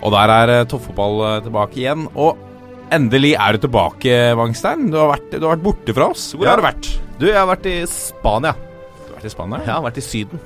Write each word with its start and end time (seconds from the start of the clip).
Og 0.00 0.14
der 0.14 0.32
er 0.32 0.52
eh, 0.54 0.66
toppfotball 0.70 1.20
eh, 1.26 1.40
tilbake 1.44 1.82
igjen. 1.82 2.06
Og 2.14 2.38
endelig 2.94 3.34
er 3.36 3.56
du 3.56 3.66
tilbake, 3.66 4.14
Wangstein. 4.38 4.88
Du 4.88 4.96
du 4.96 5.02
har 5.02 5.12
vært 5.56 5.66
borte 5.66 5.94
fra 5.96 6.10
oss. 6.14 6.32
Hvor 6.34 6.46
Ja. 6.46 6.54
har 6.54 6.62
du 6.62 6.68
vært? 6.68 6.88
Du, 7.20 7.26
jeg 7.26 7.36
har 7.36 7.50
vært 7.50 7.68
i 7.68 7.84
Spania. 7.86 8.54
Du 8.54 9.12
har 9.12 9.20
vært 9.20 9.28
i 9.28 9.34
Spania? 9.36 9.60
Jeg 9.66 9.74
har 9.74 9.84
vært 9.84 10.00
i 10.00 10.06
Syden. 10.06 10.40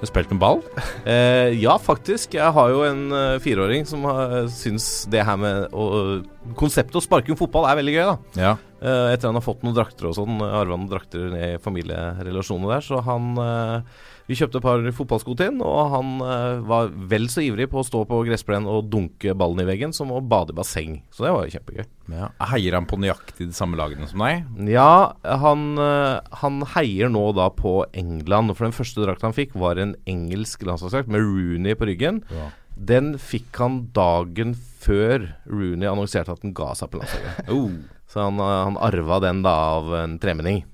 Du 0.00 0.06
har 0.06 0.12
spilt 0.14 0.30
med 0.32 0.40
ball? 0.40 0.62
Eh, 1.10 1.60
ja, 1.60 1.74
faktisk. 1.76 2.34
Jeg 2.38 2.52
har 2.56 2.70
jo 2.70 2.84
en 2.86 3.10
uh, 3.12 3.38
fireåring 3.42 3.84
som 3.88 4.04
uh, 4.06 4.46
syns 4.48 5.06
det 5.10 5.24
her 5.26 5.36
med 5.40 5.72
å 5.72 6.22
Konseptet 6.56 6.96
å 6.96 7.02
sparke 7.04 7.32
en 7.32 7.36
fotball 7.36 7.66
er 7.68 7.76
veldig 7.80 7.94
gøy, 7.94 8.04
da. 8.08 8.16
Ja. 8.40 8.52
Uh, 8.80 9.10
etter 9.12 9.28
han 9.28 9.36
har 9.36 9.44
fått 9.44 9.60
noen 9.64 9.76
drakter 9.76 10.08
og 10.08 10.14
sånn, 10.16 10.38
arva 10.40 10.72
noen 10.76 10.88
drakter 10.88 11.26
ned 11.34 11.56
i 11.58 11.60
familierelasjonene 11.60 12.70
der, 12.72 12.86
så 12.86 13.02
han 13.04 13.26
eh, 13.44 13.98
Vi 14.30 14.36
kjøpte 14.38 14.60
et 14.60 14.62
par 14.62 14.84
fotballsko 14.94 15.34
til 15.34 15.48
han, 15.50 15.62
og 15.66 15.78
han 15.90 16.10
eh, 16.22 16.60
var 16.70 16.92
vel 17.10 17.26
så 17.32 17.42
ivrig 17.42 17.66
på 17.72 17.80
å 17.80 17.86
stå 17.86 18.04
på 18.06 18.20
gressplenen 18.28 18.68
og 18.70 18.86
dunke 18.92 19.34
ballen 19.34 19.64
i 19.64 19.66
veggen 19.66 19.94
som 19.96 20.12
å 20.14 20.20
bade 20.22 20.54
i 20.54 20.58
basseng. 20.60 21.00
Så 21.10 21.26
det 21.26 21.32
var 21.34 21.48
jo 21.48 21.56
kjempegøy. 21.56 21.88
ja. 22.14 22.28
Heier 22.52 22.78
han 22.78 22.86
på 22.86 23.00
nøyaktig 23.02 23.48
de 23.48 23.56
samme 23.56 23.80
lagene 23.80 24.06
som 24.06 24.22
deg? 24.22 24.46
Ja, 24.70 25.16
han, 25.42 25.66
eh, 25.82 26.20
han 26.44 26.62
heier 26.76 27.10
nå 27.10 27.24
da 27.34 27.48
på 27.50 27.80
England. 27.90 28.54
For 28.54 28.68
den 28.68 28.76
første 28.76 29.02
drakta 29.02 29.26
han 29.26 29.34
fikk, 29.34 29.58
var 29.58 29.82
en 29.82 29.96
engelsk 30.06 30.62
landslagsdrakt 30.62 31.10
med 31.10 31.26
Rooney 31.26 31.74
på 31.74 31.90
ryggen. 31.90 32.22
Ja. 32.30 32.52
Den 32.78 33.16
fikk 33.18 33.58
han 33.58 33.88
dagen 33.96 34.54
før 34.54 35.26
Rooney 35.50 35.90
annonserte 35.90 36.38
at 36.38 36.46
han 36.46 36.54
ga 36.54 36.70
seg 36.78 36.92
på 36.92 37.02
landslaget. 37.02 37.50
Oh. 37.50 37.74
Så 38.10 38.22
han, 38.28 38.38
eh, 38.38 38.58
han 38.68 38.78
arva 38.78 39.20
den 39.26 39.42
da 39.42 39.58
av 39.74 39.90
en 40.04 40.20
tremenning. 40.22 40.64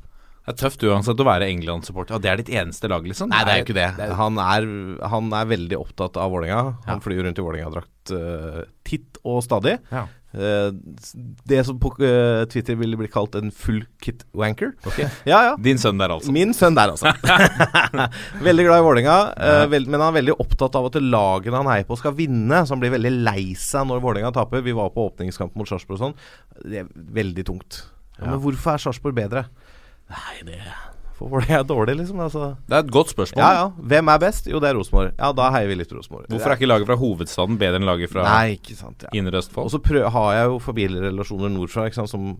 Det 0.46 0.52
er 0.54 0.58
tøft 0.60 0.84
uansett 0.86 1.18
å 1.18 1.24
være 1.26 1.48
England-supporter. 1.50 2.20
Det 2.22 2.28
er 2.30 2.38
ditt 2.38 2.52
eneste 2.54 2.86
lag, 2.86 3.02
liksom? 3.02 3.32
Nei, 3.32 3.40
det 3.42 3.50
er 3.50 3.56
jo 3.58 3.64
ikke 3.66 3.74
det. 3.80 3.86
Han 4.14 4.36
er, 4.38 4.66
han 5.10 5.32
er 5.34 5.48
veldig 5.50 5.80
opptatt 5.80 6.20
av 6.22 6.30
Vålerenga. 6.30 6.76
Han 6.86 7.02
flyr 7.02 7.24
rundt 7.26 7.40
i 7.42 7.46
Vålerenga-drakt 7.48 8.12
uh, 8.14 8.60
titt 8.86 9.18
og 9.26 9.40
stadig. 9.42 9.74
Ja. 9.90 10.04
Uh, 10.36 10.70
det 11.50 11.64
som 11.66 11.80
på 11.82 11.90
uh, 11.98 12.44
Twitter 12.52 12.78
ville 12.78 12.98
bli 13.00 13.10
kalt 13.10 13.34
en 13.34 13.50
full 13.50 13.82
kit 14.04 14.22
wanker. 14.38 14.76
Ja, 15.26 15.40
ja. 15.48 15.56
Din 15.58 15.82
sønn 15.82 15.98
der, 15.98 16.14
altså. 16.14 16.30
Min 16.30 16.54
sønn 16.54 16.78
der, 16.78 16.94
altså. 16.94 17.10
veldig 18.46 18.68
glad 18.68 18.84
i 18.84 18.86
Vålerenga, 18.86 19.18
uh, 19.34 19.66
men 19.74 19.98
han 19.98 20.08
er 20.12 20.18
veldig 20.20 20.38
opptatt 20.46 20.78
av 20.78 20.86
at 20.92 21.00
lagene 21.02 21.58
han 21.58 21.72
heier 21.72 21.90
på, 21.90 21.98
skal 21.98 22.14
vinne. 22.14 22.62
Så 22.62 22.76
han 22.76 22.86
blir 22.86 22.94
veldig 22.94 23.16
lei 23.26 23.48
seg 23.58 23.90
når 23.90 24.04
Vålerenga 24.04 24.30
taper. 24.38 24.62
Vi 24.62 24.78
var 24.78 24.94
på 24.94 25.10
åpningskamp 25.10 25.58
mot 25.58 25.66
Sarpsborg 25.66 25.98
og 25.98 26.04
sånn. 26.06 26.18
Det 26.62 26.84
er 26.84 26.94
veldig 26.94 27.50
tungt. 27.50 27.82
Ja, 28.20 28.30
Men 28.30 28.44
hvorfor 28.46 28.76
er 28.76 28.86
Sarpsborg 28.86 29.16
bedre? 29.18 29.48
Nei, 30.12 30.36
det 30.46 30.60
For 31.16 31.32
folk 31.32 31.48
er 31.48 31.62
dårlig, 31.64 31.96
liksom. 32.02 32.20
Altså. 32.20 32.50
Det 32.68 32.76
er 32.76 32.84
et 32.84 32.92
godt 32.92 33.14
spørsmål. 33.14 33.40
Ja, 33.40 33.62
ja. 33.62 33.86
Hvem 33.92 34.10
er 34.12 34.20
best? 34.20 34.50
Jo, 34.50 34.60
det 34.60 34.68
er 34.68 34.76
Rosenborg. 34.76 35.14
Ja, 35.16 35.30
da 35.32 35.48
heier 35.54 35.70
vi 35.70 35.78
litt 35.80 35.94
Rosenborg. 35.96 36.28
Hvorfor 36.32 36.52
er 36.52 36.60
ikke 36.60 36.68
laget 36.68 36.90
fra 36.90 36.98
hovedstaden 37.00 37.56
bedre 37.60 37.80
enn 37.80 37.88
laget 37.88 38.12
fra 38.12 38.26
Nei, 38.26 38.58
ikke 38.58 38.76
sant. 38.76 39.06
Ja. 39.06 39.14
Indre 39.16 39.40
Og 39.62 39.72
så 39.72 39.80
har 40.12 40.28
jeg 40.36 40.52
jo 40.52 40.60
familierelasjoner 40.66 41.54
nordfra 41.54 41.88
ikke 41.88 42.02
sant, 42.02 42.12
som 42.12 42.34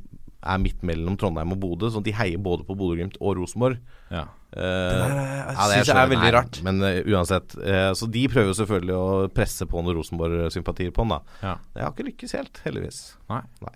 er 0.47 0.61
midt 0.62 0.84
mellom 0.87 1.17
Trondheim 1.19 1.55
og 1.56 1.61
Bodø. 1.62 1.89
Så 1.92 2.03
de 2.05 2.14
heier 2.17 2.42
både 2.42 2.67
på 2.69 2.76
Bodø-Glimt 2.78 3.16
og 3.21 3.41
Rosenborg. 3.41 3.81
Ja. 4.12 4.26
Uh, 4.56 4.60
jeg 4.60 5.56
det 5.56 5.65
synes 5.72 5.91
jeg 5.91 5.99
er 6.03 6.12
veldig 6.12 6.34
rart. 6.37 6.60
Men 6.66 6.84
uh, 6.84 7.00
uansett. 7.16 7.56
Uh, 7.59 7.91
så 7.99 8.09
de 8.12 8.26
prøver 8.32 8.53
jo 8.53 8.60
selvfølgelig 8.60 8.97
å 9.00 9.09
presse 9.34 9.66
på 9.69 9.82
noen 9.82 9.99
Rosenborg-sympatier 9.99 10.94
på 10.94 11.06
den, 11.06 11.16
da. 11.16 11.41
Ja. 11.43 11.56
Det 11.72 11.84
har 11.84 11.97
ikke 11.97 12.09
lykkes 12.12 12.38
helt, 12.38 12.62
heldigvis. 12.69 13.03
Nei. 13.32 13.43
Nei. 13.65 13.75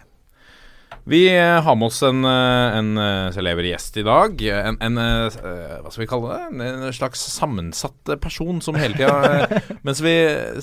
Vi 1.08 1.20
eh, 1.38 1.62
har 1.62 1.76
med 1.76 1.86
oss 1.86 2.02
en, 2.02 2.24
eh, 2.24 2.76
en 2.78 2.98
eh, 2.98 3.30
celeber 3.32 3.64
gjest 3.64 3.96
i 4.00 4.04
dag. 4.04 4.42
En, 4.42 4.76
en 4.84 5.00
hva 5.00 5.92
skal 5.92 6.02
vi 6.02 6.08
kalle 6.10 6.34
det? 6.34 6.66
En, 6.66 6.86
slags 6.94 7.22
sammensatt 7.32 8.12
person 8.20 8.60
som 8.64 8.76
hele 8.76 8.98
tida 8.98 9.46
Mens 9.86 10.02
vi 10.04 10.14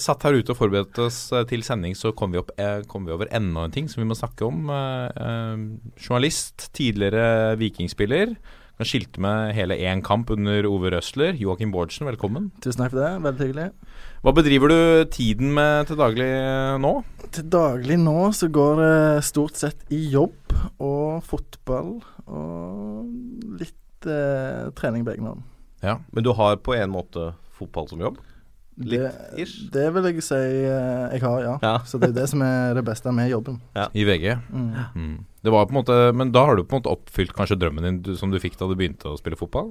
satt 0.02 0.26
her 0.28 0.38
ute 0.38 0.54
og 0.54 0.60
forberedte 0.60 1.08
oss 1.08 1.20
til 1.50 1.64
sending, 1.66 1.96
så 1.98 2.14
kom 2.18 2.36
vi, 2.36 2.42
opp, 2.42 2.52
kom 2.92 3.08
vi 3.08 3.16
over 3.16 3.32
enda 3.36 3.66
en 3.66 3.74
ting 3.74 3.90
som 3.90 4.04
vi 4.04 4.10
må 4.10 4.18
snakke 4.18 4.46
om. 4.46 4.70
Journalist, 5.98 6.70
tidligere 6.78 7.58
vikingspiller. 7.60 8.36
Han 8.78 8.86
skilte 8.86 9.22
med 9.24 9.56
hele 9.58 9.74
én 9.90 10.04
kamp 10.06 10.30
under 10.30 10.68
Ove 10.70 10.92
Røsler. 10.94 11.34
Joakim 11.42 11.72
Bårdsen, 11.74 12.06
velkommen. 12.06 12.52
Tusen 12.62 12.84
takk 12.84 12.92
for 12.94 13.02
det. 13.02 13.10
Veldig 13.26 13.48
hyggelig. 13.48 13.66
Hva 14.22 14.34
bedriver 14.38 14.70
du 14.70 14.82
tiden 15.10 15.50
med 15.56 15.90
til 15.90 15.98
daglig 15.98 16.28
nå? 16.84 16.92
Til 17.34 17.48
daglig 17.50 17.98
nå 17.98 18.30
så 18.38 18.52
går 18.54 18.82
det 18.84 19.26
stort 19.26 19.58
sett 19.58 19.82
i 19.90 20.04
jobb 20.14 20.54
og 20.78 21.26
fotball 21.26 21.96
og 22.30 23.58
litt 23.58 24.06
eh, 24.06 24.70
trening 24.78 25.08
på 25.08 25.16
egen 25.16 25.32
hånd. 25.32 25.42
Ja. 25.82 25.98
Men 26.14 26.28
du 26.28 26.36
har 26.38 26.60
på 26.62 26.78
en 26.78 26.94
måte 26.94 27.32
fotball 27.58 27.90
som 27.90 28.04
jobb? 28.06 28.22
Litt 28.78 29.10
det, 29.34 29.48
det 29.74 29.88
vil 29.96 30.06
jeg 30.12 30.22
si 30.22 30.38
eh, 30.38 31.16
jeg 31.16 31.24
har, 31.26 31.40
ja. 31.42 31.56
Ja. 31.66 31.74
Så 31.82 31.98
det 31.98 32.12
er 32.12 32.20
det 32.20 32.28
som 32.30 32.46
er 32.46 32.78
det 32.78 32.86
beste 32.86 33.10
med 33.10 33.34
jobben. 33.34 33.58
I 33.74 34.06
VG. 34.06 34.36
Mm. 34.54 34.70
Mm. 34.94 35.18
Det 35.48 35.52
var 35.54 35.70
på 35.70 35.72
en 35.72 35.80
måte, 35.80 35.98
men 36.12 36.34
da 36.36 36.42
har 36.44 36.58
du 36.58 36.66
på 36.66 36.76
en 36.76 36.82
måte 36.82 36.92
oppfylt 36.92 37.32
kanskje 37.36 37.56
drømmen 37.62 37.86
din 37.86 38.00
du, 38.04 38.18
som 38.20 38.34
du 38.34 38.40
fikk 38.44 38.58
da 38.60 38.68
du 38.68 38.74
begynte 38.76 39.08
å 39.08 39.20
spille 39.20 39.40
fotball? 39.40 39.70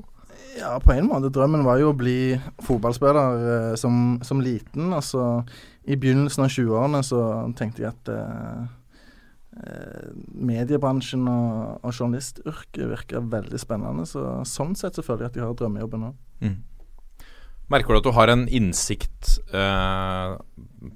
Ja, 0.57 0.79
på 0.81 0.95
en 0.95 1.11
måte. 1.11 1.29
Drømmen 1.33 1.67
var 1.67 1.77
jo 1.83 1.91
å 1.93 1.97
bli 1.97 2.37
fotballspiller 2.65 3.45
eh, 3.53 3.75
som, 3.77 4.17
som 4.25 4.41
liten. 4.41 4.89
Altså, 4.97 5.43
I 5.85 5.99
begynnelsen 6.01 6.47
av 6.47 6.55
20-årene 6.55 7.03
så 7.05 7.21
tenkte 7.59 7.85
jeg 7.85 7.93
at 7.93 8.11
eh, 8.15 8.63
eh, 9.61 10.07
mediebransjen 10.49 11.29
og, 11.29 11.83
og 11.83 11.93
journalistyrket 11.93 12.89
virker 12.95 13.29
veldig 13.37 13.61
spennende. 13.61 14.09
Så 14.09 14.25
sånn 14.49 14.73
sett 14.81 14.97
så 14.97 15.05
føler 15.05 15.27
jeg 15.27 15.35
at 15.35 15.39
jeg 15.43 15.49
har 15.51 15.61
drømmejobben 15.61 16.07
nå. 16.07 16.15
Mm. 16.41 16.57
Merker 17.73 17.97
du 17.97 17.99
at 17.99 18.07
du 18.07 18.15
har 18.15 18.31
en 18.31 18.45
innsikt 18.47 19.33
eh, 19.51 20.35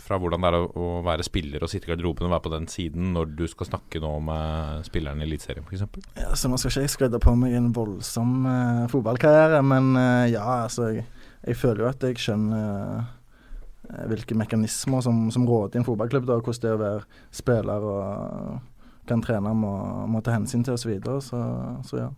fra 0.05 0.19
hvordan 0.23 0.45
det 0.45 0.51
er 0.53 0.57
å, 0.61 0.91
være 1.03 1.25
spiller 1.27 1.65
og 1.67 1.71
sitte 1.73 1.89
i 1.89 1.91
garderoben 1.91 2.29
og 2.29 2.35
være 2.37 2.45
på 2.45 2.53
den 2.53 2.69
siden 2.71 3.09
når 3.17 3.33
du 3.41 3.43
skal 3.51 3.73
snakke 3.73 4.03
nå 4.03 4.13
med 4.23 4.87
spilleren 4.87 5.19
i 5.19 5.27
Eliteserien 5.27 5.67
f.eks.? 5.67 5.83
Ja, 6.21 6.31
så 6.39 6.51
nå 6.51 6.61
skal 6.61 6.85
ikke 6.85 6.93
skryte 6.95 7.23
på 7.23 7.35
meg 7.39 7.57
en 7.59 7.73
voldsom 7.75 8.47
eh, 8.47 8.85
fotballkarriere, 8.93 9.65
men 9.67 9.97
eh, 9.99 10.29
ja, 10.37 10.45
altså 10.69 10.93
jeg, 10.95 11.09
jeg 11.43 11.59
føler 11.59 11.85
jo 11.85 11.91
at 11.91 12.07
jeg 12.07 12.23
skjønner 12.23 12.63
eh, 13.01 14.07
hvilke 14.13 14.39
mekanismer 14.39 15.03
som, 15.03 15.27
som 15.35 15.51
råder 15.51 15.81
i 15.81 15.83
en 15.83 15.91
fotballklubb, 15.91 16.31
da, 16.31 16.39
hvordan 16.39 16.63
det 16.63 16.71
er 16.71 16.79
å 16.79 16.85
være 16.85 17.23
spiller 17.35 17.91
og 17.97 19.07
kan 19.11 19.27
trene 19.27 19.59
må, 19.59 19.75
må 20.07 20.23
ta 20.23 20.37
hensyn 20.37 20.63
til 20.63 20.79
osv. 20.79 20.87
Så, 20.87 20.95
videre, 20.95 21.19
så 21.25 21.41
så 21.91 22.05
ja. 22.05 22.11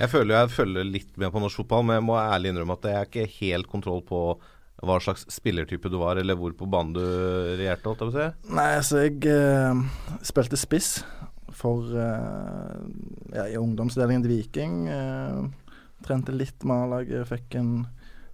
Jeg 0.00 0.08
føler 0.08 0.32
jeg 0.32 0.52
følger 0.54 0.86
litt 0.88 1.10
med 1.20 1.28
på 1.34 1.42
norsk 1.42 1.60
fotball, 1.60 1.84
men 1.84 1.98
jeg 1.98 2.06
må 2.08 2.16
ærlig 2.16 2.54
innrømme 2.54 2.78
at 2.78 2.86
jeg 2.88 2.96
har 2.96 3.08
ikke 3.10 3.26
helt 3.36 3.68
kontroll 3.68 4.00
på 4.08 4.20
hva 4.80 4.96
slags 5.04 5.26
spillertype 5.28 5.90
du 5.92 5.98
var, 6.00 6.16
eller 6.16 6.38
hvor 6.40 6.54
på 6.56 6.68
banen 6.72 6.94
du 6.96 7.02
regjerte. 7.60 7.84
holdt 7.84 8.00
jeg 8.00 8.08
på 8.08 8.14
å 8.14 8.16
si. 8.16 8.54
Nei, 8.56 8.68
altså 8.78 9.02
jeg 9.02 9.18
eh, 9.28 9.82
spilte 10.24 10.56
spiss 10.56 10.90
for 11.52 11.84
eh, 11.92 12.78
ja, 13.36 13.44
i 13.44 13.58
ungdomsdelingen 13.60 14.24
til 14.24 14.32
Viking. 14.38 14.78
Eh, 14.88 15.42
trente 16.06 16.32
litt 16.32 16.64
med 16.64 16.86
A-laget, 16.86 17.28
fikk 17.28 17.58
en, 17.60 17.74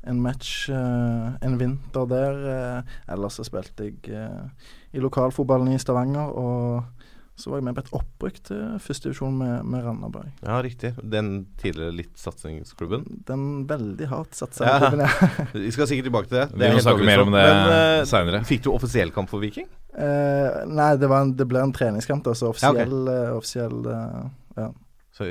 en 0.07 0.23
match 0.23 0.69
eh, 0.71 1.29
en 1.43 1.59
vinter 1.59 2.07
der. 2.15 2.43
Eh, 2.53 2.97
ellers 3.17 3.41
så 3.41 3.49
spilte 3.49 3.91
jeg 3.91 4.15
eh, 4.15 4.71
i 4.95 5.03
lokalfotballen 5.03 5.75
i 5.75 5.83
Stavanger, 5.83 6.31
og 6.31 6.96
så 7.37 7.51
var 7.53 7.59
jeg 7.61 7.65
med 7.67 7.75
på 7.77 7.83
et 7.85 7.91
opprykk 7.99 8.39
til 8.49 8.61
førstedivisjon 8.81 9.35
med, 9.37 9.65
med 9.69 9.85
Randaberg. 9.85 10.31
Ja, 10.47 10.57
riktig. 10.65 10.95
Den 11.05 11.47
tidligere 11.61 11.93
litt 11.93 12.15
satsingsklubben. 12.17 13.03
Den 13.29 13.43
veldig 13.69 14.09
hardt 14.09 14.35
satsa 14.39 14.65
Ja. 14.65 14.79
klubben, 14.81 15.03
ja. 15.05 15.29
Vi 15.67 15.71
skal 15.75 15.91
sikkert 15.91 16.09
tilbake 16.09 16.31
til 16.31 16.39
det. 16.41 16.47
Vi 16.57 16.65
er 16.65 16.73
må 16.79 16.81
snakke 16.87 17.05
mer 17.05 17.25
om 17.27 17.35
det 17.37 17.43
Men, 17.45 17.75
eh, 17.75 18.05
senere. 18.09 18.41
Fikk 18.49 18.65
du 18.65 18.71
offisiell 18.73 19.13
kamp 19.13 19.29
for 19.29 19.45
Viking? 19.45 19.69
Eh, 19.93 20.63
nei, 20.73 20.91
det, 20.97 21.09
var 21.13 21.27
en, 21.27 21.35
det 21.37 21.47
ble 21.51 21.61
en 21.61 21.77
treningskamp, 21.77 22.25
da, 22.25 22.33
så 22.37 22.49
Ja, 22.49 22.73
okay. 22.73 22.87
offisiell, 22.89 23.09
eh, 23.13 23.37
offisiell 23.37 23.87
eh, 23.93 24.27
ja. 24.65 24.71
Så, 25.17 25.25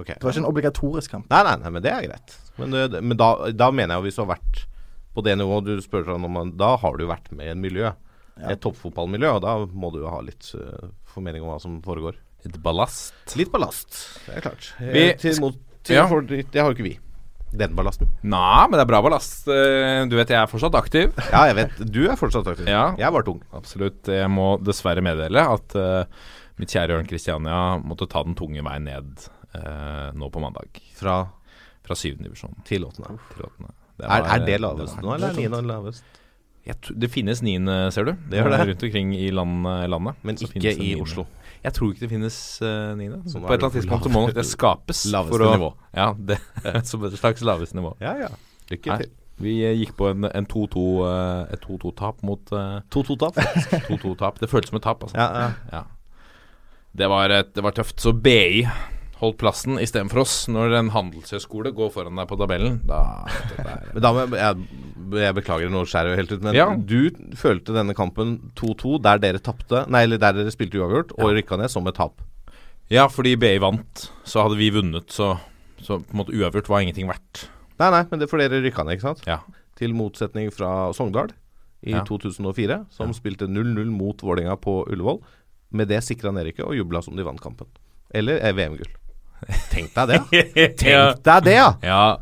okay. 0.00 0.14
Det 0.16 0.24
var 0.24 0.32
ikke 0.32 0.40
en 0.44 0.48
obligatorisk 0.52 1.10
kamp. 1.12 1.26
Nei, 1.32 1.42
nei, 1.44 1.56
nei, 1.64 1.70
men 1.74 1.82
det 1.84 1.90
er 1.92 2.06
greit. 2.06 2.36
Men, 2.60 2.70
det- 2.92 3.02
men 3.04 3.16
da, 3.20 3.32
da 3.52 3.70
mener 3.72 3.94
jeg 3.96 4.00
jo 4.00 4.06
hvis 4.10 4.16
du 4.20 4.22
har 4.24 4.34
vært 4.36 4.62
på 5.16 5.24
det 5.24 5.34
nivået 5.40 5.64
du 5.68 5.80
spør 5.84 6.08
om, 6.14 6.52
da 6.56 6.74
har 6.80 6.96
du 7.00 7.04
vært 7.08 7.28
med 7.32 7.48
i 7.48 7.52
et 7.52 7.60
miljø. 7.60 7.90
Et 8.36 8.60
toppfotballmiljø, 8.60 9.30
og 9.38 9.42
da 9.42 9.54
må 9.72 9.88
du 9.94 10.02
jo 10.02 10.10
ha 10.12 10.18
litt 10.20 10.50
uh, 10.54 10.90
formening 11.14 11.42
om 11.42 11.48
hva 11.54 11.60
som 11.62 11.78
foregår. 11.84 12.18
Litt 12.44 12.58
ballast. 12.62 13.14
Litt 13.36 13.50
ballast, 13.50 13.96
det 14.26 14.36
er 14.36 14.44
klart. 14.44 14.68
Vi- 14.78 15.06
Eh, 15.08 15.16
til, 15.16 15.40
mot, 15.40 15.56
til 15.82 15.96
Ja. 15.96 16.06
for, 16.06 16.20
det 16.22 16.52
har 16.54 16.68
jo 16.70 16.74
ikke 16.76 16.84
vi. 16.90 16.98
Den 17.56 17.74
ballasten. 17.78 18.08
Nei, 18.22 18.66
men 18.68 18.72
det 18.76 18.82
er 18.84 18.90
bra 18.90 19.00
ballast. 19.02 19.46
Eh, 19.48 20.04
Du 20.10 20.16
vet, 20.16 20.28
jeg 20.28 20.36
er 20.42 20.46
fortsatt 20.50 20.74
aktiv. 20.76 21.12
Ja, 21.32 21.46
jeg 21.48 21.56
vet. 21.56 21.78
Du 21.90 22.02
er 22.10 22.16
fortsatt 22.20 22.46
aktiv. 22.52 22.66
Ja. 22.68 22.94
Jeg 22.98 23.12
var 23.14 23.22
tung. 23.24 23.40
Absolutt. 23.54 24.02
Jeg 24.06 24.28
må 24.30 24.58
dessverre 24.62 25.00
meddele 25.02 25.40
at 25.40 25.74
uh, 25.78 26.04
mitt 26.58 26.68
kjære 26.74 26.92
Jørn 26.98 27.08
Kristiania 27.08 27.78
måtte 27.80 28.06
ta 28.10 28.22
den 28.26 28.34
tunge 28.36 28.60
veien 28.66 28.84
ned 28.84 29.28
uh, 29.56 30.12
nå 30.12 30.28
på 30.30 30.42
mandag. 30.44 30.68
Fra 30.98 31.22
Fra 31.86 31.94
syvende 31.96 32.26
divisjon 32.28 32.54
til 32.66 32.84
åttende. 32.84 33.16
til 33.32 33.46
åttende. 33.48 33.72
Er, 34.02 34.08
var- 34.10 34.28
er 34.36 34.44
det 34.44 34.60
lavest 34.60 35.00
nå, 35.00 35.14
eller 35.14 35.30
er 35.30 35.38
niende 35.40 35.62
lavest? 35.64 36.04
Det 36.66 37.10
finnes 37.14 37.42
niende, 37.46 37.74
ser 37.94 38.08
du. 38.08 38.14
Det 38.30 38.40
gjør 38.40 38.50
det. 38.50 38.60
Rundt 38.72 38.86
omkring 38.88 39.12
i 39.14 39.28
landet. 39.30 39.90
landet. 39.92 40.22
Men 40.26 40.40
ikke 40.42 40.72
i. 40.74 40.94
Oslo. 41.00 41.26
Jeg 41.62 41.74
tror 41.74 41.92
ikke 41.92 42.04
det 42.04 42.10
finnes 42.10 42.36
uh, 42.62 42.94
niende. 42.98 43.20
På 43.22 43.38
et 43.38 43.56
eller 43.56 43.68
annet 43.68 43.78
tidspunkt 43.80 44.10
må 44.12 44.26
nok 44.26 44.34
det 44.36 44.46
skapes. 44.56 45.04
laveste 45.10 45.46
å, 45.46 45.54
nivå. 45.54 45.70
Ja, 45.96 46.10
det, 46.28 46.40
som 46.86 47.06
et 47.06 47.16
slags 47.18 47.42
laveste 47.46 47.78
nivå. 47.78 47.94
Ja, 48.02 48.16
ja. 48.26 48.32
Lykke 48.70 48.98
til. 49.02 49.12
vi 49.42 49.58
eh, 49.62 49.76
gikk 49.78 49.94
på 49.98 50.10
en, 50.10 50.26
en 50.26 50.46
2-2 50.50 50.84
eh, 51.06 51.54
et 51.54 51.66
2-2-tap 51.66 52.22
mot 52.26 52.52
eh, 52.54 52.78
2-2-tap. 52.94 53.38
2-2-tap. 53.88 54.38
Det 54.42 54.50
føltes 54.50 54.72
som 54.72 54.80
et 54.80 54.86
tap, 54.86 55.06
altså. 55.06 55.18
Ja, 55.18 55.46
ja. 55.46 55.50
Ja. 55.72 55.84
Det 56.96 57.10
var, 57.12 57.30
et, 57.30 57.52
det 57.54 57.62
var 57.62 57.76
tøft. 57.76 58.00
Så 58.00 58.14
BI 58.16 58.64
holdt 59.20 59.38
plassen 59.40 59.80
istedenfor 59.80 60.22
oss. 60.24 60.36
Når 60.52 60.78
en 60.80 60.92
handelshøyskole 60.94 61.72
går 61.76 61.92
foran 61.94 62.18
deg 62.18 62.30
på 62.30 62.38
tabellen, 62.40 62.80
da 62.88 63.02
Men 63.94 64.02
da 64.02 64.12
må 64.12 64.24
jeg, 64.24 64.38
jeg, 64.40 64.95
jeg 65.10 65.34
beklager, 65.34 65.70
nå 65.70 65.82
skjærer 65.86 66.12
jeg 66.14 66.16
helt 66.22 66.32
ut, 66.32 66.42
men 66.42 66.54
Ja. 66.54 66.66
du 66.76 67.10
følte 67.36 67.72
denne 67.74 67.94
kampen 67.94 68.50
2-2 68.56 69.00
der 69.02 69.18
dere 69.18 69.38
tapte 69.38 69.84
Nei, 69.88 70.02
eller 70.04 70.18
der 70.18 70.32
dere 70.32 70.50
spilte 70.50 70.78
uavgjort 70.80 71.12
og 71.18 71.30
Ja. 71.30 71.34
rykka 71.40 71.56
ned 71.58 71.70
som 71.70 71.86
et 71.86 71.94
tap. 71.94 72.20
Ja, 72.90 73.06
fordi 73.08 73.36
BI 73.38 73.58
vant, 73.58 74.10
så 74.24 74.42
hadde 74.42 74.56
vi 74.56 74.70
vunnet, 74.70 75.08
så, 75.10 75.38
så 75.82 75.98
på 76.02 76.12
en 76.14 76.18
måte 76.24 76.34
uavgjort 76.34 76.68
var 76.68 76.80
ingenting 76.80 77.08
verdt. 77.08 77.48
Nei, 77.78 77.90
nei, 77.90 78.04
men 78.10 78.18
det 78.20 78.26
er 78.26 78.30
for 78.30 78.38
dere 78.38 78.62
rykka 78.62 78.84
ned, 78.84 78.96
ikke 78.98 79.08
sant? 79.08 79.22
Ja. 79.26 79.40
Til 79.76 79.92
motsetning 79.92 80.50
fra 80.52 80.92
Sogndal 80.94 81.30
i 81.84 81.90
Ja. 81.92 82.02
2004, 82.04 82.86
som 82.90 83.08
Ja. 83.08 83.12
spilte 83.12 83.46
0-0 83.48 83.90
mot 83.90 84.16
Vålerenga 84.22 84.56
på 84.60 84.86
Ullevål. 84.88 85.20
Med 85.72 85.88
det 85.88 85.98
sikra 86.04 86.30
nedrykket 86.32 86.64
og 86.64 86.74
jubla 86.76 87.02
som 87.02 87.16
de 87.16 87.22
vant 87.24 87.40
kampen. 87.40 87.66
Eller 88.14 88.38
er 88.38 88.52
VM-gull. 88.54 88.86
Tenk 89.70 89.92
deg 89.92 90.08
det. 90.08 90.20
ja. 90.54 90.66
Tenk 91.12 91.22
deg 91.24 91.44
det, 91.44 91.52
ja! 91.54 91.74
ja. 91.82 92.16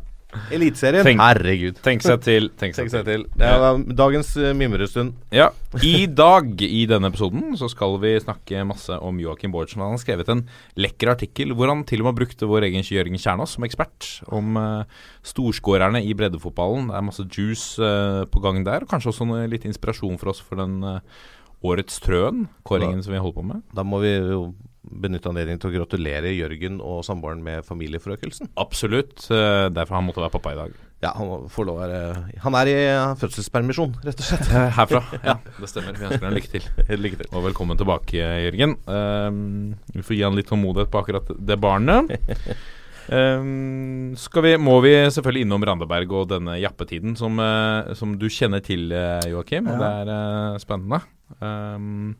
Eliteserien. 0.55 1.05
Tenk- 1.07 1.21
Herregud. 1.21 1.79
Tenk 1.85 2.03
seg 2.05 2.21
til. 2.25 2.49
Tenk 2.59 2.75
Tenk 2.77 2.89
seg 2.91 3.01
seg 3.01 3.05
til. 3.07 3.25
til. 3.25 3.39
Det 3.39 3.51
var 3.61 3.79
dagens 4.01 4.31
uh, 4.37 4.51
mimrestund. 4.57 5.13
Ja. 5.35 5.49
I 5.83 6.05
dag, 6.07 6.49
i 6.61 6.85
denne 6.89 7.11
episoden, 7.11 7.55
så 7.59 7.69
skal 7.71 7.97
vi 8.03 8.13
snakke 8.23 8.63
masse 8.67 8.95
om 8.99 9.19
Joakim 9.19 9.53
Bårdsen. 9.55 9.83
Han 9.83 9.95
har 9.95 10.01
skrevet 10.03 10.31
en 10.31 10.45
lekker 10.79 11.13
artikkel 11.15 11.53
hvor 11.55 11.71
han 11.71 11.83
til 11.87 12.03
og 12.03 12.09
med 12.09 12.19
brukte 12.21 12.49
vår 12.49 12.69
egen 12.69 12.85
Jørgen 12.85 13.19
Kjernås 13.19 13.55
som 13.57 13.67
ekspert 13.67 14.09
om 14.31 14.57
uh, 14.59 14.83
storskårerne 15.25 16.03
i 16.05 16.13
breddefotballen. 16.17 16.91
Det 16.91 16.99
er 16.99 17.07
masse 17.09 17.27
juice 17.29 17.79
uh, 17.81 18.23
på 18.29 18.43
gang 18.43 18.63
der, 18.67 18.85
og 18.85 18.91
kanskje 18.91 19.11
også 19.13 19.27
noe, 19.27 19.47
litt 19.51 19.65
inspirasjon 19.67 20.19
for 20.21 20.31
oss 20.33 20.43
for 20.43 20.61
den 20.61 20.79
uh, 20.85 21.01
årets 21.65 21.99
Trøen, 22.03 22.45
kåringen 22.67 23.01
som 23.03 23.15
vi 23.15 23.19
holder 23.21 23.39
på 23.39 23.45
med. 23.49 23.61
Da 23.75 23.85
må 23.87 23.99
vi 24.03 24.11
jo 24.15 24.41
benytte 24.85 25.29
anledningen 25.31 25.61
til 25.61 25.71
å 25.71 25.75
gratulere 25.79 26.33
Jørgen 26.35 26.81
og 26.83 27.03
samboeren 27.07 27.43
med 27.45 27.65
familieforøkelsen. 27.67 28.51
Absolutt. 28.61 29.27
eh, 29.31 29.67
derfor 29.73 29.97
han 29.97 30.05
måtte 30.07 30.23
være 30.23 30.35
pappa 30.35 30.53
i 30.53 30.59
dag. 30.59 30.75
Ja, 31.03 31.11
han 31.17 31.49
får 31.51 31.67
lov 31.67 31.75
å 31.75 31.81
være 31.83 31.97
Han 32.41 32.55
er 32.57 32.69
i 32.71 32.75
uh, 32.87 33.17
fødselspermisjon, 33.19 33.97
rett 34.05 34.21
og 34.21 34.29
slett. 34.29 34.47
Eh, 34.49 34.69
Herfra. 34.79 35.03
Ja, 35.27 35.35
det 35.59 35.69
stemmer. 35.69 35.97
Vi 35.97 36.07
ønsker 36.07 36.25
ham 36.27 36.37
lykke 36.37 36.53
til. 36.53 36.69
Lykke 37.03 37.19
til. 37.21 37.29
Og 37.33 37.45
velkommen 37.49 37.79
tilbake, 37.79 38.23
Jørgen. 38.45 38.77
Um, 38.87 39.75
vi 39.93 40.05
får 40.05 40.17
gi 40.17 40.25
han 40.25 40.39
litt 40.39 40.49
tålmodighet 40.51 40.93
på 40.93 41.03
akkurat 41.03 41.29
det 41.35 41.59
barnet. 41.61 42.15
Um, 43.05 44.15
skal 44.17 44.47
vi, 44.47 44.55
må 44.57 44.79
vi 44.81 44.95
selvfølgelig 45.13 45.45
innom 45.45 45.65
Randaberg 45.69 46.15
og 46.17 46.31
denne 46.31 46.55
jappetiden 46.57 47.13
som, 47.19 47.37
uh, 47.37 47.93
som 47.97 48.15
du 48.17 48.25
kjenner 48.31 48.63
til, 48.65 48.89
Joakim. 49.29 49.69
Ja. 49.69 49.77
det 49.81 49.91
er 49.99 50.15
uh, 50.15 50.63
spennende. 50.63 51.03
Ehm, 51.41 52.15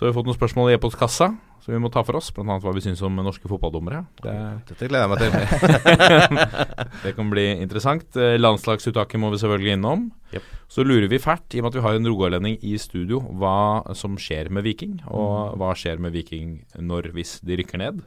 så 0.00 0.06
har 0.06 0.14
vi 0.14 0.16
fått 0.16 0.28
noen 0.30 0.36
spørsmål 0.38 0.70
i 0.70 0.74
e-postkassa 0.78 1.26
som 1.60 1.74
vi 1.74 1.78
må 1.84 1.90
ta 1.92 2.00
for 2.08 2.16
oss. 2.16 2.30
Annet 2.40 2.62
hva 2.64 2.72
vi 2.72 2.80
syns 2.80 3.02
om 3.04 3.18
norske 3.20 3.44
fotballdommere. 3.50 3.98
Det, 4.24 4.36
Dette 4.70 4.86
gleder 4.88 5.04
jeg 5.04 5.10
meg 5.12 5.20
til. 5.20 6.38
det 7.02 7.12
kan 7.18 7.28
bli 7.28 7.44
interessant. 7.60 8.16
Eh, 8.16 8.38
Landslagsuttaket 8.40 9.20
må 9.20 9.28
vi 9.34 9.42
selvfølgelig 9.42 9.74
innom. 9.76 10.06
Yep. 10.32 10.46
Så 10.72 10.86
lurer 10.88 11.04
vi 11.12 11.20
fælt, 11.20 11.52
i 11.52 11.60
og 11.60 11.66
med 11.66 11.74
at 11.74 11.76
vi 11.76 11.84
har 11.84 11.98
en 11.98 12.08
rogalending 12.08 12.56
i 12.64 12.72
studio, 12.80 13.20
hva 13.42 13.92
som 13.92 14.16
skjer 14.16 14.48
med 14.48 14.64
Viking. 14.64 14.96
Mm. 15.02 15.12
Og 15.12 15.60
hva 15.60 15.74
skjer 15.76 16.00
med 16.00 16.16
Viking 16.16 16.56
når 16.80 17.10
hvis 17.18 17.36
de 17.44 17.60
rykker 17.60 17.84
ned. 17.84 18.00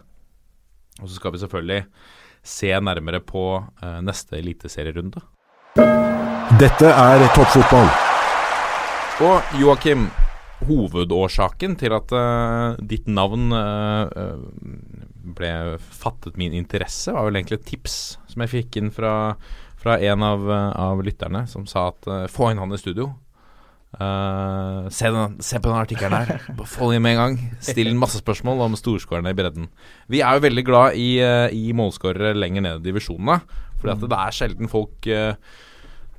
Og 0.97 1.05
så 1.05 1.13
skal 1.19 1.37
vi 1.37 1.43
selvfølgelig 1.45 1.85
se 2.41 2.73
nærmere 2.89 3.21
på 3.21 3.45
eh, 3.61 4.01
neste 4.01 4.41
eliteserierunde. 4.41 5.21
Dette 6.57 6.89
er 6.89 7.29
toppfotball. 7.37 7.85
Og 9.29 9.57
Joakim, 9.61 10.09
hovedårsaken 10.67 11.77
til 11.79 11.95
at 11.95 12.13
uh, 12.15 12.79
ditt 12.79 13.09
navn 13.11 13.53
eh, 13.55 14.37
ble 15.37 15.51
fattet 15.79 16.37
min 16.39 16.55
interesse, 16.57 17.13
var 17.13 17.27
vel 17.27 17.39
egentlig 17.39 17.61
et 17.61 17.67
tips 17.73 17.97
som 18.31 18.43
jeg 18.43 18.51
fikk 18.51 18.79
inn 18.81 18.93
fra, 18.93 19.35
fra 19.79 19.97
en 20.03 20.25
av, 20.25 20.47
av 20.49 21.03
lytterne, 21.05 21.45
som 21.49 21.67
sa 21.69 21.89
at 21.91 22.09
uh, 22.09 22.23
få 22.31 22.51
inn 22.51 22.61
han 22.63 22.73
i 22.73 22.81
studio. 22.81 23.13
Se, 23.93 25.05
den, 25.13 25.35
se 25.45 25.59
på 25.61 25.69
den 25.69 25.77
artikkelen 25.77 26.15
her. 26.17 26.45
Få 26.71 26.87
den 26.89 26.97
inn 26.97 27.03
med 27.05 27.13
en 27.13 27.19
gang. 27.19 27.35
Still 27.61 27.91
masse 27.93 28.17
spørsmål 28.23 28.63
om 28.65 28.77
storskårerne 28.79 29.29
i 29.29 29.37
bredden. 29.37 29.67
Vi 30.09 30.23
er 30.25 30.33
jo 30.33 30.41
veldig 30.47 30.63
glad 30.65 30.97
i, 30.97 31.11
i 31.53 31.75
målskårere 31.77 32.31
lenger 32.33 32.65
ned 32.65 32.81
i 32.81 32.87
divisjonene. 32.87 33.37
Fordi 33.77 34.09
det 34.09 34.17
er 34.17 34.33
sjelden 34.33 34.71
folk 34.71 35.05
er 35.05 35.37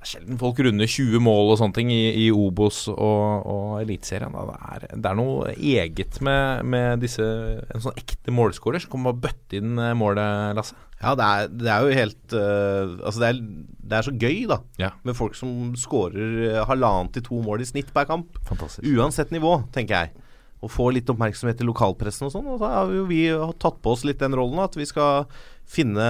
sjelden 0.08 0.38
folk 0.40 0.60
runder 0.64 0.88
20 0.90 1.22
mål 1.24 1.52
og 1.52 1.58
sånne 1.60 1.76
ting 1.76 1.90
i, 1.92 2.02
i 2.24 2.28
Obos 2.34 2.84
og, 2.92 3.44
og 3.50 3.76
Eliteserien. 3.82 4.34
Det, 4.34 4.90
det 4.94 5.10
er 5.10 5.18
noe 5.18 5.52
eget 5.54 6.20
med, 6.24 6.64
med 6.70 7.04
disse 7.04 7.24
En 7.24 7.84
sånn 7.84 8.00
ekte 8.00 8.34
målskårer 8.34 8.84
som 8.84 8.94
kommer 8.94 9.14
og 9.14 9.22
bøtte 9.24 9.60
inn 9.60 9.78
eh, 9.78 9.94
målet, 9.98 10.54
Lasse. 10.58 10.76
Ja, 11.04 11.12
det 11.18 11.24
er, 11.24 11.48
det 11.52 11.70
er 11.70 11.84
jo 11.84 11.96
helt 11.98 12.34
uh, 12.36 12.92
Altså, 13.04 13.20
det 13.20 13.30
er, 13.30 13.40
det 13.84 13.96
er 13.98 14.06
så 14.06 14.14
gøy, 14.14 14.44
da. 14.48 14.60
Ja. 14.80 14.92
Med 15.04 15.18
folk 15.18 15.36
som 15.36 15.74
skårer 15.78 16.36
øh, 16.48 16.60
halvannet 16.70 17.16
til 17.16 17.26
to 17.26 17.40
mål 17.44 17.64
i 17.64 17.68
snitt 17.68 17.90
per 17.94 18.06
kamp. 18.08 18.38
Fantastisk. 18.48 18.86
Uansett 18.88 19.34
nivå, 19.34 19.58
tenker 19.74 19.98
jeg. 20.06 20.30
Og 20.64 20.72
få 20.72 20.88
litt 20.96 21.10
oppmerksomhet 21.12 21.60
i 21.60 21.66
lokalpressen 21.68 22.30
og 22.30 22.32
sånn. 22.32 22.48
Og 22.48 22.62
så 22.62 22.70
har 22.72 22.94
jo 22.94 23.04
vi 23.10 23.26
tatt 23.60 23.82
på 23.84 23.92
oss 23.92 24.06
litt 24.08 24.22
den 24.22 24.36
rollen 24.38 24.62
at 24.64 24.78
vi 24.78 24.88
skal 24.88 25.28
finne 25.66 26.06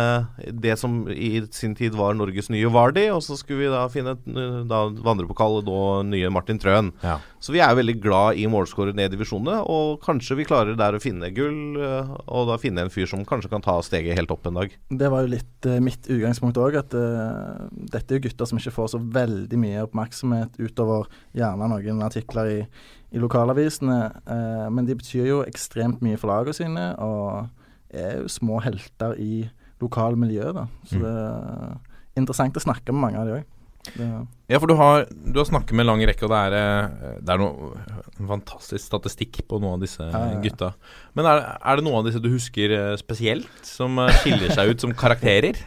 det 0.51 0.75
som 0.81 1.05
i 1.09 1.39
sin 1.55 1.75
tid 1.79 1.95
var 1.97 2.17
Norges 2.19 2.51
nye 2.53 2.69
Vardi, 2.73 3.07
og 3.13 3.23
så 3.25 3.37
skulle 3.39 3.65
vi 3.65 3.71
da 3.73 3.85
finne 3.93 4.17
da 4.69 4.81
vandrepokallet 5.05 5.69
og 5.71 6.05
nye 6.09 6.31
Martin 6.33 6.59
Trøen. 6.61 6.91
Ja. 7.05 7.17
Så 7.43 7.55
vi 7.55 7.63
er 7.65 7.77
veldig 7.77 7.97
glad 8.03 8.41
i 8.41 8.49
målskårer 8.51 8.97
ned 8.97 9.13
i 9.13 9.15
divisjonene, 9.15 9.63
og 9.71 10.03
kanskje 10.05 10.39
vi 10.41 10.49
klarer 10.49 10.79
der 10.79 10.99
å 10.99 11.03
finne 11.03 11.31
gull, 11.37 11.79
øh, 11.79 12.13
og 12.27 12.51
da 12.51 12.59
finne 12.61 12.85
en 12.85 12.93
fyr 12.93 13.09
som 13.11 13.25
kanskje 13.29 13.53
kan 13.53 13.65
ta 13.65 13.79
steget 13.85 14.19
helt 14.19 14.35
opp 14.35 14.49
en 14.51 14.61
dag. 14.61 14.75
Det 14.91 15.13
var 15.13 15.25
jo 15.25 15.35
litt 15.37 15.71
eh, 15.71 15.81
mitt 15.85 16.11
utgangspunkt 16.11 16.61
òg, 16.61 16.81
at 16.83 16.99
eh, 16.99 17.65
dette 17.95 18.11
er 18.11 18.21
jo 18.21 18.27
gutter 18.29 18.51
som 18.51 18.61
ikke 18.61 18.75
får 18.75 18.95
så 18.97 19.03
veldig 19.15 19.61
mye 19.61 19.87
oppmerksomhet 19.87 20.61
utover 20.61 21.09
gjerne 21.37 21.71
noen 21.71 22.05
artikler 22.05 22.51
i, 22.51 22.61
i 23.15 23.23
lokalavisene. 23.23 24.01
eh, 24.27 24.65
men 24.75 24.89
de 24.89 24.99
betyr 24.99 25.29
jo 25.31 25.45
ekstremt 25.47 26.03
mye 26.05 26.21
for 26.21 26.35
lagene 26.35 26.59
sine, 26.59 26.89
og 26.99 27.64
er 27.95 28.21
jo 28.23 28.29
små 28.29 28.61
helter 28.65 29.15
i 29.21 29.49
lokalmiljøet. 29.83 30.55
da. 30.55 30.67
Så 30.87 30.97
Mm. 30.97 31.03
det 31.03 31.15
er 31.15 32.21
interessant 32.23 32.55
å 32.57 32.63
snakke 32.65 32.93
med 32.93 33.01
mange 33.03 33.19
av 33.21 33.27
de 33.27 33.33
òg. 33.41 33.45
Ja, 34.49 34.59
for 34.59 34.67
du 34.67 34.75
har, 34.77 35.05
du 35.13 35.37
har 35.39 35.45
snakket 35.45 35.73
med 35.77 35.85
en 35.85 35.91
lang 35.91 36.01
rekke, 36.09 36.25
og 36.25 36.31
det 36.33 36.39
er, 36.41 36.55
eh, 36.57 37.19
det 37.21 37.29
er 37.35 37.37
noe 37.43 37.75
fantastisk 38.17 38.81
statistikk 38.87 39.43
på 39.47 39.59
noen 39.61 39.75
av 39.77 39.81
disse 39.85 40.01
Ja, 40.01 40.11
ja, 40.25 40.33
ja. 40.33 40.41
gutta. 40.41 40.71
Men 41.15 41.27
er, 41.29 41.43
er 41.61 41.77
det 41.77 41.85
noen 41.85 41.99
av 42.01 42.07
disse 42.09 42.23
du 42.23 42.31
husker 42.33 42.73
eh, 42.73 42.97
spesielt, 42.97 43.51
som 43.63 43.99
eh, 43.99 44.09
skiller 44.23 44.49
seg 44.57 44.71
ut 44.73 44.81
som 44.81 44.95
karakterer? 44.97 45.61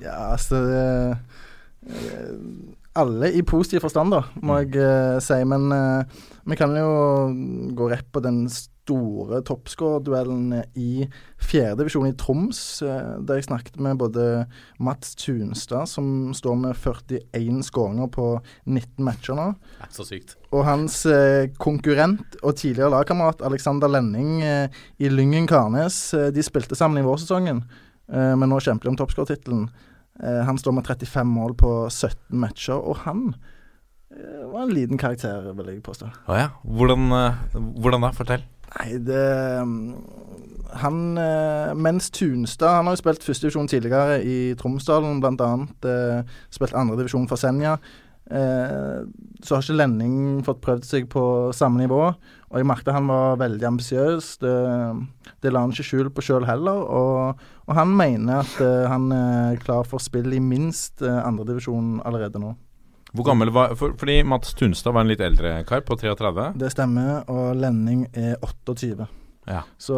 Ja, 0.00 0.32
altså 0.32 0.56
det, 0.70 1.18
Alle 3.00 3.30
i 3.32 3.44
positiv 3.46 3.84
forstand, 3.84 4.12
da, 4.12 4.24
må 4.44 4.60
jeg 4.60 4.74
uh, 4.76 5.20
si. 5.22 5.38
Men 5.48 5.70
uh, 5.72 6.26
vi 6.48 6.58
kan 6.58 6.74
jo 6.76 6.90
gå 7.76 7.88
rett 7.92 8.08
på 8.12 8.20
den 8.24 8.42
store 8.50 9.38
toppskårerduellen 9.46 10.58
i 10.80 11.06
fjerdedivisjon 11.40 12.10
i 12.10 12.14
Troms, 12.20 12.60
uh, 12.84 13.16
der 13.24 13.40
jeg 13.40 13.48
snakket 13.48 13.80
med 13.80 14.00
både 14.02 14.26
Mats 14.82 15.14
Tunstad, 15.20 15.88
som 15.88 16.32
står 16.36 16.58
med 16.60 16.76
41 16.76 17.62
skåringer 17.70 18.10
på 18.12 18.32
19 18.66 19.06
matcher 19.06 19.38
nå, 19.38 19.50
så 19.94 20.04
sykt. 20.08 20.36
og 20.50 20.66
hans 20.68 21.02
konkurrent 21.62 22.40
og 22.42 22.58
tidligere 22.60 22.92
lagkamerat 22.98 23.44
Alexander 23.46 23.88
Lenning 23.88 24.40
i 24.42 25.12
Lyngen 25.12 25.46
Karnes. 25.48 26.10
De 26.34 26.44
spilte 26.44 26.76
sammen 26.76 27.00
i 27.00 27.06
vårsesongen, 27.06 27.62
men 28.10 28.50
nå 28.50 28.58
kjemper 28.60 28.88
de 28.88 28.92
om 28.92 28.98
toppskårertittelen. 28.98 29.68
Eh, 30.22 30.42
han 30.44 30.58
står 30.58 30.76
med 30.76 30.86
35 30.86 31.26
mål 31.26 31.56
på 31.56 31.72
17 31.88 32.38
matcher, 32.40 32.76
og 32.76 33.02
han 33.06 33.34
eh, 34.12 34.46
var 34.52 34.66
en 34.66 34.74
liten 34.74 35.00
karakter, 35.00 35.52
vil 35.56 35.72
jeg 35.72 35.82
påstå. 35.86 36.10
Å 36.28 36.36
ja. 36.38 36.50
Hvordan, 36.64 37.08
eh, 37.16 37.60
hvordan 37.80 38.04
da? 38.04 38.12
Fortell. 38.16 38.44
Nei, 38.70 38.90
det 39.02 39.22
mm, 39.66 39.80
han 40.78 40.98
Mens 41.74 42.06
Tunstad 42.14 42.76
Han 42.76 42.86
har 42.86 42.94
jo 42.94 43.00
spilt 43.00 43.24
førstedivisjon 43.26 43.66
tidligere 43.66 44.20
i 44.22 44.36
Tromsdalen, 44.60 45.18
bl.a. 45.18 45.50
Eh, 45.90 46.36
spilt 46.54 46.76
andredivisjon 46.78 47.26
for 47.30 47.40
Senja. 47.40 47.78
Eh, 48.30 49.00
så 49.42 49.56
har 49.56 49.64
ikke 49.64 49.78
Lenning 49.80 50.44
fått 50.46 50.60
prøvd 50.62 50.86
seg 50.86 51.08
på 51.10 51.22
samme 51.56 51.82
nivå. 51.82 52.02
Og 52.50 52.58
jeg 52.58 52.66
merket 52.66 52.94
han 52.94 53.10
var 53.10 53.40
veldig 53.40 53.66
ambisiøs. 53.66 54.36
Det, 54.42 54.54
det 55.42 55.52
la 55.52 55.64
han 55.64 55.74
ikke 55.74 55.86
skjul 55.86 56.10
på 56.14 56.24
sjøl 56.24 56.46
heller. 56.46 56.84
Og, 56.86 57.42
og 57.70 57.76
han 57.78 57.92
mener 57.94 58.40
at 58.42 58.56
eh, 58.64 58.88
han 58.90 59.04
er 59.14 59.60
klar 59.62 59.84
for 59.86 60.02
spill 60.02 60.32
i 60.34 60.40
minst 60.42 61.04
uh, 61.06 61.20
andredivisjon 61.22 62.00
allerede 62.04 62.42
nå. 62.42 62.50
Hvor 63.14 63.26
gammel 63.26 63.50
var 63.54 63.72
for, 63.78 63.94
Fordi 63.98 64.20
Mats 64.26 64.52
Tunstad 64.58 64.94
var 64.94 65.02
en 65.06 65.10
litt 65.10 65.22
eldre 65.22 65.56
kar, 65.66 65.80
på 65.86 65.96
33. 65.98 66.50
Det 66.58 66.68
stemmer, 66.74 67.24
og 67.30 67.56
Lenning 67.58 68.04
er 68.14 68.36
28. 68.42 69.06
Ja. 69.50 69.62
Så 69.82 69.96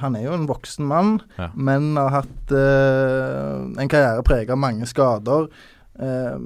han 0.00 0.16
er 0.16 0.22
jo 0.28 0.36
en 0.36 0.46
voksen 0.48 0.86
mann, 0.88 1.18
Ja. 1.36 1.50
men 1.54 1.90
har 1.98 2.14
hatt 2.22 2.52
eh, 2.54 3.82
en 3.82 3.90
karriere 3.92 4.24
preget 4.24 4.54
av 4.54 4.60
mange 4.62 4.86
skader. 4.88 5.48
Eh, 5.98 6.38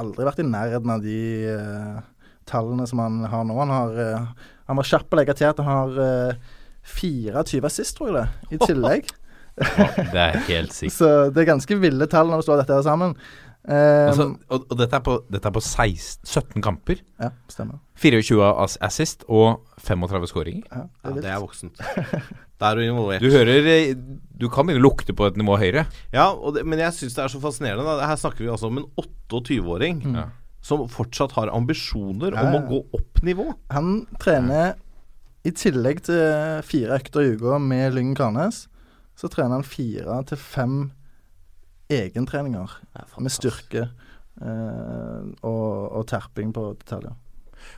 aldri 0.00 0.24
vært 0.28 0.40
i 0.40 0.46
nærheten 0.48 0.94
av 0.94 1.02
de 1.04 1.18
eh, 1.52 2.00
tallene 2.48 2.86
som 2.88 3.02
han 3.04 3.20
har 3.28 3.44
nå. 3.44 3.58
Han, 3.60 3.74
har, 3.76 4.00
eh, 4.00 4.48
han 4.70 4.80
var 4.80 4.88
kjapp 4.88 5.12
å 5.12 5.20
legge 5.20 5.36
til 5.36 5.50
at 5.50 5.60
han 5.60 5.68
har 5.68 6.00
eh, 6.06 6.50
24 6.96 7.66
assist, 7.68 7.96
tror 7.98 8.08
jeg 8.08 8.16
det, 8.22 8.56
i 8.56 8.62
tillegg. 8.70 9.10
Det 9.60 10.24
er 10.24 10.40
helt 10.48 10.74
sikkert. 10.74 10.96
Så 10.96 11.12
det 11.34 11.44
er 11.44 11.52
ganske 11.52 11.78
ville 11.82 12.10
tall 12.10 12.32
når 12.32 12.42
du 12.42 12.48
slår 12.48 12.62
dette 12.62 12.76
her 12.78 12.84
sammen. 12.86 13.16
Um, 13.60 13.76
Altså, 14.08 14.24
og, 14.48 14.62
og 14.72 14.78
dette 14.80 14.96
er 14.96 15.02
på, 15.04 15.18
dette 15.28 15.48
er 15.50 15.52
på 15.52 15.60
16, 15.60 16.24
17 16.24 16.62
kamper. 16.64 17.02
ja, 17.20 17.28
stemmer. 17.52 17.80
24 18.00 18.46
assist 18.80 19.26
og 19.28 19.60
35 19.84 20.30
skåringer. 20.30 20.64
Ja, 20.72 20.86
det 20.86 21.16
Ja, 21.16 21.20
det 21.20 21.34
er 21.34 21.42
voksent. 21.42 21.82
Da 22.60 22.70
er 22.70 22.76
du 22.76 22.84
involvert. 22.84 23.22
Du 23.24 23.32
hører 23.32 23.68
eh, 23.72 23.94
Du 24.40 24.48
kan 24.52 24.66
begynne 24.68 24.82
å 24.82 24.88
lukte 24.88 25.14
på 25.16 25.28
et 25.28 25.36
nivå 25.40 25.56
høyere. 25.60 25.86
Ja, 26.12 26.30
og 26.32 26.56
det, 26.56 26.66
men 26.68 26.80
jeg 26.80 26.92
syns 26.96 27.16
det 27.16 27.24
er 27.24 27.32
så 27.32 27.40
fascinerende. 27.40 27.84
Da. 27.84 28.08
Her 28.08 28.20
snakker 28.20 28.44
vi 28.44 28.50
altså 28.52 28.68
om 28.68 28.80
en 28.80 28.86
28-åring 29.00 30.02
mm. 30.04 30.18
som 30.64 30.84
fortsatt 30.92 31.36
har 31.36 31.52
ambisjoner 31.56 32.36
Ja, 32.36 32.44
om 32.44 32.58
å 32.58 32.64
gå 32.68 32.82
opp 33.00 33.22
nivå. 33.24 33.50
Han 33.72 34.04
trener 34.20 34.74
i 35.44 35.52
tillegg 35.56 36.02
til 36.04 36.60
fire 36.68 37.00
økter 37.00 37.24
i 37.24 37.36
uka 37.36 37.60
med 37.64 37.96
Lyngen 37.96 38.16
Karnes, 38.16 38.66
så 39.20 39.28
trener 39.28 39.58
han 39.58 39.66
fire 39.66 40.20
til 40.28 40.40
fem 40.40 40.76
egentreninger 41.90 42.76
med 43.20 43.34
styrke 43.34 43.82
eh, 43.84 45.24
og, 45.42 45.66
og 46.00 46.06
terping 46.08 46.54
på 46.56 46.70
detaljer. 46.80 47.18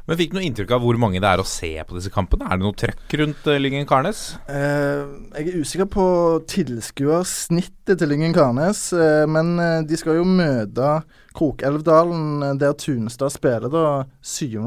Men 0.07 0.19
fikk 0.19 0.33
du 0.33 0.37
noe 0.39 0.45
inntrykk 0.47 0.73
av 0.77 0.85
hvor 0.85 0.99
mange 1.01 1.21
det 1.23 1.29
er 1.29 1.43
å 1.43 1.47
se 1.47 1.71
på 1.87 1.97
disse 1.97 2.11
kampene? 2.13 2.47
Er 2.47 2.59
det 2.59 2.67
noe 2.67 2.79
trøkk 2.79 3.17
rundt 3.21 3.49
uh, 3.51 3.59
Lyngen 3.59 3.87
Karnes? 3.89 4.23
Eh, 4.51 5.03
jeg 5.39 5.49
er 5.49 5.59
usikker 5.63 5.89
på 5.91 6.07
tilskuersnittet 6.51 7.99
til 8.01 8.13
Lyngen 8.13 8.35
Karnes, 8.37 8.85
eh, 8.95 9.25
men 9.31 9.55
eh, 9.63 9.81
de 9.87 9.99
skal 9.99 10.21
jo 10.21 10.29
møte 10.29 10.95
Krokelvdalen, 11.39 12.27
eh, 12.47 12.57
der 12.63 12.77
Tunstad 12.79 13.35
spiller 13.35 13.73
da 13.73 13.87
7. 14.23 14.59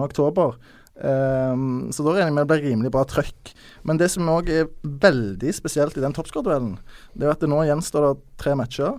Eh, 0.95 1.55
så 1.91 2.05
da 2.05 2.13
regner 2.13 2.29
jeg 2.29 2.35
med 2.37 2.43
det 2.43 2.51
blir 2.53 2.69
rimelig 2.69 2.93
bra 2.95 3.03
trøkk. 3.09 3.51
Men 3.83 3.99
det 4.01 4.11
som 4.13 4.31
òg 4.31 4.51
er 4.51 4.71
veldig 4.83 5.51
spesielt 5.55 5.97
i 5.97 6.03
den 6.03 6.15
toppskårduellen, 6.15 6.77
det 7.15 7.27
er 7.27 7.35
at 7.35 7.43
det 7.43 7.51
nå 7.51 7.63
gjenstår 7.67 8.09
det 8.09 8.15
tre 8.41 8.55
matcher. 8.59 8.97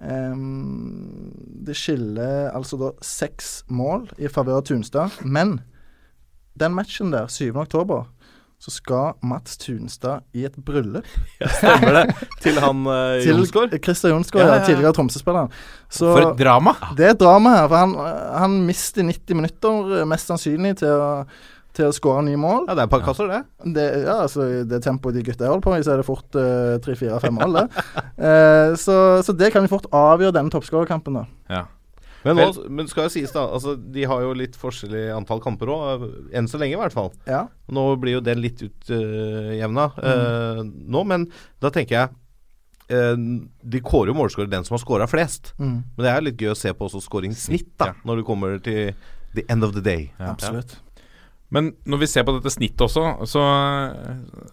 Um, 0.00 1.28
det 1.60 1.74
skiller 1.76 2.48
altså 2.56 2.78
da 2.80 2.86
seks 3.04 3.66
mål 3.68 4.06
i 4.16 4.30
favør 4.32 4.62
av 4.62 4.68
Tunstad. 4.70 5.18
Men 5.20 5.58
den 6.60 6.72
matchen 6.76 7.12
der, 7.12 7.28
7. 7.28 7.52
oktober, 7.60 8.08
så 8.60 8.72
skal 8.72 9.14
Mats 9.24 9.56
Tunstad 9.56 10.26
i 10.36 10.42
et 10.44 10.56
bryllup 10.60 11.06
Ja, 11.40 11.48
Stemmer 11.48 11.96
det? 11.96 12.26
Til 12.44 12.58
han 12.60 12.82
uh, 12.84 13.16
Jonsgaard? 13.24 13.72
Christer 13.80 14.12
Jonsgaard, 14.12 14.44
Ja, 14.44 14.50
ja, 14.50 14.58
ja, 14.60 14.66
tidligere 14.68 14.92
Tromsø-spiller. 14.98 15.48
For 15.96 16.20
et 16.26 16.36
drama! 16.38 16.74
det 16.98 17.06
er 17.06 17.14
et 17.14 17.22
drama 17.22 17.54
her. 17.56 17.70
For 17.70 17.80
han, 17.80 17.96
han 18.36 18.58
mister 18.68 19.06
90 19.06 19.40
minutter, 19.40 19.96
eh, 19.96 20.04
mest 20.08 20.28
sannsynlig, 20.28 20.76
til 20.82 20.92
å, 20.92 21.08
til 21.76 21.88
å 21.88 21.96
skåre 21.96 22.22
nye 22.28 22.38
mål. 22.40 22.68
Ja, 22.68 22.76
det 22.76 22.84
er 22.84 22.90
et 22.90 22.92
par 22.92 23.02
kasser, 23.08 23.32
det. 23.32 23.40
Det, 23.78 23.88
ja, 24.04 24.20
altså, 24.26 24.46
det 24.68 24.82
tempoet 24.84 25.16
de 25.16 25.24
gutta 25.26 25.48
holder 25.48 25.64
på 25.64 25.74
i, 25.78 25.82
så 25.86 25.96
er 25.96 26.02
det 26.02 26.06
fort 26.06 26.38
uh, 26.38 26.76
tre-fire-fem 26.84 27.40
mål, 27.40 27.58
det. 27.62 27.84
uh, 28.20 28.76
så, 28.84 28.96
så 29.26 29.34
det 29.40 29.50
kan 29.54 29.66
jo 29.66 29.72
fort 29.72 29.88
avgjøre 29.88 30.36
denne 30.36 30.52
toppskårerkampen, 30.52 31.22
da. 31.22 31.26
Ja. 31.50 31.64
Men, 32.24 32.36
nå, 32.36 32.48
men 32.68 32.88
skal 32.90 33.06
jo 33.06 33.12
sies, 33.14 33.30
da. 33.32 33.46
Altså, 33.56 33.76
de 33.80 34.02
har 34.04 34.20
jo 34.20 34.34
litt 34.36 34.56
forskjellig 34.60 35.06
antall 35.16 35.40
kamper 35.40 35.70
òg. 35.72 36.02
Enn 36.36 36.48
så 36.50 36.58
lenge, 36.60 36.76
i 36.76 36.80
hvert 36.80 36.92
fall. 36.96 37.12
Ja. 37.30 37.46
Nå 37.72 37.84
blir 38.02 38.18
jo 38.18 38.24
det 38.26 38.34
litt 38.36 38.60
utjevna 38.66 39.86
Mm. 40.00 40.74
nå, 40.92 41.04
men 41.08 41.24
da 41.62 41.70
tenker 41.72 41.96
jeg 41.96 42.10
eh, 42.90 43.16
De 43.62 43.80
kårer 43.80 44.10
jo 44.12 44.18
målskårer 44.18 44.50
den 44.50 44.64
som 44.66 44.74
har 44.76 44.82
skåra 44.84 45.06
flest. 45.08 45.54
Mm. 45.58 45.78
Men 45.96 46.04
det 46.04 46.12
er 46.12 46.26
litt 46.26 46.40
gøy 46.42 46.52
å 46.52 46.58
se 46.58 46.72
på 46.74 46.88
også 46.90 47.00
skåringssnitt, 47.06 47.72
da, 47.80 47.92
når 48.04 48.20
du 48.20 48.24
kommer 48.28 48.58
til 48.60 48.92
the 49.34 49.44
end 49.48 49.64
of 49.64 49.72
the 49.76 49.80
day. 49.84 50.10
Ja. 50.18 50.32
Absolutt. 50.34 50.76
Men 51.50 51.72
når 51.88 51.98
vi 52.04 52.06
ser 52.06 52.22
på 52.26 52.34
dette 52.36 52.50
snittet 52.54 52.84
også, 52.84 53.02
så, 53.26 53.40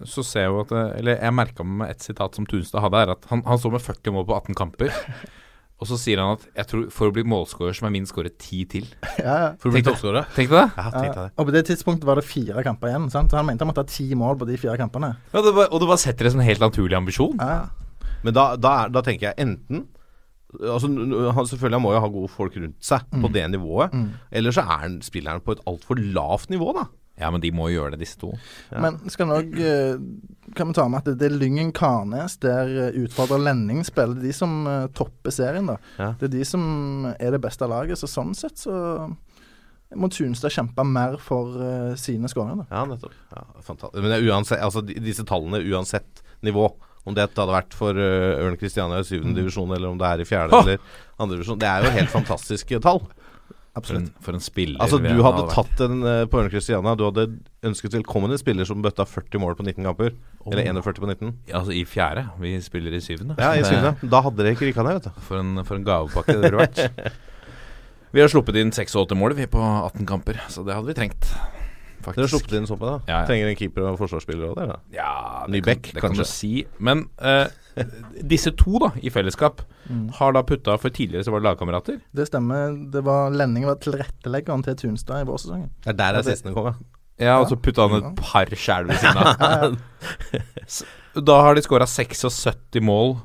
så 0.08 0.24
ser 0.26 0.48
jeg 0.48 0.50
jo 0.50 0.62
at 0.64 0.72
Eller 0.98 1.20
jeg 1.22 1.36
merka 1.38 1.62
meg 1.66 1.92
et 1.94 2.02
sitat 2.02 2.34
som 2.34 2.48
Tunstad 2.50 2.82
hadde, 2.82 3.04
er 3.04 3.12
at 3.14 3.28
han, 3.30 3.44
han 3.46 3.60
så 3.62 3.70
med 3.70 3.84
40 3.86 4.16
mål 4.16 4.26
på 4.32 4.38
18 4.40 4.58
kamper. 4.58 4.96
Og 5.78 5.86
så 5.86 5.98
sier 6.02 6.18
han 6.18 6.34
at 6.34 6.46
jeg 6.58 6.68
tror 6.72 6.86
for 6.94 7.12
å 7.12 7.14
bli 7.14 7.22
målskårer 7.30 7.76
så 7.78 7.84
må 7.86 7.92
jeg 7.92 7.96
minst 8.00 8.14
skåre 8.14 8.32
ti 8.34 8.64
til. 8.70 8.88
Ja, 9.22 9.36
ja. 9.44 9.50
For 9.62 9.70
å 9.70 9.76
bli 9.76 9.84
toppskårer. 9.86 10.26
Tenk 10.34 10.50
deg 10.50 10.58
det? 10.58 10.70
Ja, 10.78 10.88
tenk 10.94 11.12
deg 11.12 11.20
det. 11.20 11.32
Og 11.38 11.50
på 11.50 11.54
det 11.54 11.62
tidspunktet 11.70 12.08
var 12.10 12.18
det 12.18 12.26
fire 12.26 12.64
kamper 12.66 12.90
igjen. 12.90 13.10
sant? 13.14 13.30
Så 13.34 13.38
Han 13.38 13.46
mente 13.50 13.66
han 13.66 13.70
måtte 13.70 13.84
ha 13.86 13.90
ti 13.92 14.08
mål 14.18 14.40
på 14.42 14.48
de 14.50 14.58
fire 14.62 14.78
kampene. 14.80 15.12
Ja, 15.34 15.44
det 15.46 15.54
var, 15.58 15.70
og 15.70 15.82
du 15.84 15.86
bare 15.90 16.02
setter 16.02 16.26
det 16.26 16.34
som 16.34 16.42
en 16.42 16.50
helt 16.50 16.64
naturlig 16.64 16.98
ambisjon. 16.98 17.38
Ja. 17.38 17.68
Men 18.26 18.34
da, 18.34 18.48
da, 18.58 18.74
er, 18.84 18.94
da 18.98 19.06
tenker 19.06 19.30
jeg 19.32 19.40
enten 19.46 19.86
Altså, 20.48 20.88
han 20.88 21.44
selvfølgelig 21.46 21.76
han 21.76 21.84
må 21.84 21.90
jo 21.92 22.00
ha 22.00 22.08
gode 22.08 22.30
folk 22.32 22.54
rundt 22.56 22.78
seg 22.88 23.04
på 23.12 23.30
det 23.36 23.42
nivået. 23.52 23.92
Mm. 23.92 24.06
Eller 24.40 24.54
så 24.56 24.64
er 24.64 24.80
han, 24.86 24.94
spiller 25.04 25.36
han 25.36 25.42
på 25.44 25.58
et 25.58 25.64
altfor 25.68 26.00
lavt 26.16 26.48
nivå, 26.50 26.70
da. 26.78 26.86
Ja, 27.18 27.32
men 27.34 27.42
de 27.42 27.50
må 27.56 27.72
jo 27.72 27.80
gjøre 27.80 27.96
det, 27.96 28.04
disse 28.06 28.20
to. 28.22 28.32
Ja. 28.70 28.82
Men 28.84 29.00
skal 29.10 29.30
nok 29.32 29.56
eh, 29.58 29.96
kan 30.56 30.70
vi 30.70 30.76
ta 30.78 30.88
med 30.88 31.02
at 31.02 31.10
det, 31.10 31.18
det 31.22 31.30
er 31.30 31.38
Lyngen 31.38 31.72
Karnes 31.76 32.38
der 32.44 32.70
uh, 32.70 33.00
utfordrer 33.04 33.42
Lenning 33.42 33.84
spiller. 33.86 34.16
Det 34.18 34.28
er 34.28 34.30
de 34.32 34.38
som 34.38 34.54
eh, 34.70 34.86
topper 34.96 35.34
serien, 35.34 35.70
da. 35.70 35.78
Ja. 35.98 36.12
Det 36.20 36.30
er 36.30 36.36
de 36.38 36.46
som 36.48 36.64
er 37.18 37.34
det 37.36 37.42
beste 37.44 37.68
laget. 37.70 38.00
Så 38.00 38.10
sånn 38.12 38.36
sett 38.38 38.62
så 38.62 38.78
må 39.96 40.10
Tunstad 40.12 40.52
kjempe 40.52 40.84
mer 40.88 41.16
for 41.24 41.58
uh, 41.58 41.94
sine 42.00 42.30
skåringer. 42.32 42.68
Ja, 42.72 42.84
nettopp. 42.88 43.16
Ja, 43.34 43.46
fantastisk. 43.64 44.02
Men 44.02 44.12
det 44.12 44.20
er 44.20 44.30
uansett, 44.32 44.64
altså, 44.64 44.84
disse 44.88 45.26
tallene 45.28 45.64
uansett 45.64 46.24
nivå 46.46 46.70
om 47.08 47.16
det 47.16 47.30
hadde 47.30 47.54
vært 47.54 47.76
for 47.76 47.96
uh, 47.96 48.44
Ørn 48.44 48.58
Kristiania 48.60 49.00
i 49.00 49.08
syvende 49.08 49.40
divisjon, 49.40 49.72
eller 49.76 49.90
om 49.90 50.00
det 50.00 50.10
er 50.10 50.24
i 50.24 50.28
fjerde 50.28 50.60
eller 50.60 50.82
andre 51.18 51.38
divisjon. 51.38 51.60
Det 51.60 51.70
er 51.70 51.88
jo 51.88 51.96
helt 51.98 52.14
fantastiske 52.20 52.82
tall. 52.84 53.04
For 53.78 53.96
en, 53.98 54.08
Absolutt. 54.08 54.24
for 54.26 54.38
en 54.38 54.44
spiller. 54.44 54.80
Altså, 54.82 54.98
du 55.04 55.22
hadde 55.26 55.44
tatt 55.54 55.84
en 55.86 56.00
uh, 56.02 56.26
på 56.30 56.40
Ørne 56.42 56.52
Kristiania. 56.54 56.96
Du 56.98 57.06
hadde 57.06 57.28
ønsket 57.68 57.94
velkommen 58.00 58.34
en 58.34 58.42
spiller 58.42 58.66
som 58.68 58.82
bøtta 58.82 59.06
40 59.06 59.44
mål 59.44 59.58
på 59.60 59.66
19 59.68 59.84
kamper. 59.86 60.16
Eller 60.48 60.70
41 60.72 61.02
på 61.04 61.10
19. 61.12 61.34
Ja, 61.50 61.60
Altså 61.62 61.76
i 61.76 61.84
fjerde. 61.86 62.26
Vi 62.42 62.56
spiller 62.66 62.96
i 62.98 63.02
syvende. 63.04 63.36
Ja, 63.38 63.54
i 63.54 63.62
Det- 63.62 63.70
syvende. 63.70 64.10
Da 64.10 64.22
hadde 64.26 64.38
dere 64.42 64.56
ikke 64.56 64.72
rykka 64.72 64.84
ned, 64.88 65.02
vet 65.02 65.10
du. 65.12 65.22
For 65.28 65.40
en, 65.44 65.64
for 65.68 65.76
en 65.76 65.86
gavepakke 65.86 66.38
det 66.38 66.52
burde 66.52 66.66
vært. 66.66 67.14
Vi 68.16 68.22
har 68.24 68.32
sluppet 68.32 68.56
inn 68.56 68.72
86 68.72 69.14
mål 69.20 69.36
vi 69.36 69.46
på 69.52 69.60
18 69.60 70.06
kamper, 70.08 70.40
så 70.50 70.64
det 70.66 70.74
hadde 70.74 70.88
vi 70.88 70.96
trengt. 70.96 71.28
Faktisk. 72.02 72.16
Dere 72.16 72.24
har 72.24 72.32
sluppet 72.32 72.54
inn 72.56 72.68
på 72.72 72.78
det. 72.88 72.94
Ja, 73.10 73.20
ja. 73.20 73.26
Trenger 73.28 73.50
en 73.52 73.58
keeper 73.60 73.88
og 73.90 73.98
forsvarsspiller 74.00 74.54
òg, 74.54 74.56
der, 74.56 74.72
da. 74.72 74.78
Ja, 74.96 75.46
Nybekk, 75.52 75.90
kan, 75.92 76.14
det 76.16 76.24
kan 76.24 76.30
si. 76.30 76.66
Men 76.80 77.04
eh, 77.20 77.50
disse 78.28 78.52
to 78.58 78.80
da, 78.84 78.92
i 79.02 79.10
fellesskap 79.14 79.62
Mm. 79.88 80.10
har 80.18 80.34
da 80.36 80.42
putta 80.44 80.74
For 80.82 80.90
tidligere 80.92 81.24
så 81.24 81.32
var 81.32 81.40
det 81.40 81.48
lagkamerater. 81.48 82.00
Det 82.12 82.26
stemmer. 82.28 82.74
Det 82.92 83.00
var 83.08 83.30
Lenning 83.32 83.64
var 83.66 83.78
tilretteleggeren 83.80 84.66
til 84.66 84.76
Tunstad 84.76 85.22
i 85.24 85.28
vårsesongen. 85.30 85.70
Det 85.86 85.94
er 85.94 86.00
der 86.02 86.20
assistene 86.20 86.52
kommer. 86.54 86.76
Ja, 87.18 87.38
og 87.40 87.48
så 87.48 87.56
putta 87.56 87.88
han 87.88 88.04
et 88.04 88.20
par 88.20 88.52
sjæl 88.52 88.90
ved 88.90 89.00
siden 89.00 89.18
av. 89.18 89.78
Da 91.28 91.38
har 91.42 91.56
de 91.56 91.64
skåra 91.66 91.88
76 91.90 92.82
mål 92.86 93.16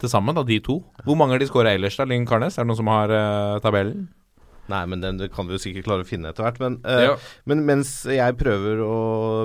til 0.00 0.08
sammen, 0.08 0.34
da, 0.38 0.44
de 0.46 0.60
to. 0.64 0.78
Hvor 1.04 1.16
mange 1.18 1.34
har 1.34 1.42
de 1.42 1.48
skåra 1.50 1.74
ellers, 1.74 1.96
da, 1.98 2.06
Linn 2.08 2.24
Karnes? 2.24 2.56
Er 2.56 2.62
det 2.64 2.70
noen 2.70 2.78
som 2.78 2.88
har 2.92 3.10
uh, 3.12 3.58
tabellen? 3.60 4.06
Nei, 4.68 4.82
men 4.86 5.00
den 5.00 5.20
kan 5.32 5.48
vi 5.48 5.56
jo 5.56 5.62
sikkert 5.62 5.86
klare 5.86 6.04
å 6.04 6.08
finne 6.08 6.28
etter 6.32 6.44
hvert. 6.44 6.58
Men, 6.60 6.80
uh, 6.84 7.04
Ja. 7.06 7.14
men 7.48 7.64
mens 7.68 7.92
jeg 8.04 8.36
prøver 8.40 8.82
å 8.84 8.96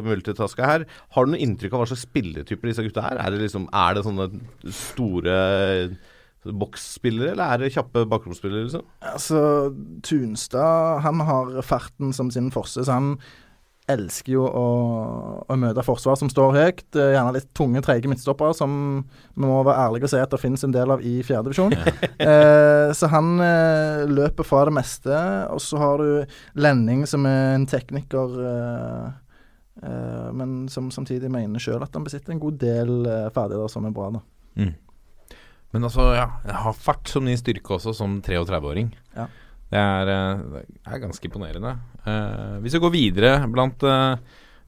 multitaske 0.03 0.63
her, 0.65 0.85
har 1.15 1.25
du 1.25 1.31
noe 1.31 1.39
inntrykk 1.43 1.73
av 1.73 1.83
hva 1.83 1.87
slags 1.91 2.05
spilletyper 2.07 2.69
disse 2.71 2.83
gutta 2.83 3.05
er? 3.11 3.17
Er 3.23 3.31
det 3.31 3.39
liksom 3.45 3.69
Er 3.73 3.93
det 3.95 4.03
sånne 4.03 4.27
store 4.69 5.37
boksspillere, 6.43 7.31
eller 7.31 7.53
er 7.53 7.61
det 7.61 7.69
kjappe 7.73 8.03
bakromsspillere, 8.11 8.65
liksom? 8.67 8.83
Altså, 9.13 9.39
Tunstad 10.03 10.99
han 11.05 11.21
har 11.23 11.61
farten 11.63 12.11
som 12.15 12.31
sin 12.35 12.51
forse, 12.51 12.83
så 12.83 12.91
han 12.97 13.13
elsker 13.91 14.35
jo 14.37 14.43
å, 14.47 14.67
å 15.43 15.55
møte 15.59 15.83
forsvar 15.83 16.15
som 16.19 16.29
står 16.31 16.55
høyt. 16.55 16.83
Eh, 16.95 17.13
Gjerne 17.15 17.33
litt 17.35 17.49
tunge, 17.57 17.81
treige 17.83 18.09
midtstoppere, 18.11 18.55
som 18.55 18.75
vi 19.03 19.43
må 19.43 19.57
være 19.65 19.87
ærlige 19.87 20.07
og 20.07 20.13
si 20.13 20.21
at 20.23 20.31
det 20.31 20.39
finnes 20.41 20.63
en 20.63 20.75
del 20.75 20.93
av 20.95 21.03
i 21.03 21.17
fjerdedivisjon. 21.25 21.75
eh, 22.29 22.93
så 22.95 23.09
han 23.11 23.33
eh, 23.43 24.05
løper 24.07 24.47
fra 24.47 24.63
det 24.69 24.75
meste. 24.77 25.17
Og 25.51 25.59
så 25.63 25.81
har 25.81 25.99
du 25.99 26.37
Lenning, 26.63 27.03
som 27.09 27.27
er 27.29 27.57
en 27.57 27.67
tekniker 27.69 28.39
eh, 28.53 29.11
eh, 29.83 30.29
men 30.39 30.63
som 30.71 30.87
samtidig 30.93 31.31
mener 31.33 31.63
sjøl 31.63 31.83
at 31.83 31.93
han 31.93 32.07
besitter 32.07 32.35
en 32.35 32.43
god 32.43 32.61
del 32.63 32.95
eh, 33.03 33.29
ferdigheter 33.35 33.75
som 33.75 33.89
er 33.89 33.95
bra. 33.95 34.13
da. 34.15 34.23
Mm. 34.63 34.73
Men 35.73 35.89
altså, 35.89 36.11
ja, 36.13 36.27
jeg 36.45 36.59
har 36.67 36.75
fart 36.77 37.09
som 37.09 37.25
din 37.25 37.39
styrke 37.39 37.79
også 37.79 37.95
som 37.97 38.19
33-åring. 38.23 38.93
Ja. 39.17 39.27
Det, 39.73 39.81
er, 39.81 40.09
eh, 40.13 40.41
det 40.53 40.93
er 40.93 41.01
ganske 41.01 41.25
imponerende. 41.25 41.71
Uh, 42.05 42.59
hvis 42.61 42.75
vi 42.77 42.81
går 42.83 42.91
videre 42.93 43.29
blant 43.49 43.81
uh, 43.87 44.17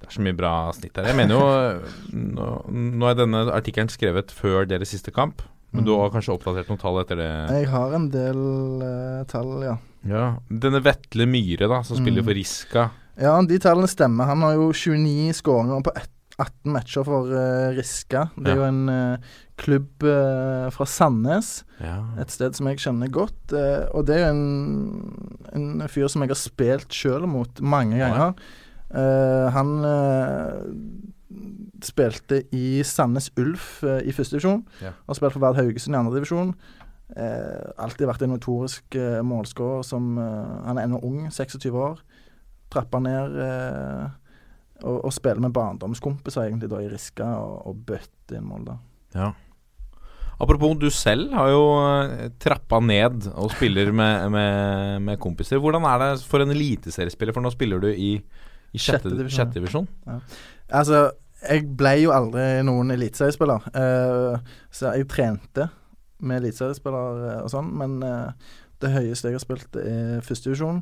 Det 0.02 0.08
er 0.08 0.14
så 0.16 0.24
mye 0.26 0.38
bra 0.38 0.54
snitt 0.74 0.96
her. 0.98 1.10
Jeg 1.12 1.18
mener 1.20 1.36
jo 1.36 2.16
Nå, 2.16 2.48
nå 2.72 3.10
er 3.12 3.18
denne 3.20 3.44
artikkelen 3.54 3.92
skrevet 3.92 4.32
før 4.34 4.66
deres 4.70 4.90
siste 4.96 5.14
kamp, 5.14 5.44
men 5.76 5.84
Mm. 5.84 5.86
du 5.90 5.92
har 6.00 6.10
kanskje 6.14 6.32
oppdatert 6.38 6.70
noen 6.72 6.80
tall 6.80 7.02
etter 7.02 7.20
det? 7.20 7.30
Jeg 7.52 7.68
har 7.74 7.94
en 7.98 8.06
del 8.14 8.38
uh, 8.82 9.24
tall, 9.28 9.50
ja. 9.66 9.74
Ja. 10.08 10.26
Denne 10.48 10.80
Vetle 10.86 11.26
Myhre, 11.28 11.68
da, 11.68 11.82
som 11.84 11.98
spiller 12.00 12.22
Mm. 12.24 12.28
for 12.30 12.34
Riska. 12.40 12.84
Ja, 13.20 13.34
de 13.44 13.58
tallene 13.60 13.88
stemmer. 13.92 14.26
Han 14.32 14.42
har 14.46 14.54
jo 14.56 14.70
29 14.72 15.34
skåringer 15.36 15.84
på 15.84 15.92
18 16.40 16.72
matcher 16.72 17.04
for 17.08 17.28
Riska. 17.76 18.30
Det 18.38 18.54
er 18.54 18.56
Ja. 18.56 18.62
jo 18.62 18.64
en 18.70 19.20
klubb 19.58 20.04
eh, 20.04 20.68
fra 20.76 20.86
Sandnes. 20.90 21.64
Ja. 21.80 22.02
Et 22.22 22.32
sted 22.34 22.58
som 22.58 22.68
jeg 22.68 22.82
kjenner 22.84 23.12
godt. 23.14 23.54
eh, 23.56 23.86
og 23.96 24.06
det 24.10 24.18
er 24.20 24.28
jo 24.28 24.34
en, 24.36 25.28
en 25.56 25.86
fyr 25.92 26.08
som 26.12 26.22
jeg 26.26 26.34
har 26.34 26.40
spilt 26.40 26.92
sjøl 26.96 27.28
mot 27.30 27.62
mange 27.64 27.98
ganger. 28.02 28.34
Eh, 28.96 29.48
han 29.56 29.72
eh, 29.88 30.58
spilte 31.86 32.42
i 32.56 32.82
Sandnes 32.88 33.32
Ulf 33.42 33.84
eh, 33.84 34.02
i 34.08 34.14
første 34.16 34.36
divisjon. 34.38 34.66
Ja. 34.84 34.92
og 35.08 35.18
spilte 35.18 35.36
for 35.38 35.44
Vard 35.46 35.60
Haugesund 35.60 35.96
i 35.96 36.00
andre 36.00 36.18
divisjon. 36.20 36.54
Eh, 37.16 37.72
alltid 37.80 38.08
vært 38.10 38.24
en 38.26 38.34
notorisk 38.34 38.96
målskårer 39.24 39.84
som 39.86 40.16
Han 40.18 40.78
er 40.80 40.88
ennå 40.88 41.00
ung, 41.06 41.28
26 41.32 41.70
år. 41.78 42.00
Trappa 42.74 43.00
ned 43.00 43.36
og, 44.84 44.98
og 45.06 45.14
spiller 45.14 45.40
med 45.46 45.54
barndomskompiser 45.56 46.48
egentlig 46.50 46.68
da 46.72 46.82
i 46.84 46.90
Riska 46.92 47.28
og, 47.40 47.60
og 47.70 47.84
bøtte 47.88 48.36
inn 48.40 48.48
mål, 48.50 48.66
da. 48.68 48.78
Ja. 49.16 49.30
Apropos, 50.42 50.74
du 50.80 50.90
selv 50.92 51.32
har 51.36 51.52
jo 51.54 51.62
uh, 51.80 52.26
trappa 52.42 52.82
ned 52.84 53.30
og 53.34 53.54
spiller 53.56 53.92
med, 53.96 54.28
med, 54.34 55.04
med 55.06 55.20
kompiser. 55.24 55.62
Hvordan 55.64 55.88
er 55.88 56.02
det 56.02 56.10
for 56.28 56.44
en 56.44 56.52
eliteseriespiller, 56.52 57.36
for 57.36 57.46
nå 57.46 57.54
spiller 57.54 57.84
du 57.84 57.88
i, 57.92 58.18
i 58.76 58.82
sjette, 58.82 59.14
Sjette 59.32 59.56
divisjon. 59.56 59.88
Ja. 60.08 60.20
Altså, 60.82 61.06
jeg 61.46 61.66
ble 61.78 61.96
jo 62.02 62.14
aldri 62.16 62.46
noen 62.68 62.92
eliteseriespiller. 62.96 63.70
uh, 63.76 64.56
så 64.74 64.92
jeg 64.92 65.10
trente 65.12 65.70
med 66.26 66.42
eliteseriespillere 66.42 67.42
og 67.44 67.52
sånn, 67.54 67.72
men 67.80 68.00
uh, 68.04 68.56
det 68.84 68.92
høyeste 68.92 69.32
jeg 69.32 69.40
har 69.40 69.44
spilt, 69.44 69.80
er 69.80 70.26
førstedivisjon. 70.26 70.82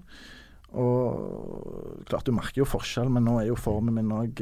Og 0.74 2.02
klart 2.10 2.26
du 2.26 2.34
merker 2.34 2.64
jo 2.64 2.66
forskjell, 2.66 3.12
men 3.14 3.28
nå 3.28 3.38
er 3.38 3.52
jo 3.52 3.58
formen 3.60 4.00
min 4.00 4.10
òg 4.16 4.40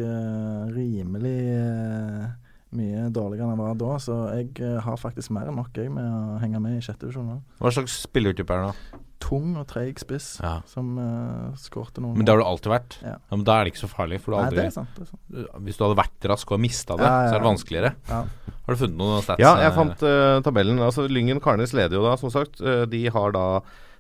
rimelig 0.72 1.34
eh, 1.52 2.30
mye 2.78 3.06
dårligere 3.14 3.46
enn 3.46 3.54
jeg 3.56 3.62
var 3.62 3.78
da, 3.80 3.94
så 4.00 4.18
jeg 4.38 4.52
eh, 4.64 4.80
har 4.86 5.00
faktisk 5.00 5.34
mer 5.36 5.50
enn 5.52 5.58
nok 5.60 5.76
jeg 5.76 5.92
med 5.94 6.06
å 6.08 6.40
henge 6.42 6.62
med 6.64 6.78
i 6.80 6.84
sjette 6.84 7.06
divisjon 7.06 7.28
nå. 7.28 7.40
Hva 7.60 7.72
slags 7.76 7.98
spillertype 8.06 8.56
er 8.56 8.64
det 8.64 8.72
da? 8.72 9.02
Tung 9.22 9.52
og 9.60 9.68
treig 9.70 10.00
spiss 10.02 10.40
Ja. 10.42 10.56
som 10.66 10.96
uh, 10.98 11.52
skårte 11.62 12.02
noen 12.02 12.18
Men 12.18 12.26
det 12.26 12.34
har 12.34 12.42
du 12.42 12.46
alltid 12.48 12.72
vært? 12.74 12.96
Ja. 13.06 13.18
men 13.30 13.44
Da 13.46 13.60
er 13.60 13.68
det 13.68 13.74
ikke 13.76 13.84
så 13.84 13.92
farlig. 13.92 14.18
For 14.24 14.34
du 14.34 14.38
har 14.40 14.48
Nei, 14.50 14.56
det 14.58 14.64
er 14.66 14.74
sant. 14.74 14.96
Det 14.98 15.06
er 15.06 15.12
sant. 15.12 15.62
Hvis 15.68 15.78
du 15.78 15.84
hadde 15.86 16.00
vært 16.00 16.28
rask 16.32 16.56
og 16.56 16.64
mista 16.64 16.98
det, 16.98 17.06
Ja, 17.06 17.20
ja, 17.22 17.30
så 17.30 17.36
er 17.36 17.44
det 17.44 17.50
vanskeligere. 17.52 17.94
Ja. 18.10 18.24
Har 18.66 18.74
du 18.74 18.82
funnet 18.82 18.98
noen 18.98 19.22
stats? 19.28 19.44
Ja, 19.44 19.54
jeg 19.62 19.76
fant 19.78 20.02
uh, 20.08 20.42
tabellen. 20.48 20.82
Altså 20.82 21.06
Lyngen 21.06 21.44
Karnes 21.44 21.76
leder 21.78 22.00
jo 22.00 22.04
da, 22.08 22.16
som 22.18 22.34
sagt. 22.34 22.64
Uh, 22.66 22.88
de 22.90 23.04
har 23.14 23.38
da 23.38 23.46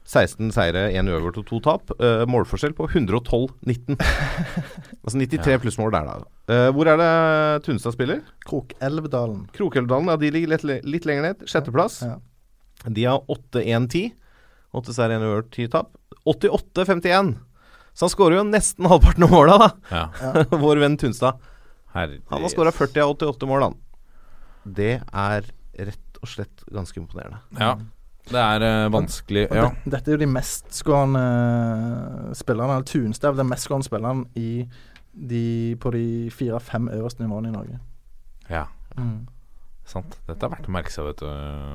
16 0.08 0.50
seire, 0.56 0.88
1 0.98 1.08
uavgjort 1.12 1.38
og 1.44 1.46
2 1.52 1.60
tap. 1.68 1.92
Uh, 2.02 2.24
målforskjell 2.30 2.74
på 2.76 2.88
112-19. 2.90 4.00
altså 5.06 5.18
93 5.22 5.54
Ja. 5.54 5.60
pluss 5.62 5.78
mål 5.80 5.94
der, 5.94 6.10
da. 6.10 6.16
Uh, 6.52 6.70
hvor 6.76 6.90
er 6.90 6.98
det 7.00 7.12
Tunstad 7.68 7.94
spiller? 7.96 8.24
Krokelvdalen. 8.48 9.46
Krokelvdalen. 9.56 10.10
Ja, 10.12 10.18
de 10.20 10.32
ligger 10.34 10.52
litt, 10.56 10.66
litt 10.90 11.06
lenger 11.08 11.30
ned. 11.30 11.46
Sjetteplass. 11.48 12.02
Ja. 12.04 12.18
De 12.90 13.06
har 13.06 13.22
8-1-10. 13.30 14.12
8 14.74 14.98
seire, 14.98 15.20
1 15.20 15.28
uavgjort, 15.28 15.54
10 15.54 15.72
tap. 15.78 15.94
88-51. 16.26 17.34
Så 17.94 18.08
han 18.08 18.14
skårer 18.14 18.38
jo 18.40 18.44
nesten 18.48 18.88
halvparten 18.88 19.26
av 19.28 19.34
måla, 19.36 19.58
da. 19.62 19.70
Ja. 19.92 20.04
Vår 20.64 20.80
venn 20.82 20.98
Tunstad. 21.00 21.40
Herre 21.92 22.22
Han 22.32 22.46
har 22.46 22.52
skåra 22.54 22.72
40 22.72 23.02
av 23.04 23.16
88 23.18 23.50
mål, 23.50 23.66
han. 23.68 23.80
Det 24.64 24.94
er 25.04 25.50
rett 25.76 26.20
og 26.22 26.30
slett 26.30 26.64
ganske 26.72 27.00
imponerende. 27.02 27.42
Ja. 27.60 27.74
Det 28.32 28.40
er 28.42 28.64
uh, 28.64 28.92
vanskelig 28.94 29.44
Ja. 29.52 29.68
det, 29.84 29.92
dette 29.98 30.12
er 30.12 30.16
jo 30.18 30.22
de 30.24 30.30
mestskårende 30.32 31.26
spillerne. 32.38 32.78
Eller 32.80 32.88
Tunstad 32.88 33.38
den 33.40 33.50
mestskårende 33.52 33.88
spilleren 33.88 34.26
i 34.40 34.66
de, 35.12 35.76
på 35.84 35.92
de 35.92 36.06
fire-fem 36.32 36.88
øverste 36.96 37.24
nivåene 37.26 37.52
i 37.52 37.58
Norge. 37.58 37.80
ja. 38.50 38.66
Mm. 38.98 39.28
Sant. 39.92 40.14
Dette 40.28 40.46
er 40.46 40.52
verdt 40.54 40.68
å 40.70 40.72
merke 40.72 40.92
seg, 40.94 41.04
vet 41.10 41.20
du, 41.20 41.26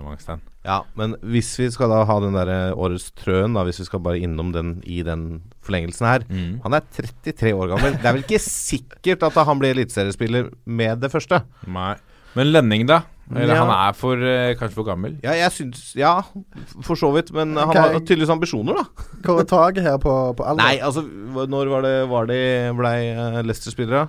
Mangstein. 0.06 0.40
Ja, 0.64 0.76
men 0.96 1.16
hvis 1.26 1.50
vi 1.58 1.66
skal 1.74 1.90
da 1.92 1.98
ha 2.08 2.14
den 2.22 2.36
derre 2.36 2.70
årets 2.72 3.10
trøen, 3.18 3.52
da, 3.56 3.64
hvis 3.66 3.80
vi 3.82 3.86
skal 3.88 4.00
bare 4.04 4.20
innom 4.22 4.52
den 4.54 4.70
i 4.88 5.02
den 5.04 5.42
forlengelsen 5.66 6.06
her 6.08 6.24
Mm. 6.30 6.60
Han 6.64 6.76
er 6.78 6.86
33 6.96 7.52
år 7.52 7.74
gammel. 7.74 7.96
Det 7.98 8.06
er 8.08 8.14
vel 8.16 8.24
ikke 8.24 8.40
sikkert 8.40 9.26
at 9.26 9.36
han 9.48 9.58
blir 9.60 9.74
eliteseriespiller 9.74 10.48
med 10.64 11.02
det 11.02 11.10
første? 11.12 11.42
Nei. 11.66 11.96
Men 12.38 12.52
Lønning, 12.54 12.86
da? 12.88 13.02
Eller 13.34 13.54
Ja. 13.56 13.64
han 13.64 13.88
er 13.88 13.92
for, 13.98 14.14
eh, 14.22 14.54
kanskje 14.54 14.74
for 14.76 14.84
gammel? 14.86 15.16
Ja, 15.24 15.32
jeg 15.34 15.50
syns 15.50 15.96
Ja, 15.98 16.22
for 16.82 16.94
så 16.94 17.10
vidt. 17.12 17.32
Men 17.34 17.56
han 17.56 17.74
har 17.74 17.96
tydeligvis 17.98 18.30
ambisjoner, 18.30 18.74
da. 18.78 18.84
Hva 19.24 19.40
er 19.40 19.44
taket 19.50 19.82
her 19.82 19.98
på, 19.98 20.12
på 20.38 20.44
alder? 20.46 20.62
Nei, 20.62 20.78
altså 20.78 21.02
Når 21.48 21.68
var 21.72 21.82
det, 21.82 21.96
var 22.08 22.26
det 22.30 22.76
blei 22.78 23.00
uh, 23.16 23.42
Leicester-spillere? 23.42 24.08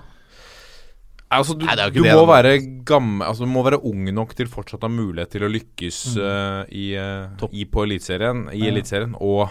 Altså, 1.30 1.58
du, 1.58 1.66
Nei, 1.66 1.74
er 1.76 1.90
du 1.92 1.98
det, 2.02 2.14
må 2.16 2.22
være 2.26 2.54
gammel 2.88 3.26
Altså, 3.26 3.44
du 3.44 3.50
må 3.52 3.62
være 3.66 3.82
ung 3.84 4.06
nok 4.14 4.30
til 4.38 4.46
fortsatt 4.48 4.80
å 4.80 4.88
ha 4.88 4.94
mulighet 4.94 5.28
til 5.34 5.42
å 5.44 5.50
lykkes 5.52 5.98
Mm. 6.14 6.22
uh, 6.22 6.64
i, 6.72 6.86
uh, 6.96 7.48
i 7.52 7.64
på 7.68 7.84
eliteserien, 7.84 8.46
i 8.54 8.62
Ja. 8.64 8.70
eliteserien, 8.72 9.12
og 9.20 9.50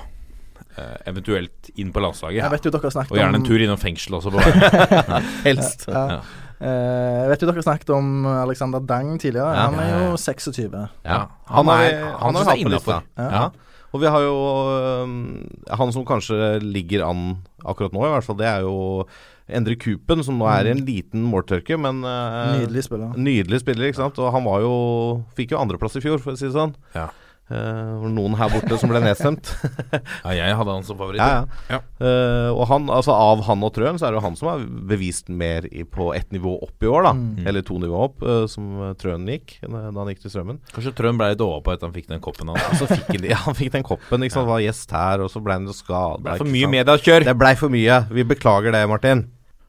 uh, 0.79 0.97
eventuelt 1.05 1.69
inn 1.77 1.91
på 1.93 2.01
landslaget. 2.01 2.41
Jeg 2.41 2.51
vet 2.51 2.63
jo 2.65 2.71
dere 2.71 2.81
har 2.87 2.95
snakket 2.95 3.11
Og 3.11 3.17
gjerne 3.19 3.35
en 3.35 3.45
tur 3.45 3.59
innom 3.61 3.77
fengsel 3.77 4.17
også 4.17 4.31
på 4.33 4.41
veien. 4.41 5.23
Helst. 5.45 5.85
Ja. 5.91 6.21
Ja. 6.59 6.67
Eh, 6.67 7.21
jeg 7.21 7.29
vet 7.29 7.41
jo 7.43 7.47
dere 7.51 7.59
har 7.61 7.67
snakket 7.67 7.89
om 7.95 8.25
Alexander 8.25 8.79
Dang 8.79 9.15
tidligere. 9.21 9.53
Ja. 9.53 9.67
han 9.69 9.79
er 9.79 10.09
jo 10.09 10.17
26. 10.17 10.89
Ja. 11.05 11.19
Han 11.47 11.65
Han, 11.65 11.67
er- 11.69 12.01
han 12.01 12.19
han 12.19 12.35
er 12.35 12.39
synes 12.39 12.47
er 12.47 12.51
hatt 12.51 12.65
på 12.65 12.73
lista. 12.75 12.97
innafor. 12.97 13.03
Ja. 13.17 13.29
Ja. 13.31 13.49
Og 13.93 14.01
vi 14.01 14.07
har 14.11 14.21
jo 14.21 14.35
Han 15.77 15.91
som 15.93 16.05
kanskje 16.05 16.59
ligger 16.61 17.05
an 17.07 17.37
akkurat 17.65 17.93
nå, 17.93 18.03
i 18.05 18.11
hvert 18.11 18.23
fall, 18.27 18.35
det 18.39 18.47
er 18.47 18.61
jo 18.61 19.05
Endre 19.49 19.75
Kupen, 19.79 20.23
som 20.27 20.37
nå 20.37 20.45
er 20.51 20.67
i 20.67 20.71
en 20.73 20.81
liten 20.85 21.23
måltørke, 21.23 21.77
men 21.79 22.01
øh, 22.03 22.59
Nydelig 22.59 22.83
spiller. 22.83 23.13
Nydelig 23.15 23.61
spiller, 23.61 23.85
ikke 23.87 24.01
sant. 24.01 24.17
Og 24.19 24.31
han 24.33 24.43
var 24.43 24.59
jo 24.59 24.73
Fikk 25.37 25.51
jo 25.51 25.57
andreplass 25.61 25.95
i 25.95 26.01
fjor, 26.03 26.19
for 26.19 26.33
å 26.33 26.37
si 26.37 26.49
det 26.49 26.53
sånn. 26.57 26.75
Ja. 26.93 27.07
Eh, 27.47 27.55
det 27.55 27.99
var 28.01 28.11
noen 28.11 28.33
her 28.35 28.51
borte 28.51 28.77
som 28.79 28.91
ble 28.91 28.99
nedstemt. 29.03 29.53
ja, 30.25 30.33
jeg 30.35 30.55
hadde 30.59 30.73
han 30.73 30.83
som 30.87 30.97
favoritt. 30.99 31.21
ja, 31.21 31.45
ja. 31.71 31.77
Ja. 31.77 31.79
Uh, 31.97 32.49
og 32.51 32.65
han, 32.71 32.89
altså 32.91 33.15
av 33.15 33.45
han 33.47 33.63
og 33.63 33.71
Trøen, 33.75 33.99
så 33.99 34.07
er 34.07 34.13
det 34.13 34.19
jo 34.19 34.25
han 34.25 34.35
som 34.39 34.49
har 34.51 34.65
bevist 34.89 35.31
mer 35.31 35.67
i, 35.71 35.85
på 35.87 36.09
ett 36.17 36.33
nivå 36.35 36.57
opp 36.67 36.83
i 36.83 36.91
år, 36.91 37.07
da. 37.07 37.13
Mm. 37.15 37.47
Eller 37.47 37.63
to 37.67 37.79
nivå 37.81 38.03
opp, 38.09 38.19
uh, 38.25 38.43
som 38.51 38.91
Trøen 38.99 39.27
gikk 39.31 39.57
da 39.63 39.87
han 39.95 40.11
gikk 40.11 40.25
til 40.25 40.35
Strømmen. 40.35 40.59
Kanskje 40.75 40.93
Trøen 40.97 41.19
ble 41.19 41.31
litt 41.31 41.43
overpå 41.43 41.73
etter 41.73 41.89
han 41.89 41.95
fikk 41.95 42.11
den 42.11 42.23
koppen 42.23 42.51
hans. 42.51 42.67
altså, 42.73 42.89
fikk 42.91 43.15
han, 43.15 43.29
ja, 43.31 43.39
han 43.47 43.57
fikk 43.57 43.73
den 43.77 43.87
koppen, 43.87 44.27
ikke 44.27 44.39
sant. 44.39 44.51
Var 44.51 44.65
gjest 44.67 44.93
her, 44.95 45.23
og 45.23 45.31
så 45.31 45.43
ble 45.43 45.59
han 45.59 45.71
skada. 45.71 46.19
Det 46.19 46.27
ble 46.27 46.37
for 46.43 46.53
mye 46.57 46.73
mediekjør. 46.75 47.27
Det 47.31 47.39
blei 47.39 47.55
for 47.59 47.73
mye. 47.73 48.03
Vi 48.11 48.27
beklager 48.27 48.75
det, 48.75 48.83
Martin. 48.91 49.27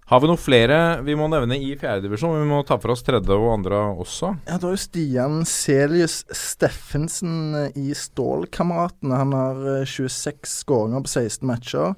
Har 0.09 0.23
vi 0.23 0.29
noen 0.31 0.41
flere 0.41 0.77
vi 1.05 1.13
må 1.19 1.27
nevne 1.29 1.59
i 1.61 1.75
fjerdedivisjon? 1.77 2.39
Vi 2.41 2.47
må 2.49 2.63
ta 2.65 2.79
for 2.81 2.95
oss 2.95 3.03
tredje 3.05 3.35
og 3.35 3.51
andre 3.59 3.81
også. 4.01 4.31
Ja, 4.49 4.57
Da 4.57 4.71
er 4.71 4.77
jo 4.79 4.81
Stian 4.81 5.43
Celius 5.45 6.23
Steffensen 6.33 7.35
eh, 7.67 7.75
i 7.77 7.91
Stålkameratene. 7.93 9.19
Han 9.21 9.35
har 9.37 9.61
eh, 9.75 9.85
26 9.85 10.49
skåringer 10.63 11.05
på 11.05 11.13
16 11.13 11.45
matcher. 11.51 11.93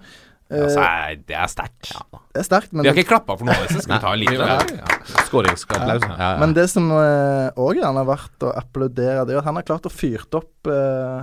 Eh, 0.51 0.64
Altså, 0.64 0.83
er- 0.83 1.20
det 1.23 1.37
er 1.38 1.46
sterkt. 1.53 1.92
det 2.35 2.40
er 2.42 2.49
sterkt, 2.49 2.73
men 2.73 2.83
Vi 2.83 2.90
har 2.90 2.99
ikke 2.99 3.12
klappa 3.12 3.37
for 3.38 3.46
noe 3.46 3.55
av 3.55 3.68
disse. 3.68 3.85
Skal 3.85 3.94
vi 3.94 4.01
ta 4.03 4.14
en 4.16 4.18
liten? 4.18 4.42
Ja. 4.42 4.57
Ja. 4.81 5.20
Skåringsapplaus. 5.29 6.03
Ja, 6.09 6.16
ja. 6.18 6.31
Men 6.42 6.55
det 6.59 6.64
som 6.73 6.88
òg 6.90 7.79
uh, 7.79 7.85
har 7.87 8.09
vært 8.09 8.42
å 8.42 8.51
applaudere, 8.59 9.23
det 9.29 9.37
er 9.37 9.38
at 9.38 9.46
han 9.46 9.61
har 9.61 9.68
klart 9.70 9.87
å 9.87 9.92
fyrt 9.94 10.35
opp 10.35 10.66
uh, 10.66 11.23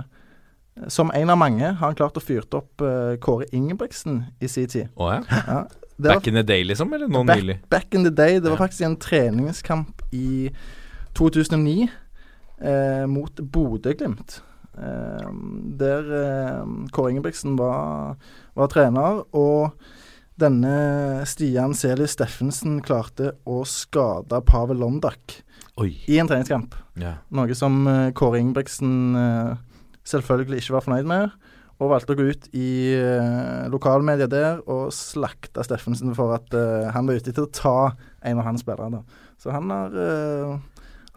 Som 0.88 1.12
en 1.12 1.28
av 1.28 1.36
mange 1.36 1.66
har 1.68 1.84
han 1.84 1.98
klart 2.00 2.16
å 2.16 2.24
fyrt 2.24 2.56
opp 2.56 2.80
uh, 2.80 3.18
Kåre 3.20 3.44
Ingebrigtsen 3.52 4.24
i 4.40 4.48
sin 4.48 4.72
tid. 4.72 4.88
ja? 4.96 5.20
ja. 5.28 5.66
Var 5.98 6.14
Back 6.14 6.26
in 6.30 6.34
the 6.38 6.42
day, 6.46 6.62
liksom? 6.64 6.92
Eller 6.94 7.08
nå 7.10 7.24
back, 7.26 7.40
nylig? 7.42 7.56
back 7.68 7.94
in 7.94 8.04
the 8.06 8.10
day. 8.14 8.38
Det 8.40 8.50
var 8.52 8.56
faktisk 8.60 8.84
en 8.86 8.96
treningskamp 9.02 10.02
i 10.14 10.50
2009 11.18 11.88
eh, 12.60 13.06
mot 13.10 13.40
Bodø-Glimt. 13.40 14.36
Eh, 14.78 15.30
der 15.80 16.12
eh, 16.20 16.60
Kåre 16.94 17.10
Ingebrigtsen 17.10 17.56
var, 17.58 18.14
var 18.54 18.70
trener, 18.70 19.24
og 19.34 19.74
denne 20.38 21.24
Stian 21.26 21.74
Celius 21.74 22.14
Steffensen 22.14 22.78
klarte 22.86 23.32
å 23.42 23.64
skade 23.66 24.38
Pavel 24.46 24.78
Londak 24.78 25.40
Oi. 25.82 25.96
i 26.06 26.20
en 26.22 26.30
treningskamp. 26.30 26.76
Ja. 27.02 27.16
Noe 27.34 27.58
som 27.58 27.82
eh, 27.90 28.12
Kåre 28.14 28.38
Ingebrigtsen 28.38 29.18
eh, 29.18 29.56
selvfølgelig 30.06 30.62
ikke 30.62 30.78
var 30.78 30.86
fornøyd 30.86 31.10
med. 31.10 31.34
Og 31.78 31.92
valgte 31.92 32.14
å 32.14 32.18
gå 32.18 32.26
ut 32.32 32.48
i 32.58 32.70
uh, 32.98 33.68
lokalmedia 33.70 34.26
der 34.30 34.62
og 34.66 34.90
slakte 34.94 35.62
Steffensen 35.62 36.10
for 36.18 36.34
at 36.34 36.50
uh, 36.56 36.88
han 36.94 37.06
var 37.06 37.20
ute 37.20 37.30
etter 37.30 37.46
å 37.46 37.52
ta 37.54 37.78
en 38.26 38.40
av 38.40 38.48
hans 38.48 38.64
spillere. 38.66 39.04
Så 39.38 39.52
han 39.54 39.70
har 39.70 39.94
eh, 39.94 40.54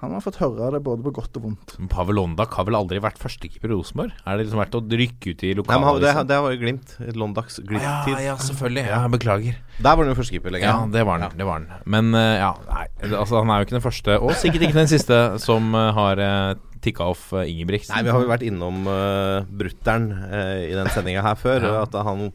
han 0.02 0.16
har 0.16 0.22
fått 0.26 0.40
høre 0.42 0.72
det 0.74 0.80
både 0.82 1.04
på 1.06 1.12
godt 1.14 1.38
og 1.38 1.44
vondt. 1.46 1.74
Men 1.78 1.90
Pavel 1.92 2.18
Londak 2.18 2.56
har 2.58 2.66
vel 2.66 2.78
aldri 2.80 2.98
vært 3.04 3.20
førstekeeper 3.22 3.70
i 3.70 3.76
Rosenborg? 3.76 4.16
Er 4.26 4.40
det 4.40 4.48
liksom 4.48 4.62
vært 4.64 4.78
å 4.80 4.82
rykke 4.82 5.34
ut 5.36 5.44
i 5.46 5.52
Nei, 5.54 5.66
men 5.68 5.86
han- 5.86 6.00
det, 6.02 6.14
det 6.32 6.40
var 6.42 6.56
jo 6.56 6.62
Glimt. 6.64 6.96
Londaks 7.22 7.60
Glimt-tid. 7.62 8.18
ja, 8.26 8.36
selvfølgelig. 8.42 8.86
Ja, 8.90 9.02
beklager. 9.14 9.56
Der 9.78 9.96
var 9.96 10.04
han 10.04 10.10
jo 10.10 10.18
førstekeeper 10.18 10.56
lenge. 10.58 10.66
Ja, 10.66 10.88
det 10.90 11.06
var 11.06 11.20
han. 11.22 11.38
Det 11.38 11.46
var 11.46 11.60
han. 11.60 11.70
Men 11.86 12.14
eh, 12.18 12.40
ja, 12.42 12.52
nei, 12.72 12.88
altså 13.14 13.44
han 13.44 13.54
er 13.54 13.62
jo 13.62 13.70
ikke 13.70 13.78
den 13.78 13.86
første, 13.86 14.18
og 14.20 14.34
sikkert 14.42 14.68
ikke 14.68 14.80
den 14.82 14.90
siste, 14.90 15.22
som 15.44 15.70
uh, 15.78 15.92
har 15.94 16.18
uh, 16.18 16.54
tikka 16.82 17.06
off 17.14 17.30
Ingebrigtsen. 17.38 17.94
Nei, 17.94 18.04
vi 18.08 18.14
har 18.16 18.26
jo 18.26 18.32
vært 18.32 18.46
innom 18.48 18.88
uh, 18.90 19.46
brutter'n 19.46 20.10
uh, 20.18 20.58
i 20.66 20.74
den 20.74 20.90
sendinga 20.90 21.22
her 21.26 21.38
før. 21.38 21.62
Ja. 21.62 21.86
At 21.86 21.94
han 21.94 22.32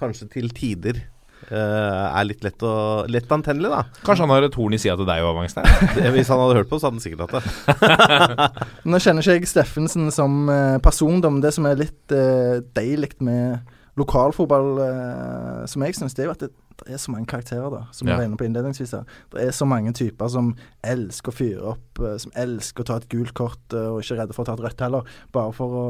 kanskje 0.00 0.30
til 0.32 0.48
tider 0.56 0.96
eh, 0.96 1.09
er 1.56 2.24
litt 2.28 2.44
lett, 2.46 2.62
lett 3.10 3.32
antennelig, 3.34 3.70
da. 3.72 3.82
Kanskje 4.06 4.26
han 4.26 4.30
har 4.34 4.46
et 4.46 4.54
horn 4.58 4.76
i 4.76 4.78
sida 4.80 4.96
til 5.00 5.08
deg 5.08 5.24
òg, 5.26 5.34
Wangstein? 5.40 5.66
Hvis 6.14 6.30
han 6.30 6.38
hadde 6.44 6.58
hørt 6.60 6.70
på, 6.70 6.78
så 6.78 6.88
hadde 6.88 7.00
han 7.00 7.04
sikkert 7.04 7.26
hatt 7.26 7.36
det. 7.40 8.70
Nå 8.90 9.00
kjenner 9.02 9.24
ikke 9.24 9.38
jeg 9.40 9.50
Steffensen 9.50 10.10
som 10.14 10.40
eh, 10.52 10.78
person, 10.84 11.20
men 11.26 11.42
det 11.44 11.52
som 11.56 11.66
er 11.66 11.78
litt 11.80 12.14
uh, 12.14 12.60
deilig 12.76 13.16
med 13.24 13.60
lokalfotball, 14.00 14.68
uh, 14.80 15.62
som 15.68 15.82
jeg 15.84 15.96
syns, 15.98 16.14
det 16.16 16.22
er 16.24 16.28
jo 16.30 16.34
at 16.36 16.44
det, 16.46 16.50
det 16.80 16.94
er 16.96 17.00
så 17.02 17.12
mange 17.12 17.28
karakterer, 17.28 17.66
da, 17.74 17.80
som 17.92 18.06
Ja. 18.08 18.14
jeg 18.14 18.20
var 18.22 18.28
inne 18.30 18.38
på 18.40 18.46
innledningsvis 18.46 18.94
her. 18.96 19.02
Det 19.34 19.42
er 19.44 19.50
så 19.52 19.66
mange 19.68 19.92
typer 19.92 20.30
som 20.32 20.52
elsker 20.86 21.32
å 21.34 21.36
fyre 21.36 21.72
opp, 21.74 22.00
eh, 22.00 22.14
som 22.22 22.32
elsker 22.40 22.80
å 22.80 22.88
ta 22.88 22.96
et 23.02 23.08
gult 23.12 23.34
kort, 23.36 23.60
eh, 23.76 23.90
og 23.90 23.98
ikke 24.00 24.14
er 24.16 24.20
redde 24.22 24.32
for 24.38 24.46
å 24.46 24.48
ta 24.48 24.54
et 24.56 24.62
rødt 24.64 24.80
heller, 24.86 25.10
bare 25.36 25.52
for 25.52 25.76
å, 25.76 25.84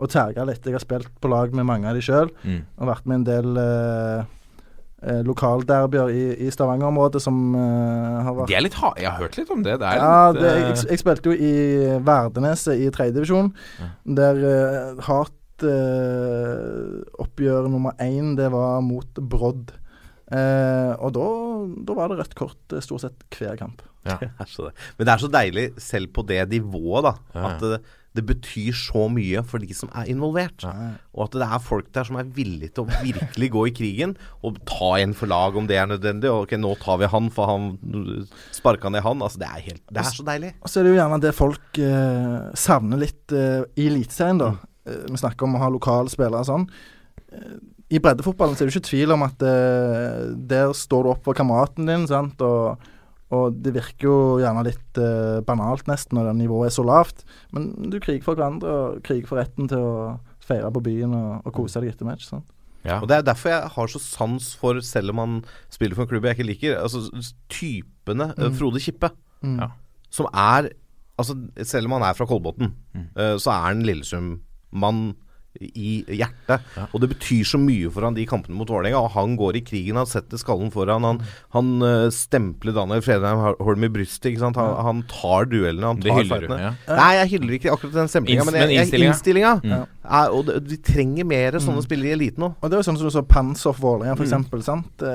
å 0.00 0.08
terge 0.08 0.46
litt. 0.48 0.64
Jeg 0.64 0.78
har 0.78 0.80
spilt 0.86 1.10
på 1.20 1.28
lag 1.28 1.52
med 1.52 1.68
mange 1.68 1.90
av 1.90 1.98
de 1.98 2.00
sjøl, 2.06 2.32
Mm. 2.46 2.62
og 2.80 2.88
vært 2.88 3.04
med 3.10 3.18
en 3.20 3.26
del 3.28 3.60
uh, 3.60 4.24
lokalderbyer 5.26 6.10
i, 6.14 6.24
i 6.46 6.50
Stavanger-området 6.54 7.20
som 7.22 7.38
eh, 7.58 8.18
har 8.26 8.36
vært 8.38 8.50
Det 8.52 8.56
er 8.58 8.64
litt 8.64 8.78
ha 8.80 8.92
Jeg 9.00 9.10
har 9.10 9.20
hørt 9.20 9.38
litt 9.38 9.52
om 9.52 9.62
det. 9.66 9.78
Det 9.82 9.88
er 9.90 10.00
ja, 10.00 10.32
litt 10.32 10.40
det, 10.42 10.50
eh, 10.50 10.64
jeg, 10.64 10.82
jeg 10.94 11.02
spilte 11.02 11.32
jo 11.32 11.36
i 11.36 11.54
Verdeneset 12.06 12.80
i 12.80 12.90
tredjedivisjon, 12.94 13.52
Ja. 13.80 13.88
der 14.20 14.42
uh, 15.64 17.04
oppgjør 17.24 17.68
nummer 17.70 17.92
én, 18.02 18.34
det 18.38 18.50
var 18.52 18.80
mot 18.84 19.20
Brodd. 19.20 19.72
Eh, 20.32 20.92
og 21.04 21.12
da, 21.14 21.26
da 21.84 21.96
var 21.98 22.08
det 22.10 22.16
rødt 22.22 22.36
kort 22.38 22.72
eh, 22.72 22.80
stort 22.82 23.04
sett 23.04 23.26
hver 23.36 23.58
kamp. 23.60 23.82
ja. 24.08 24.16
Men 24.96 25.04
det 25.04 25.12
er 25.12 25.20
så 25.20 25.30
deilig, 25.32 25.66
selv 25.82 26.14
på 26.16 26.24
det 26.26 26.40
nivået, 26.50 27.10
da, 27.10 27.14
at 27.50 27.66
det, 28.14 28.24
betyr 28.28 28.76
så 28.78 29.06
mye 29.12 29.42
for 29.46 29.62
de 29.62 29.74
som 29.76 29.90
er 29.96 30.08
involvert. 30.12 30.64
Ja. 30.64 30.94
Og 31.14 31.26
at 31.26 31.36
det 31.40 31.48
er 31.48 31.62
folk 31.62 31.90
der 31.94 32.06
som 32.08 32.18
er 32.20 32.30
villige 32.36 32.74
til 32.76 32.84
å 32.84 33.00
virkelig 33.02 33.50
gå 33.54 33.66
i 33.68 33.74
krigen 33.74 34.14
og 34.46 34.60
ta 34.68 34.94
en 35.00 35.14
for 35.18 35.30
lag 35.30 35.56
om 35.58 35.68
det 35.70 35.78
er 35.80 35.90
nødvendig. 35.90 36.30
Og 36.30 36.46
ok, 36.46 36.56
nå 36.60 36.74
tar 36.82 37.00
vi 37.02 37.10
han, 37.10 37.28
for 37.34 37.50
han 37.50 37.68
sparka 38.54 38.92
ned 38.92 39.04
han. 39.06 39.24
Altså, 39.24 39.42
det 39.42 39.50
er, 39.50 39.66
helt, 39.68 39.84
det 39.90 40.04
er 40.04 40.10
så 40.14 40.26
deilig. 40.26 40.54
Og 40.62 40.70
så 40.70 40.80
er 40.80 40.86
det 40.86 40.94
jo 40.94 41.00
gjerne 41.00 41.20
det 41.26 41.34
folk 41.36 41.82
eh, 41.90 42.40
savner 42.66 43.04
litt 43.04 43.36
eh, 43.36 43.60
i 43.80 43.90
Eliteserien, 43.90 44.42
da. 44.42 44.54
Mm. 44.84 45.14
vi 45.14 45.22
snakker 45.22 45.46
om 45.46 45.54
å 45.56 45.62
ha 45.62 45.70
lokale 45.72 46.12
spillere 46.12 46.44
og 46.44 46.50
sånn. 46.50 46.66
Eh, 47.32 47.54
I 47.96 48.00
breddefotballen 48.04 48.56
så 48.56 48.64
er 48.64 48.70
det 48.70 48.76
ikke 48.76 48.90
tvil 48.90 49.14
om 49.14 49.24
at 49.26 49.44
eh, 49.48 50.34
der 50.54 50.74
står 50.76 51.06
du 51.06 51.14
opp 51.14 51.24
for 51.26 51.36
kameraten 51.36 51.88
din, 51.88 52.08
sant. 52.10 52.42
Og, 52.44 52.90
og 53.32 53.56
det 53.64 53.72
virker 53.74 54.06
jo 54.06 54.16
gjerne 54.42 54.66
litt 54.66 55.00
eh, 55.00 55.40
banalt 55.46 55.88
nesten 55.88 56.18
når 56.18 56.28
det 56.28 56.34
nivået 56.42 56.68
er 56.68 56.74
så 56.76 56.84
lavt. 56.86 57.24
Men 57.56 57.72
du 57.90 57.96
kriger 58.02 58.24
for 58.26 58.38
hverandre 58.38 58.74
og 58.74 58.98
kriger 59.06 59.30
for 59.30 59.40
retten 59.40 59.70
til 59.70 59.80
å 59.80 59.94
feire 60.44 60.70
på 60.74 60.82
byen 60.84 61.14
og, 61.16 61.30
og 61.40 61.56
kose 61.56 61.80
deg 61.80 61.94
etter 61.94 62.08
match. 62.08 62.28
Sant? 62.28 62.46
ja. 62.84 63.00
Og 63.00 63.08
Det 63.08 63.16
er 63.16 63.26
derfor 63.26 63.54
jeg 63.54 63.72
har 63.74 63.90
så 63.90 64.00
sans 64.02 64.50
for, 64.60 64.80
selv 64.84 65.14
om 65.14 65.22
han 65.22 65.36
spiller 65.72 65.96
for 65.96 66.04
en 66.04 66.12
klubb 66.12 66.28
jeg 66.28 66.36
ikke 66.36 66.50
liker, 66.50 66.78
altså 66.78 67.06
typene 67.52 68.30
mm. 68.36 68.48
Frode 68.58 68.82
Kippe. 68.84 69.10
Mm. 69.40 69.60
Ja. 69.64 69.72
Som 70.12 70.30
er 70.32 70.74
Altså, 71.14 71.36
selv 71.62 71.86
om 71.86 71.92
han 71.94 72.02
er 72.02 72.16
fra 72.18 72.26
Kolbotn, 72.26 72.72
eh, 72.98 73.36
så 73.38 73.52
er 73.52 73.60
han 73.68 73.84
Lillesund-mann 73.86 75.12
i 75.60 76.02
hjertet. 76.18 76.64
Ja. 76.74 76.86
Og 76.90 77.02
det 77.02 77.10
betyr 77.12 77.46
så 77.46 77.60
mye 77.60 77.90
for 77.94 78.06
han 78.06 78.16
de 78.16 78.26
kampene 78.28 78.56
mot 78.58 78.70
Vålerenga. 78.70 79.00
Og 79.04 79.12
han 79.14 79.36
går 79.38 79.60
i 79.60 79.64
krigen, 79.66 79.98
han 80.00 80.08
setter 80.10 80.40
skallen 80.40 80.72
foran. 80.74 81.06
Han, 81.06 81.20
han 81.54 81.72
eh, 81.86 82.06
stempler 82.14 82.74
Daniel 82.76 83.04
Fredheim 83.04 83.42
Holm 83.62 83.86
i 83.86 83.92
brystet. 83.94 84.32
Ikke 84.32 84.44
sant? 84.44 84.58
Han, 84.60 84.74
han 84.88 85.04
tar 85.10 85.48
duellene, 85.50 85.92
han 85.92 86.02
Det 86.02 86.10
tar 86.10 86.30
fightene. 86.32 86.60
Ja. 86.64 86.72
Nei, 86.90 87.10
jeg 87.20 87.32
hyller 87.36 87.58
ikke 87.58 87.74
akkurat 87.74 88.00
den 88.00 88.10
stemplinga, 88.10 88.48
men, 88.48 88.58
jeg, 88.64 88.80
jeg, 88.80 89.04
innstillinga. 89.08 89.54
Mm. 89.62 89.76
Er, 90.04 90.34
og 90.34 90.48
det, 90.48 90.58
vi 90.72 90.80
trenger 90.84 91.28
mer 91.28 91.60
sånne 91.62 91.84
spillere 91.86 92.12
i 92.12 92.18
eliten 92.18 92.44
nå. 92.44 92.50
Og 92.58 92.66
det 92.66 92.76
er 92.76 92.82
jo 92.82 92.88
sånn 92.90 92.98
som 93.00 93.08
du 93.10 93.14
så 93.14 93.24
Panserf 93.28 93.78
Vålerenga, 93.84 94.18
for 94.18 94.26
eksempel, 94.26 94.64
sant. 94.66 95.06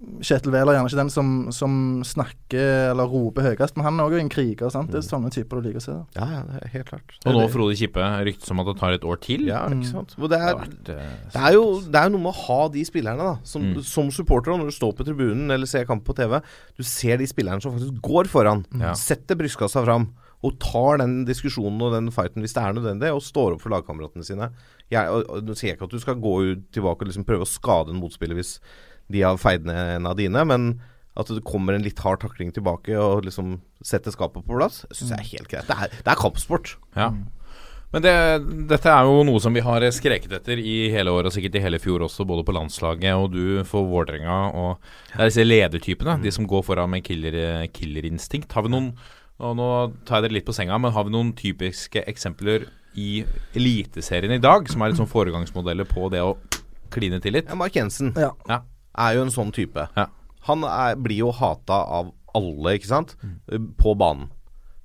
Eh, 0.00 0.20
Kjetil 0.24 0.52
Wæler 0.54 0.72
er 0.72 0.78
gjerne 0.78 0.90
ikke 0.90 1.00
den 1.00 1.10
som, 1.12 1.30
som 1.52 1.72
snakker 2.06 2.90
eller 2.90 3.08
roper 3.10 3.42
høyest, 3.50 3.76
men 3.76 3.84
han 3.84 4.00
er 4.00 4.08
òg 4.08 4.16
en 4.20 4.30
kriger. 4.32 4.70
sant? 4.72 4.90
Det 4.92 5.00
er 5.02 5.06
sånne 5.06 5.30
typer 5.34 5.60
du 5.60 5.68
liker 5.68 5.80
å 5.80 5.84
se. 5.84 5.92
da. 5.92 6.04
Ja, 6.16 6.28
ja, 6.38 6.40
det 6.48 6.60
er 6.64 6.72
helt 6.78 6.88
klart. 6.92 7.16
Og 7.26 7.36
nå 7.36 7.44
Frode 7.52 7.76
Kippe 7.76 8.06
ryktes 8.30 8.50
om 8.54 8.60
at 8.62 8.70
det 8.70 8.76
tar 8.80 8.96
et 8.96 9.04
år 9.04 9.20
til. 9.20 9.44
Ja, 9.50 9.66
ikke 9.68 9.90
sant. 9.90 10.14
Og 10.18 10.28
det 10.32 10.40
Det 10.40 10.96
er, 10.96 11.02
eh, 11.04 11.28
det 11.34 11.42
er 11.50 11.52
jo 11.58 11.64
det 11.80 11.94
er 12.00 12.08
jo 12.08 12.14
noe 12.16 12.24
med 12.26 12.32
å 12.32 12.40
ha 12.46 12.60
de 12.68 12.84
spillerne, 12.88 13.18
da. 13.18 13.36
Som, 13.44 13.62
Mm. 13.74 13.82
som 13.84 14.10
supporter, 14.10 14.56
når 14.56 14.70
du 14.72 14.76
står 14.76 14.92
på 14.96 15.04
tribunen 15.04 15.50
eller 15.50 15.66
ser 15.66 15.84
kamp 15.84 16.04
på 16.04 16.14
TV, 16.16 16.40
du 16.76 16.82
ser 16.82 17.18
de 17.18 17.26
spillerne 17.26 17.60
som 17.62 17.72
faktisk 17.76 18.00
går 18.00 18.24
foran. 18.26 18.64
Ja. 18.80 18.92
Setter 18.94 19.36
brystkassa 19.36 19.84
fram. 19.84 20.12
Og 20.42 20.58
tar 20.58 20.96
den 20.96 21.26
diskusjonen 21.26 21.82
og 21.82 21.92
den 21.92 22.06
fighten 22.10 22.40
hvis 22.40 22.54
det 22.56 22.62
er 22.64 22.72
nødvendig, 22.72 23.10
og 23.12 23.20
står 23.20 23.52
opp 23.52 23.60
for 23.60 23.68
lagkameratene 23.68 24.24
sine. 24.24 24.50
Jeg, 24.90 25.06
og, 25.12 25.28
og, 25.28 25.42
nå 25.44 25.52
sier 25.54 25.68
jeg 25.68 25.76
ikke 25.76 25.84
at 25.84 25.90
du 25.90 26.00
skal 26.00 26.14
gå 26.16 26.32
ut 26.52 26.62
tilbake 26.72 27.02
og 27.04 27.08
liksom 27.10 27.26
prøve 27.28 27.44
å 27.44 27.50
skade 27.50 27.90
en 27.92 28.00
motspiller 28.00 28.34
hvis 28.34 28.54
de 29.10 29.24
har 29.26 29.40
feid 29.40 29.66
ned 29.68 29.96
en 29.96 30.08
av 30.10 30.16
dine, 30.18 30.44
men 30.46 30.70
at 31.18 31.28
det 31.28 31.42
kommer 31.44 31.74
en 31.74 31.84
litt 31.84 31.98
hard 32.00 32.22
takling 32.22 32.52
tilbake 32.54 32.94
og 32.96 33.26
liksom 33.26 33.58
setter 33.84 34.14
skapet 34.14 34.46
på 34.46 34.56
plass, 34.56 34.84
syns 34.94 35.10
jeg 35.10 35.18
er 35.18 35.30
helt 35.34 35.50
greit. 35.50 35.68
Det 35.68 35.76
er, 35.76 36.00
det 36.00 36.12
er 36.12 36.20
kampsport. 36.20 36.76
Ja. 36.96 37.10
Men 37.90 38.04
det, 38.04 38.12
dette 38.70 38.90
er 38.92 39.08
jo 39.08 39.24
noe 39.26 39.40
som 39.42 39.54
vi 39.56 39.62
har 39.66 39.82
skreket 39.90 40.32
etter 40.36 40.60
i 40.62 40.74
hele 40.94 41.10
året, 41.10 41.32
og 41.32 41.34
sikkert 41.34 41.58
i 41.58 41.62
hele 41.64 41.80
fjor 41.82 42.04
også, 42.06 42.26
både 42.28 42.44
på 42.46 42.54
landslaget 42.54 43.18
og 43.18 43.32
du 43.34 43.64
for 43.66 43.88
Vålerenga. 43.90 44.36
Og 44.54 44.92
det 45.10 45.18
er 45.18 45.32
disse 45.32 45.46
ledertypene, 45.46 46.20
de 46.22 46.32
som 46.34 46.46
går 46.48 46.62
foran 46.68 46.92
med 46.94 47.02
killer, 47.06 47.66
killerinstinkt. 47.74 48.54
Har 48.54 48.68
vi 48.68 48.74
noen 48.76 48.92
og 49.40 49.54
Nå 49.56 49.66
tar 50.04 50.18
jeg 50.20 50.26
dere 50.26 50.36
litt 50.36 50.44
på 50.44 50.52
senga, 50.52 50.76
men 50.76 50.92
har 50.92 51.06
vi 51.06 51.14
noen 51.14 51.30
typiske 51.32 52.02
eksempler 52.10 52.66
i 53.00 53.22
Eliteserien 53.56 54.34
i 54.34 54.42
dag 54.42 54.68
som 54.68 54.82
er 54.84 54.92
litt 54.92 55.00
sånn 55.00 55.08
foregangsmodeller 55.08 55.88
på 55.88 56.10
det 56.12 56.20
å 56.20 56.34
kline 56.92 57.22
til 57.24 57.38
litt? 57.38 57.48
Ja, 57.48 57.56
Mark 57.56 57.76
Jensen 57.78 58.12
Ja. 58.20 58.34
Ja. 58.50 58.60
Er 58.98 59.16
jo 59.16 59.26
en 59.26 59.34
sånn 59.34 59.54
type. 59.54 59.86
Ja. 59.96 60.08
Han 60.48 60.64
er, 60.66 60.98
blir 61.00 61.26
jo 61.26 61.30
hata 61.36 61.82
av 62.00 62.12
alle, 62.36 62.76
ikke 62.78 62.90
sant, 62.90 63.16
på 63.80 63.96
banen. 63.98 64.30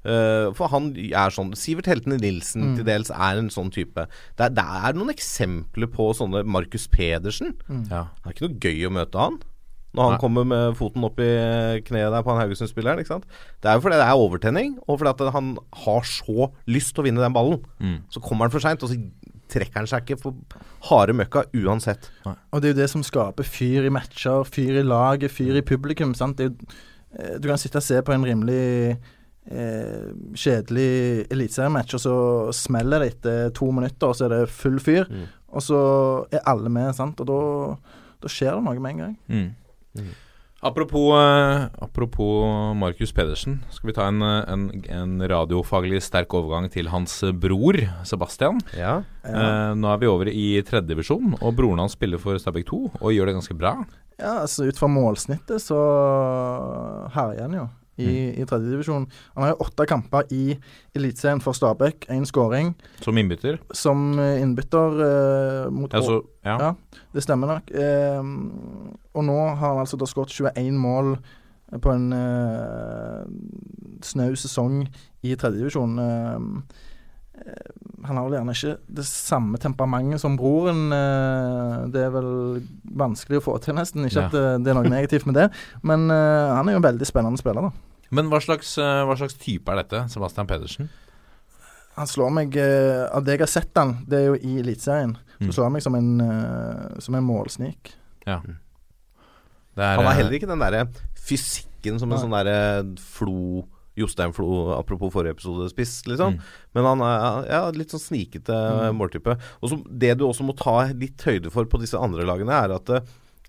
Uh, 0.05 0.51
for 0.53 0.69
han 0.69 0.91
er 1.01 1.33
sånn 1.33 1.55
Sivert 1.57 1.87
Heltene 1.89 2.19
Nilsen 2.21 2.75
til 2.77 2.85
dels 2.85 3.09
er 3.09 3.39
en 3.41 3.49
sånn 3.49 3.71
type. 3.73 4.03
Det 4.37 4.45
er, 4.45 4.53
det 4.53 4.61
er 4.61 4.93
noen 4.93 5.09
eksempler 5.09 5.89
på 5.89 6.11
sånne 6.13 6.43
Markus 6.45 6.85
Pedersen. 6.93 7.55
Ja. 7.89 8.05
Det 8.21 8.29
er 8.29 8.35
ikke 8.35 8.45
noe 8.45 8.59
gøy 8.61 8.85
å 8.85 8.93
møte 8.99 9.23
han. 9.23 9.39
Når 9.95 10.03
han 10.03 10.13
Nei. 10.17 10.21
kommer 10.21 10.47
med 10.47 10.75
foten 10.75 11.05
opp 11.07 11.19
i 11.23 11.31
kneet 11.87 12.11
der 12.11 12.23
på 12.25 12.33
han 12.33 12.41
Haugesund-spilleren. 12.43 12.99
ikke 12.99 13.13
sant? 13.13 13.27
Det 13.63 13.71
er 13.71 13.77
jo 13.77 13.85
fordi 13.85 13.99
det 14.01 14.05
er 14.05 14.23
overtenning, 14.25 14.73
og 14.85 14.99
fordi 14.99 15.13
at 15.13 15.33
han 15.33 15.53
har 15.85 16.09
så 16.09 16.49
lyst 16.67 16.93
til 16.93 17.03
å 17.03 17.07
vinne 17.07 17.23
den 17.23 17.35
ballen. 17.35 17.61
Mm. 17.79 18.01
Så 18.11 18.21
kommer 18.23 18.45
han 18.45 18.53
for 18.53 18.63
seint, 18.63 18.83
og 18.83 18.91
så 18.91 18.99
trekker 19.51 19.81
han 19.81 19.89
seg 19.89 20.05
ikke 20.05 20.21
for 20.21 20.61
harde 20.89 21.15
møkka 21.17 21.45
uansett. 21.57 22.09
Og 22.25 22.61
det 22.61 22.69
er 22.69 22.73
jo 22.73 22.79
det 22.81 22.89
som 22.91 23.05
skaper 23.05 23.47
fyr 23.47 23.87
i 23.87 23.93
matcher, 23.93 24.45
fyr 24.49 24.81
i 24.81 24.85
laget, 24.85 25.33
fyr 25.33 25.59
i 25.59 25.65
publikum. 25.65 26.15
sant? 26.17 26.37
Det 26.37 26.47
er 26.47 26.51
jo, 26.51 26.79
eh, 27.19 27.37
du 27.39 27.49
kan 27.49 27.61
sitte 27.61 27.81
og 27.81 27.85
se 27.85 28.01
på 28.01 28.15
en 28.15 28.25
rimelig 28.25 28.97
eh, 29.51 30.09
kjedelig 30.33 31.27
eliteseriematch, 31.31 31.97
og 31.97 32.01
så 32.01 32.15
smeller 32.53 33.03
det 33.03 33.13
etter 33.13 33.49
to 33.55 33.69
minutter, 33.71 34.07
og 34.07 34.15
så 34.15 34.25
er 34.25 34.35
det 34.35 34.49
full 34.49 34.79
fyr. 34.79 35.05
Mm. 35.09 35.27
Og 35.55 35.63
så 35.63 35.79
er 36.31 36.45
alle 36.49 36.69
med, 36.69 36.93
sant. 36.97 37.21
Og 37.21 37.29
da, 37.29 37.41
da 38.21 38.31
skjer 38.31 38.57
det 38.57 38.65
noe 38.65 38.79
med 38.79 38.95
en 38.95 39.03
gang. 39.05 39.17
Mm. 39.29 40.09
Apropos, 40.65 41.13
eh, 41.13 41.67
apropos 41.79 42.73
Markus 42.73 43.11
Pedersen, 43.13 43.59
skal 43.69 43.87
vi 43.87 43.93
ta 43.93 44.07
en, 44.09 44.21
eh, 44.21 44.49
en, 44.49 44.63
en 44.89 45.27
radiofaglig 45.29 46.01
sterk 46.01 46.33
overgang 46.33 46.65
til 46.73 46.89
hans 46.89 47.19
bror 47.37 47.77
Sebastian. 48.03 48.57
Ja. 48.73 49.03
Eh, 49.21 49.75
nå 49.77 49.91
er 49.91 50.01
vi 50.01 50.09
over 50.09 50.31
i 50.31 50.47
tredjedivisjon, 50.65 51.37
og 51.37 51.53
broren 51.59 51.83
hans 51.83 51.93
spiller 51.93 52.17
for 52.17 52.41
Stabæk 52.41 52.65
2 52.71 52.81
og 52.97 53.13
gjør 53.13 53.29
det 53.29 53.37
ganske 53.37 53.57
bra. 53.59 53.75
Ja, 54.17 54.39
altså 54.41 54.65
ut 54.65 54.79
fra 54.79 54.89
målsnittet 54.89 55.61
så 55.61 55.77
herjer 57.13 57.45
han 57.45 57.59
jo 57.59 57.67
i, 57.97 58.05
Mm. 58.05 58.41
i 58.41 58.45
tredjedivisjon. 58.45 59.07
Han 59.35 59.43
har 59.43 59.49
jo 59.53 59.57
åtte 59.65 59.85
kamper 59.87 60.23
i 60.31 60.57
Eliteserien 60.95 61.41
for 61.41 61.53
Stabæk, 61.53 62.07
én 62.09 62.25
skåring. 62.25 62.73
Som 63.01 63.17
innbytter. 63.17 63.57
Som 63.73 64.19
eh, 64.19 64.41
innbytter 64.41 64.99
eh, 65.05 65.69
mot 65.71 65.93
Altså, 65.93 66.21
ja. 66.45 66.57
Ja, 66.59 66.73
det 67.13 67.23
stemmer 67.23 67.47
nok. 67.47 67.71
Eh, 67.71 68.19
og 69.15 69.23
nå 69.23 69.37
har 69.55 69.73
han 69.73 69.79
altså 69.85 69.97
da 69.97 70.05
skåret 70.05 70.29
21 70.35 70.73
mål 70.77 71.17
på 71.81 71.91
en 71.95 72.11
eh, 72.13 73.23
snau 74.03 74.35
sesong 74.35 74.83
i 75.23 75.35
tredjedivisjon. 75.35 75.99
Eh, 75.99 76.35
eh, 76.35 76.39
Han 78.05 78.17
har 78.19 78.25
vel 78.27 78.35
gjerne 78.37 78.53
ikke 78.53 78.73
det 78.99 79.05
samme 79.09 79.57
temperamentet 79.57 80.21
som 80.21 80.35
broren. 80.37 80.91
eh, 80.93 81.87
det 81.89 82.03
er 82.05 82.11
vel 82.13 82.61
vanskelig 82.95 83.39
å 83.39 83.45
få 83.47 83.55
til, 83.63 83.73
nesten. 83.75 84.05
Ikke 84.05 84.21
Ja. 84.21 84.25
at 84.27 84.31
det, 84.35 84.43
det 84.63 84.71
er 84.71 84.77
noe 84.77 84.89
negativt 84.91 85.25
med 85.25 85.35
det, 85.39 85.47
men 85.81 86.09
eh, 86.11 86.53
han 86.55 86.67
er 86.69 86.73
jo 86.77 86.81
en 86.83 86.89
veldig 86.91 87.07
spennende 87.09 87.41
spiller, 87.41 87.61
da. 87.61 87.71
Men 88.11 88.29
hva 88.29 88.37
slags, 88.39 88.77
eh, 88.77 89.01
hva 89.09 89.15
slags 89.17 89.33
type 89.41 89.67
er 89.73 89.81
dette, 89.81 90.03
Sebastian 90.13 90.45
Pedersen? 90.47 90.89
Han 91.95 92.07
slår 92.11 92.29
meg 92.35 92.55
eh, 92.59 93.07
Av 93.15 93.23
det 93.23 93.37
jeg 93.37 93.39
har 93.45 93.47
sett 93.47 93.71
han, 93.79 93.93
det 94.07 94.19
er 94.19 94.25
jo 94.27 94.35
i 94.35 94.59
Eliteserien, 94.61 95.17
Mm. 95.35 95.49
så 95.49 95.53
slår 95.57 95.65
han 95.65 95.73
meg 95.73 95.81
som 95.83 95.95
en, 95.95 96.21
eh, 96.21 96.99
som 97.03 97.15
en 97.15 97.23
målsnik. 97.25 97.89
Ja. 98.25 98.37
Det 99.75 99.83
er, 99.83 99.95
Han 99.97 100.05
har 100.05 100.13
eh, 100.13 100.17
heller 100.21 100.31
ikke 100.37 100.47
den 100.47 100.59
derre 100.63 100.85
fysikken 101.25 101.99
som 101.99 102.07
en 102.11 102.15
Nei. 102.15 102.21
sånn 102.23 102.35
derre 102.37 102.95
Flo 103.01 103.65
Jostein 103.95 104.33
Flo, 104.35 104.73
apropos 104.77 105.11
forrige 105.13 105.37
episode-spiss, 105.37 106.01
liksom. 106.09 106.35
Mm. 106.35 106.55
Men 106.75 106.83
han 106.91 107.03
er 107.07 107.45
ja, 107.49 107.61
litt 107.71 107.93
sånn 107.95 108.03
snikete 108.03 108.55
Mm. 108.55 108.97
måltype. 108.99 109.37
Og 109.61 109.69
så 109.71 109.77
Det 109.99 110.17
du 110.17 110.25
også 110.27 110.43
må 110.43 110.55
ta 110.57 110.91
litt 110.93 111.21
høyde 111.23 111.51
for 111.51 111.65
på 111.65 111.79
disse 111.79 111.97
andre 111.97 112.25
lagene, 112.27 112.51
er 112.51 112.75
at 112.75 112.89
eh, 112.89 112.99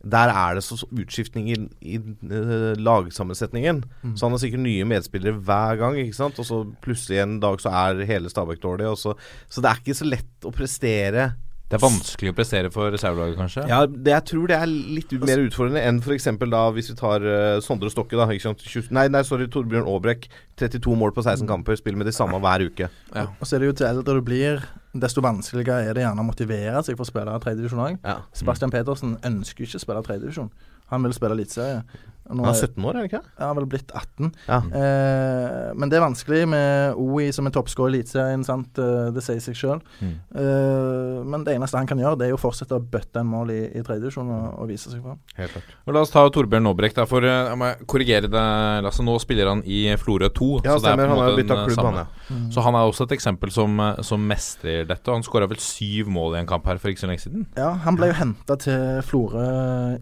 der 0.07 0.29
er 0.31 0.55
det 0.55 0.63
så 0.63 0.77
så 0.79 0.87
utskiftning 0.93 1.49
i, 1.51 1.57
i 1.83 1.97
eh, 1.97 2.75
lagsammensetningen. 2.79 3.83
Mm. 4.05 4.13
Så 4.17 4.27
han 4.27 4.31
har 4.37 4.39
sikkert 4.39 4.63
nye 4.63 4.85
medspillere 4.87 5.41
hver 5.43 5.79
gang, 5.81 5.97
ikke 5.99 6.15
sant. 6.15 6.39
Og 6.39 6.47
så 6.47 6.61
plutselig 6.85 7.19
en 7.23 7.41
dag 7.43 7.59
så 7.59 7.73
er 7.73 8.05
hele 8.07 8.31
Stabæk 8.31 8.61
dårlig. 8.63 8.87
Og 8.93 8.99
så, 9.01 9.17
så 9.49 9.61
det 9.65 9.71
er 9.73 9.81
ikke 9.83 9.99
så 9.99 10.07
lett 10.07 10.47
å 10.47 10.53
prestere 10.55 11.33
det 11.67 11.75
er 11.75 11.83
vanskelig 11.83 12.31
å 12.31 12.35
prestere 12.37 12.69
for 12.71 12.93
reservelaget, 12.95 13.37
kanskje? 13.41 13.65
ja, 13.67 13.81
det, 13.91 14.13
jeg 14.13 14.25
tror 14.31 14.51
det 14.53 14.59
er 14.63 14.71
litt 14.71 15.15
mer 15.19 15.41
utfordrende 15.43 15.83
enn 15.83 15.99
f.eks. 15.99 16.29
da 16.53 16.61
hvis 16.77 16.93
vi 16.93 16.95
tar 17.01 17.27
uh, 17.27 17.59
Sondre 17.65 17.91
Stokke, 17.91 18.15
da. 18.15 18.29
Ikke 18.31 18.45
sant? 18.45 18.63
20 18.63 18.95
Nei, 18.95 19.09
nei, 19.11 19.25
sorry, 19.27 19.49
Torbjørn 19.51 19.89
Aabrekk. 19.91 20.29
32 20.63 20.95
mål 20.97 21.11
på 21.17 21.25
16 21.27 21.49
kamper, 21.51 21.75
spiller 21.77 21.99
med 21.99 22.07
de 22.07 22.15
samme 22.15 22.39
hver 22.41 22.69
uke. 22.71 22.87
Ja. 23.11 23.27
Og 23.35 23.49
så 23.49 23.57
er 23.57 23.65
det 23.65 23.73
jo 23.73 23.77
til 23.81 23.89
eldre 23.91 24.15
du 24.15 24.23
blir, 24.25 24.63
desto 24.95 25.25
vanskeligere 25.27 25.91
er 25.91 25.99
det 25.99 26.07
gjerne 26.07 26.23
å 26.23 26.29
motivere 26.29 26.85
seg 26.87 26.95
for 26.95 27.05
å 27.05 27.11
spille 27.11 27.35
tredjedivisjon 27.43 27.83
òg. 27.83 27.99
Ja. 28.07 28.21
Sebastian 28.37 28.73
Pedersen 28.73 29.19
ønsker 29.27 29.67
ikke 29.67 29.83
å 29.83 29.87
spille 29.89 30.07
tredjedivisjon. 30.07 30.53
Han 30.95 31.03
vil 31.03 31.19
spille 31.19 31.35
eliteserie. 31.35 31.83
Nå 32.27 32.43
Han 32.43 32.51
er 32.51 32.57
er 32.57 32.67
17 32.67 32.85
år, 32.85 32.91
er 32.91 32.99
han 32.99 33.09
ikke? 33.11 33.21
Ja, 33.39 33.49
vel 33.55 33.67
blitt 33.71 33.93
18. 33.95 34.33
Ja. 34.49 34.57
Eh, 34.59 35.75
men 35.79 35.91
det 35.93 35.99
er 35.99 36.05
vanskelig 36.07 36.41
med 36.51 36.97
OI 36.99 37.29
som 37.35 37.47
en 37.47 37.55
toppskårer 37.55 37.95
i 37.95 38.01
Eliteserien, 38.01 38.43
sant. 38.47 38.79
Eh, 38.83 39.11
det 39.15 39.23
sier 39.23 39.39
seg 39.45 39.55
sjøl. 39.59 39.81
Mm. 40.01 40.15
Eh, 40.35 41.21
men 41.31 41.45
det 41.47 41.55
eneste 41.57 41.79
han 41.79 41.87
kan 41.89 42.01
gjøre, 42.03 42.19
det 42.19 42.27
er 42.27 42.33
jo 42.35 42.39
å 42.39 42.43
fortsette 42.43 42.75
å 42.77 42.83
bøtte 42.83 43.23
en 43.23 43.31
mål 43.31 43.53
i, 43.55 43.61
i 43.79 43.85
tredjedivisjon 43.87 44.31
og, 44.35 44.47
og 44.62 44.71
vise 44.73 44.91
seg 44.91 45.05
fram. 45.05 45.21
Helt 45.39 45.55
klart. 45.55 45.77
Men 45.87 45.97
La 45.99 46.03
oss 46.03 46.12
ta 46.15 46.25
Torbjørn 46.35 46.67
Nåbrek, 46.67 46.97
da, 46.99 47.07
for 47.09 47.25
eh, 47.27 47.37
Jeg 47.53 47.61
må 47.62 47.71
korrigere 47.87 48.31
deg, 48.33 48.83
Lasse. 48.87 49.05
Nå 49.07 49.15
spiller 49.23 49.53
han 49.53 49.62
i 49.62 49.85
Florø 50.01 50.33
2. 50.35 50.51
Ja, 50.67 50.75
så 50.77 50.83
det 50.83 50.91
er 50.91 50.97
stemmer. 50.97 51.12
Han 51.15 51.23
har 51.23 51.39
bytta 51.39 51.61
eh, 51.61 51.65
klubb, 51.71 51.85
han, 51.87 52.01
ja. 52.03 52.07
Mm. 52.27 52.47
Så 52.57 52.65
han 52.67 52.75
er 52.81 52.91
også 52.91 53.07
et 53.07 53.15
eksempel 53.21 53.55
som, 53.55 53.79
som 54.07 54.27
mestrer 54.27 54.83
dette. 54.89 55.05
Og 55.07 55.21
han 55.21 55.27
skåra 55.27 55.47
vel 55.51 55.62
syv 55.62 56.11
mål 56.11 56.35
i 56.37 56.43
en 56.43 56.51
kamp 56.51 56.67
her 56.67 56.81
for 56.83 56.91
ikke 56.91 57.05
så 57.05 57.11
lenge 57.12 57.23
siden. 57.23 57.47
Ja, 57.55 57.71
han 57.87 57.99
ble 57.99 58.11
jo 58.11 58.19
henta 58.19 58.57
til 58.59 59.01
Florø 59.07 59.47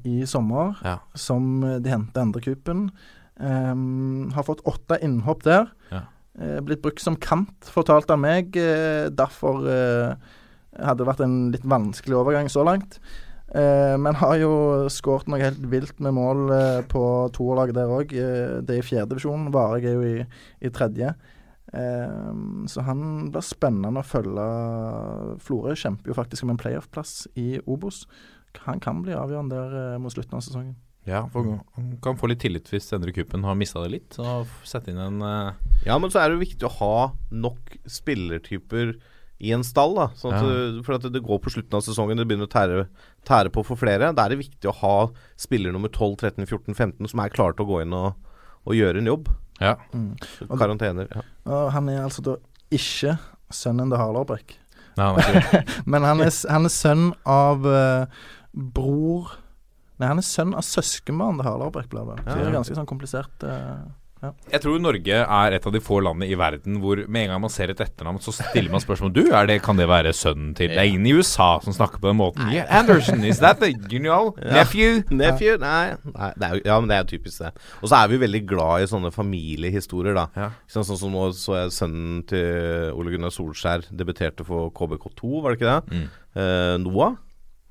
i 0.08 0.24
sommer, 0.30 0.74
Ja. 0.84 0.96
som 1.18 1.60
de 1.84 1.90
henta 1.92 2.13
andrekupen. 2.20 2.88
Um, 3.35 4.31
har 4.35 4.46
fått 4.46 4.62
åtte 4.68 5.00
innhopp 5.03 5.44
der. 5.46 5.68
Ja. 5.90 6.05
Uh, 6.38 6.59
blitt 6.66 6.83
brukt 6.83 7.03
som 7.03 7.18
kant, 7.18 7.68
fortalte 7.70 8.14
han 8.14 8.24
meg. 8.24 8.55
Uh, 8.55 9.11
derfor 9.14 9.62
uh, 9.66 10.14
hadde 10.79 11.03
det 11.03 11.11
vært 11.11 11.22
en 11.27 11.38
litt 11.55 11.66
vanskelig 11.66 12.18
overgang 12.22 12.50
så 12.53 12.66
langt. 12.66 13.00
Men 13.55 14.16
har 14.18 14.33
jo 14.40 14.55
skåret 14.90 15.29
noe 15.31 15.38
helt 15.38 15.61
vilt 15.70 16.00
med 16.03 16.16
mål 16.16 16.48
på 16.90 17.03
toerlaget 17.37 17.77
der 17.77 17.92
òg. 17.92 18.11
Det 18.11 18.72
er 18.72 18.81
i 18.81 18.83
fjerdedivisjon. 18.83 19.44
Vareg 19.55 19.87
er 19.87 19.94
jo 19.94 20.09
i, 20.09 20.24
i 20.66 20.72
tredje. 20.74 21.12
Eh, 21.74 22.66
så 22.66 22.85
han 22.87 23.31
blir 23.33 23.44
spennende 23.44 24.03
å 24.03 24.07
følge. 24.07 24.46
Florø 25.42 25.74
kjemper 25.79 26.12
jo 26.12 26.18
faktisk 26.18 26.46
om 26.46 26.55
en 26.55 26.61
playoff-plass 26.61 27.24
i 27.40 27.59
Obos. 27.66 28.05
Han 28.68 28.83
kan 28.83 29.03
bli 29.03 29.16
avgjørende 29.18 29.59
der 29.59 30.03
mot 30.03 30.14
slutten 30.14 30.38
av 30.38 30.44
sesongen. 30.46 30.77
Ja, 31.06 31.26
for 31.32 31.44
Han 31.76 31.88
kan 32.02 32.16
få 32.16 32.28
litt 32.30 32.40
tillit 32.40 32.68
hvis 32.72 32.86
Endre 32.96 33.12
Kuppen 33.12 33.44
har 33.44 33.56
mista 33.58 33.82
det 33.84 33.90
litt. 33.92 34.16
Og 34.22 34.46
sette 34.64 34.88
inn 34.92 35.00
en 35.04 35.18
uh... 35.20 35.52
Ja, 35.84 35.98
men 36.00 36.08
så 36.12 36.22
er 36.22 36.30
det 36.30 36.38
jo 36.38 36.44
viktig 36.46 36.68
å 36.68 36.72
ha 36.78 36.94
nok 37.34 37.74
spillertyper 37.90 38.94
i 39.44 39.50
en 39.52 39.64
stall. 39.66 39.92
da 39.98 40.06
sånn 40.16 40.32
at 40.32 40.44
Ja. 40.46 40.48
du, 40.78 40.82
For 40.86 40.96
at 40.96 41.04
det 41.12 41.20
går 41.26 41.40
på 41.44 41.52
slutten 41.52 41.76
av 41.76 41.84
sesongen, 41.84 42.16
det 42.16 42.24
begynner 42.30 42.48
å 42.48 42.54
tære, 42.54 42.86
tære 43.28 43.52
på 43.52 43.64
for 43.66 43.76
flere. 43.76 44.12
Da 44.16 44.24
er 44.24 44.32
det 44.32 44.40
viktig 44.46 44.70
å 44.70 44.76
ha 44.80 44.94
spiller 45.36 45.74
nummer 45.74 45.92
12, 45.92 46.16
13, 46.22 46.46
14, 46.48 46.74
15 46.74 47.10
som 47.12 47.20
er 47.20 47.34
klare 47.34 47.56
til 47.58 47.66
å 47.66 47.70
gå 47.74 47.82
inn 47.84 47.92
og, 47.92 48.14
og 48.64 48.72
gjøre 48.78 49.02
en 49.02 49.12
jobb. 49.12 49.28
Ja. 49.60 49.76
Mm. 49.92 50.14
Og- 50.48 50.58
Karantener. 50.58 51.08
Ja. 51.12 51.22
Og 51.52 51.70
han 51.76 51.88
er 51.92 52.04
altså 52.06 52.24
da 52.24 52.36
ikke 52.72 53.18
sønnen 53.52 53.90
til 53.92 54.00
Harlarbrekk. 54.00 54.56
Men 55.90 56.04
han 56.06 56.20
er, 56.22 56.30
han 56.48 56.64
er 56.68 56.72
sønn 56.72 57.08
av 57.26 57.64
uh, 57.66 58.06
bror 58.54 59.32
Nei, 60.00 60.09
han 60.11 60.18
er 60.18 60.26
sønn 60.26 60.54
av 60.59 60.64
søskenbarn 60.66 61.37
til 61.38 61.46
Harald 61.46 61.74
Brekkbladet. 61.76 62.24
Så 62.26 62.38
det 62.40 62.48
er 62.48 62.57
ganske 62.57 62.74
sånn 62.80 62.88
komplisert. 62.90 63.44
eh, 63.46 63.85
Jeg 64.48 64.62
tror 64.64 64.78
Norge 64.80 65.16
er 65.20 65.52
et 65.52 65.66
av 65.68 65.72
de 65.74 65.80
få 65.85 65.98
landene 66.00 66.24
i 66.33 66.37
verden 66.40 66.78
hvor 66.80 66.96
med 67.12 67.26
en 67.26 67.35
gang 67.35 67.40
man 67.42 67.50
ser 67.52 67.68
et 67.68 67.80
etternavn, 67.85 68.16
så 68.24 68.33
stiller 68.33 68.72
man 68.72 68.80
spørsmål 68.80 69.12
Du, 69.12 69.20
er 69.37 69.44
det, 69.50 69.59
kan 69.62 69.76
det 69.76 69.85
være 69.87 70.14
sønnen 70.16 70.54
til 70.57 70.72
Det 70.72 70.78
er 70.80 70.88
ingen 70.88 71.04
i 71.07 71.12
USA 71.12 71.61
som 71.61 71.76
snakker 71.76 72.00
på 72.00 72.09
den 72.09 72.16
måten. 72.16 72.48
Yeah, 72.50 72.64
Anderson, 72.72 73.20
is 73.28 73.38
that 73.44 73.61
the 73.61 73.68
you 73.92 74.00
know, 74.00 74.33
nephew? 74.40 75.02
Nephew? 75.12 75.59
Nei, 75.61 75.92
nei 76.14 76.30
det 76.40 76.48
er 76.48 76.54
jo, 76.57 76.62
ja, 76.64 76.78
men 76.80 76.88
det 76.88 76.96
er 76.96 77.04
jo 77.04 77.11
typisk 77.12 77.44
det. 77.44 77.52
Og 77.83 77.90
så 77.92 78.00
er 78.00 78.09
vi 78.14 78.20
veldig 78.24 78.42
glad 78.48 78.87
i 78.87 78.88
sånne 78.94 79.12
familiehistorier, 79.12 80.16
da. 80.16 80.26
Ja. 80.40 80.48
Sånn, 80.72 80.87
sånn 80.88 80.98
som 81.04 81.12
nå 81.14 81.26
så 81.37 81.59
jeg 81.61 81.74
sønnen 81.76 82.22
til 82.33 82.94
Ole 82.96 83.12
Gunnar 83.14 83.35
Solskjær 83.35 83.85
debuterte 83.92 84.46
for 84.48 84.72
KBK2, 84.74 85.35
var 85.44 85.52
det 85.52 85.61
ikke 85.61 85.74
det? 85.74 86.00
Mm. 86.00 86.09
Eh, 86.40 86.72
Noah, 86.87 87.18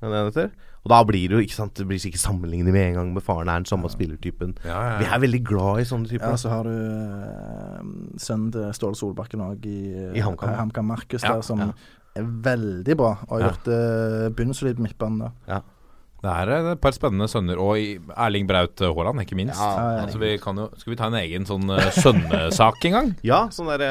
er 0.00 0.06
det 0.06 0.22
han 0.22 0.30
heter? 0.30 0.54
Og 0.84 0.90
da 0.92 0.98
blir 1.08 1.30
det 1.32 1.38
jo 1.38 1.40
ikke 1.40 1.56
sant 1.56 1.74
Det 1.78 1.86
blir 1.88 1.96
ikke 1.96 2.20
sammenlignet 2.20 2.72
med 2.74 2.90
en 2.90 2.94
gang 2.98 3.12
med 3.16 3.24
faren 3.24 3.48
er 3.48 3.62
den 3.62 3.68
samme 3.70 3.88
spillertypen. 3.88 4.54
Ja, 4.64 4.80
ja, 4.90 4.96
Vi 5.00 5.04
er 5.08 5.22
veldig 5.22 5.40
glad 5.48 5.80
i 5.80 5.86
sånne 5.88 6.10
typer. 6.10 6.28
Ja, 6.34 6.36
så 6.40 6.52
har 6.52 6.68
du 6.68 6.74
uh, 6.74 7.92
sønnen 8.20 8.50
til 8.52 8.68
Ståle 8.76 8.98
Solbakken 8.98 9.40
òg 9.44 9.64
i, 9.68 9.78
uh, 9.94 10.10
I 10.16 10.24
HamKam. 10.24 10.54
HamKam 10.60 10.90
Markus, 10.92 11.22
Ja, 11.24 11.34
der, 11.38 11.46
som 11.46 11.62
ja. 11.64 11.70
er 12.20 12.28
veldig 12.50 12.96
bra 13.00 13.14
og 13.28 13.32
har 13.38 13.40
Ja. 13.40 13.48
gjort 13.52 13.64
det 13.70 14.36
bunnsolid 14.36 14.78
midtbane. 14.84 15.32
Ja. 15.48 15.54
der. 15.54 15.70
Det 16.24 16.32
er 16.32 16.70
et 16.72 16.80
par 16.80 16.94
spennende 16.96 17.26
sønner. 17.28 17.58
Og 17.60 17.76
Erling 18.16 18.46
Braut 18.48 18.80
Haaland, 18.80 19.20
ikke 19.20 19.36
minst. 19.36 19.58
Ja, 19.60 19.72
Ja, 19.74 19.88
ja. 19.98 20.04
Så 20.08 20.20
vi 20.20 20.30
kan 20.40 20.56
jo, 20.56 20.68
skal 20.80 20.94
vi 20.94 20.96
ta 20.96 21.08
en 21.10 21.16
egen 21.18 21.44
sånn 21.48 21.68
uh, 21.68 21.88
sønnesak 21.92 22.86
en 22.88 22.96
gang? 22.96 23.10
Ja, 23.30 23.42
sånn 23.52 23.68
derre 23.68 23.90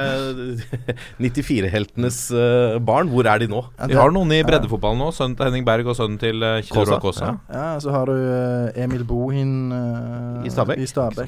94-heltenes 1.22 2.20
eh, 2.38 2.78
barn. 2.86 3.12
Hvor 3.14 3.28
er 3.30 3.44
de 3.44 3.50
nå? 3.52 3.62
Ja, 3.78 3.90
Vi 3.92 3.98
har 4.00 4.14
noen 4.16 4.34
i 4.34 4.42
breddefotballen 4.46 5.02
nå. 5.04 5.12
Sønnen 5.16 5.38
til 5.38 5.50
Henning 5.50 5.68
Berg 5.68 5.90
og 5.92 5.98
sønnen 6.00 6.18
til 6.22 6.42
Kjell 6.42 6.72
Kåsa. 6.74 7.00
Kåsa. 7.04 7.30
Ja, 7.54 7.68
så 7.84 7.94
har 7.94 8.10
du 8.10 8.18
eh, 8.18 8.82
Emil 8.84 9.06
Bohin 9.08 9.54
uh, 9.74 10.42
I 10.46 10.54
Stabæk. 10.54 10.82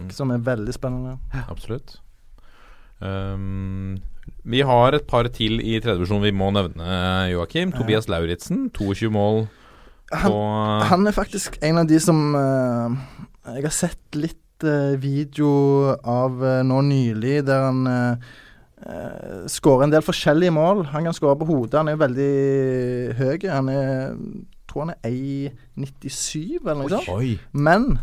i 0.10 0.16
som 0.16 0.34
er 0.34 0.42
veldig 0.46 0.74
spennende. 0.76 1.18
Absolutt. 1.46 2.00
Um, 3.04 4.00
vi 4.48 4.62
har 4.66 4.96
et 4.96 5.06
par 5.10 5.28
til 5.34 5.60
i 5.60 5.78
tredje 5.84 6.00
divisjon 6.00 6.24
vi 6.24 6.34
må 6.34 6.50
nevne, 6.56 6.88
Joakim. 7.34 7.74
Tobias 7.76 8.10
Lauritzen, 8.10 8.70
22 8.74 9.12
mål 9.14 9.46
Han, 10.24 10.32
på 10.32 10.88
han 10.92 11.08
er 11.10 11.16
faktisk 11.16 11.60
en 11.66 11.82
av 11.82 11.88
de 11.90 12.00
som 12.02 12.20
uh, 12.38 12.94
Jeg 13.56 13.68
har 13.68 13.76
sett 13.76 14.18
litt 14.18 14.66
uh, 14.66 14.96
video 15.02 15.52
av 16.00 16.42
uh, 16.42 16.64
nå 16.66 16.82
nylig 16.88 17.40
der 17.48 17.68
han 17.68 17.86
uh, 17.90 18.34
skårer 19.50 19.88
en 19.88 19.94
del 19.94 20.04
forskjellige 20.06 20.54
mål. 20.54 20.84
Han 20.92 21.08
kan 21.08 21.16
skåre 21.16 21.40
på 21.40 21.48
hodet. 21.50 21.80
Han 21.80 21.90
er 21.90 22.02
veldig 22.02 22.34
høy. 23.18 23.48
Han 23.50 23.72
er 23.72 24.14
tror 24.76 24.86
han 24.86 24.96
er 24.96 25.52
1,97 25.80 26.60
eller 26.60 26.82
noe 26.82 26.92
sånt. 26.92 27.44
Men 27.56 27.96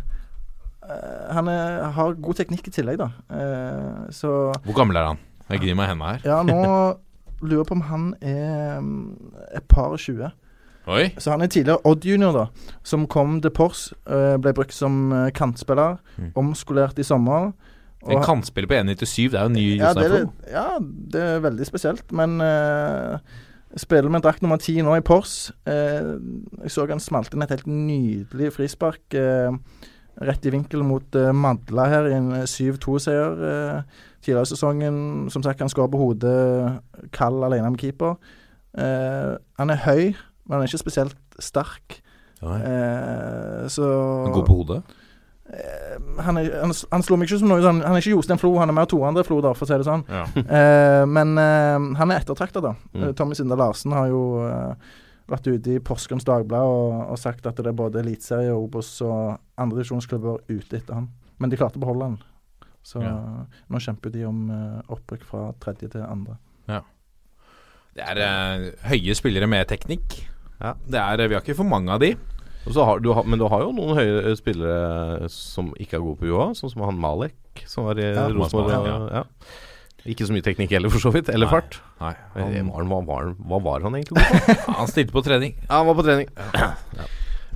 uh, 0.83 1.33
han 1.35 1.49
er, 1.51 1.89
har 1.93 2.17
god 2.17 2.41
teknikk 2.41 2.67
i 2.67 2.73
tillegg, 2.73 3.01
da. 3.01 3.11
Uh, 3.29 4.09
så 4.13 4.51
Hvor 4.65 4.77
gammel 4.77 4.97
er 4.97 5.11
han? 5.11 5.21
Jeg 5.51 5.61
gnir 5.61 5.77
meg 5.77 5.89
i 5.89 5.93
hendene 5.93 6.13
her. 6.15 6.23
ja, 6.25 6.39
nå 6.47 6.61
lurer 7.47 7.61
jeg 7.61 7.69
på 7.69 7.75
om 7.75 7.85
han 7.89 8.07
er 8.23 8.79
mm, 8.79 9.33
et 9.59 9.65
par 9.69 9.93
og 9.93 10.01
tjue. 10.01 10.31
Oi! 10.87 11.13
Så 11.17 11.31
han 11.31 11.41
er 11.41 11.51
tidligere 11.51 11.79
Odd 11.87 12.05
junior, 12.05 12.33
da. 12.35 12.73
Som 12.83 13.07
kom 13.07 13.39
til 13.41 13.53
Pors. 13.55 13.93
eh, 14.07 14.35
ble 14.41 14.53
brukt 14.53 14.73
som 14.73 15.11
eh, 15.11 15.31
kantspiller. 15.31 15.97
Mm. 16.17 16.31
Omskolert 16.35 16.99
i 16.99 17.07
sommer. 17.07 17.53
En 18.03 18.23
kantspiller 18.23 18.67
på 18.67 18.75
1,97, 18.75 19.31
det 19.31 19.39
er 19.39 19.43
jo 19.47 19.53
ny 19.53 19.77
ja, 19.79 19.93
det 19.95 20.09
er, 20.11 20.25
ja, 20.51 20.67
det 21.13 21.21
er 21.23 21.39
veldig 21.39 21.65
spesielt. 21.65 22.11
Men 22.11 22.35
uh, 22.43 23.15
spiller 23.79 24.11
med 24.11 24.25
drakt 24.25 24.43
nummer 24.43 24.59
ti 24.59 24.75
nå 24.83 24.97
i 24.99 25.05
Pors. 25.07 25.53
Uh, 25.63 26.19
jeg 26.65 26.73
så 26.75 26.83
han 26.89 26.99
smalt 26.99 27.31
inn 27.31 27.45
et 27.45 27.53
helt 27.55 27.69
nydelig 27.71 28.51
frispark. 28.57 29.15
Uh, 29.15 29.55
rett 30.21 30.45
i 30.45 30.51
vinkel 30.53 30.83
mot 30.85 31.15
Madla 31.33 31.87
her 31.89 32.09
i 32.09 32.17
en 32.17 32.31
eh, 32.37 32.49
7-2-seier 32.49 33.45
eh, 33.49 34.01
tidligere 34.23 34.45
i 34.45 34.51
sesongen. 34.51 34.97
Som 35.33 35.45
sagt, 35.45 35.63
han 35.63 35.71
skårer 35.71 35.91
på 35.93 36.01
hodet, 36.01 37.09
kald 37.15 37.43
alene 37.45 37.71
med 37.73 37.81
keeper. 37.81 38.17
Han 38.73 39.69
er 39.69 39.81
høy, 39.85 40.13
men 40.45 40.57
han 40.57 40.63
er 40.65 40.71
ikke 40.71 40.83
spesielt 40.83 41.17
sterk. 41.39 42.01
Eh, 42.43 43.67
så 43.71 43.87
Han 44.25 44.33
går 44.35 44.45
på 44.47 44.57
hodet. 44.59 44.81
Eh, 45.53 45.95
han, 46.23 46.37
er, 46.39 46.49
han, 46.63 46.71
han 46.91 47.03
slår 47.05 47.19
meg 47.19 47.27
ikke 47.29 47.39
som 47.41 47.49
noe 47.51 47.61
sånn 47.61 47.81
Han 47.83 47.93
er 47.97 48.01
ikke 48.01 48.13
Jostein 48.15 48.39
Flo, 48.39 48.53
han 48.61 48.71
er 48.71 48.75
mer 48.77 48.87
to 48.89 49.01
andre 49.03 49.25
Flo, 49.27 49.41
da, 49.43 49.51
for 49.55 49.67
å 49.67 49.69
si 49.69 49.77
det 49.79 49.87
sånn. 49.87 50.03
Ja. 50.11 50.25
Eh, 50.41 51.03
men 51.07 51.33
eh, 51.39 51.87
han 51.99 52.11
er 52.13 52.21
ettertrakta, 52.23 52.63
da. 52.63 52.73
Mm. 52.93 53.07
Eh, 53.09 53.13
Tommy 53.19 53.35
Sindre 53.39 53.57
Larsen 53.59 53.95
har 53.95 54.07
jo 54.11 54.21
eh, 54.47 54.93
vært 55.31 55.47
ute 55.51 55.75
i 55.77 55.81
Porsgrunns 55.83 56.25
Dagblad 56.27 56.67
og, 56.67 56.95
og 57.13 57.19
sagt 57.21 57.45
at 57.47 57.59
det 57.59 57.69
er 57.71 57.77
både 57.79 58.01
eliteserie, 58.03 58.51
Obos 58.55 58.89
og 59.05 59.37
andredivisjonsklubber 59.59 60.41
ute 60.51 60.79
etter 60.81 60.97
han. 60.99 61.07
Men 61.39 61.51
de 61.51 61.59
klarte 61.59 61.79
å 61.79 61.83
beholde 61.85 62.11
han. 62.11 62.17
Så 62.83 62.99
Ja. 62.99 63.13
nå 63.71 63.79
kjemper 63.79 64.11
de 64.11 64.25
om 64.27 64.41
eh, 64.51 64.81
opprykk 64.91 65.23
fra 65.29 65.45
tredje 65.63 65.87
til 65.93 66.03
andre. 66.03 66.35
Ja. 66.67 66.81
Det 67.95 68.03
er 68.09 68.19
eh, 68.25 68.65
høye 68.89 69.15
spillere 69.15 69.47
med 69.47 69.67
teknikk. 69.71 70.17
Ja. 70.63 70.73
Det 70.87 71.01
er, 71.01 71.27
vi 71.27 71.35
har 71.35 71.43
ikke 71.43 71.57
for 71.59 71.67
mange 71.67 71.91
av 71.93 71.99
de. 72.03 72.13
Og 72.63 72.71
så 72.77 72.85
har, 72.87 73.01
du 73.03 73.09
har, 73.11 73.25
men 73.27 73.41
du 73.41 73.45
har 73.51 73.65
jo 73.65 73.73
noen 73.75 73.97
høye 73.97 74.33
spillere 74.39 75.27
som 75.31 75.73
ikke 75.75 75.97
er 75.99 76.03
gode 76.05 76.21
på 76.21 76.29
UH, 76.31 76.53
sånn 76.61 76.71
som 76.71 76.85
han 76.87 76.99
Malek, 77.03 77.65
som 77.67 77.89
var 77.89 77.99
i 77.99 78.07
Ja, 78.07 78.29
Rosenborg. 78.31 78.71
Ja. 78.87 78.99
Ja. 79.19 79.23
Ikke 80.13 80.27
så 80.27 80.35
mye 80.35 80.43
teknikk 80.43 80.71
heller, 80.75 80.91
for 80.91 81.03
så 81.03 81.11
vidt. 81.15 81.29
Eller 81.31 81.47
Nei. 81.47 81.57
fart. 81.57 81.77
Nei, 82.03 82.13
han, 82.35 82.71
var, 82.71 82.87
hva, 82.87 83.01
var, 83.07 83.29
hva 83.39 83.59
var 83.63 83.85
han 83.85 83.99
egentlig 83.99 84.15
god 84.15 84.47
på? 84.47 84.55
han 84.79 84.89
stilte 84.91 85.15
på 85.15 85.23
trening. 85.27 85.53
ja, 85.61 85.77
han 85.77 85.87
var 85.91 85.99
på 85.99 86.07
trening. 86.07 86.31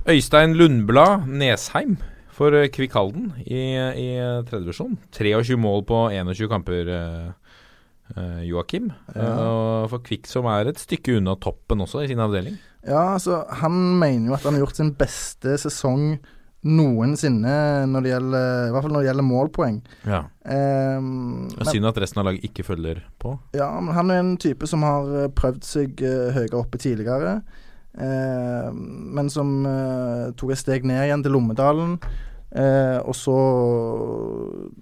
Øystein 0.08 0.56
Lundblad 0.56 1.26
Nesheim 1.28 1.98
for 2.32 2.54
eh, 2.56 2.68
Kvikk 2.72 2.94
Halden 2.96 3.32
i, 3.44 3.60
i 3.76 4.08
tredje 4.48 4.62
divisjon. 4.64 4.96
23 5.16 5.58
mål 5.60 5.84
på 5.88 6.04
21 6.14 6.48
kamper, 6.52 6.92
eh, 8.14 8.22
eh, 8.22 8.40
Joakim. 8.48 8.90
Ja. 9.14 9.34
For 9.90 10.02
Kvikksom 10.04 10.48
er 10.52 10.72
et 10.72 10.80
stykke 10.82 11.18
unna 11.18 11.36
toppen 11.40 11.84
også 11.84 12.04
i 12.04 12.10
sin 12.10 12.22
avdeling. 12.22 12.58
Ja, 12.86 13.14
altså, 13.18 13.42
han 13.60 13.76
mener 13.98 14.30
jo 14.30 14.36
at 14.36 14.44
han 14.46 14.56
har 14.56 14.64
gjort 14.64 14.80
sin 14.80 14.92
beste 14.96 15.58
sesong 15.60 16.18
noensinne 16.66 17.86
når 17.86 18.02
det 18.02 18.10
gjelder 18.10 18.66
I 18.66 18.72
hvert 18.74 18.84
fall 18.84 18.94
når 18.94 19.04
det 19.04 19.08
gjelder 19.08 19.26
målpoeng. 19.28 19.78
Ja. 20.08 20.22
Um, 20.42 21.46
Synd 21.68 21.90
at 21.90 22.00
resten 22.02 22.22
av 22.22 22.28
laget 22.28 22.48
ikke 22.48 22.66
følger 22.66 23.04
på. 23.22 23.36
Ja, 23.56 23.70
men 23.80 23.94
han 23.94 24.10
er 24.10 24.22
en 24.24 24.34
type 24.40 24.66
som 24.70 24.82
har 24.86 25.08
eh, 25.22 25.30
prøvd 25.30 25.62
seg 25.66 26.02
uh, 26.02 26.30
høyere 26.34 26.58
oppe 26.58 26.80
tidligere. 26.82 27.38
Uh, 27.98 28.70
men 28.74 29.30
som 29.30 29.60
uh, 29.66 30.34
tok 30.38 30.54
et 30.54 30.62
steg 30.62 30.88
ned 30.88 31.04
igjen 31.06 31.22
til 31.24 31.36
Lommedalen. 31.36 31.96
Eh, 32.52 32.98
og 33.04 33.14
så 33.14 33.34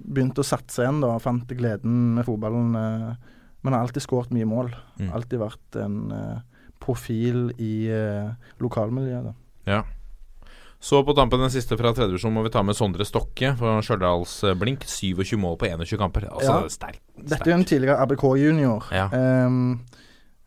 begynte 0.07 0.43
å 0.43 0.47
satse 0.47 0.85
igjen, 0.85 1.01
da. 1.05 1.17
Fant 1.23 1.49
gleden 1.57 2.15
med 2.17 2.27
fotballen. 2.29 2.75
eh, 2.77 3.33
men 3.67 3.73
har 3.75 3.83
alltid 3.83 4.05
skåret 4.05 4.31
mye 4.31 4.47
mål. 4.47 4.69
Mm. 5.01 5.09
Alltid 5.17 5.41
vært 5.43 5.77
en 5.83 6.13
eh, 6.15 6.41
profil 6.79 7.49
i 7.59 7.89
eh, 7.91 8.29
lokalmiljøet. 8.63 9.25
da. 9.25 9.33
Ja. 9.67 9.83
Så 10.79 11.01
på 11.03 11.15
tampen 11.17 11.41
den 11.41 11.51
siste 11.51 11.75
fra 11.81 11.91
tredje 11.97 12.13
divisjon 12.13 12.35
må 12.37 12.45
vi 12.45 12.53
ta 12.55 12.63
med 12.63 12.77
Sondre 12.79 13.03
Stokke 13.09 13.55
fra 13.59 13.79
Stjørdals 13.83 14.37
Blink. 14.61 14.85
27 14.87 15.35
mål 15.41 15.57
på 15.59 15.67
21 15.73 15.99
kamper. 15.99 16.29
Altså 16.31 16.61
Ja. 16.63 16.69
sterk. 16.69 17.01
Dette 17.17 17.43
er 17.49 17.55
jo 17.57 17.59
en 17.59 17.65
tidligere 17.65 17.99
ABK-junior. 18.05 18.85
Ja. 18.93 19.09
Um, 19.49 19.81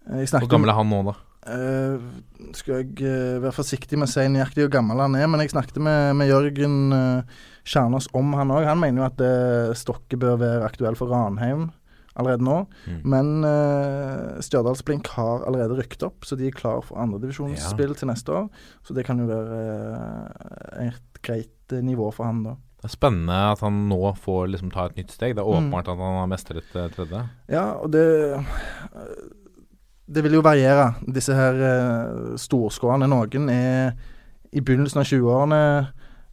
Hvor 0.08 0.48
gammel 0.48 0.70
er 0.70 0.78
han 0.80 0.88
nå, 0.90 1.02
da? 1.10 1.18
Eh, 1.50 2.54
skal 2.58 2.82
jeg 2.84 2.94
uh, 3.02 3.40
være 3.44 3.56
forsiktig 3.56 3.98
med 4.00 4.10
å 4.10 4.12
si 4.12 4.28
nøyaktig 4.30 4.66
hvor 4.68 4.74
gammel 4.78 5.02
han 5.02 5.18
er, 5.18 5.28
men 5.32 5.42
jeg 5.44 5.54
snakket 5.56 5.82
med, 5.86 6.16
med 6.20 6.30
Jørgen 6.30 6.78
uh, 6.94 7.42
Kjernås 7.70 8.10
om 8.18 8.32
han 8.38 8.54
òg. 8.54 8.68
Han 8.70 8.82
mener 8.82 9.04
jo 9.04 9.08
at 9.10 9.24
uh, 9.26 9.76
Stokke 9.78 10.20
bør 10.22 10.40
være 10.42 10.66
aktuell 10.70 10.98
for 11.00 11.12
Ranheim 11.14 11.70
allerede 12.20 12.44
nå. 12.44 12.56
Mm. 12.90 13.02
Men 13.14 13.28
uh, 13.48 14.40
Stjørdalsblink 14.44 15.08
har 15.16 15.46
allerede 15.48 15.78
rykket 15.80 16.04
opp, 16.10 16.26
så 16.28 16.36
de 16.40 16.50
er 16.50 16.56
klar 16.58 16.82
for 16.86 17.00
andredivisjonsspill 17.00 17.96
til 18.00 18.12
neste 18.12 18.34
år. 18.36 18.50
Så 18.84 18.96
det 18.98 19.06
kan 19.08 19.22
jo 19.22 19.30
være 19.30 19.60
eh, 19.60 20.90
et 20.90 21.22
greit 21.26 21.76
eh, 21.76 21.86
nivå 21.86 22.10
for 22.16 22.28
han 22.28 22.44
da. 22.48 22.58
Det 22.80 22.88
er 22.88 22.94
spennende 22.96 23.38
at 23.54 23.60
han 23.64 23.82
nå 23.90 24.00
får 24.24 24.52
liksom 24.54 24.70
ta 24.72 24.86
et 24.88 25.00
nytt 25.00 25.12
steg. 25.12 25.36
Det 25.36 25.44
er 25.44 25.64
Mm. 25.64 25.74
at 25.76 25.88
han 25.92 26.00
har 26.00 26.30
mestret 26.32 26.76
eh, 26.76 26.92
tredje. 26.96 27.24
Ja, 27.52 27.66
og 27.80 27.92
det 27.92 28.06
Det 30.10 30.24
vil 30.26 30.40
jo 30.40 30.46
variere, 30.46 30.94
disse 31.06 31.36
her 31.38 31.60
uh, 31.62 32.38
storskårene. 32.40 33.10
Noen 33.12 33.50
er 33.54 33.98
i 34.52 34.64
begynnelsen 34.66 35.02
av 35.02 35.10
20-årene. 35.10 35.64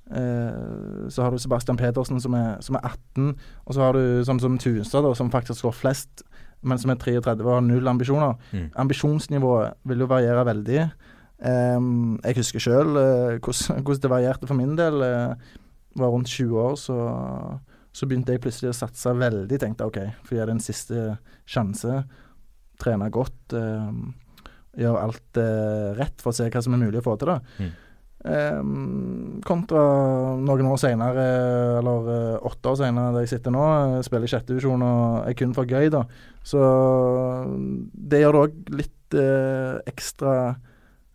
eh, 0.06 1.08
så 1.10 1.22
har 1.22 1.34
du 1.34 1.38
Sebastian 1.38 1.76
Pedersen 1.76 2.20
som 2.22 2.34
er, 2.38 2.60
som 2.64 2.78
er 2.78 2.86
18, 2.86 3.34
og 3.66 3.74
så 3.74 3.82
har 3.82 3.92
du 3.92 4.24
sånn 4.24 4.40
som 4.40 4.56
Tunstad, 4.58 5.08
som 5.18 5.30
faktisk 5.30 5.60
skårer 5.60 5.76
flest, 5.76 6.22
men 6.62 6.78
som 6.78 6.90
er 6.94 6.96
33 7.02 7.34
og 7.44 7.52
har 7.52 7.66
null 7.66 7.90
ambisjoner. 7.90 8.38
Mm. 8.52 8.70
Ambisjonsnivået 8.86 9.76
vil 9.84 10.00
jo 10.00 10.08
variere 10.08 10.46
veldig. 10.46 10.80
Em, 11.44 12.16
jeg 12.24 12.38
husker 12.38 12.62
sjøl 12.62 12.94
hvordan, 12.96 13.82
hvordan 13.84 14.02
det 14.06 14.12
varierte 14.14 14.48
for 14.48 14.56
min 14.56 14.76
del. 14.78 15.04
Uh, 15.04 15.62
var 15.96 16.12
rundt 16.12 16.28
20 16.28 16.60
år, 16.60 16.74
så, 16.76 16.96
så 17.92 18.06
begynte 18.06 18.34
jeg 18.34 18.42
plutselig 18.44 18.72
å 18.72 18.76
satse 18.76 19.12
veldig. 19.16 19.58
Tenkte 19.60 19.88
OK, 19.88 19.98
for 20.24 20.36
jeg 20.36 20.44
er 20.44 20.52
en 20.52 20.62
siste 20.62 21.06
sjanse. 21.48 22.02
Trene 22.82 23.10
godt. 23.14 23.56
eh, 23.56 23.90
gjøre 24.76 25.02
alt 25.06 25.40
eh, 25.40 25.90
rett 25.96 26.20
for 26.20 26.34
å 26.34 26.36
se 26.36 26.50
hva 26.52 26.60
som 26.62 26.74
er 26.76 26.82
mulig 26.84 27.00
å 27.00 27.06
få 27.06 27.16
til. 27.20 27.32
da. 27.32 27.40
Mm. 27.62 27.74
Em, 28.26 29.40
kontra 29.46 29.82
noen 30.42 30.66
år 30.66 30.80
senere, 30.82 31.24
eller 31.78 32.08
eh, 32.10 32.46
åtte 32.48 32.72
år 32.72 32.78
senere, 32.80 33.12
der 33.14 33.24
jeg 33.24 33.36
sitter 33.36 33.54
nå, 33.54 33.64
eh, 33.96 34.02
spiller 34.04 34.26
i 34.26 34.32
sjette 34.32 34.50
divisjon 34.50 34.82
og 34.82 35.28
er 35.30 35.36
kun 35.38 35.54
for 35.56 35.68
gøy, 35.70 35.88
da. 35.94 36.02
Så 36.46 36.60
det 37.94 38.20
gjør 38.24 38.36
det 38.36 38.42
òg 38.42 38.72
litt 38.82 39.16
eh, 39.20 39.78
ekstra 39.92 40.34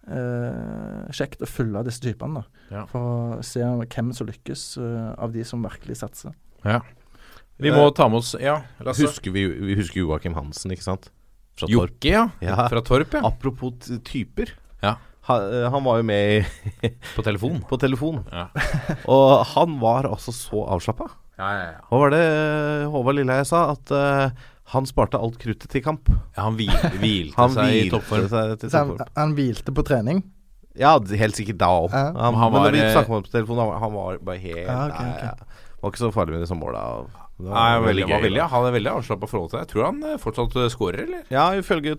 eh, 0.08 1.12
kjekt 1.20 1.44
å 1.44 1.50
følge 1.50 1.84
disse 1.90 2.04
typene, 2.06 2.42
da. 2.42 2.66
Ja. 2.72 2.86
For 2.90 3.38
å 3.38 3.46
se 3.46 3.66
hvem 3.66 4.14
som 4.16 4.30
lykkes 4.32 4.66
eh, 4.82 5.08
av 5.22 5.36
de 5.36 5.46
som 5.48 5.64
virkelig 5.68 6.00
satser. 6.02 6.36
Vi 7.62 7.70
må 7.74 7.90
ta 7.94 8.08
med 8.10 8.24
oss 8.24 8.32
Ja, 8.42 8.62
Lasse. 8.82 9.06
Husker 9.06 9.34
vi, 9.36 9.44
vi 9.46 9.76
husker 9.78 10.02
Joakim 10.02 10.34
Hansen, 10.38 10.72
ikke 10.74 10.88
sant? 10.88 11.12
Fra 11.60 11.68
Torp. 11.68 11.74
Jokke, 11.76 12.12
ja. 12.14 12.26
Ja. 12.42 12.58
Fra 12.72 12.82
Torp, 12.86 13.14
ja. 13.18 13.22
Apropos 13.28 13.92
typer. 14.08 14.54
Ja. 14.82 14.96
Ha, 15.28 15.36
eh, 15.46 15.68
han 15.70 15.84
var 15.86 16.00
jo 16.02 16.06
med 16.08 16.40
i, 16.42 16.90
På 17.16 17.22
telefon. 17.26 17.60
på 17.70 17.78
telefon. 17.78 18.24
Ja. 18.32 18.48
Og 19.14 19.44
han 19.54 19.76
var 19.84 20.08
altså 20.10 20.34
så 20.34 20.64
avslappa. 20.74 21.10
Ja, 21.38 21.52
ja, 21.58 21.68
ja. 21.76 21.84
Hva 21.90 22.00
var 22.04 22.12
det 22.14 22.24
Håvard 22.94 23.18
Lilleheie 23.18 23.46
sa? 23.50 23.62
At 23.74 23.92
uh, 23.94 24.30
han 24.74 24.86
sparte 24.90 25.18
alt 25.18 25.40
kruttet 25.42 25.72
til 25.74 25.82
kamp. 25.86 26.10
ja 26.10 26.44
han 26.46 26.58
hvil, 26.60 26.70
hvilte 27.02 27.38
Han 27.40 27.54
seg 27.56 27.78
i 27.80 27.88
toppform. 27.94 28.28
seg 28.30 28.52
til 28.62 28.70
toppform. 28.70 29.00
han, 29.02 29.14
han 29.18 29.34
hvilte 29.38 29.74
på 29.76 29.86
trening. 29.88 30.22
Ja, 30.80 30.94
helt 30.98 31.36
sikkert 31.36 31.58
da 31.60 31.68
òg. 31.82 31.90
Ja. 31.92 32.12
Han, 32.16 32.38
Han 32.40 32.54
men 32.54 32.62
var, 32.62 32.70
når 32.70 32.78
vi 32.78 32.84
eh, 32.86 32.92
snakket 32.94 33.10
med 33.12 33.18
ham 33.20 33.26
på 33.26 33.34
telefon, 33.34 33.58
han 33.82 33.96
var, 33.98 34.20
bare 34.24 34.40
helt 34.40 34.62
Ja, 34.64 34.78
okay, 34.88 35.06
nei, 35.06 35.16
ok. 35.18 35.24
ja. 35.28 35.66
Var 35.82 35.92
ikke 35.94 36.02
så 36.04 36.12
farlig 36.16 36.36
med 36.38 36.44
disse 36.46 36.56
måla. 36.56 36.84
Det 37.42 37.50
var 37.50 37.58
Nei, 37.58 37.82
veldig, 37.82 38.04
veldig 38.06 38.14
var 38.14 38.24
veldig, 38.26 38.42
han 38.54 38.68
er 38.68 38.76
veldig 38.78 38.92
avslappa 38.92 39.30
forhold 39.32 39.52
til 39.52 39.60
det. 39.60 39.68
Tror 39.72 39.86
han 39.88 40.04
eh, 40.06 40.20
fortsatt 40.22 40.58
skårer, 40.74 41.04
eller? 41.08 41.24
Ja, 41.34 41.48
ifølge, 41.58 41.96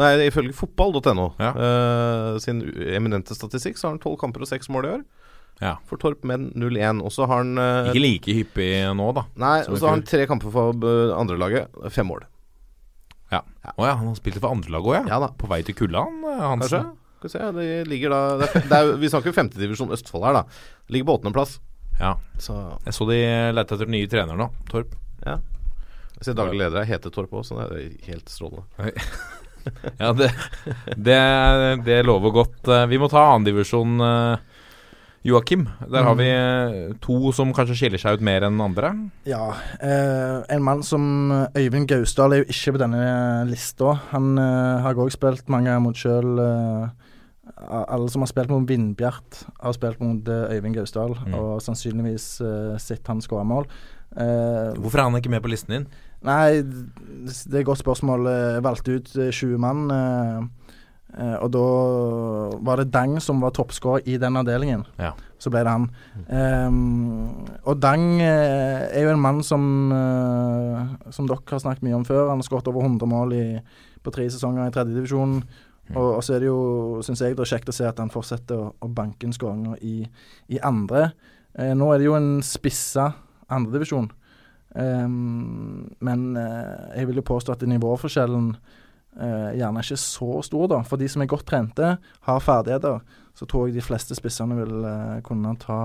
nei, 0.00 0.10
ifølge 0.26 0.56
fotball.no 0.56 1.30
Ja. 1.38 1.52
uh, 1.54 2.38
sin 2.42 2.62
eminente 2.90 3.36
statistikk, 3.38 3.78
så 3.78 3.88
har 3.88 3.96
han 3.96 4.02
tolv 4.02 4.18
kamper 4.20 4.44
og 4.44 4.50
seks 4.50 4.70
mål 4.72 4.88
i 4.88 4.92
år. 4.98 5.06
Ja. 5.60 5.76
For 5.86 6.00
Torp 6.00 6.24
med 6.24 6.52
0-1. 6.56 7.02
Og 7.04 7.12
så 7.12 7.28
har 7.28 7.44
han 7.44 7.54
uh, 7.60 7.92
Ikke 7.92 8.02
like 8.02 8.36
hyppig 8.36 8.70
nå, 8.96 9.10
da. 9.16 9.26
Nei, 9.40 9.56
og 9.68 9.76
så 9.78 9.90
har 9.90 9.98
han 9.98 10.06
tre 10.08 10.26
kamper 10.28 10.52
for 10.54 10.84
andrelaget. 11.20 11.80
Fem 11.92 12.08
mål. 12.10 12.24
Ja. 13.30 13.44
Å 13.76 13.86
ja, 13.86 13.94
han 13.94 14.08
har 14.10 14.16
spilt 14.18 14.40
for 14.40 14.50
andrelaget 14.50 14.90
òg, 14.90 14.96
ja. 14.98 15.04
Ja 15.14 15.20
da. 15.22 15.30
På 15.38 15.50
vei 15.50 15.60
til 15.66 15.76
kulda, 15.78 16.02
han 16.08 16.24
eh, 16.24 16.42
Kanskje? 16.42 16.82
Hansen. 16.82 16.96
Skal 17.20 17.28
vi 17.28 17.32
se, 17.34 17.48
det 17.52 17.88
ligger 17.90 18.14
da 18.14 18.20
det 18.40 18.46
er, 18.48 18.62
det 18.64 18.76
er, 18.78 18.90
Vi 18.96 19.08
snakker 19.12 19.28
jo 19.28 19.36
femtedivisjon 19.36 19.92
Østfold 19.92 20.24
her, 20.24 20.38
da. 20.40 20.62
Ligger 20.90 21.10
på 21.10 21.18
åttendeplass. 21.18 21.58
Ja. 22.00 22.14
Så 22.40 22.56
Jeg 22.86 22.96
så 22.96 23.06
de 23.10 23.18
lette 23.52 23.76
etter 23.76 23.90
nye 23.92 24.08
trenere 24.10 24.38
nå, 24.40 24.48
Torp. 24.70 24.94
jeg 25.26 26.24
ser 26.24 26.36
daglig 26.38 26.58
leder 26.62 26.82
her 26.84 26.96
heter 26.96 27.12
Torp 27.12 27.32
òg, 27.36 27.44
så 27.44 27.60
det 27.60 27.66
er 27.84 28.12
helt 28.12 28.32
strålende. 28.32 28.64
Ja, 30.00 30.14
det, 30.16 30.30
det, 30.96 31.18
det 31.84 31.98
lover 32.08 32.32
godt. 32.32 32.62
Eh, 32.64 32.86
Vi 32.88 32.96
må 32.96 33.10
ta 33.12 33.26
annendivisjon, 33.34 33.98
uh, 34.00 34.38
Joakim. 35.22 35.66
Der 35.92 36.06
har 36.06 36.14
vi 36.16 36.28
eh, 36.32 36.94
to 37.04 37.28
som 37.36 37.50
kanskje 37.52 37.74
skiller 37.76 38.00
seg 38.00 38.16
ut 38.16 38.22
mer 38.24 38.46
enn 38.46 38.56
andre. 38.64 38.94
Ja. 39.28 39.50
Eh, 39.76 40.38
en 40.56 40.64
mann 40.64 40.80
som 40.86 41.04
Øyvind 41.52 41.90
Gausdal 41.90 42.32
er 42.32 42.40
jo 42.40 42.46
ikke 42.48 42.72
på 42.72 42.80
denne 42.80 43.02
lista. 43.50 43.98
Han 44.14 44.30
eh, 44.40 44.80
har 44.80 44.96
òg 44.96 45.12
spilt 45.12 45.52
mange 45.52 45.68
ganger 45.68 45.84
mot 45.84 46.00
sjøl. 46.00 46.40
Alle 47.68 48.08
som 48.10 48.22
har 48.22 48.30
spilt 48.30 48.48
mot 48.50 48.66
Vindbjart, 48.68 49.44
har 49.60 49.72
spilt 49.76 50.00
mot 50.00 50.28
eh, 50.28 50.54
Øyvind 50.56 50.74
Gausdal, 50.74 51.16
Mm. 51.26 51.34
og 51.34 51.60
sannsynligvis 51.62 52.40
uh, 52.40 52.78
sett 52.78 53.06
han 53.06 53.20
skåre 53.20 53.44
mål. 53.44 53.66
Eh, 54.16 54.72
Hvorfor 54.80 54.98
er 54.98 55.02
han 55.10 55.14
ikke 55.20 55.30
med 55.30 55.42
på 55.42 55.50
listen 55.52 55.70
din? 55.74 55.86
Nei, 56.22 56.62
det 56.62 57.54
er 57.54 57.60
et 57.60 57.66
godt 57.66 57.78
spørsmål. 57.78 58.26
Jeg 58.56 58.62
valgte 58.64 58.96
ut 58.96 59.12
eh, 59.16 59.30
20 59.30 59.58
mann. 59.58 59.90
eh, 59.90 61.36
og 61.42 61.50
da 61.50 61.62
var 62.62 62.76
det 62.78 62.90
Dang 62.94 63.16
som 63.22 63.40
var 63.42 63.50
toppskårer 63.50 64.06
i 64.06 64.16
den 64.16 64.36
avdelingen. 64.36 64.84
Ja. 64.98 65.12
Så 65.40 65.50
ble 65.50 65.62
det 65.64 65.72
han. 65.72 65.86
Um, 66.28 67.46
og 67.64 67.80
Dang 67.80 68.20
er 68.22 69.00
jo 69.02 69.08
en 69.14 69.20
mann 69.22 69.40
som 69.42 69.62
Som 71.10 71.26
dere 71.26 71.40
har 71.50 71.58
snakket 71.62 71.82
mye 71.82 71.96
om 71.96 72.04
før. 72.04 72.28
Han 72.28 72.38
har 72.42 72.46
skåret 72.46 72.68
over 72.68 72.82
100 72.84 73.06
mål 73.08 73.32
i, 73.32 73.44
på 74.04 74.12
tre 74.14 74.28
sesonger 74.30 74.68
i 74.68 74.74
tredjedivisjon. 74.74 75.42
Og, 75.96 76.16
og 76.16 76.22
så 76.24 76.34
er 76.36 76.40
det 76.44 76.48
jo, 76.50 77.00
syns 77.02 77.20
jeg, 77.24 77.34
det 77.36 77.42
er 77.44 77.50
kjekt 77.56 77.68
å 77.72 77.74
se 77.74 77.86
at 77.88 77.98
han 77.98 78.10
fortsetter 78.12 78.58
å, 78.60 78.70
å 78.78 78.88
banke 78.94 79.26
inn 79.26 79.32
skåringer 79.34 79.78
i, 79.82 80.04
i 80.54 80.60
andre. 80.62 81.10
Eh, 81.58 81.72
nå 81.74 81.88
er 81.92 81.98
det 81.98 82.06
jo 82.06 82.14
en 82.18 82.32
spissa 82.46 83.08
andredivisjon. 83.50 84.10
Um, 84.70 85.88
men 85.98 86.36
eh, 86.38 87.00
jeg 87.00 87.08
vil 87.08 87.18
jo 87.18 87.24
påstå 87.26 87.56
at 87.56 87.64
nivåforskjellen 87.66 88.52
eh, 88.54 89.56
gjerne 89.58 89.82
ikke 89.82 89.98
så 89.98 90.28
stor, 90.46 90.68
da. 90.70 90.78
For 90.86 91.00
de 91.00 91.08
som 91.10 91.24
er 91.24 91.30
godt 91.30 91.48
trente, 91.50 91.96
har 92.28 92.44
ferdigheter, 92.44 93.00
så 93.34 93.48
tror 93.50 93.66
jeg 93.68 93.78
de 93.78 93.84
fleste 93.84 94.14
spissene 94.18 94.58
vil 94.60 94.86
eh, 94.86 95.18
kunne 95.26 95.56
ta 95.62 95.80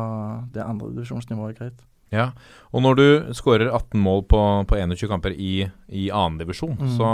det 0.54 0.66
andredivisjonsnivået 0.66 1.58
greit. 1.60 1.82
Ja, 2.14 2.30
og 2.70 2.84
når 2.86 3.00
du 3.00 3.06
skårer 3.36 3.72
18 3.74 3.98
mål 4.00 4.22
på, 4.30 4.40
på 4.70 4.78
21 4.78 5.10
kamper 5.10 5.34
i, 5.34 5.66
i 5.90 6.06
annendivisjon, 6.14 6.78
Mm. 6.78 6.94
så 7.00 7.10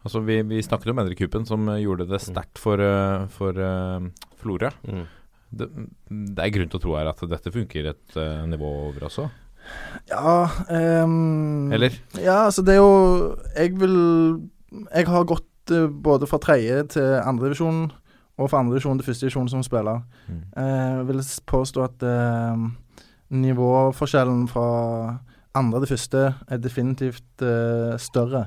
Altså, 0.00 0.22
vi, 0.24 0.40
vi 0.48 0.62
snakket 0.64 0.92
om 0.92 1.00
Endre 1.02 1.16
Kupen, 1.18 1.44
som 1.48 1.68
gjorde 1.76 2.08
det 2.08 2.22
sterkt 2.24 2.60
for, 2.60 2.80
eh, 2.80 3.26
for 3.34 3.56
uh, 3.60 4.06
Florø. 4.40 4.70
Mm. 4.88 5.04
Det, 5.50 5.66
det 6.08 6.44
er 6.44 6.52
grunn 6.54 6.70
til 6.70 6.78
å 6.78 6.82
tro 6.84 6.96
her 6.96 7.10
at 7.10 7.20
dette 7.28 7.52
funker 7.52 7.90
et 7.92 8.16
uh, 8.16 8.46
nivå 8.48 8.70
over 8.88 9.08
også? 9.10 9.26
Ja 10.08 10.46
um, 11.04 11.68
Eller? 11.74 11.98
Ja, 12.16 12.46
altså 12.46 12.62
det 12.64 12.72
er 12.74 12.78
jo 12.80 13.34
Jeg 13.52 13.74
vil 13.78 13.96
Jeg 14.88 15.06
har 15.10 15.26
gått 15.28 15.74
uh, 15.74 15.84
både 15.90 16.26
fra 16.30 16.40
tredje 16.40 16.78
til 16.96 17.18
andredivisjon 17.20 17.90
og 18.40 18.48
fra 18.48 18.62
andredivisjon 18.62 18.96
til 18.96 19.04
førstedivisjon 19.04 19.50
som 19.52 19.60
spiller. 19.60 19.98
Mm. 20.24 20.38
Eh, 20.56 20.92
Jeg 20.96 21.06
vil 21.10 21.18
påstå 21.50 21.82
at 21.84 22.04
nivåforskjellen 23.36 24.46
fra 24.48 24.68
andre 25.60 25.82
til 25.82 25.90
første 25.90 26.22
er 26.48 26.62
definitivt 26.64 27.44
større. 28.00 28.46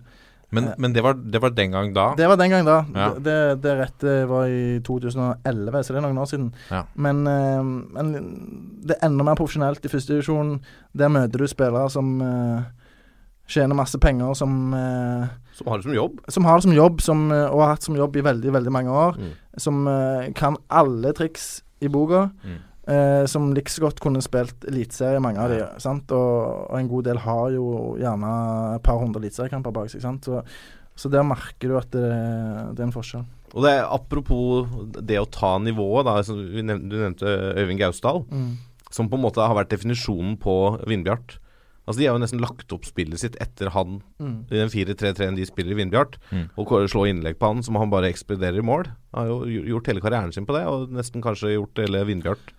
Men, 0.53 0.69
men 0.77 0.93
det, 0.95 1.03
var, 1.05 1.17
det 1.17 1.41
var 1.41 1.53
den 1.57 1.73
gang 1.73 1.89
da? 1.95 2.05
Det 2.17 2.27
var 2.29 2.37
den 2.39 2.53
gang 2.53 2.67
da. 2.67 2.77
Ja. 2.93 3.09
Det, 3.15 3.23
det, 3.25 3.39
det 3.63 3.73
rette 3.79 4.13
var 4.29 4.51
i 4.51 4.79
2011, 4.85 5.83
så 5.83 5.93
det 5.95 5.99
er 5.99 6.05
noen 6.05 6.21
år 6.21 6.29
siden. 6.29 6.51
Ja. 6.69 6.83
Men, 6.95 7.25
eh, 7.27 7.63
men 7.97 8.13
det 8.85 8.97
er 8.97 9.09
enda 9.09 9.25
mer 9.27 9.39
profesjonelt 9.39 9.85
i 9.85 9.91
første 9.91 10.13
divisjon. 10.15 10.55
Der 10.97 11.11
møter 11.13 11.41
du 11.43 11.49
spillere 11.49 11.89
som 11.93 12.15
eh, 12.21 12.71
tjener 13.49 13.77
masse 13.77 13.99
penger, 13.99 14.33
som, 14.33 14.73
eh, 14.73 15.27
Som 15.53 15.67
har 15.67 15.77
det 15.77 15.83
som 15.83 15.93
jobb. 15.93 16.19
som 16.29 16.45
har 16.45 16.57
det 16.57 16.63
som 16.63 16.73
jobb, 16.73 17.01
som, 17.01 17.31
eh, 17.31 17.45
og 17.45 17.61
har 17.61 17.75
hatt 17.75 17.83
som 17.83 17.95
jobb 17.95 18.15
i 18.15 18.21
veldig, 18.21 18.51
veldig 18.53 18.71
mange 18.71 18.89
år. 18.89 19.17
Mm. 19.17 19.31
Som 19.57 19.87
eh, 19.87 20.31
kan 20.33 20.57
alle 20.69 21.13
triks 21.13 21.63
i 21.81 21.87
boka. 21.87 22.29
Mm. 22.43 22.59
Eh, 22.83 23.23
som 23.31 23.53
like 23.55 23.71
godt 23.79 24.01
kunne 24.03 24.19
spilt 24.23 24.65
eliteserie, 24.67 25.21
mange 25.23 25.39
av 25.39 25.53
de. 25.53 25.61
Sant? 25.79 26.11
Og, 26.11 26.65
og 26.67 26.79
en 26.79 26.89
god 26.91 27.05
del 27.07 27.21
har 27.23 27.53
jo 27.55 27.67
gjerne 28.01 28.31
et 28.75 28.83
par 28.83 28.99
hundre 28.99 29.23
eliteseriekamper 29.23 29.75
bak 29.75 29.93
seg. 29.93 30.03
Sant? 30.03 30.27
Så, 30.27 30.41
så 30.99 31.11
der 31.11 31.23
merker 31.27 31.71
du 31.71 31.77
at 31.79 31.93
det, 31.95 32.09
det 32.75 32.83
er 32.83 32.89
en 32.89 32.95
forskjell. 32.95 33.23
Og 33.53 33.63
det 33.63 33.71
er 33.77 33.85
Apropos 33.85 34.67
det 34.99 35.21
å 35.21 35.29
ta 35.29 35.55
nivået, 35.61 36.07
da. 36.09 36.17
Altså, 36.19 36.35
vi 36.35 36.65
nevnte, 36.65 36.89
du 36.89 36.99
nevnte 36.99 37.37
Øyvind 37.61 37.79
Gausdal. 37.79 38.23
Mm. 38.33 38.51
Som 38.93 39.09
på 39.09 39.17
en 39.17 39.23
måte 39.23 39.41
har 39.41 39.55
vært 39.57 39.71
definisjonen 39.73 40.35
på 40.41 40.57
Vindbjart. 40.89 41.37
Altså 41.83 41.99
De 41.99 42.05
har 42.07 42.15
jo 42.15 42.21
nesten 42.23 42.39
lagt 42.39 42.71
opp 42.71 42.85
spillet 42.87 43.19
sitt 43.19 43.35
etter 43.43 43.69
han 43.75 43.97
Mm. 44.23 44.45
i 44.47 44.55
den 44.55 44.69
4-3-3-en 44.71 45.35
de 45.35 45.45
spiller 45.45 45.73
i 45.75 45.79
Vindbjart. 45.81 46.15
Mm. 46.31 46.45
Og 46.57 46.71
slå 46.87 47.03
innlegg 47.09 47.35
på 47.41 47.49
han 47.49 47.63
som 47.65 47.75
han 47.75 47.91
bare 47.91 48.07
ekspederer 48.13 48.61
i 48.61 48.63
mål. 48.63 48.87
Han 49.13 49.27
har 49.27 49.49
jo 49.51 49.63
gjort 49.73 49.87
hele 49.91 49.99
karrieren 50.03 50.31
sin 50.33 50.45
på 50.47 50.55
det, 50.55 50.63
og 50.65 50.93
nesten 50.95 51.21
kanskje 51.21 51.57
gjort 51.57 51.81
hele 51.83 52.05
Vindbjart 52.07 52.53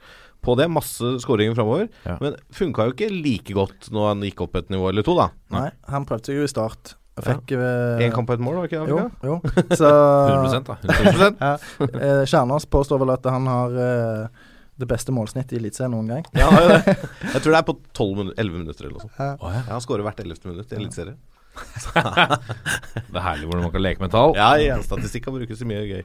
på 0.44 0.56
det. 0.60 0.68
Masse 0.68 1.14
skåringer 1.24 1.56
framover. 1.56 1.88
Ja. 2.04 2.18
Men 2.20 2.36
funka 2.52 2.90
jo 2.90 2.92
ikke 2.92 3.08
like 3.14 3.56
godt 3.56 3.88
når 3.94 4.10
han 4.12 4.26
gikk 4.28 4.44
opp 4.44 4.60
et 4.60 4.68
nivå 4.74 4.90
eller 4.92 5.06
to, 5.06 5.16
da. 5.16 5.30
Nei, 5.56 5.70
han 5.88 6.04
prøvde 6.04 6.28
seg 6.28 6.42
jo 6.42 6.44
i 6.44 6.52
start. 6.52 6.94
Ja. 7.14 7.22
Fikk 7.30 7.52
eh, 7.54 8.00
Én 8.02 8.10
kamp 8.12 8.26
på 8.26 8.34
et 8.34 8.42
mål, 8.42 8.56
var 8.58 8.66
ikke 8.66 8.80
det? 8.84 8.90
Jo, 8.90 9.04
jo. 9.22 9.36
Så 9.78 9.86
100 10.34 10.64
da. 10.66 10.74
100%. 10.82 11.36
ja, 11.46 11.52
Kjernas 11.78 12.32
Kjernås 12.32 12.66
påstår 12.66 13.00
vel 13.04 13.12
at 13.14 13.28
han 13.30 13.46
har 13.46 13.76
eh, 13.78 14.42
det 14.80 14.88
beste 14.90 15.12
målsnittet 15.14 15.54
i 15.54 15.60
Eliteserien 15.60 15.92
noen 15.94 16.08
gang. 16.10 16.24
Ja, 16.34 16.48
har. 16.50 16.82
Jeg 17.34 17.44
tror 17.44 17.52
det 17.54 17.60
er 17.60 17.68
på 17.68 17.76
12 17.94 18.16
minutter, 18.18 18.40
11 18.42 18.58
minutter 18.64 18.88
eller 18.88 18.96
noe 18.98 19.04
sånt. 19.06 19.20
Ja. 19.20 19.30
Oh, 19.38 19.52
ja. 19.54 19.62
Jeg 19.62 19.74
har 19.76 19.84
skåret 19.86 20.06
hvert 20.08 20.24
11. 20.24 20.50
minutt 20.50 20.72
i 20.74 20.80
Eliteserien. 20.80 21.22
Det 21.94 23.14
er 23.14 23.22
herlig 23.28 23.46
hvordan 23.46 23.62
man 23.68 23.72
kan 23.74 23.82
leke 23.84 24.02
med 24.02 24.10
tall. 24.10 24.34
Ja, 24.34 24.50
ja, 24.58 24.80
statistikk 24.82 25.28
kan 25.28 25.36
brukes 25.36 25.60
i 25.62 25.68
mye 25.70 25.84
gøy. 25.86 26.04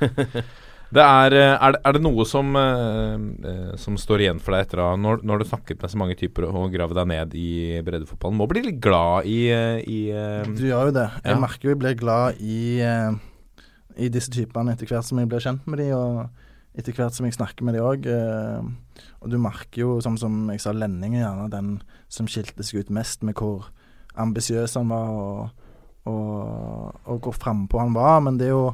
Det 0.90 0.98
er, 1.04 1.34
eh, 1.38 1.52
er, 1.54 1.74
det, 1.76 1.78
er 1.86 1.94
det 1.94 2.00
noe 2.02 2.24
som, 2.26 2.48
eh, 2.58 3.12
eh, 3.46 3.74
som 3.78 3.94
står 4.00 4.24
igjen 4.24 4.40
for 4.42 4.56
deg 4.56 4.64
etter 4.64 4.80
å 4.82 4.88
når, 4.98 5.20
når 5.22 5.38
du 5.38 5.44
snakket 5.46 5.84
med 5.84 5.92
så 5.92 6.00
mange 6.00 6.16
typer 6.18 6.48
og 6.48 6.64
gravd 6.72 6.96
deg 6.98 7.06
ned 7.12 7.36
i 7.38 7.50
breddefotballen? 7.86 8.34
Må 8.40 8.48
bli 8.50 8.64
litt 8.64 8.80
glad 8.82 9.28
i, 9.30 9.44
i 9.86 10.00
eh, 10.10 10.48
Du 10.50 10.64
gjør 10.66 10.90
jo 10.90 10.96
det. 10.96 11.06
Jeg 11.22 11.36
Ja. 11.36 11.38
merker 11.44 11.68
jo 11.68 11.74
jeg 11.76 11.80
blir 11.84 11.94
glad 12.00 12.42
i, 12.42 12.82
i 14.02 14.10
disse 14.10 14.34
typene 14.34 14.74
etter 14.74 14.90
hvert 14.90 15.06
som 15.06 15.22
jeg 15.22 15.30
blir 15.30 15.44
kjent 15.46 15.68
med 15.70 15.78
de, 15.84 15.92
og 15.94 16.26
etter 16.78 16.94
hvert 16.94 17.16
som 17.16 17.26
jeg 17.26 17.36
snakker 17.36 17.66
med 17.66 17.76
de 17.76 17.82
òg. 17.84 18.06
Eh, 18.06 19.04
og 19.20 19.32
du 19.32 19.38
merker 19.40 19.82
jo, 19.82 19.96
sånn 20.04 20.18
som 20.20 20.42
jeg 20.52 20.62
sa, 20.62 20.74
Lenning 20.76 21.16
er 21.16 21.24
gjerne 21.24 21.48
den 21.52 21.72
som 22.12 22.28
skilte 22.30 22.66
seg 22.66 22.84
ut 22.84 22.94
mest 22.94 23.24
med 23.26 23.38
hvor 23.40 23.70
ambisiøs 24.20 24.76
han 24.78 24.90
var, 24.90 25.10
og, 25.10 25.66
og, 26.10 27.00
og 27.06 27.26
hvor 27.26 27.36
frampå 27.36 27.80
han 27.82 27.94
var. 27.96 28.20
Men 28.26 28.40
det 28.40 28.50
er 28.50 28.56
jo 28.56 28.70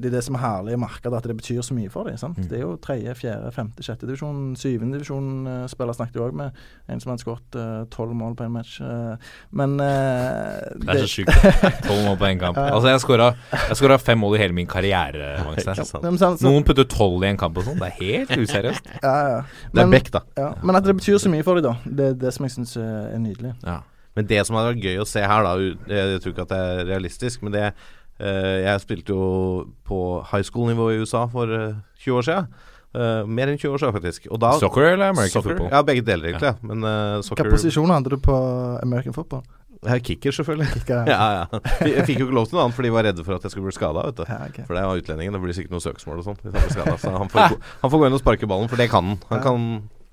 det 0.00 0.10
er 0.10 0.14
det 0.16 0.22
som 0.26 0.36
er 0.36 0.42
herlig 0.42 0.74
i 0.74 0.80
markedet, 0.80 1.14
at 1.16 1.26
det 1.28 1.36
betyr 1.38 1.60
så 1.62 1.74
mye 1.76 1.90
for 1.92 2.08
dem. 2.08 2.16
Mm. 2.18 2.48
Det 2.50 2.58
er 2.58 2.64
jo 2.64 2.72
tredje, 2.82 3.14
fjerde, 3.18 3.52
femte, 3.54 3.84
sjette 3.86 4.08
divisjon. 4.08 4.56
Syvende 4.58 4.98
divisjon-spiller 4.98 5.96
snakket 5.96 6.18
jeg 6.18 6.24
òg 6.26 6.38
med. 6.40 6.58
En 6.90 7.02
som 7.02 7.12
hadde 7.12 7.24
skåret 7.24 7.58
tolv 7.94 8.14
mål 8.18 8.34
på 8.38 8.46
en 8.46 8.54
match. 8.54 8.78
Uh, 8.82 9.14
men 9.56 9.76
uh, 9.78 10.58
Det 10.80 10.96
er 10.96 11.04
så 11.04 11.10
sjukt. 11.12 11.30
Tolv 11.86 12.02
mål 12.06 12.18
på 12.20 12.28
én 12.30 12.40
kamp. 12.40 12.58
Altså, 12.60 12.90
jeg 12.90 13.04
skåra, 13.04 13.30
skåra 13.78 14.00
fem 14.02 14.20
mål 14.20 14.36
i 14.38 14.42
hele 14.42 14.56
min 14.56 14.68
karriere. 14.70 15.32
Magnus, 15.46 15.68
sant? 15.68 16.02
Nei, 16.02 16.10
men 16.10 16.20
sant, 16.22 16.42
så, 16.42 16.48
Noen 16.48 16.66
putter 16.66 16.88
tolv 16.90 17.24
i 17.24 17.30
en 17.30 17.40
kamp 17.40 17.60
og 17.60 17.68
sånn. 17.68 17.78
Det 17.80 17.92
er 17.92 17.96
helt 18.00 18.34
useriøst. 18.36 18.90
ja, 19.06 19.14
ja. 19.36 19.38
Det 19.70 19.84
er 19.84 19.86
Men- 19.86 19.96
Beck, 19.96 20.12
da. 20.14 20.24
Ja, 20.38 20.50
men 20.62 20.78
at 20.78 20.86
det 20.86 20.96
betyr 20.98 21.20
så 21.22 21.32
mye 21.32 21.46
for 21.46 21.60
dem, 21.60 21.70
da. 21.70 21.94
Det 22.00 22.10
er 22.12 22.20
det 22.26 22.34
som 22.36 22.46
jeg 22.46 22.56
syns 22.58 22.76
er 22.80 23.18
nydelig. 23.22 23.54
Ja. 23.66 23.80
Men 24.18 24.26
det 24.26 24.42
som 24.46 24.58
hadde 24.58 24.74
vært 24.74 24.84
gøy 24.84 25.00
å 25.00 25.06
se 25.08 25.22
her, 25.22 25.46
da 25.46 25.52
Jeg, 25.94 26.20
tror 26.22 26.34
ikke 26.34 26.46
at 26.46 26.52
det 26.52 26.60
er 26.60 26.88
realistisk, 26.88 27.44
men 27.46 27.54
det 27.54 27.66
eh, 27.68 27.84
Jeg 28.20 28.80
spilte 28.84 29.14
jo 29.14 29.64
på 29.88 30.00
high 30.32 30.44
school-nivå 30.44 30.90
i 30.94 30.98
USA 31.00 31.26
for 31.32 31.50
eh, 31.56 31.74
20 32.04 32.18
år 32.20 32.26
siden. 32.28 32.50
Uh, 32.90 33.22
mer 33.30 33.46
enn 33.46 33.54
20 33.60 33.70
år 33.76 33.78
siden, 33.78 33.94
faktisk. 33.94 34.24
Og 34.34 34.40
da, 34.42 34.48
Soccer 34.58 34.88
eller 34.96 35.12
American 35.12 35.30
Soccer? 35.36 35.52
football? 35.54 35.68
Ja, 35.70 35.82
begge 35.86 36.02
deler, 36.02 36.32
egentlig. 36.32 36.48
Ja. 36.50 36.56
Men 36.66 36.82
eh, 36.82 36.94
Hvilken 37.20 37.26
soccer 37.28 37.50
posisjon 37.52 37.92
hadde 37.94 38.10
du 38.10 38.16
på 38.24 38.34
American 38.82 39.14
football? 39.14 39.44
Jeg 39.80 39.94
er 39.94 40.02
Kicker, 40.04 40.34
selvfølgelig. 40.34 40.66
Kicker. 40.74 41.06
ja, 41.08 41.28
ja. 41.38 41.60
Jeg 41.86 42.02
fikk 42.08 42.18
jo 42.20 42.26
ikke 42.26 42.34
lov 42.36 42.48
til 42.50 42.58
noe 42.58 42.64
annet, 42.66 42.76
for 42.76 42.84
de 42.84 42.90
var 42.92 43.06
redde 43.06 43.22
for 43.24 43.38
at 43.38 43.46
jeg 43.46 43.54
skulle 43.54 43.70
bli 43.70 43.76
skada. 43.78 44.02
Vet 44.10 44.18
du. 44.18 44.24
Ja, 44.26 44.40
ok. 44.50 44.58
For 44.66 44.76
det 44.76 44.82
var 44.90 44.98
utlendingen. 45.04 45.38
Det 45.38 45.40
blir 45.44 45.56
sikkert 45.56 45.76
noe 45.76 45.84
søksmål 45.86 46.18
og 46.20 46.26
sånt. 46.26 46.42
Han. 46.44 46.98
Så 47.00 47.14
han 47.14 47.30
får, 47.32 47.46
gå- 47.54 47.60
han 47.84 47.94
får 47.94 48.02
gå 48.02 48.10
inn 48.10 48.18
og 48.18 48.22
sparke 48.24 48.50
ballen, 48.50 48.68
for 48.72 48.82
det 48.82 48.88
kan 48.92 49.12
han. 49.12 49.22
Han, 49.30 49.44
kan, 49.46 49.68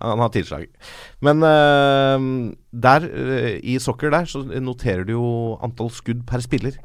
han 0.06 0.24
har 0.24 0.32
tilslag. 0.38 0.70
Men 1.26 1.42
uh, 1.42 2.54
der, 2.86 3.10
uh, 3.10 3.50
i 3.58 3.80
soccer 3.84 4.14
der, 4.14 4.30
så 4.30 4.46
noterer 4.46 5.02
du 5.10 5.16
jo 5.18 5.28
antall 5.66 5.90
skudd 5.98 6.22
per 6.30 6.46
spiller. 6.46 6.78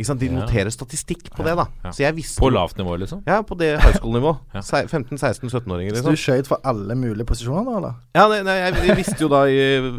Ikke 0.00 0.08
sant? 0.08 0.20
De 0.22 0.30
Ja. 0.30 0.32
noterer 0.38 0.72
statistikk 0.72 1.26
på 1.36 1.44
det, 1.44 1.52
da. 1.58 1.66
Ja. 1.84 1.90
Så 1.92 2.00
jeg 2.06 2.16
visste 2.16 2.40
På 2.40 2.48
lavt 2.48 2.78
nivå, 2.80 2.94
liksom? 3.02 3.20
Ja, 3.28 3.42
på 3.44 3.56
det 3.60 3.74
high 3.82 3.98
school-nivå. 3.98 4.32
Ja. 4.56 4.60
15-16-17-åringer, 4.64 5.92
liksom. 5.92 6.08
Så 6.08 6.16
du 6.16 6.22
skøyt 6.22 6.48
for 6.48 6.60
alle 6.64 6.96
mulige 6.96 7.26
posisjoner, 7.28 7.68
da? 7.68 7.76
eller? 7.76 7.94
Ja, 8.16 8.24
nei, 8.32 8.40
nei, 8.46 8.56
jeg, 8.64 8.86
jeg 8.88 8.96
visste 8.96 9.20
jo 9.20 9.28
da 9.28 9.42
i, 9.44 9.58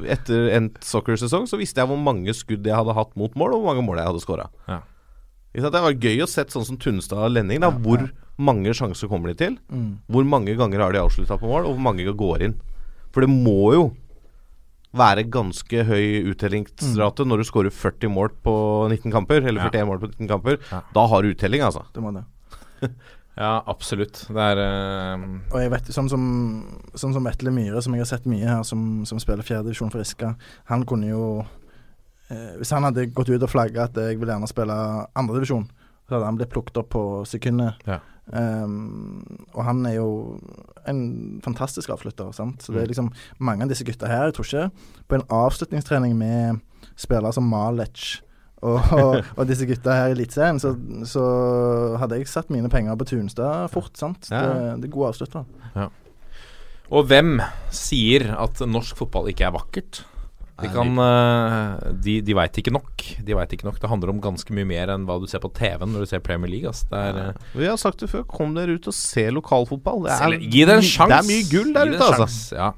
Etter 0.09 0.49
endt 0.57 0.81
soccer-sesong, 0.83 1.45
så 1.45 1.59
visste 1.61 1.83
jeg 1.83 1.91
hvor 1.91 2.01
mange 2.01 2.33
skudd 2.33 2.65
jeg 2.65 2.73
hadde 2.75 2.97
hatt 2.97 3.13
mot 3.15 3.35
mål, 3.37 3.53
og 3.53 3.61
hvor 3.61 3.69
mange 3.75 3.85
mål 3.85 4.01
jeg 4.01 4.09
hadde 4.09 4.23
scora. 4.25 4.49
Ja. 4.67 4.81
Det 5.53 5.69
var 5.83 5.93
gøy 5.93 6.23
å 6.23 6.29
sett 6.31 6.49
sånn 6.53 6.65
som 6.65 6.77
Tunstad 6.81 7.19
og 7.27 7.33
Lenning. 7.35 7.61
Da, 7.61 7.69
hvor 7.69 8.07
mange 8.41 8.73
sjanser 8.73 9.11
kommer 9.11 9.29
de 9.29 9.35
til? 9.37 9.57
Mm. 9.69 9.99
Hvor 10.09 10.25
mange 10.25 10.55
ganger 10.57 10.79
har 10.81 10.95
de 10.95 11.01
avslutta 11.03 11.37
på 11.37 11.49
mål, 11.49 11.67
og 11.67 11.75
hvor 11.75 11.85
mange 11.91 12.07
går 12.07 12.47
inn? 12.47 12.55
For 13.11 13.21
det 13.21 13.29
må 13.29 13.73
jo 13.75 13.83
være 14.97 15.23
ganske 15.31 15.85
høy 15.87 16.33
uttellingsrate 16.33 17.23
når 17.27 17.41
du 17.41 17.47
skårer 17.47 17.71
40 17.71 18.11
mål 18.11 18.33
på 18.43 18.53
19 18.89 19.11
kamper, 19.13 19.45
eller 19.45 19.63
Ja. 19.63 19.69
41 19.71 19.87
mål 19.87 19.99
på 20.03 20.11
19 20.11 20.27
kamper. 20.27 20.59
Ja. 20.71 20.81
Da 20.93 21.05
har 21.07 21.21
du 21.23 21.31
uttelling, 21.31 21.63
altså. 21.63 21.85
Det 21.93 22.03
må 22.03 22.11
det. 22.15 22.25
Ja, 23.39 23.63
absolutt. 23.65 24.25
Det 24.27 24.43
er 24.43 24.59
uh... 24.59 25.21
Og 25.53 25.61
jeg 25.61 25.71
vet 25.71 25.89
sånn 25.95 26.09
som, 26.11 26.23
sånn 26.99 27.13
som 27.15 27.23
Vetle 27.25 27.53
Myhre, 27.55 27.79
som 27.81 27.95
jeg 27.95 28.03
har 28.03 28.09
sett 28.09 28.27
mye 28.29 28.43
her, 28.43 28.63
som, 28.67 29.05
som 29.07 29.21
spiller 29.23 29.47
fjerdedivisjon 29.47 29.89
for 29.93 30.03
Iska, 30.03 30.33
han 30.67 30.83
kunne 30.85 31.07
jo 31.13 31.23
eh, 32.27 32.57
Hvis 32.59 32.73
han 32.75 32.83
hadde 32.83 33.07
gått 33.15 33.31
ut 33.31 33.41
og 33.41 33.49
flagga 33.49 33.87
at 33.87 33.95
jeg 33.97 34.19
vil 34.19 34.29
gjerne 34.33 34.49
spille 34.51 34.75
andredivisjon, 35.15 35.63
så 36.05 36.17
hadde 36.17 36.27
han 36.27 36.41
blitt 36.41 36.51
plukket 36.51 36.81
opp 36.83 36.91
på 36.91 37.03
sekundet. 37.31 37.79
Ja. 37.87 38.01
Um, 38.31 39.23
og 39.57 39.63
han 39.65 39.85
er 39.89 39.95
jo 39.97 40.39
en 40.87 41.41
fantastisk 41.43 41.89
avslutter, 41.89 42.29
sant. 42.31 42.61
Så 42.63 42.71
det 42.71 42.77
Mm. 42.79 42.83
er 42.83 42.87
liksom 42.93 43.11
mange 43.39 43.63
av 43.63 43.69
disse 43.69 43.83
gutta 43.83 44.07
her 44.07 44.25
Jeg 44.29 44.33
tror 44.37 44.45
ikke 44.45 44.71
på 45.09 45.15
en 45.15 45.25
avslutningstrening 45.29 46.15
med 46.15 46.61
spillere 46.95 47.33
som 47.33 47.43
Malec 47.49 48.21
og, 48.61 48.79
og, 48.93 49.23
og 49.37 49.47
disse 49.49 49.65
gutta 49.65 49.91
her 49.97 50.07
i 50.07 50.11
Eliteserien, 50.15 50.59
så, 50.61 50.75
så 51.09 51.97
hadde 51.97 52.19
jeg 52.19 52.27
satt 52.29 52.49
mine 52.53 52.69
penger 52.69 52.95
på 52.95 53.05
Tunstad 53.09 53.67
fort, 53.73 53.97
sant. 53.97 54.29
Ja. 54.31 54.41
Det, 54.45 54.81
det 54.83 54.89
er 54.91 54.93
gode 54.95 55.09
avsluttere. 55.09 55.89
Og 56.91 57.05
hvem 57.07 57.39
sier 57.71 58.33
at 58.37 58.59
norsk 58.67 58.97
fotball 58.99 59.29
ikke 59.31 59.45
er 59.47 59.55
vakkert? 59.55 60.03
De, 60.61 60.69
kan, 60.71 60.91
eh, 61.01 61.91
de, 62.05 62.15
de 62.25 62.35
veit 62.37 62.59
ikke 62.61 62.73
nok. 62.73 63.05
De 63.25 63.37
vet 63.37 63.55
ikke 63.55 63.67
nok. 63.67 63.79
Det 63.81 63.89
handler 63.89 64.13
om 64.13 64.21
ganske 64.23 64.55
mye 64.55 64.67
mer 64.69 64.91
enn 64.93 65.07
hva 65.09 65.17
du 65.21 65.27
ser 65.29 65.41
på 65.43 65.51
TV-en 65.57 65.93
når 65.93 66.05
du 66.05 66.11
ser 66.11 66.23
Premier 66.25 66.51
League. 66.51 66.69
Altså. 66.69 66.87
Det 66.91 67.01
er, 67.01 67.19
eh, 67.23 67.57
Vi 67.57 67.69
har 67.69 67.79
sagt 67.81 68.03
det 68.03 68.11
før, 68.11 68.25
kom 68.29 68.53
dere 68.57 68.77
ut 68.77 68.89
og 68.91 68.95
se 68.97 69.25
lokalfotball. 69.33 70.05
Det 70.07 70.17
er, 70.17 70.37
Gi 70.41 70.65
det 70.69 70.77
en 70.77 70.85
sjanse! 70.85 71.11
Det 71.11 71.19
er 71.19 71.29
mye 71.31 71.47
gull 71.51 71.73
der 71.77 71.93
ute, 71.95 72.09
altså. 72.11 72.57
Ja. 72.57 72.71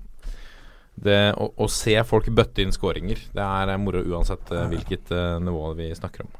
Det, 1.03 1.17
å, 1.41 1.49
å 1.57 1.67
se 1.73 1.95
folk 2.05 2.29
bøtte 2.37 2.61
inn 2.61 2.71
skåringer, 2.71 3.19
det 3.33 3.47
er 3.47 3.73
eh, 3.73 3.81
moro 3.81 4.03
uansett 4.13 4.51
hvilket 4.69 5.09
uh, 5.11 5.39
nivå 5.41 5.73
vi 5.79 5.89
snakker 5.97 6.27
om. 6.27 6.31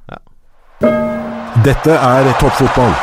Dette 1.65 1.97
er 1.97 2.29
toppfotball. 2.37 2.93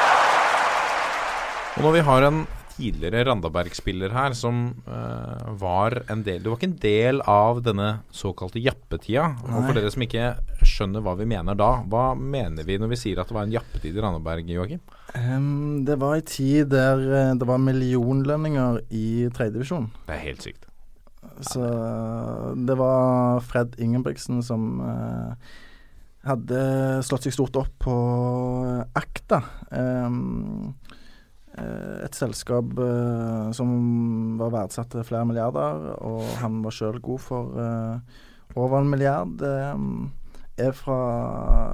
Og 1.76 1.84
når 1.86 1.94
vi 1.98 2.06
har 2.06 2.26
en 2.28 2.40
tidligere 2.80 3.24
Randaberg-spiller 3.28 4.14
her 4.14 4.34
som 4.36 4.62
uh, 4.88 5.50
var 5.60 6.00
en 6.10 6.24
del 6.26 6.42
Du 6.42 6.50
var 6.50 6.58
ikke 6.58 6.70
en 6.70 6.78
del 6.82 7.20
av 7.28 7.60
denne 7.64 7.90
såkalte 8.14 8.62
jappetida. 8.62 9.28
Og 9.50 9.68
for 9.68 9.76
dere 9.76 9.92
som 9.92 10.04
ikke 10.06 10.32
skjønner 10.66 11.04
hva 11.04 11.14
vi 11.20 11.28
mener 11.30 11.58
da, 11.58 11.70
hva 11.90 12.10
mener 12.16 12.66
vi 12.66 12.78
når 12.80 12.94
vi 12.94 13.00
sier 13.02 13.20
at 13.20 13.30
det 13.30 13.36
var 13.36 13.46
en 13.48 13.54
jappetid 13.54 13.96
i 13.96 14.02
Randaberg, 14.02 14.48
Joakim? 14.50 14.82
Um, 15.14 15.84
det 15.86 15.98
var 16.00 16.16
en 16.16 16.26
tid 16.28 16.70
der 16.70 17.00
eh, 17.02 17.32
det 17.38 17.46
var 17.48 17.62
millionlønninger 17.62 18.84
i 18.94 19.06
tredjedivisjon. 19.34 19.88
Det 20.06 20.16
er 20.16 20.26
helt 20.28 20.44
sykt. 20.46 20.66
Så 21.50 21.64
det 22.56 22.76
var 22.78 23.40
Fred 23.44 23.74
Ingebrigtsen 23.80 24.42
som 24.44 24.80
eh, 24.84 25.50
hadde 26.28 26.62
slått 27.06 27.26
seg 27.26 27.36
stort 27.36 27.58
opp 27.60 27.72
på 27.86 27.96
eh, 28.66 28.82
Akta. 29.00 29.42
Eh, 29.72 30.08
et 31.58 32.14
selskap 32.14 32.78
eh, 32.78 33.50
som 33.56 33.70
var 34.40 34.52
verdsatt 34.54 34.92
til 34.92 35.06
flere 35.06 35.26
milliarder, 35.26 35.96
og 35.98 36.22
han 36.40 36.60
var 36.64 36.74
sjøl 36.74 37.00
god 37.02 37.22
for 37.24 37.58
eh, 37.58 38.20
over 38.58 38.80
en 38.80 38.90
milliard. 38.90 39.42
Em, 39.42 40.10
er 40.60 40.72
fra 40.76 40.96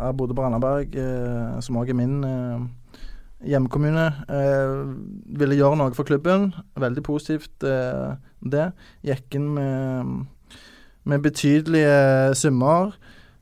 Jeg 0.06 0.36
Randaberg, 0.38 0.94
eh, 0.94 1.60
som 1.60 1.76
òg 1.80 1.90
er 1.90 1.98
min 1.98 2.24
eh, 2.24 2.66
hjemkommune. 3.50 4.06
Eh, 4.30 4.94
ville 5.38 5.58
gjøre 5.58 5.80
noe 5.80 5.94
for 5.96 6.08
klubben. 6.08 6.52
Veldig 6.76 7.02
positivt, 7.02 7.64
eh, 7.64 8.16
det. 8.40 8.70
Gikk 9.02 9.38
inn 9.38 9.50
med, 9.54 10.26
med 11.04 11.22
betydelige 11.22 12.34
summer. 12.34 12.94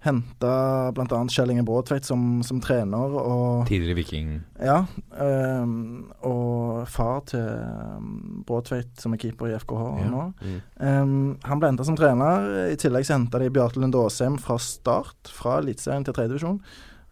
Henta 0.05 0.92
bl.a. 0.92 1.18
Kjell 1.32 1.50
Inge 1.55 1.62
Bråtveit 1.64 2.05
som, 2.05 2.42
som 2.44 2.59
trener. 2.61 3.14
Og, 3.16 3.62
Tidligere 3.70 3.96
Viking. 3.96 4.32
ja, 4.61 4.82
ehm, 5.16 6.05
og 6.28 6.82
far 6.92 7.22
til 7.30 7.40
um, 7.40 8.42
Bråtveit, 8.44 8.90
som 9.00 9.14
er 9.16 9.22
keeper 9.22 9.48
i 9.48 9.55
FKH 9.57 9.84
Ja. 10.02 10.09
nå. 10.12 10.26
Mm. 10.44 10.59
Um, 10.76 11.14
han 11.48 11.62
ble 11.62 11.70
henta 11.72 11.86
som 11.88 11.96
trener. 11.96 12.50
I 12.74 12.76
tillegg 12.80 13.09
så 13.09 13.16
henta 13.16 13.40
de 13.40 13.48
Bjarte 13.55 13.80
Lund 13.80 13.96
Aasheim 13.96 14.36
fra 14.42 14.59
start, 14.61 15.32
fra 15.32 15.57
Eliteserien 15.62 16.05
til 16.05 16.16
tredjedivisjon. 16.18 16.61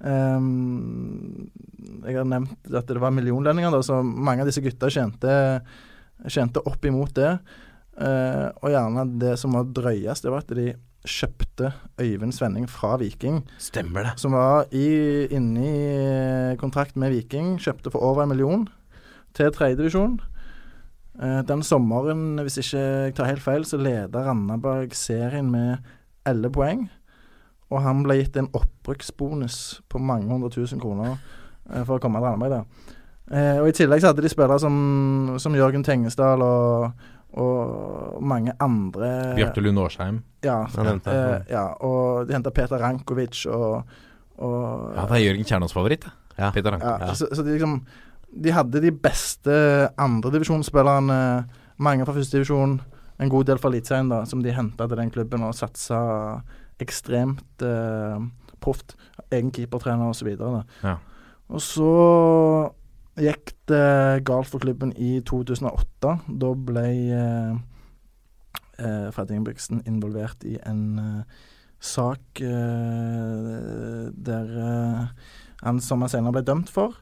Um, 0.03 1.49
jeg 2.05 2.17
har 2.19 2.29
nevnt 2.29 2.73
at 2.75 2.89
det 2.91 3.01
var 3.01 3.15
millionlønninger, 3.15 3.73
da, 3.73 3.83
så 3.87 4.03
mange 4.05 4.45
av 4.45 4.51
disse 4.51 4.63
gutta 4.65 4.91
tjente, 4.93 5.35
tjente 6.29 6.63
opp 6.69 6.85
imot 6.89 7.15
det. 7.17 7.35
Uh, 7.97 8.49
og 8.63 8.73
gjerne 8.73 9.09
det 9.21 9.35
som 9.41 9.57
var 9.57 9.69
drøyest, 9.69 10.25
det 10.25 10.33
var 10.33 10.45
at 10.45 10.53
de 10.57 10.73
kjøpte 11.09 11.73
Øyvind 12.01 12.33
Svenning 12.33 12.69
fra 12.71 12.97
Viking. 12.97 13.43
Stemmer 13.59 14.07
det. 14.07 14.13
Som 14.23 14.37
var 14.37 14.67
i, 14.71 15.27
inne 15.31 15.65
i 15.67 16.57
kontrakt 16.61 16.97
med 16.97 17.11
Viking. 17.11 17.57
Kjøpte 17.61 17.91
for 17.91 18.05
over 18.05 18.23
en 18.23 18.33
million 18.33 18.69
til 19.35 19.53
tredjedivisjon. 19.53 20.21
Uh, 21.23 21.43
den 21.49 21.63
sommeren, 21.63 22.39
hvis 22.41 22.57
ikke 22.63 22.79
jeg 22.79 23.15
tar 23.15 23.29
helt 23.29 23.45
feil, 23.45 23.65
så 23.69 23.77
leda 23.77 24.25
Randaberg 24.29 24.95
serien 24.97 25.51
med 25.51 25.77
elleve 26.27 26.53
poeng. 26.53 26.87
Og 27.73 27.83
han 27.83 28.03
ble 28.05 28.21
gitt 28.21 28.37
en 28.37 28.51
opprykksbonus 28.53 29.83
på 29.89 30.01
mange 30.01 30.29
hundre 30.33 30.51
tusen 30.53 30.81
kroner 30.81 31.15
eh, 31.71 31.83
for 31.87 31.97
å 31.97 32.03
komme 32.03 32.21
til 32.21 32.29
Randaberg. 32.29 32.91
Eh, 33.33 33.61
og 33.63 33.71
I 33.71 33.75
tillegg 33.77 34.03
så 34.03 34.11
hadde 34.11 34.25
de 34.25 34.29
spillere 34.29 34.59
som, 34.61 34.75
som 35.41 35.57
Jørgen 35.57 35.85
Tengesdal 35.87 36.45
og, 36.45 37.07
og 37.33 38.19
mange 38.23 38.53
andre 38.61 39.35
Bjarte 39.39 39.63
Lund 39.65 39.79
Årsheim. 39.81 40.23
Ja, 40.45 40.63
nevnte 40.77 41.13
eh, 41.15 41.53
ja, 41.53 41.63
og 41.81 42.27
de 42.29 42.35
henta 42.37 42.51
Peter 42.53 42.81
Rankovic 42.83 43.45
og, 43.49 43.83
og 44.43 44.93
Ja, 44.97 45.07
det 45.09 45.19
er 45.19 45.25
Jørgen 45.29 45.49
Kjernås 45.49 45.73
favoritt. 45.77 46.05
Ja. 46.37 46.51
Peter 46.53 46.75
Rankovic. 46.75 47.09
ja, 47.09 47.15
Så, 47.15 47.29
så 47.33 47.45
de 47.47 47.55
liksom 47.55 47.79
De 48.33 48.53
hadde 48.53 48.81
de 48.81 48.91
beste 48.97 49.53
andredivisjonsspillerne, 50.01 51.19
mange 51.85 52.05
fra 52.09 52.15
førstedivisjon, 52.17 52.79
en 53.21 53.29
god 53.33 53.45
del 53.51 53.59
fra 53.61 53.69
Eliteserien, 53.69 54.09
da, 54.09 54.23
som 54.25 54.41
de 54.43 54.55
henta 54.57 54.87
til 54.89 54.97
den 54.99 55.11
klubben 55.13 55.45
og 55.45 55.53
satsa 55.55 55.99
ekstremt 56.81 57.63
eh, 57.63 58.23
proft. 58.63 58.97
Egen 59.31 59.51
keepertrener 59.53 60.09
osv. 60.09 60.33
Ja. 60.83 60.97
Og 61.53 61.61
så 61.61 61.91
gikk 63.21 63.53
det 63.69 64.25
galt 64.29 64.49
for 64.49 64.63
klubben 64.63 64.93
i 64.97 65.21
2008. 65.29 66.15
Da 66.41 66.53
ble 66.57 66.87
eh, 67.13 67.57
eh, 68.81 69.09
Fred 69.13 69.33
Ingebrigtsen 69.33 69.83
involvert 69.89 70.45
i 70.49 70.57
en 70.69 70.85
eh, 71.03 71.43
sak 71.83 72.41
eh, 72.41 74.09
der 74.13 74.55
han 75.63 75.81
som 75.83 76.03
han 76.03 76.11
senere 76.11 76.39
ble 76.39 76.47
dømt 76.47 76.71
for, 76.73 76.97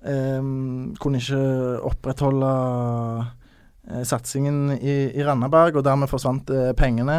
kunne 0.00 1.18
ikke 1.20 1.40
opprettholde 1.84 2.48
satsingen 4.08 4.72
i, 4.78 4.94
i 5.12 5.26
Randaberg, 5.26 5.76
og 5.76 5.84
dermed 5.84 6.08
forsvant 6.10 6.48
pengene. 6.78 7.18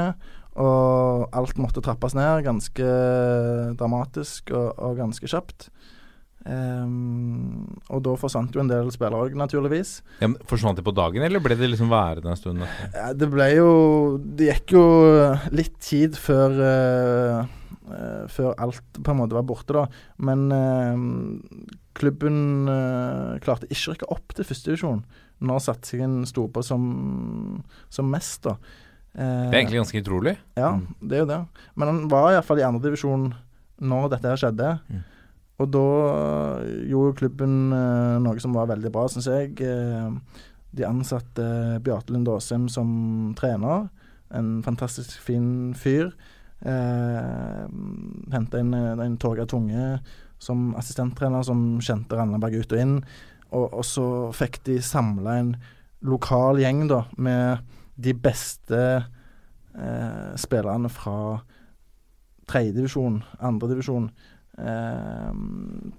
Og 0.59 1.29
alt 1.37 1.61
måtte 1.61 1.83
trappes 1.85 2.15
ned, 2.17 2.41
ganske 2.43 2.89
dramatisk 3.79 4.51
og, 4.51 4.73
og 4.81 4.97
ganske 4.99 5.29
kjapt. 5.29 5.69
Ehm, 6.49 7.67
og 7.93 8.01
da 8.05 8.15
forsvant 8.17 8.55
jo 8.55 8.63
en 8.63 8.69
del 8.69 8.89
spillere 8.93 9.27
òg, 9.27 9.35
naturligvis. 9.37 9.99
Ja, 10.21 10.29
men 10.31 10.39
forsvant 10.49 10.79
de 10.79 10.85
på 10.85 10.93
dagen, 10.95 11.21
eller 11.25 11.43
ble 11.43 11.57
de 11.57 11.69
liksom 11.69 11.91
værende 11.91 12.33
en 12.33 12.39
stund? 12.39 12.65
Ja, 12.95 13.11
det 13.13 13.29
ble 13.29 13.47
jo 13.53 13.71
Det 14.17 14.49
gikk 14.49 14.73
jo 14.73 14.85
litt 15.53 15.77
tid 15.83 16.17
før 16.17 16.57
uh, 16.57 17.51
uh, 17.91 18.23
Før 18.31 18.55
alt 18.57 18.81
på 18.97 19.13
en 19.13 19.21
måte 19.21 19.37
var 19.37 19.45
borte, 19.45 19.75
da. 19.77 19.85
Men 20.17 20.47
uh, 20.49 21.75
klubben 21.97 22.69
klarte 23.43 23.67
ikke 23.69 23.91
å 23.91 23.93
rykke 23.93 24.13
opp 24.15 24.37
til 24.37 24.47
førstedivisjon 24.47 25.03
når 25.41 25.61
satsingen 25.65 26.19
sto 26.29 26.43
på 26.53 26.61
som, 26.61 26.83
som 27.89 28.09
mest, 28.13 28.45
da. 28.45 28.53
Det 29.11 29.25
er 29.25 29.57
egentlig 29.57 29.79
ganske 29.81 30.01
utrolig. 30.03 30.35
Ja, 30.55 30.75
det 31.01 31.17
er 31.17 31.23
jo 31.23 31.29
det. 31.31 31.39
Men 31.73 31.89
han 31.89 32.03
var 32.13 32.29
iallfall 32.29 32.61
i 32.61 32.65
andredivisjon 32.67 33.25
når 33.81 34.05
dette 34.13 34.29
her 34.29 34.39
skjedde. 34.39 34.69
Mm. 34.85 35.01
Og 35.61 35.69
da 35.69 35.87
gjorde 36.89 37.17
klubben 37.19 37.73
øh, 37.75 38.17
noe 38.23 38.41
som 38.41 38.55
var 38.57 38.69
veldig 38.71 38.91
bra, 38.93 39.05
syns 39.11 39.29
jeg. 39.29 39.53
Eh, 39.61 40.47
de 40.71 40.87
ansatte 40.87 41.45
Bjarte 41.83 42.15
Lund 42.15 42.29
Aasheim 42.31 42.67
som 42.71 42.89
trener. 43.37 43.89
En 44.33 44.61
fantastisk 44.65 45.19
fin 45.21 45.75
fyr. 45.77 46.13
Eh, 46.61 47.63
Henta 48.31 48.61
inn 48.61 48.73
en, 48.77 49.03
en 49.03 49.17
Torgeir 49.21 49.49
Tunge 49.49 49.99
som 50.41 50.71
assistenttrener, 50.79 51.43
som 51.45 51.79
kjente 51.83 52.17
Randaberg 52.17 52.63
ut 52.63 52.73
og 52.73 52.81
inn. 52.81 52.97
Og, 53.51 53.67
og 53.67 53.85
så 53.85 54.07
fikk 54.35 54.61
de 54.65 54.79
samla 54.81 55.37
en 55.41 55.55
lokal 56.07 56.61
gjeng 56.61 56.87
da, 56.89 57.03
med 57.21 57.61
de 58.01 58.13
beste 58.17 58.81
eh, 58.97 60.31
spillerne 60.39 60.89
fra 60.89 61.41
tredjedivisjon, 62.49 63.21
andredivisjon, 63.43 64.09
eh, 64.61 65.31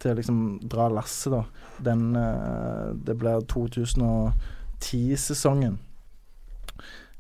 til 0.03 0.11
å 0.13 0.17
liksom 0.19 0.39
dra 0.71 0.87
lasset, 0.93 1.33
da. 1.35 1.43
Den 1.83 2.03
eh, 2.17 2.93
Det 3.07 3.15
blir 3.21 3.41
2010-sesongen. 3.51 5.77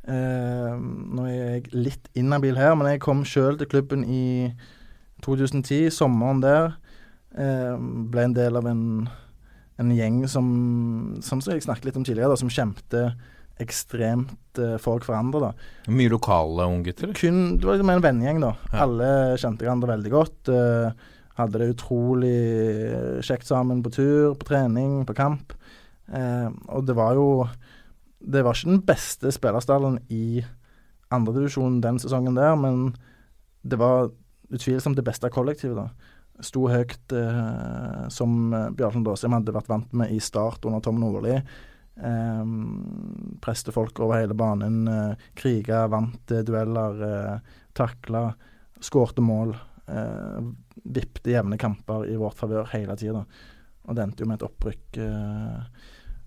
Eh, 0.03 0.73
nå 1.15 1.23
er 1.31 1.37
jeg 1.37 1.69
litt 1.77 2.09
inhabil 2.19 2.57
her, 2.59 2.73
men 2.79 2.89
jeg 2.95 3.03
kom 3.05 3.21
sjøl 3.29 3.59
til 3.61 3.69
klubben 3.71 4.03
i 4.09 4.25
2010, 5.23 5.91
sommeren 5.95 6.41
der. 6.43 6.73
Eh, 7.39 7.75
ble 8.13 8.23
en 8.29 8.35
del 8.37 8.57
av 8.59 8.67
en, 8.69 8.83
en 9.81 9.93
gjeng 9.95 10.19
som, 10.29 10.47
som 11.25 11.41
jeg 11.47 11.63
snakket 11.65 11.87
litt 11.91 11.99
om 12.01 12.05
tidligere, 12.05 12.33
da, 12.35 12.41
som 12.41 12.51
kjempet 12.53 13.15
ekstremt 13.63 14.59
eh, 14.59 14.77
for 14.83 14.99
hverandre. 15.07 15.41
da 15.53 15.93
Mye 15.95 16.11
lokale 16.11 16.67
unggutter. 16.73 17.13
kun, 17.17 17.39
det 17.61 17.67
var 17.69 17.75
liksom 17.79 17.93
en 17.95 18.03
vennegjeng, 18.05 18.39
da. 18.43 18.53
Ja. 18.73 18.77
Alle 18.89 19.09
kjente 19.39 19.63
hverandre 19.65 19.93
veldig 19.95 20.13
godt. 20.13 20.41
eh, 20.51 20.91
hadde 21.39 21.59
det 21.61 21.71
utrolig 21.75 22.37
kjekt 23.25 23.49
sammen 23.49 23.83
på 23.85 23.93
tur, 23.95 24.35
på 24.37 24.49
trening, 24.51 25.03
på 25.09 25.15
kamp. 25.17 25.55
Eh, 26.13 26.49
og 26.69 26.87
det 26.87 26.97
var 26.99 27.15
jo 27.17 27.49
Det 28.23 28.45
var 28.45 28.55
ikke 28.55 28.71
den 28.71 28.83
beste 28.87 29.33
spillerstallen 29.35 29.99
i 30.11 30.45
andredivisjon 31.11 31.81
den 31.83 31.99
sesongen 31.99 32.37
der, 32.37 32.55
men 32.55 32.95
det 33.67 33.79
var 33.81 34.13
utvilsomt 34.53 34.97
det 34.97 35.05
beste 35.05 35.31
kollektivet, 35.31 35.75
da. 35.77 35.89
Sto 36.43 36.69
høyt, 36.71 37.13
eh, 37.13 38.09
som 38.15 38.55
eh, 38.55 38.71
Bjarne 38.79 39.03
Daasheim 39.03 39.35
hadde 39.35 39.55
vært 39.55 39.69
vant 39.69 39.93
med 39.93 40.13
i 40.15 40.21
start 40.23 40.65
under 40.65 40.81
Tom 40.81 41.01
Nordli. 41.03 41.35
Eh, 41.99 42.45
preste 43.43 43.75
folk 43.75 43.99
over 44.01 44.21
hele 44.21 44.35
banen, 44.39 44.87
Eh, 44.89 45.15
kriga, 45.35 45.89
vant 45.89 46.31
eh, 46.31 46.45
dueller. 46.47 47.03
eh, 47.03 47.39
takla, 47.75 48.35
skårte 48.81 49.21
mål. 49.21 49.57
Eh, 49.89 50.41
Vippte 50.83 51.35
jevne 51.35 51.59
kamper 51.61 52.07
i 52.11 52.19
vårt 52.19 52.39
favør 52.39 52.71
hele 52.73 52.97
tida. 52.99 53.25
Og 53.87 53.97
det 53.97 54.05
endte 54.05 54.25
jo 54.25 54.31
med 54.31 54.41
et 54.41 54.47
opprykk 54.47 54.99
eh, 55.03 55.85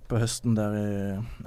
på 0.10 0.20
høsten 0.22 0.56
der 0.58 0.78
i 0.78 0.88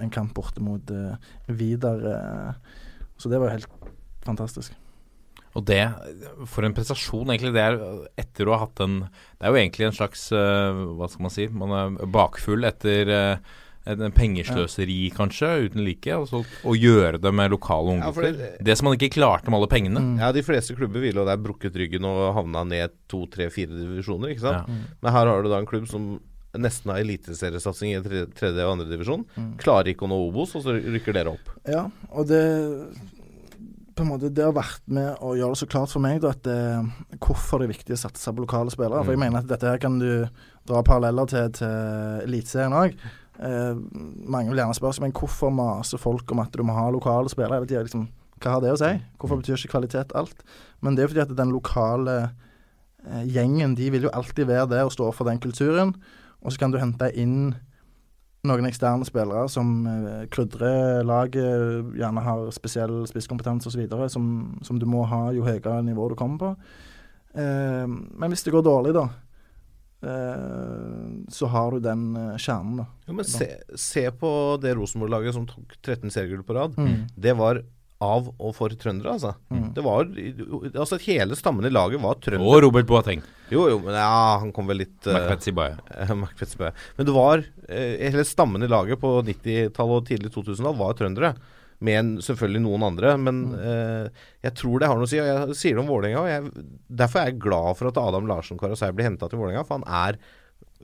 en 0.02 0.12
kamp 0.12 0.34
borte 0.36 0.62
mot 0.64 0.92
eh, 0.92 1.32
Vidar. 1.48 2.04
Eh, 2.12 2.76
så 3.18 3.30
det 3.30 3.40
var 3.40 3.50
jo 3.50 3.58
helt 3.58 3.90
fantastisk. 4.26 4.76
Og 5.56 5.64
det, 5.66 5.80
for 6.46 6.66
en 6.66 6.74
prestasjon, 6.76 7.30
egentlig. 7.32 7.54
Det 7.56 7.64
er 7.64 7.78
etter 8.20 8.48
å 8.48 8.54
ha 8.54 8.66
hatt 8.66 8.82
en 8.84 9.00
Det 9.00 9.46
er 9.46 9.54
jo 9.54 9.60
egentlig 9.60 9.86
en 9.88 9.96
slags 9.96 10.28
eh, 10.36 10.82
Hva 10.98 11.08
skal 11.10 11.24
man 11.24 11.34
si? 11.34 11.48
Man 11.48 11.72
er 11.74 11.96
bakfull 12.14 12.68
etter 12.68 13.12
eh, 13.14 13.56
en 13.86 13.98
pengesløseri, 14.12 14.14
pengesløseri, 14.14 15.12
kanskje, 15.16 15.70
uten 15.70 15.84
like. 15.84 16.06
Og 16.16 16.44
å 16.64 16.74
gjøre 16.76 17.20
det 17.20 17.32
med 17.34 17.50
lokale 17.50 17.98
Ja, 17.98 18.08
unggutter. 18.10 18.32
det- 18.36 18.64
det, 18.64 18.76
som 18.78 18.84
man 18.86 18.96
ikke 18.98 19.12
klarte 19.14 19.44
med 19.48 19.54
alle 19.54 19.66
pengene. 19.68 20.00
Mm. 20.00 20.18
Ja, 20.18 20.32
de 20.32 20.42
fleste 20.42 20.74
klubber 20.76 21.00
ville 21.00 21.14
jo 21.20 21.24
der 21.24 21.36
brukket 21.36 21.72
ryggen 21.74 22.04
og 22.04 22.34
havna 22.34 22.64
ned 22.66 22.90
to, 23.08 23.26
tre, 23.26 23.48
fire 23.48 23.68
divisjoner, 23.68 24.28
ikke 24.34 24.40
sant. 24.40 24.68
Ja. 24.68 24.74
Men 25.02 25.12
her 25.12 25.26
har 25.26 25.42
du 25.42 25.48
da 25.48 25.58
en 25.58 25.66
klubb 25.66 25.88
som 25.88 26.20
nesten 26.54 26.90
har 26.90 26.98
eliteseriesatsing 27.00 27.94
i 27.94 28.00
tredje, 28.34 28.64
og 28.64 28.78
andre 28.78 28.88
divisjon. 28.96 29.24
Mm. 29.36 29.56
Klarer 29.58 29.94
ikke 29.94 30.06
å 30.06 30.08
nå 30.08 30.32
Obos, 30.32 30.54
og 30.56 30.62
så 30.64 30.74
rykker 30.82 31.12
dere 31.14 31.32
opp. 31.32 31.48
Ja, 31.66 31.88
og 32.10 32.26
det 32.26 32.98
på 33.98 34.04
en 34.04 34.10
måte, 34.12 34.32
det 34.32 34.44
har 34.44 34.52
vært 34.54 34.80
med 34.86 35.16
å 35.18 35.32
gjøre 35.34 35.54
det 35.56 35.58
så 35.58 35.66
klart 35.68 35.90
for 35.90 35.98
meg 35.98 36.20
da, 36.22 36.28
at 36.30 36.42
det, 36.46 37.18
hvorfor 37.18 37.58
det 37.58 37.66
er 37.68 37.72
viktig 37.74 37.96
å 37.96 37.98
satse 37.98 38.30
på 38.32 38.44
lokale 38.46 38.70
spillere. 38.70 39.02
For 39.04 39.10
jeg 39.10 39.18
Mm. 39.18 39.26
mener 39.26 39.38
at 39.38 39.48
dette 39.48 39.66
her 39.66 39.78
kan 39.78 39.98
du 39.98 40.28
dra 40.66 40.82
paralleller 40.82 41.26
til, 41.26 41.48
til 41.50 41.66
Eliteserien 42.22 42.70
òg. 42.72 42.94
Eh, 43.38 43.74
mange 44.26 44.50
vil 44.50 44.58
gjerne 44.58 44.74
spørre 44.74 44.96
seg 44.96 45.04
men 45.06 45.14
hvorfor 45.14 45.52
maser 45.54 46.00
folk 46.02 46.30
om 46.34 46.42
at 46.42 46.54
du 46.54 46.64
må 46.66 46.74
ha 46.74 46.88
lokale 46.90 47.30
spillere 47.30 47.60
hele 47.60 47.70
tida. 47.70 47.84
Liksom, 47.86 48.08
hva 48.42 48.56
har 48.56 48.64
det 48.64 48.74
å 48.74 48.80
si? 48.80 48.90
Hvorfor 49.18 49.40
betyr 49.40 49.58
ikke 49.58 49.76
kvalitet 49.76 50.14
alt? 50.18 50.42
Men 50.82 50.94
det 50.94 51.02
er 51.02 51.08
jo 51.08 51.14
fordi 51.14 51.24
at 51.26 51.38
den 51.38 51.54
lokale 51.54 52.18
eh, 53.06 53.24
gjengen 53.30 53.76
de 53.78 53.92
vil 53.94 54.08
jo 54.08 54.14
alltid 54.14 54.50
være 54.50 54.70
der 54.74 54.88
og 54.88 54.94
stå 54.94 55.10
for 55.14 55.30
den 55.30 55.40
kulturen. 55.42 55.94
Og 56.42 56.54
så 56.54 56.62
kan 56.62 56.74
du 56.74 56.78
hente 56.82 57.10
inn 57.18 57.54
noen 58.46 58.68
eksterne 58.68 59.06
spillere 59.06 59.46
som 59.50 59.86
eh, 59.86 60.26
krydrer 60.32 61.06
laget, 61.06 61.88
gjerne 61.98 62.24
har 62.26 62.44
spesiell 62.54 63.00
spisskompetanse 63.10 63.70
osv., 63.70 63.86
som, 64.12 64.28
som 64.66 64.78
du 64.78 64.86
må 64.86 65.04
ha 65.10 65.28
jo 65.36 65.46
høyere 65.46 65.80
nivå 65.86 66.10
du 66.10 66.18
kommer 66.18 66.42
på. 66.42 66.52
Eh, 67.38 67.86
men 67.86 68.30
hvis 68.32 68.46
det 68.46 68.54
går 68.54 68.66
dårlig, 68.66 68.94
da, 68.96 69.08
eh, 69.08 69.27
så 71.28 71.48
har 71.50 71.74
du 71.74 71.80
den 71.82 72.04
eh, 72.16 72.36
kjernen, 72.38 72.82
da. 72.82 72.86
Jo, 73.08 73.16
men 73.18 73.26
se, 73.26 73.48
se 73.74 74.04
på 74.14 74.30
det 74.62 74.76
Rosenborg-laget 74.78 75.34
som 75.34 75.48
tok 75.48 75.74
13 75.80 76.12
seriegull 76.14 76.44
på 76.46 76.54
rad. 76.54 76.78
Mm. 76.78 77.08
Det 77.18 77.34
var 77.38 77.64
av 77.98 78.28
og 78.30 78.52
for 78.54 78.70
trøndere, 78.78 79.16
altså. 79.16 79.32
Mm. 79.50 79.72
Det 79.74 79.82
var 79.82 80.06
Altså 80.68 81.00
hele 81.02 81.34
stammen 81.34 81.66
i 81.66 81.72
laget 81.72 81.98
var 82.02 82.20
Og. 82.38 82.60
Robert 82.62 82.86
Boateng. 82.86 83.24
Jo, 83.50 83.64
jo, 83.72 83.80
men 83.82 83.96
ja, 83.98 84.38
han 84.38 84.52
kom 84.54 84.68
vel 84.70 84.84
litt 84.84 85.08
uh, 85.08 85.16
Macbeth 85.16 85.48
Sibaye. 85.48 85.78
Eh, 85.98 86.14
Men 86.96 87.08
det 87.08 87.14
var 87.16 87.42
uh, 87.42 87.94
hele 87.98 88.24
stammen 88.28 88.62
i 88.62 88.70
laget 88.70 89.00
på 89.02 89.16
90-tallet 89.26 90.02
og 90.02 90.06
tidlig 90.06 90.30
2000-tall 90.36 90.78
var 90.78 90.94
trøndere. 90.98 91.32
Med 91.80 92.18
selvfølgelig 92.26 92.62
noen 92.64 92.82
andre, 92.88 93.12
men 93.22 93.36
eh, 93.54 94.08
jeg 94.42 94.54
tror 94.58 94.80
det 94.82 94.88
har 94.90 94.96
noe 94.98 95.06
å 95.06 95.08
si. 95.08 95.20
Og 95.22 95.28
jeg 95.28 95.54
sier 95.60 95.76
det 95.78 95.84
om 95.84 95.86
Vålerenga. 95.92 96.18
og 96.24 96.28
jeg- 96.28 96.64
Derfor 96.90 97.20
er 97.20 97.24
jeg 97.30 97.38
glad 97.44 97.76
for 97.78 97.88
at 97.92 97.98
Adam 98.02 98.26
Larsen 98.26 98.58
Karasei 98.58 98.90
blir 98.92 99.04
henta 99.06 99.28
til 99.30 99.38
Vålerenga. 99.38 99.64
For 99.66 99.78
han 99.78 99.86
er 99.86 100.18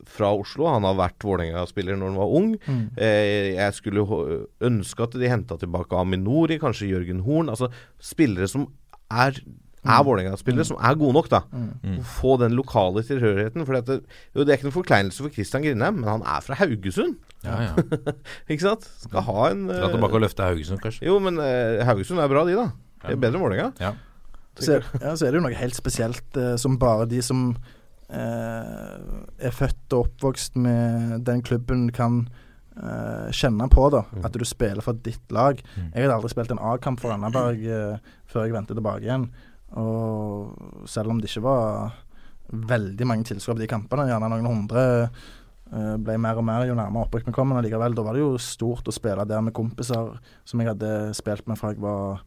fra 0.07 0.31
Oslo. 0.35 0.67
Han 0.71 0.83
har 0.87 0.95
vært 0.95 1.19
Vålerenga-spiller 1.27 1.97
når 1.99 2.13
han 2.13 2.17
var 2.23 2.33
ung. 2.39 2.55
Mm. 2.67 2.91
Eh, 2.99 3.55
jeg 3.57 3.73
skulle 3.75 4.07
ønske 4.61 5.03
at 5.03 5.13
de 5.19 5.29
henta 5.29 5.59
tilbake 5.59 5.99
Aminori, 5.99 6.59
kanskje 6.63 6.91
Jørgen 6.91 7.23
Horn. 7.27 7.49
Altså 7.51 7.71
spillere 8.01 8.49
som 8.49 8.69
er 9.11 9.39
er 9.85 10.01
Vålerenga-spillere 10.03 10.65
som 10.65 10.79
er 10.81 10.95
gode 10.97 11.13
nok, 11.13 11.27
da. 11.29 11.43
Mm. 11.53 11.99
Å 12.01 12.05
Få 12.09 12.39
den 12.41 12.55
lokale 12.57 13.03
tilhørigheten. 13.05 13.67
For 13.67 13.77
det, 13.83 13.99
jo, 14.35 14.43
det 14.45 14.49
er 14.55 14.57
ikke 14.57 14.71
noen 14.71 14.79
forkleinelse 14.83 15.21
for 15.21 15.29
Christian 15.29 15.61
Grindheim, 15.63 15.99
men 16.01 16.09
han 16.09 16.23
er 16.25 16.41
fra 16.41 16.55
Haugesund. 16.57 17.19
Ja, 17.45 17.59
ja. 17.69 18.03
Ikke 18.51 18.65
sant? 18.65 18.89
Skal 19.05 19.25
ha 19.27 19.47
en 19.51 19.67
Dra 19.69 19.87
eh, 19.87 19.93
tilbake 19.95 20.19
og 20.19 20.25
løfte 20.25 20.49
Haugesund, 20.49 20.81
kanskje. 20.83 21.05
Jo, 21.09 21.19
men 21.23 21.39
uh, 21.41 21.85
Haugesund 21.87 22.23
er 22.23 22.31
bra, 22.33 22.45
de, 22.49 22.57
da. 22.59 22.71
Det 23.05 23.15
er 23.15 23.21
bedre 23.21 23.39
enn 23.39 23.45
Vålerenga. 23.45 23.71
Ja. 23.83 23.95
Ja, 24.55 25.17
så 25.19 25.27
er 25.27 25.35
det 25.35 25.41
jo 25.41 25.45
noe 25.49 25.59
helt 25.59 25.77
spesielt 25.77 26.39
uh, 26.39 26.55
som 26.61 26.79
bare 26.81 27.09
de 27.11 27.19
som 27.25 27.49
uh, 27.55 28.95
er 29.39 29.55
født 29.55 29.97
og 29.97 30.07
oppvokst 30.07 30.59
med 30.63 31.25
den 31.27 31.43
klubben, 31.45 31.89
kan 31.95 32.23
uh, 32.79 33.31
kjenne 33.35 33.69
på. 33.73 33.89
da 33.93 34.05
At 34.23 34.39
du 34.39 34.47
spiller 34.47 34.85
for 34.85 35.01
ditt 35.05 35.35
lag. 35.35 35.61
Mm. 35.75 35.91
Jeg 35.91 36.07
hadde 36.07 36.21
aldri 36.21 36.33
spilt 36.33 36.55
en 36.55 36.63
A-kamp 36.63 37.03
for 37.03 37.13
Randaberg 37.13 37.67
før 38.31 38.47
jeg 38.47 38.55
vendte 38.55 38.79
tilbake 38.79 39.09
igjen. 39.09 39.29
Og 39.81 40.87
selv 40.91 41.11
om 41.11 41.21
det 41.21 41.33
ikke 41.33 41.49
var 41.49 41.97
veldig 42.55 43.07
mange 43.09 43.27
tilskuere 43.27 43.59
på 43.59 43.65
de 43.65 43.71
kampene, 43.71 44.07
gjerne 44.11 44.31
noen 44.31 44.47
hundre 44.47 44.85
ble 45.73 46.15
mer 46.21 46.39
og 46.39 46.45
mer 46.47 46.67
jo 46.69 46.77
nærmere 46.77 47.09
opprykk 47.09 47.31
vi 47.31 47.35
kom, 47.35 47.49
men 47.51 47.59
allikevel, 47.59 47.97
da 47.97 48.05
var 48.07 48.15
det 48.15 48.23
jo 48.23 48.35
stort 48.43 48.87
å 48.87 48.95
spille 48.95 49.25
der 49.27 49.41
med 49.43 49.55
kompiser 49.57 50.13
som 50.47 50.61
jeg 50.61 50.71
hadde 50.71 50.91
spilt 51.17 51.49
med 51.51 51.59
fra 51.59 51.73
jeg 51.73 51.83
var 51.83 52.21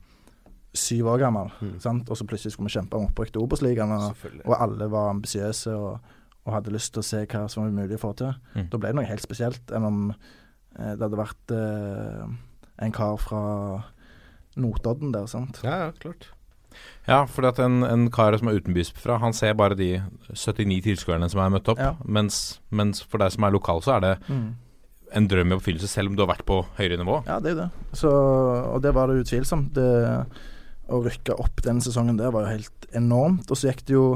syv 0.77 1.11
år 1.13 1.21
gammel. 1.21 1.51
Mm. 1.61 1.75
Sant? 1.83 2.09
Og 2.09 2.19
så 2.19 2.27
plutselig 2.27 2.55
skulle 2.55 2.69
vi 2.69 2.77
kjempe 2.77 2.99
om 2.99 3.07
opprykk 3.09 3.33
til 3.33 3.45
Obos-ligaen, 3.45 3.93
og, 3.93 4.25
og 4.45 4.55
alle 4.57 4.89
var 4.91 5.11
ambisiøse 5.13 5.75
og, 5.75 6.15
og 6.45 6.55
hadde 6.55 6.73
lyst 6.75 6.93
til 6.95 7.03
å 7.03 7.07
se 7.07 7.23
hva 7.25 7.45
som 7.51 7.65
var 7.65 7.75
mulig 7.75 7.99
å 7.99 8.03
få 8.05 8.13
til. 8.19 8.33
Mm. 8.55 8.69
Da 8.71 8.81
ble 8.81 8.91
det 8.91 8.99
noe 8.99 9.09
helt 9.09 9.25
spesielt 9.25 9.73
enn 9.75 9.87
om 9.87 10.01
eh, 10.11 10.93
det 10.93 11.03
hadde 11.03 11.21
vært 11.21 11.55
eh, 11.55 12.25
en 12.87 12.95
kar 12.95 13.21
fra 13.21 13.43
Notodden 14.57 15.13
der, 15.13 15.27
sant. 15.29 15.61
Ja, 15.65 15.85
ja, 15.85 15.93
klart. 16.01 16.31
Ja, 17.07 17.21
fordi 17.31 17.47
at 17.53 17.59
en, 17.63 17.81
en 17.87 18.07
kar 18.11 18.35
som 18.35 18.49
er 18.51 18.59
utenbysfra, 18.59 19.19
han 19.23 19.35
ser 19.35 19.55
bare 19.55 19.77
de 19.79 19.93
79 20.33 20.81
tilskuerne 20.83 21.29
som 21.31 21.39
er 21.43 21.53
møtt 21.53 21.69
opp. 21.71 21.79
Ja. 21.79 21.93
Mens, 22.03 22.59
mens 22.69 22.99
for 23.05 23.23
deg 23.23 23.31
som 23.35 23.47
er 23.47 23.55
lokal, 23.55 23.79
så 23.85 23.95
er 23.95 24.03
det 24.03 24.13
en 25.15 25.29
drøm 25.31 25.53
i 25.53 25.55
oppfyllelse, 25.55 25.87
selv 25.87 26.11
om 26.11 26.17
du 26.17 26.25
har 26.25 26.33
vært 26.33 26.45
på 26.47 26.59
høyere 26.79 26.99
nivå. 26.99 27.21
Ja, 27.29 27.39
det 27.43 27.53
er 27.53 27.61
det. 27.61 27.67
Så, 27.95 28.11
og 28.11 28.81
det 28.83 28.91
var 28.97 29.07
det 29.07 29.21
utvilsomt. 29.23 29.71
Det, 29.77 29.87
å 30.87 31.01
rykke 31.03 31.35
opp 31.35 31.63
den 31.65 31.81
sesongen 31.83 32.19
der 32.19 32.33
var 32.35 32.45
jo 32.45 32.57
helt 32.57 32.89
enormt. 32.95 33.47
Og 33.51 33.59
så 33.59 33.71
gikk 33.71 33.85
det 33.87 33.95
jo 33.95 34.07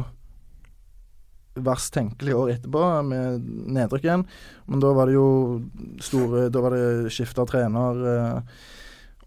verst 1.62 1.91
tenkelig 1.95 2.36
år 2.38 2.53
etterpå, 2.53 2.84
med 3.07 3.47
nedrykk 3.76 4.07
igjen. 4.07 4.28
Men 4.72 4.84
da 4.84 4.93
var 4.95 5.09
det 5.09 5.18
jo 5.18 5.28
store 6.03 6.47
Da 6.53 6.64
var 6.64 6.76
det 6.76 7.12
skifta 7.12 7.45
trener. 7.47 8.05
Eh, 8.14 8.62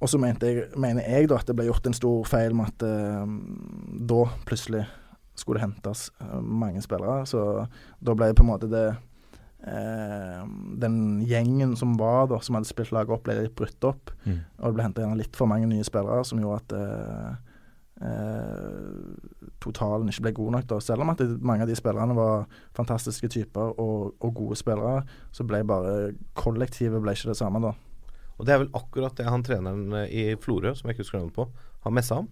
og 0.04 0.10
så 0.10 0.20
jeg, 0.20 0.66
mener 0.76 1.06
jeg 1.08 1.30
da 1.30 1.38
at 1.40 1.48
det 1.48 1.56
ble 1.56 1.64
gjort 1.70 1.86
en 1.88 1.96
stor 1.96 2.26
feil 2.28 2.52
med 2.56 2.68
at 2.74 2.84
eh, 2.84 3.30
da 4.04 4.20
plutselig 4.44 4.82
skulle 5.34 5.58
det 5.58 5.64
hentes 5.64 6.10
eh, 6.20 6.40
mange 6.44 6.82
spillere. 6.84 7.24
Så 7.26 7.40
da 8.04 8.14
ble 8.16 8.28
det 8.28 8.36
på 8.36 8.44
en 8.44 8.50
måte 8.50 8.68
det 8.68 8.84
eh, 8.92 10.42
Den 10.82 10.98
gjengen 11.24 11.72
som 11.80 11.96
var 11.96 12.28
da, 12.28 12.42
som 12.44 12.58
hadde 12.58 12.68
spilt 12.68 12.92
laget 12.92 13.16
opp, 13.16 13.24
ble 13.24 13.38
litt 13.40 13.56
brutt 13.56 13.88
opp. 13.88 14.12
Mm. 14.26 14.42
Og 14.60 14.66
det 14.66 14.76
ble 14.76 14.86
henta 14.90 15.08
litt 15.16 15.40
for 15.40 15.48
mange 15.48 15.70
nye 15.72 15.86
spillere, 15.88 16.20
som 16.28 16.42
gjorde 16.42 16.60
at 16.60 16.76
eh, 16.82 17.32
eh, 18.10 19.40
totalen 19.64 20.12
ikke 20.12 20.26
ble 20.28 20.34
god 20.42 20.54
nok. 20.58 20.68
da. 20.74 20.82
Selv 20.84 21.06
om 21.06 21.14
at 21.14 21.24
det, 21.24 21.30
mange 21.40 21.64
av 21.64 21.72
de 21.72 21.80
spillerne 21.80 22.18
var 22.20 22.44
fantastiske 22.76 23.32
typer 23.38 23.72
og, 23.80 24.12
og 24.20 24.36
gode 24.36 24.60
spillere, 24.60 25.00
så 25.32 25.48
ble 25.48 25.64
bare 25.64 26.12
kollektivet 26.36 27.00
ble 27.00 27.16
ikke 27.16 27.32
det 27.32 27.40
samme 27.40 27.64
da. 27.64 27.72
Og 28.38 28.46
det 28.46 28.54
er 28.54 28.58
vel 28.64 28.70
akkurat 28.74 29.14
det 29.16 29.26
han 29.30 29.42
treneren 29.46 29.92
eh, 29.94 30.08
i 30.10 30.24
Florø, 30.36 30.74
som 30.74 30.88
jeg 30.88 30.96
ikke 30.96 31.04
husker 31.06 31.18
navnet 31.20 31.34
på, 31.36 31.48
har 31.84 31.92
messa 31.94 32.16
om. 32.22 32.28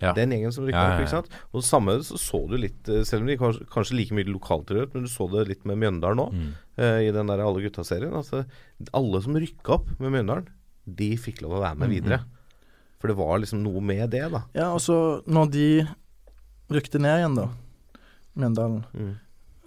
Ja. 0.00 0.14
Den 0.16 0.30
gjengen 0.32 0.52
som 0.54 0.64
rykka 0.64 0.80
Ja, 0.80 0.88
ja, 0.88 0.94
opp. 0.94 1.00
ikke 1.02 1.10
sant? 1.12 1.26
Og 1.52 1.60
det 1.60 1.66
samme 1.68 1.92
så 2.06 2.16
så 2.16 2.38
du 2.48 2.56
litt, 2.56 2.88
eh, 2.88 3.02
selv 3.04 3.20
om 3.22 3.26
de 3.28 3.36
kanskje, 3.36 3.66
kanskje 3.68 3.96
like 3.98 4.14
mye 4.16 4.24
lokaltilhørighet, 4.32 4.94
men 4.94 5.04
du 5.04 5.10
så 5.12 5.26
det 5.30 5.42
litt 5.48 5.66
med 5.68 5.76
Mjøndalen 5.82 6.16
nå, 6.16 6.28
Mm. 6.32 6.52
uh, 6.78 7.00
i 7.04 7.10
den 7.12 7.26
der 7.26 7.42
Alle 7.44 7.60
gutta-serien. 7.60 8.14
Altså, 8.16 8.46
alle 8.94 9.20
som 9.22 9.34
rykka 9.36 9.74
opp 9.76 9.90
med 10.00 10.12
Mjøndalen, 10.12 10.46
de 10.86 11.10
fikk 11.20 11.42
lov 11.42 11.58
å 11.58 11.60
være 11.60 11.76
med 11.76 11.88
Mm, 11.90 11.94
videre. 11.98 12.20
For 12.98 13.08
det 13.08 13.16
var 13.18 13.38
liksom 13.40 13.62
noe 13.62 13.80
med 13.80 14.10
det, 14.10 14.30
da. 14.32 14.42
Ja, 14.54 14.72
og 14.72 14.80
så 14.80 15.22
når 15.28 15.50
de 15.52 15.88
rykte 16.70 16.98
ned 17.00 17.18
igjen, 17.20 17.36
da, 17.36 17.48
Mjøndalen, 18.36 18.84
Mm. 18.94 19.18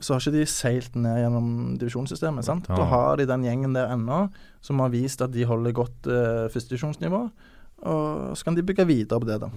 Så 0.03 0.15
har 0.15 0.23
ikke 0.23 0.35
de 0.35 0.45
seilt 0.49 0.95
ned 0.99 1.21
gjennom 1.23 1.49
divisjonssystemet. 1.81 2.45
sant? 2.45 2.69
Da 2.69 2.87
har 2.91 3.19
de 3.19 3.27
den 3.29 3.45
gjengen 3.47 3.75
der 3.75 3.93
ennå, 3.95 4.25
som 4.63 4.81
har 4.83 4.93
vist 4.93 5.23
at 5.23 5.33
de 5.33 5.47
holder 5.47 5.75
godt 5.75 6.09
eh, 6.11 6.47
førstedivisjonsnivå. 6.53 7.21
Og 7.83 8.33
så 8.37 8.47
kan 8.47 8.55
de 8.57 8.63
bygge 8.63 8.87
videre 8.87 9.19
på 9.19 9.27
det, 9.27 9.39
da. 9.43 9.51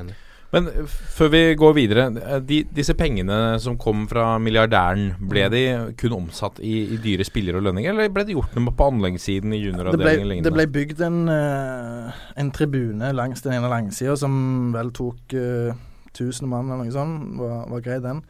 Enig. 0.00 0.16
Men 0.50 0.66
før 0.90 1.28
vi 1.30 1.40
går 1.54 1.74
videre, 1.76 2.04
eh, 2.18 2.40
de, 2.42 2.64
disse 2.74 2.94
pengene 2.98 3.58
som 3.62 3.76
kom 3.78 4.06
fra 4.10 4.32
milliardæren, 4.42 5.12
ble 5.30 5.44
de 5.52 5.62
kun 6.00 6.16
omsatt 6.16 6.58
i, 6.58 6.74
i 6.96 6.98
dyre 7.02 7.26
spillere 7.26 7.60
og 7.60 7.68
lønninger, 7.68 7.94
eller 7.94 8.10
ble 8.10 8.24
det 8.26 8.34
gjort 8.34 8.56
noe 8.58 8.74
på 8.74 8.88
anleggssiden 8.90 9.54
i 9.54 9.60
Det 9.60 9.68
junioravdelingen 9.68 10.24
det 10.24 10.32
lignende? 10.32 10.54
ble 10.56 10.66
bygd 10.74 11.04
en, 11.06 11.20
eh, 11.36 12.24
en 12.42 12.50
tribune 12.56 13.12
langs 13.14 13.46
den 13.46 13.54
ene 13.60 13.70
langsida 13.70 14.16
som 14.18 14.34
vel 14.74 14.90
tok 14.96 15.36
uh, 15.38 15.70
1000 16.10 16.50
mann 16.50 16.66
eller 16.66 16.88
noe 16.88 16.94
sånt. 16.94 17.38
Var, 17.38 17.58
var 17.70 17.84
grei, 17.86 18.00
den. 18.02 18.24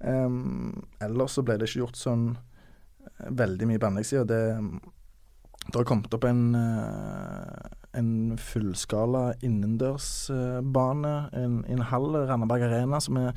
Um, 0.00 0.82
ellers 1.00 1.32
så 1.38 1.42
ble 1.46 1.56
det 1.56 1.70
ikke 1.70 1.84
gjort 1.86 1.96
sånn 1.96 2.26
eh, 2.36 3.30
veldig 3.32 3.66
mye 3.70 3.80
på 3.80 3.88
anleggssida. 3.88 4.26
Det, 4.28 4.40
det 5.66 5.74
har 5.80 5.86
kommet 5.88 6.12
opp 6.14 6.26
en, 6.28 6.42
eh, 6.54 7.70
en 7.98 8.10
fullskala 8.38 9.30
innendørsbane, 9.46 11.14
en, 11.32 11.56
en 11.72 11.82
hall, 11.90 12.10
Randaberg 12.28 12.66
Arena, 12.68 13.00
som 13.00 13.16
er, 13.22 13.32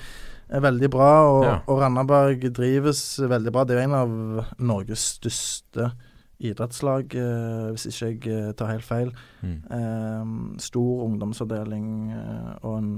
er 0.49 0.62
veldig 0.68 0.91
bra. 0.93 1.10
Og, 1.32 1.43
Ja. 1.47 1.55
og 1.68 1.82
Randaberg 1.82 2.43
drives 2.53 3.01
veldig 3.24 3.55
bra. 3.55 3.64
Det 3.64 3.78
er 3.78 3.88
en 3.88 3.97
av 3.97 4.14
Norges 4.60 5.07
største 5.16 5.91
idrettslag, 6.39 7.16
eh, 7.20 7.72
hvis 7.74 7.88
ikke 7.91 8.30
jeg 8.32 8.55
tar 8.60 8.72
helt 8.72 8.88
feil. 8.88 9.10
Mm. 9.41 9.57
Um, 9.72 10.38
stor 10.60 11.01
ungdomsavdeling 11.07 11.89
og 12.64 12.78
en, 12.78 12.93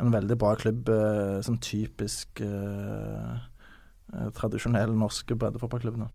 en 0.00 0.12
veldig 0.12 0.36
bra 0.40 0.54
klubb. 0.60 0.90
Eh, 0.92 1.38
sånn 1.46 1.60
typisk 1.62 2.42
eh, 2.44 3.32
eh, 4.12 4.28
tradisjonell 4.36 4.94
norsk 4.96 5.34
breddefotballklubb 5.34 5.98
nå. 6.00 6.10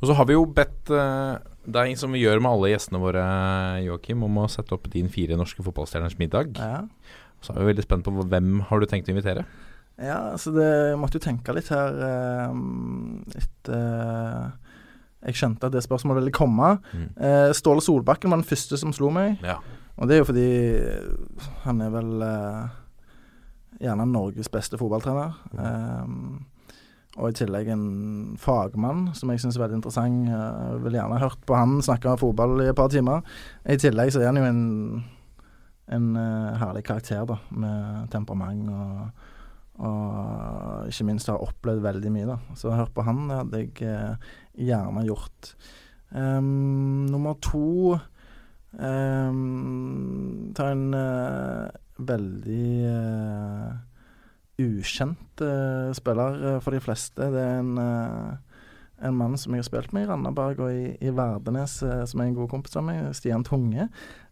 Og 0.00 0.08
så 0.08 0.16
har 0.16 0.28
vi 0.30 0.36
jo 0.36 0.46
bedt 0.48 0.90
eh, 0.96 1.34
deg, 1.68 1.92
som 2.00 2.14
vi 2.16 2.22
gjør 2.22 2.40
med 2.40 2.54
alle 2.54 2.72
gjestene 2.72 3.02
våre, 3.02 3.24
Joakim, 3.84 4.24
om 4.24 4.38
å 4.40 4.48
sette 4.50 4.72
opp 4.76 4.88
din 4.92 5.10
fire 5.12 5.36
norske 5.36 5.64
fotballstjerners 5.64 6.16
middag. 6.20 6.56
Ja. 6.56 6.86
Så 7.44 7.52
er 7.52 7.60
vi 7.60 7.72
veldig 7.72 7.84
spent 7.84 8.06
på 8.06 8.14
hvem 8.16 8.62
har 8.68 8.80
du 8.80 8.88
tenkt 8.88 9.10
å 9.10 9.14
invitere? 9.14 9.44
Ja, 10.00 10.32
altså 10.32 10.54
det 10.54 10.64
jeg 10.64 10.96
måtte 10.96 11.20
jo 11.20 11.26
tenke 11.26 11.52
litt 11.52 11.68
her 11.68 11.92
etter 13.36 13.76
eh, 13.76 14.70
jeg 15.20 15.36
skjønte 15.36 15.68
at 15.68 15.74
det 15.74 15.82
spørsmålet 15.84 16.22
ville 16.22 16.32
komme. 16.32 16.78
Mm. 16.96 17.08
Eh, 17.20 17.50
Ståle 17.56 17.82
Solbakken 17.84 18.32
var 18.32 18.40
den 18.40 18.48
første 18.48 18.78
som 18.80 18.94
slo 18.96 19.10
meg. 19.12 19.36
Ja. 19.44 19.58
Og 20.00 20.08
det 20.08 20.16
er 20.16 20.22
jo 20.22 20.28
fordi 20.30 20.46
han 21.66 21.82
er 21.84 21.90
vel 21.92 22.24
eh, 22.24 22.78
gjerne 23.80 24.06
Norges 24.08 24.50
beste 24.52 24.78
fotballtrener. 24.80 25.36
Um, 25.56 26.44
og 27.18 27.32
i 27.32 27.38
tillegg 27.40 27.72
en 27.72 27.86
fagmann 28.38 29.08
som 29.18 29.32
jeg 29.32 29.42
syns 29.42 29.58
er 29.58 29.64
veldig 29.64 29.80
interessant. 29.80 30.28
Jeg 30.30 30.82
vil 30.84 30.94
gjerne 30.98 31.18
ha 31.18 31.24
hørt 31.24 31.42
på 31.46 31.56
han 31.58 31.80
snakke 31.82 32.12
om 32.12 32.20
fotball 32.20 32.62
i 32.62 32.68
et 32.70 32.78
par 32.78 32.92
timer. 32.92 33.24
I 33.66 33.80
tillegg 33.80 34.12
så 34.14 34.22
er 34.22 34.30
han 34.30 34.38
jo 34.38 34.46
en, 34.46 34.62
en 35.96 36.08
eh, 36.20 36.60
herlig 36.62 36.84
karakter, 36.86 37.26
da. 37.26 37.40
Med 37.50 38.08
temperament 38.14 38.70
og 38.70 39.28
og 39.80 40.88
ikke 40.90 41.06
minst 41.08 41.30
har 41.30 41.40
opplevd 41.40 41.80
veldig 41.84 42.10
mye, 42.12 42.28
da. 42.28 42.36
Så 42.58 42.72
hørt 42.74 42.92
på 42.92 43.04
han, 43.06 43.28
det 43.30 43.36
hadde 43.38 43.60
jeg 43.62 43.70
eh, 43.88 44.14
gjerne 44.68 45.06
gjort. 45.06 45.54
Um, 46.10 47.06
nummer 47.06 47.36
to 47.38 47.94
um, 48.74 50.50
Ta 50.58 50.72
en 50.74 50.94
eh, 50.98 51.70
veldig 52.08 52.68
uh, 52.90 53.72
ukjent 54.60 55.42
uh, 55.44 55.90
spiller 55.96 56.38
eh, 56.54 56.60
for 56.60 56.76
de 56.76 56.80
fleste. 56.84 57.28
Det 57.32 57.42
er 57.42 57.60
en, 57.62 57.76
en 59.00 59.16
mann 59.16 59.38
som 59.40 59.54
jeg 59.56 59.64
har 59.64 59.68
spilt 59.70 59.94
med 59.96 60.04
i 60.04 60.10
Randaberg 60.10 60.60
og 60.60 60.72
i, 60.74 60.90
i 61.00 61.12
Verdenes, 61.16 61.78
som 61.80 62.20
er 62.20 62.28
en 62.28 62.36
god 62.36 62.50
kompis 62.52 62.76
av 62.76 62.84
meg, 62.84 63.06
Stian 63.16 63.44
Tunge. 63.46 63.88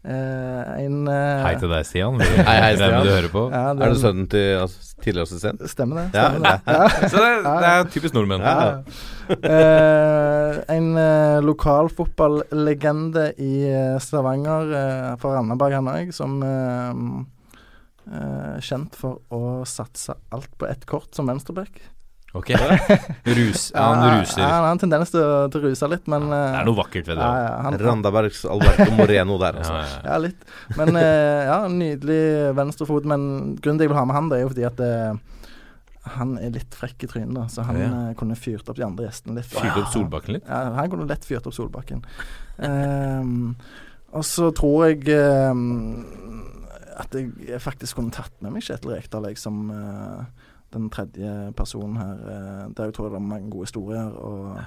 Eh, 0.08 0.84
en 0.84 1.08
Hei 1.08 1.54
til 1.58 1.72
deg, 1.72 1.86
Stian. 1.88 2.20
Vi 2.20 2.26
Hei, 2.48 2.58
hei, 2.62 2.74
Stian. 2.76 3.00
du 3.02 3.10
hører 3.10 3.30
på. 3.32 3.46
ja, 3.50 3.72
det 3.74 3.86
Er 3.86 3.94
du 3.96 4.02
sønnen 4.02 4.28
til 4.30 4.60
altså, 4.60 4.92
tidligere 5.02 5.26
assistent? 5.26 5.64
Stemmer 5.72 6.02
det. 6.02 6.06
Ja, 6.14 6.28
Stemmer 6.28 6.44
det. 6.44 6.60
Ja. 6.76 7.08
Så 7.08 7.24
det, 7.24 7.32
det 7.48 7.72
er 7.72 7.88
typisk 7.96 8.14
nordmenn. 8.14 8.44
Ja. 8.44 8.68
Eh, 9.28 10.60
en 10.76 10.92
uh, 10.96 11.40
lokalfotballegende 11.44 13.32
i 13.42 13.52
Stavanger, 14.00 14.70
uh, 14.72 15.16
for 15.20 15.36
Randaberg 15.36 15.76
han 15.76 15.90
òg, 15.92 16.14
som 16.16 16.38
eh, 16.44 17.02
eh, 18.12 18.58
kjent 18.64 18.94
for 18.98 19.20
å 19.30 19.64
satse 19.68 20.14
alt 20.32 20.50
på 20.58 20.66
ett 20.68 20.84
kort 20.86 21.14
som 21.14 21.26
venstreback. 21.30 21.80
Ok. 22.36 22.50
Rus. 23.24 23.70
Ja, 23.74 23.86
han 23.94 24.20
ruser. 24.20 24.42
Ja, 24.42 24.48
han 24.52 24.64
har 24.66 24.70
en 24.74 24.78
tendens 24.82 25.10
til, 25.10 25.22
å- 25.24 25.46
til 25.50 25.62
å 25.62 25.70
ruse 25.70 25.88
litt, 25.88 26.04
men 26.12 26.26
Det 26.28 26.36
eh, 26.36 26.58
er 26.60 26.66
noe 26.68 26.76
vakkert 26.76 27.06
ved 27.08 27.16
det. 27.16 27.24
ja, 27.24 27.38
ja, 27.46 27.54
han, 27.64 27.78
Randabergs 27.80 28.42
Alberto 28.44 28.90
Moreno 28.98 29.38
der, 29.40 29.56
Ja, 29.56 29.62
altså. 29.62 29.72
ja, 29.72 29.86
ja. 29.94 30.02
ja, 30.12 30.18
litt. 30.26 30.44
Men 30.76 30.96
eh, 31.00 31.46
ja, 31.48 31.56
nydelig 31.72 32.20
venstrefot. 32.58 33.08
Men 33.08 33.56
grunnen 33.56 33.80
til 33.80 33.88
jeg 33.88 33.94
vil 33.94 34.00
ha 34.00 34.04
med 34.10 34.18
han, 34.18 34.28
det 34.28 34.38
er 34.38 34.44
jo 34.44 34.52
fordi 34.52 34.66
at 34.68 34.84
eh, 34.84 35.24
han 36.18 36.36
er 36.40 36.52
litt 36.54 36.76
frekk 36.76 37.04
i 37.04 37.10
trynet, 37.14 37.34
da. 37.36 37.46
Så 37.52 37.64
han 37.68 37.80
Ja. 37.80 37.88
eh, 38.10 38.12
kunne 38.20 38.36
fyrt 38.36 38.68
opp 38.68 38.76
de 38.76 38.84
andre 38.86 39.08
gjestene 39.08 39.40
litt. 39.40 39.48
Fyrt 39.48 39.80
opp 39.80 39.90
Solbakken 39.96 40.36
litt? 40.38 40.44
Ja, 40.48 40.62
han 40.76 40.92
kunne 40.92 41.08
lett 41.08 41.24
fyrt 41.28 41.48
opp 41.48 41.56
Solbakken. 41.56 42.04
Ehm, 42.60 43.54
og 44.12 44.24
så 44.24 44.52
tror 44.56 44.86
jeg 44.88 45.08
ehm, 45.16 45.72
at 46.98 47.14
jeg 47.14 47.60
faktisk 47.62 47.98
kunne 48.00 48.10
tatt 48.14 48.34
med 48.42 48.52
meg 48.56 48.64
Kjetil 48.66 48.94
Rekdal 48.96 49.28
jeg, 49.30 49.38
som 49.38 49.68
uh, 49.70 50.24
den 50.74 50.88
tredje 50.92 51.52
personen 51.56 51.96
her. 52.00 52.16
Uh, 52.24 52.64
der 52.74 52.90
jeg 52.90 52.94
tror 52.98 53.08
det 53.12 53.20
er 53.20 53.26
mange 53.30 53.50
gode 53.52 53.68
historier. 53.68 54.10
Og 54.18 54.58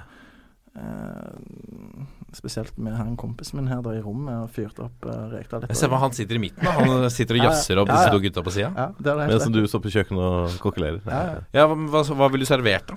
uh, 0.76 2.02
spesielt 2.32 2.78
med 2.80 2.96
han 2.96 3.16
kompisen 3.20 3.58
min 3.60 3.68
her 3.68 3.82
da 3.84 3.92
i 3.96 4.00
rommet 4.04 4.46
og 4.46 4.52
fyrte 4.54 4.86
opp 4.86 5.04
uh, 5.08 5.26
Rekdal 5.34 5.66
litt. 5.66 5.76
ser 5.76 5.92
hva 5.92 6.00
han 6.02 6.14
sitter 6.16 6.38
i 6.38 6.42
midten. 6.46 6.64
Han 6.78 7.10
sitter 7.12 7.36
og 7.36 7.42
Ja, 7.42 7.50
ja. 7.50 7.50
jazzer 7.52 7.82
opp 7.82 7.90
Ja, 7.92 7.98
disse 7.98 8.08
ja. 8.08 8.14
to 8.16 8.22
gutta 8.24 8.44
på 8.46 8.54
sida. 8.54 8.70
Ja, 8.76 8.86
det 8.96 9.16
det 9.20 9.26
Mens 9.34 9.50
du 9.52 9.60
står 9.68 9.84
på 9.84 9.92
kjøkkenet 9.92 10.24
og 10.30 10.56
kokkelerer. 10.64 11.02
Ja, 11.06 11.20
ja. 11.34 11.42
Ja, 11.60 11.66
hva, 11.68 11.76
hva, 11.92 12.02
hva 12.22 12.30
ville 12.32 12.46
du 12.46 12.50
servert, 12.52 12.88
da? 12.94 12.96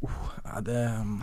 Uh, 0.00 0.56
det, 0.64 0.78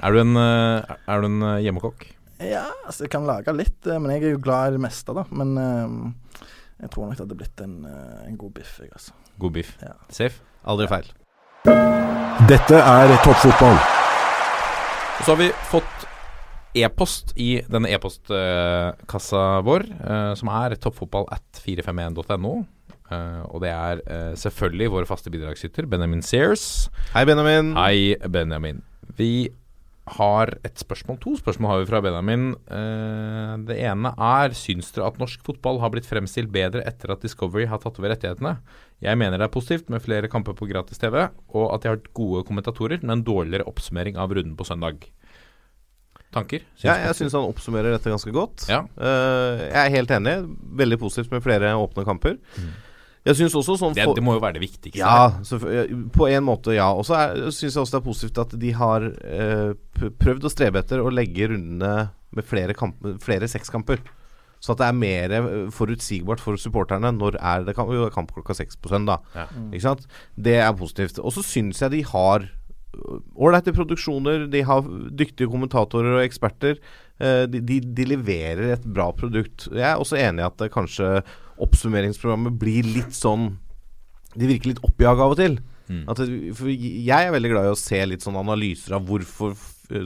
Er 0.05 0.13
du 0.13 0.19
en, 0.21 0.37
er 0.37 1.21
du 1.23 1.25
en 1.31 1.41
hjemmekokk? 1.65 2.13
ja, 2.37 2.67
altså 2.85 3.07
jeg 3.07 3.09
kan 3.15 3.23
lage 3.25 3.49
litt, 3.57 3.81
men 3.97 4.11
jeg 4.13 4.27
er 4.27 4.35
jo 4.35 4.41
glad 4.45 4.69
i 4.69 4.75
det 4.75 4.81
meste, 4.83 5.09
da. 5.17 5.23
Men 5.33 5.55
eh, 5.57 6.43
jeg 6.81 6.91
tror 6.93 7.07
nok 7.07 7.17
det 7.17 7.23
hadde 7.25 7.39
blitt 7.39 7.63
en, 7.65 7.77
eh, 7.85 8.27
en 8.27 8.37
god 8.37 8.53
biff, 8.59 8.79
jeg, 8.79 8.91
altså. 8.93 9.15
God 9.39 9.55
biff. 9.57 9.77
Ja. 9.81 9.95
Safe. 10.09 10.43
Aldri 10.67 10.87
feil. 10.91 11.09
Dette 12.47 12.77
er 12.79 13.13
toppfotball. 13.25 13.79
Så 15.23 15.33
har 15.33 15.39
vi 15.39 15.49
fått 15.71 16.07
e-post 16.77 17.33
i 17.41 17.57
denne 17.71 17.89
e-postkassa 17.95 19.43
vår, 19.65 19.87
eh, 19.97 20.33
som 20.37 20.51
er 20.53 20.77
toppfotball 20.81 21.25
at 21.33 21.61
451.no. 21.63 22.53
Eh, 23.07 23.41
og 23.47 23.63
det 23.63 23.71
er 23.71 24.01
eh, 24.05 24.33
selvfølgelig 24.37 24.91
vår 24.93 25.07
faste 25.09 25.31
bidragsyter, 25.33 25.87
Benjamin 25.89 26.21
Sears. 26.21 26.89
Hei, 27.13 27.23
Benjamin. 27.25 27.73
Hei, 27.79 28.15
Benjamin. 28.29 28.83
Vi 29.17 29.49
har 30.15 30.51
et 30.65 30.79
spørsmål. 30.79 31.19
To 31.23 31.33
spørsmål 31.39 31.71
har 31.71 31.81
vi 31.81 31.89
fra 31.89 32.01
Benjamin. 32.05 32.49
Eh, 32.71 33.53
det 33.67 33.77
ene 33.89 34.13
er 34.13 34.55
Syns 34.57 34.93
dere 34.95 35.09
at 35.11 35.19
norsk 35.19 35.43
fotball 35.45 35.81
har 35.83 35.91
blitt 35.93 36.07
fremstilt 36.07 36.51
bedre 36.53 36.85
etter 36.87 37.11
at 37.13 37.25
Discovery 37.25 37.67
har 37.67 37.81
tatt 37.83 37.99
over 37.99 38.13
rettighetene? 38.13 38.57
Jeg 39.03 39.19
mener 39.19 39.37
det 39.37 39.49
er 39.49 39.53
positivt 39.53 39.91
med 39.93 40.01
flere 40.01 40.31
kamper 40.31 40.55
på 40.57 40.69
gratis 40.69 41.01
TV, 41.01 41.27
og 41.53 41.67
at 41.75 41.83
de 41.83 41.91
har 41.91 42.01
gode 42.17 42.45
kommentatorer, 42.47 43.03
men 43.03 43.19
en 43.19 43.27
dårligere 43.27 43.67
oppsummering 43.69 44.17
av 44.17 44.33
runden 44.33 44.55
på 44.57 44.65
søndag. 44.67 45.05
Tanker? 46.33 46.63
Ja, 46.83 46.97
jeg 47.05 47.15
syns 47.19 47.35
han 47.37 47.47
oppsummerer 47.47 47.93
dette 47.95 48.11
ganske 48.11 48.33
godt. 48.35 48.65
Ja. 48.71 48.81
Eh, 48.97 49.67
jeg 49.67 49.79
er 49.83 49.95
helt 49.95 50.11
enig. 50.17 50.35
Veldig 50.81 50.99
positivt 51.03 51.35
med 51.35 51.45
flere 51.45 51.75
åpne 51.79 52.07
kamper. 52.07 52.39
Jeg 53.27 53.35
synes 53.41 53.55
også 53.59 53.75
sånn 53.81 53.93
det, 53.97 54.05
for- 54.07 54.15
det 54.17 54.23
må 54.23 54.33
jo 54.37 54.41
være 54.43 54.55
det 54.57 54.63
viktigste. 54.63 54.99
Ja, 55.03 55.29
så, 55.43 55.59
på 56.15 56.27
en 56.31 56.45
måte, 56.47 56.73
ja. 56.77 56.87
Og 56.95 57.03
så 57.07 57.17
syns 57.51 57.73
jeg 57.75 57.81
også 57.83 57.97
det 57.97 58.01
er 58.01 58.05
positivt 58.09 58.37
at 58.45 58.53
de 58.61 58.71
har 58.79 59.07
eh, 59.11 59.73
prøvd 60.23 60.47
å 60.47 60.51
strebe 60.53 60.79
etter 60.81 61.03
å 61.03 61.11
legge 61.13 61.49
rundene 61.51 62.09
med 62.37 62.45
flere, 62.47 62.73
kamp, 62.77 62.95
flere 63.23 63.47
sekskamper. 63.51 64.01
Så 64.59 64.73
at 64.73 64.79
det 64.81 64.87
er 64.89 64.95
mer 64.97 65.33
eh, 65.37 65.67
forutsigbart 65.73 66.41
for 66.41 66.57
supporterne 66.57 67.11
når 67.13 67.35
er 67.37 67.65
det 67.67 67.75
kamp, 67.77 67.91
jo, 67.93 68.05
det 68.05 68.11
er 68.11 68.15
kamp 68.15 68.31
klokka 68.33 68.55
seks 68.57 68.79
på 68.81 68.89
søndag. 68.89 69.21
Ja. 69.35 69.45
Ikke 69.69 69.83
sant? 69.85 70.07
Det 70.35 70.55
er 70.63 70.71
positivt. 70.79 71.19
Og 71.21 71.35
så 71.35 71.43
syns 71.45 71.81
jeg 71.83 71.93
de 71.93 72.01
har 72.09 72.47
øh, 72.47 73.19
ålreite 73.37 73.75
produksjoner. 73.77 74.47
De 74.53 74.63
har 74.65 74.81
dyktige 75.19 75.51
kommentatorer 75.51 76.17
og 76.17 76.23
eksperter. 76.25 76.79
Eh, 77.21 77.43
De, 77.49 77.61
de, 77.61 77.79
de 77.81 78.05
leverer 78.15 78.73
et 78.77 78.87
bra 78.87 79.11
produkt. 79.17 79.67
Jeg 79.73 79.85
er 79.91 79.97
også 80.01 80.17
enig 80.21 80.41
i 80.43 80.47
at 80.49 80.57
det 80.61 80.71
kanskje 80.73 81.11
oppsummeringsprogrammet 81.63 82.59
blir 82.59 82.85
litt 82.87 83.15
sånn 83.17 83.49
De 84.37 84.47
virker 84.49 84.73
litt 84.73 84.83
oppjaga 84.85 85.25
av 85.25 85.33
og 85.33 85.39
til. 85.39 85.55
Mm. 85.87 86.03
At 86.11 86.19
for 86.57 86.69
jeg 86.69 87.09
er 87.15 87.33
veldig 87.33 87.49
glad 87.53 87.69
i 87.69 87.73
å 87.73 87.79
se 87.79 87.99
litt 88.05 88.25
sånn 88.25 88.37
analyser 88.37 88.97
av 88.97 89.07
hvorfor 89.07 89.55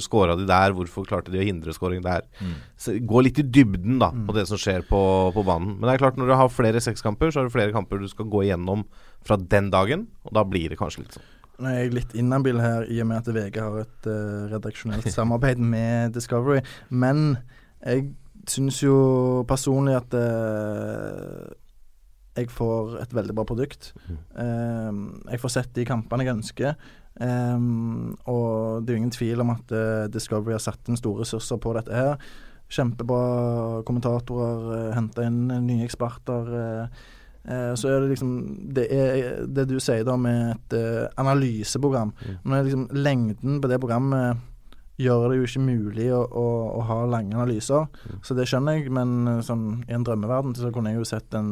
skåra 0.02 0.36
de 0.38 0.46
der, 0.46 0.76
hvorfor 0.78 1.06
klarte 1.10 1.34
de 1.34 1.42
å 1.42 1.46
hindre 1.46 1.74
scoring 1.74 2.04
der. 2.06 2.26
Mm. 2.40 2.54
Så 2.78 2.96
gå 3.08 3.24
litt 3.26 3.40
i 3.42 3.46
dybden 3.46 4.00
da 4.02 4.12
på 4.14 4.36
det 4.38 4.46
som 4.50 4.60
skjer 4.62 4.86
på, 4.90 5.02
på 5.34 5.44
banen. 5.48 5.76
Men 5.78 5.88
det 5.88 5.96
er 5.96 6.04
klart 6.04 6.20
når 6.22 6.32
du 6.32 6.38
har 6.38 6.54
flere 6.54 6.82
sekskamper, 6.84 7.32
så 7.32 7.42
har 7.42 7.50
du 7.50 7.54
flere 7.54 7.74
kamper 7.76 8.02
du 8.02 8.10
skal 8.12 8.30
gå 8.32 8.46
igjennom 8.46 8.86
fra 9.26 9.38
den 9.38 9.72
dagen, 9.74 10.08
og 10.26 10.36
da 10.38 10.46
blir 10.48 10.72
det 10.72 10.80
kanskje 10.80 11.06
litt 11.06 11.18
sånn. 11.18 11.30
Nå 11.62 11.70
er 11.70 11.84
jeg 11.84 11.94
litt 11.94 12.14
inhabil 12.18 12.58
her 12.62 12.88
i 12.90 12.98
og 13.04 13.10
med 13.10 13.22
at 13.22 13.36
VG 13.36 13.60
har 13.62 13.84
et 13.84 14.10
uh, 14.10 14.48
redaksjonelt 14.54 15.12
samarbeid 15.18 15.62
med 15.62 16.16
Discovery, 16.16 16.64
men 16.90 17.36
jeg 17.82 18.12
syns 18.50 18.82
jo 18.84 18.96
personlig 19.50 19.98
at 20.00 20.16
eh, 20.18 21.52
jeg 22.40 22.50
får 22.54 22.98
et 23.02 23.14
veldig 23.14 23.36
bra 23.36 23.46
produkt. 23.48 23.92
Eh, 24.10 24.92
jeg 25.34 25.42
får 25.44 25.56
sett 25.58 25.74
de 25.76 25.88
kampene 25.88 26.26
jeg 26.26 26.36
ønsker. 26.38 26.76
eh, 27.20 27.66
og 28.26 28.86
det 28.86 28.90
er 28.92 28.96
jo 28.96 29.02
ingen 29.04 29.18
tvil 29.18 29.44
om 29.44 29.54
at 29.56 29.76
eh, 29.76 30.08
Discovery 30.14 30.56
har 30.58 30.64
satt 30.64 30.90
inn 30.90 31.00
store 31.00 31.26
ressurser 31.26 31.62
på 31.62 31.76
dette 31.78 31.96
her. 31.96 32.16
Kjempebra 32.72 33.82
kommentatorer, 33.84 34.62
uh, 34.72 34.94
henta 34.96 35.26
inn 35.28 35.50
nye 35.68 35.84
eksperter. 35.84 36.54
eh, 36.56 37.02
Eh, 37.42 37.74
så 37.76 37.90
er 37.90 38.04
det 38.04 38.12
liksom 38.12 38.34
Det 38.76 38.86
er 38.94 39.46
det 39.50 39.66
du 39.70 39.80
sier 39.82 40.04
da 40.06 40.16
med 40.18 40.56
et 40.56 40.78
eh, 40.78 41.08
analyseprogram. 41.18 42.14
Mm. 42.14 42.38
Men 42.44 42.66
liksom 42.66 42.88
Lengden 42.94 43.62
på 43.62 43.68
det 43.68 43.80
programmet 43.82 44.38
gjør 45.02 45.28
det 45.32 45.40
jo 45.40 45.48
ikke 45.48 45.64
mulig 45.66 46.10
å, 46.16 46.22
å, 46.26 46.46
å 46.80 46.84
ha 46.90 47.00
lange 47.10 47.36
analyser. 47.38 47.88
Så 48.26 48.38
det 48.38 48.48
skjønner 48.50 48.80
jeg, 48.80 48.92
men 48.94 49.18
eh, 49.30 49.42
sånn, 49.46 49.66
i 49.88 49.96
en 49.98 50.06
drømmeverden 50.08 50.56
så 50.58 50.72
kunne 50.74 50.94
jeg 50.94 51.02
jo 51.02 51.10
sett 51.12 51.38
en 51.38 51.52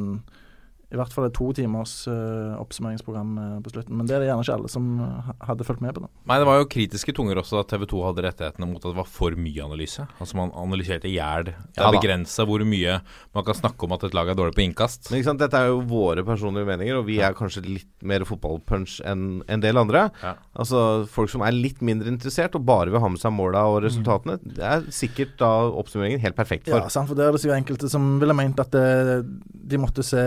i 0.89 0.97
hvert 0.97 1.13
fall 1.13 1.27
et 1.27 1.35
to 1.37 1.51
timers 1.53 1.91
uh, 2.09 2.57
oppsummeringsprogram 2.57 3.33
eh, 3.37 3.57
på 3.61 3.73
slutten. 3.75 3.93
Men 3.93 4.07
det 4.09 4.15
er 4.15 4.23
det 4.23 4.29
gjerne 4.31 4.41
ikke 4.41 4.55
alle 4.55 4.71
som 4.73 4.85
eh, 5.05 5.27
hadde 5.45 5.65
fulgt 5.67 5.83
med 5.85 5.93
på. 5.93 6.01
det. 6.01 6.09
Nei, 6.31 6.37
det 6.41 6.47
var 6.49 6.57
jo 6.57 6.69
kritiske 6.73 7.13
tunger 7.13 7.37
også 7.37 7.59
da 7.59 7.65
TV 7.69 7.85
2 7.91 7.99
hadde 8.07 8.23
rettighetene 8.25 8.69
mot 8.71 8.81
at 8.81 8.87
det 8.87 8.97
var 8.97 9.09
for 9.09 9.37
mye 9.37 9.67
analyse. 9.67 10.05
Altså 10.17 10.39
man 10.39 10.49
analyserte 10.57 11.05
i 11.05 11.13
hjel. 11.19 11.51
Det 11.51 11.77
Ja 11.77 11.85
er 11.85 11.93
begrensa 11.93 12.45
hvor 12.49 12.63
mye 12.65 12.95
man 13.37 13.45
kan 13.45 13.59
snakke 13.59 13.85
om 13.85 13.93
at 13.93 14.07
et 14.07 14.17
lag 14.17 14.31
er 14.33 14.39
dårlig 14.39 14.57
på 14.57 14.65
innkast. 14.65 15.11
Men 15.11 15.19
ikke 15.19 15.29
sant, 15.29 15.43
Dette 15.43 15.61
er 15.61 15.69
jo 15.69 15.83
våre 15.91 16.25
personlige 16.25 16.65
meninger, 16.71 16.97
og 16.97 17.05
vi 17.05 17.19
er 17.21 17.37
kanskje 17.37 17.63
litt 17.67 17.91
mer 18.01 18.25
fotballpunch 18.25 18.97
enn 19.05 19.43
en 19.45 19.65
del 19.65 19.77
andre. 19.77 20.07
Ja. 20.23 20.33
Altså 20.57 21.05
Folk 21.09 21.29
som 21.29 21.45
er 21.45 21.53
litt 21.53 21.83
mindre 21.85 22.09
interessert 22.09 22.57
og 22.57 22.65
bare 22.65 22.89
vil 22.89 23.03
ha 23.03 23.13
med 23.13 23.21
seg 23.21 23.35
måla 23.35 23.67
og 23.69 23.83
resultatene, 23.85 24.39
det 24.41 24.65
er 24.65 24.89
sikkert 24.93 25.37
da 25.37 25.53
oppsummeringen 25.69 26.25
helt 26.25 26.37
perfekt 26.37 26.65
for. 26.65 26.81
Ja, 26.81 26.89
sant, 26.89 27.11
for 27.11 27.19
der 27.19 27.29
er 27.29 27.37
det 27.37 27.43
sikkert 27.45 27.61
enkelte 27.61 27.93
som 27.93 28.15
ville 28.21 28.33
ment 28.33 28.59
at 28.65 28.73
det, 28.73 29.21
de 29.69 29.77
måtte 29.77 30.01
se 30.05 30.25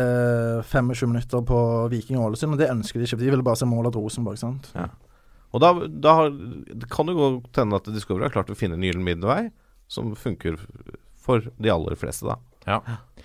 25 0.68 1.08
minutter 1.10 1.42
på 1.48 1.58
Viking 1.92 2.18
og 2.20 2.30
Ålesund, 2.30 2.52
og 2.56 2.60
det 2.60 2.70
ønsker 2.72 3.00
de 3.00 3.06
ikke. 3.08 3.18
De 3.22 3.30
ville 3.32 3.46
bare 3.46 3.58
se 3.60 3.68
målet 3.68 3.92
til 3.94 4.04
Rosenborg. 4.04 4.38
sant? 4.40 4.70
Ja. 4.76 4.86
Og 5.52 5.60
da, 5.60 5.72
da 5.88 6.14
har, 6.16 6.30
det 6.32 6.88
kan 6.92 7.08
det 7.10 7.16
godt 7.18 7.58
hende 7.60 7.76
at 7.76 7.88
Discovery 7.92 8.24
har 8.28 8.32
klart 8.34 8.52
å 8.52 8.56
finne 8.56 8.78
en 8.78 8.86
gyllen 8.86 9.04
middelvei 9.04 9.50
som 9.92 10.14
funker 10.16 10.56
for 11.22 11.44
de 11.60 11.70
aller 11.72 11.98
fleste, 12.00 12.24
da. 12.26 12.38
Ja. 12.66 12.78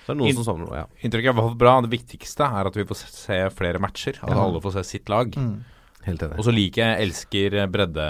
Så 0.04 0.12
er 0.12 0.16
det 0.16 0.20
noen 0.20 0.30
In- 0.32 0.36
som 0.40 0.48
savner 0.50 0.68
noe, 0.68 0.82
ja. 0.82 0.88
Inntrykket 1.08 1.32
er 1.38 1.56
bra. 1.62 1.76
Det 1.86 1.92
viktigste 1.94 2.48
er 2.48 2.68
at 2.68 2.76
vi 2.76 2.84
får 2.90 3.04
se 3.06 3.38
flere 3.56 3.80
matcher. 3.80 4.20
At 4.24 4.34
alle 4.36 4.60
får 4.64 4.76
se 4.80 4.84
sitt 4.98 5.10
lag. 5.14 5.32
Mm. 5.38 5.64
Helt 6.08 6.24
enig. 6.28 6.38
Og 6.40 6.46
så 6.48 6.54
liker 6.56 6.84
jeg, 6.84 7.08
elsker 7.08 7.58
bredde 7.72 8.08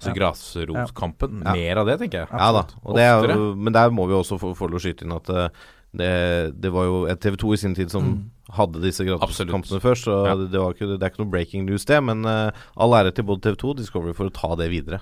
Altså 0.00 0.14
Ja. 0.14 0.16
grasrotkampen. 0.16 1.42
Ja. 1.44 1.52
Mer 1.52 1.76
av 1.82 1.86
det, 1.86 1.98
tenker 2.00 2.22
jeg. 2.22 2.28
Ja 2.32 2.52
da. 2.56 2.62
Og 2.84 2.96
det 2.96 3.02
er 3.04 3.34
men 3.54 3.72
der 3.74 3.90
må 3.92 4.06
vi 4.08 4.14
også 4.16 4.38
få, 4.40 4.54
få 4.56 4.68
lov 4.70 4.80
å 4.80 4.84
skyte 4.86 5.04
inn 5.04 5.12
at 5.12 5.28
eh, 5.28 5.48
det, 5.96 6.54
det 6.60 6.70
var 6.72 6.84
jo 6.86 6.98
TV 7.18 7.36
2 7.36 7.52
i 7.54 7.56
sin 7.56 7.74
tid 7.74 7.90
som 7.90 8.04
Mm. 8.04 8.30
hadde 8.54 8.80
disse 8.82 9.04
gratiskampene 9.04 9.80
først. 9.82 10.04
Så 10.06 10.26
Ja. 10.26 10.34
det, 10.38 10.50
det, 10.52 10.60
var 10.60 10.72
ikke, 10.74 10.86
det 10.98 11.02
er 11.02 11.10
ikke 11.10 11.22
noe 11.24 11.30
breaking 11.30 11.64
news, 11.66 11.84
det. 11.84 11.98
Men 12.02 12.24
uh, 12.24 12.50
all 12.76 12.92
ære 12.94 13.12
til 13.14 13.24
både 13.24 13.40
TV 13.42 13.56
2 13.56 13.70
og 13.70 13.76
Discovery 13.78 14.12
for 14.14 14.26
å 14.30 14.34
ta 14.34 14.54
det 14.56 14.70
videre. 14.70 15.00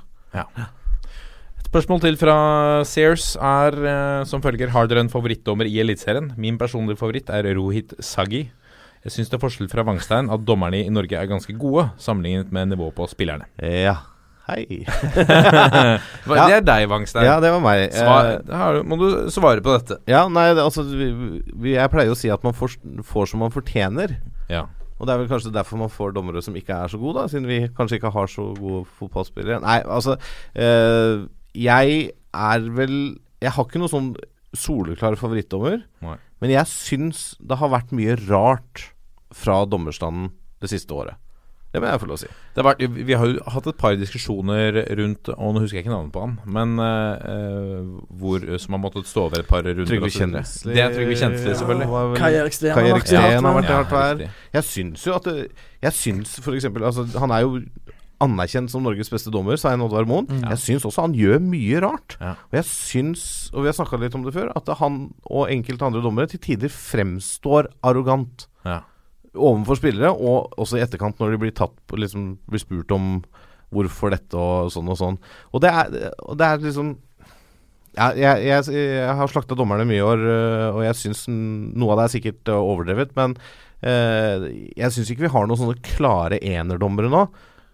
Et 1.59 1.67
spørsmål 1.69 2.01
til 2.01 2.17
fra 2.21 2.37
Sears 2.89 3.37
er 3.37 3.77
uh, 3.85 4.25
som 4.25 4.41
følger 4.45 4.71
Har 4.73 4.87
dere 4.89 5.01
en 5.05 5.11
favorittdommer 5.13 5.69
i 5.69 5.79
Eliteserien? 5.83 6.33
Min 6.41 6.59
personlige 6.61 6.97
favoritt 7.01 7.29
er 7.31 7.49
Rohit 7.57 7.93
Saggi. 8.01 8.47
Jeg 9.05 9.13
syns 9.15 9.29
det 9.31 9.37
er 9.39 9.43
forskjell 9.45 9.69
fra 9.71 9.85
Wangstein 9.87 10.29
at 10.33 10.45
dommerne 10.45 10.81
i 10.85 10.89
Norge 10.91 11.15
er 11.17 11.29
ganske 11.31 11.55
gode, 11.59 11.91
sammenlignet 12.03 12.51
med 12.53 12.73
nivået 12.73 12.95
på 12.97 13.07
spillerne. 13.09 13.47
Ja. 13.63 13.97
Hei. 14.49 14.65
Ja. 16.29 16.45
Det 16.49 16.55
er 16.59 16.65
deg, 16.65 16.87
Wangstein. 16.91 17.25
Ja, 17.25 17.39
det 17.41 17.51
var 17.55 17.61
meg. 17.65 17.87
Svar, 17.95 18.27
Eh, 18.37 18.75
du- 18.79 18.83
må 18.89 18.99
du 19.01 19.31
svare 19.33 19.63
på 19.65 19.73
dette. 19.79 19.97
ja, 20.07 20.27
nei, 20.29 20.53
det, 20.55 20.61
altså 20.63 20.83
vi, 20.85 21.07
vi, 21.57 21.73
Jeg 21.75 21.91
pleier 21.91 22.13
å 22.13 22.17
si 22.19 22.29
at 22.31 22.43
man 22.45 22.53
får, 22.53 22.77
får 23.05 23.29
som 23.31 23.41
man 23.41 23.51
fortjener. 23.55 24.17
Ja. 24.51 24.67
Og 24.99 25.07
det 25.07 25.15
er 25.15 25.19
vel 25.23 25.29
kanskje 25.31 25.53
derfor 25.55 25.79
man 25.81 25.89
får 25.93 26.13
dommere 26.17 26.43
som 26.43 26.55
ikke 26.59 26.75
er 26.85 26.89
så 26.93 26.99
gode, 27.01 27.21
da, 27.21 27.29
siden 27.31 27.47
vi 27.49 27.61
kanskje 27.77 27.97
ikke 28.01 28.13
har 28.13 28.27
så 28.29 28.49
gode 28.59 28.85
fotballspillere. 28.99 29.61
Nei, 29.63 29.79
altså 29.87 30.17
øh, 30.57 31.29
Jeg 31.55 32.11
er 32.35 32.69
vel 32.77 33.19
Jeg 33.41 33.53
har 33.55 33.65
ikke 33.65 33.79
noen 33.81 33.93
sånn 33.95 34.11
soleklar 34.57 35.15
favorittdommer, 35.21 35.83
Nei. 36.03 36.17
men 36.41 36.51
jeg 36.51 36.67
syns 36.67 37.37
det 37.39 37.59
har 37.61 37.69
vært 37.69 37.93
mye 37.93 38.17
rart 38.29 38.89
fra 39.33 39.63
dommerstanden 39.69 40.31
det 40.61 40.71
siste 40.73 40.91
året. 40.97 41.15
Det 41.69 41.83
må 41.83 41.91
jeg 41.91 42.01
få 42.01 42.07
lov 42.09 42.17
å 42.17 42.21
si. 42.23 42.29
Vært, 42.65 42.81
vi 42.97 43.17
har 43.21 43.29
jo 43.29 43.43
hatt 43.53 43.67
et 43.69 43.77
par 43.79 43.97
diskusjoner 44.01 44.79
rundt 44.99 45.29
Og 45.35 45.53
nå 45.55 45.61
husker 45.63 45.79
jeg 45.79 45.85
ikke 45.85 45.93
navnet 45.93 46.15
på 46.15 46.23
han, 46.25 46.33
men 46.49 46.81
eh, 46.81 47.29
eh, 47.29 47.91
hvor, 48.21 48.47
som 48.63 48.75
har 48.75 48.83
måttet 48.83 49.11
stå 49.11 49.27
over 49.29 49.45
et 49.45 49.51
par 49.51 49.67
runder. 49.67 49.85
Trygve. 49.89 50.11
Kjensli 50.15 50.73
Det 50.73 50.83
er 50.83 50.97
Trygve 50.97 51.19
Kjensli, 51.21 51.53
selvfølgelig. 51.53 52.19
Kai 52.19 52.33
Erik 52.41 52.57
Steen 52.57 52.75
har 52.75 53.59
vært 53.59 53.69
i 53.69 53.77
hardt 53.77 53.95
vær. 53.95 54.25
Jeg 54.57 54.69
syns 54.71 55.07
jo 55.07 55.15
at 55.19 55.29
det, 55.29 55.37
Jeg 55.85 55.97
syns 56.01 56.35
for 56.43 56.57
eksempel 56.57 56.89
altså, 56.89 57.05
Han 57.21 57.37
er 57.37 57.45
jo 57.45 57.61
anerkjent 58.25 58.73
som 58.73 58.83
Norges 58.83 59.11
beste 59.13 59.31
dommer, 59.31 59.59
Svein 59.61 59.83
Oddvar 59.85 60.09
Moen. 60.09 60.27
Mm. 60.27 60.43
Jeg 60.51 60.63
syns 60.65 60.87
også 60.89 61.05
han 61.07 61.15
gjør 61.15 61.39
mye 61.45 61.83
rart. 61.85 62.17
Ja. 62.19 62.35
Og 62.51 62.59
jeg 62.59 62.67
syns, 62.67 63.25
og 63.53 63.63
vi 63.63 63.71
har 63.71 63.77
snakka 63.79 64.01
litt 64.03 64.17
om 64.19 64.25
det 64.27 64.35
før, 64.35 64.51
at 64.59 64.73
han 64.81 65.01
og 65.29 65.53
enkelte 65.53 65.87
andre 65.87 66.03
dommere 66.03 66.31
til 66.33 66.43
tider 66.49 66.73
fremstår 66.73 67.71
arrogant 67.87 68.49
Ja. 68.67 68.81
Overfor 69.39 69.79
spillere, 69.81 70.13
og 70.13 70.55
også 70.61 70.79
i 70.79 70.85
etterkant 70.85 71.21
når 71.21 71.35
de 71.35 71.43
blir 71.45 71.55
tatt 71.57 71.97
liksom 71.97 72.33
blir 72.51 72.63
spurt 72.63 72.95
om 72.95 73.19
hvorfor 73.75 74.13
dette 74.15 74.39
og 74.39 74.73
sånn 74.73 74.89
og 74.89 74.99
sånn. 75.01 75.21
Og 75.53 75.63
det 75.65 75.73
er, 75.73 75.93
det 76.39 76.47
er 76.47 76.65
liksom 76.65 76.97
ja, 77.99 78.13
jeg, 78.15 78.45
jeg, 78.47 78.75
jeg 78.79 79.15
har 79.19 79.31
slakta 79.31 79.57
dommerne 79.59 79.87
mye 79.89 79.99
i 79.99 80.05
år, 80.05 80.21
øh, 80.23 80.67
og 80.77 80.83
jeg 80.87 80.99
syns 81.01 81.25
noe 81.29 81.95
av 81.95 82.01
det 82.01 82.05
er 82.05 82.15
sikkert 82.15 82.51
øh, 82.53 82.71
overdrevet. 82.73 83.15
Men 83.19 83.35
eh, 83.83 84.49
jeg 84.79 84.95
syns 84.95 85.11
ikke 85.13 85.27
vi 85.27 85.33
har 85.35 85.49
noen 85.49 85.59
sånne 85.59 85.79
klare 85.83 86.39
enerdommere 86.39 87.11
nå. 87.11 87.25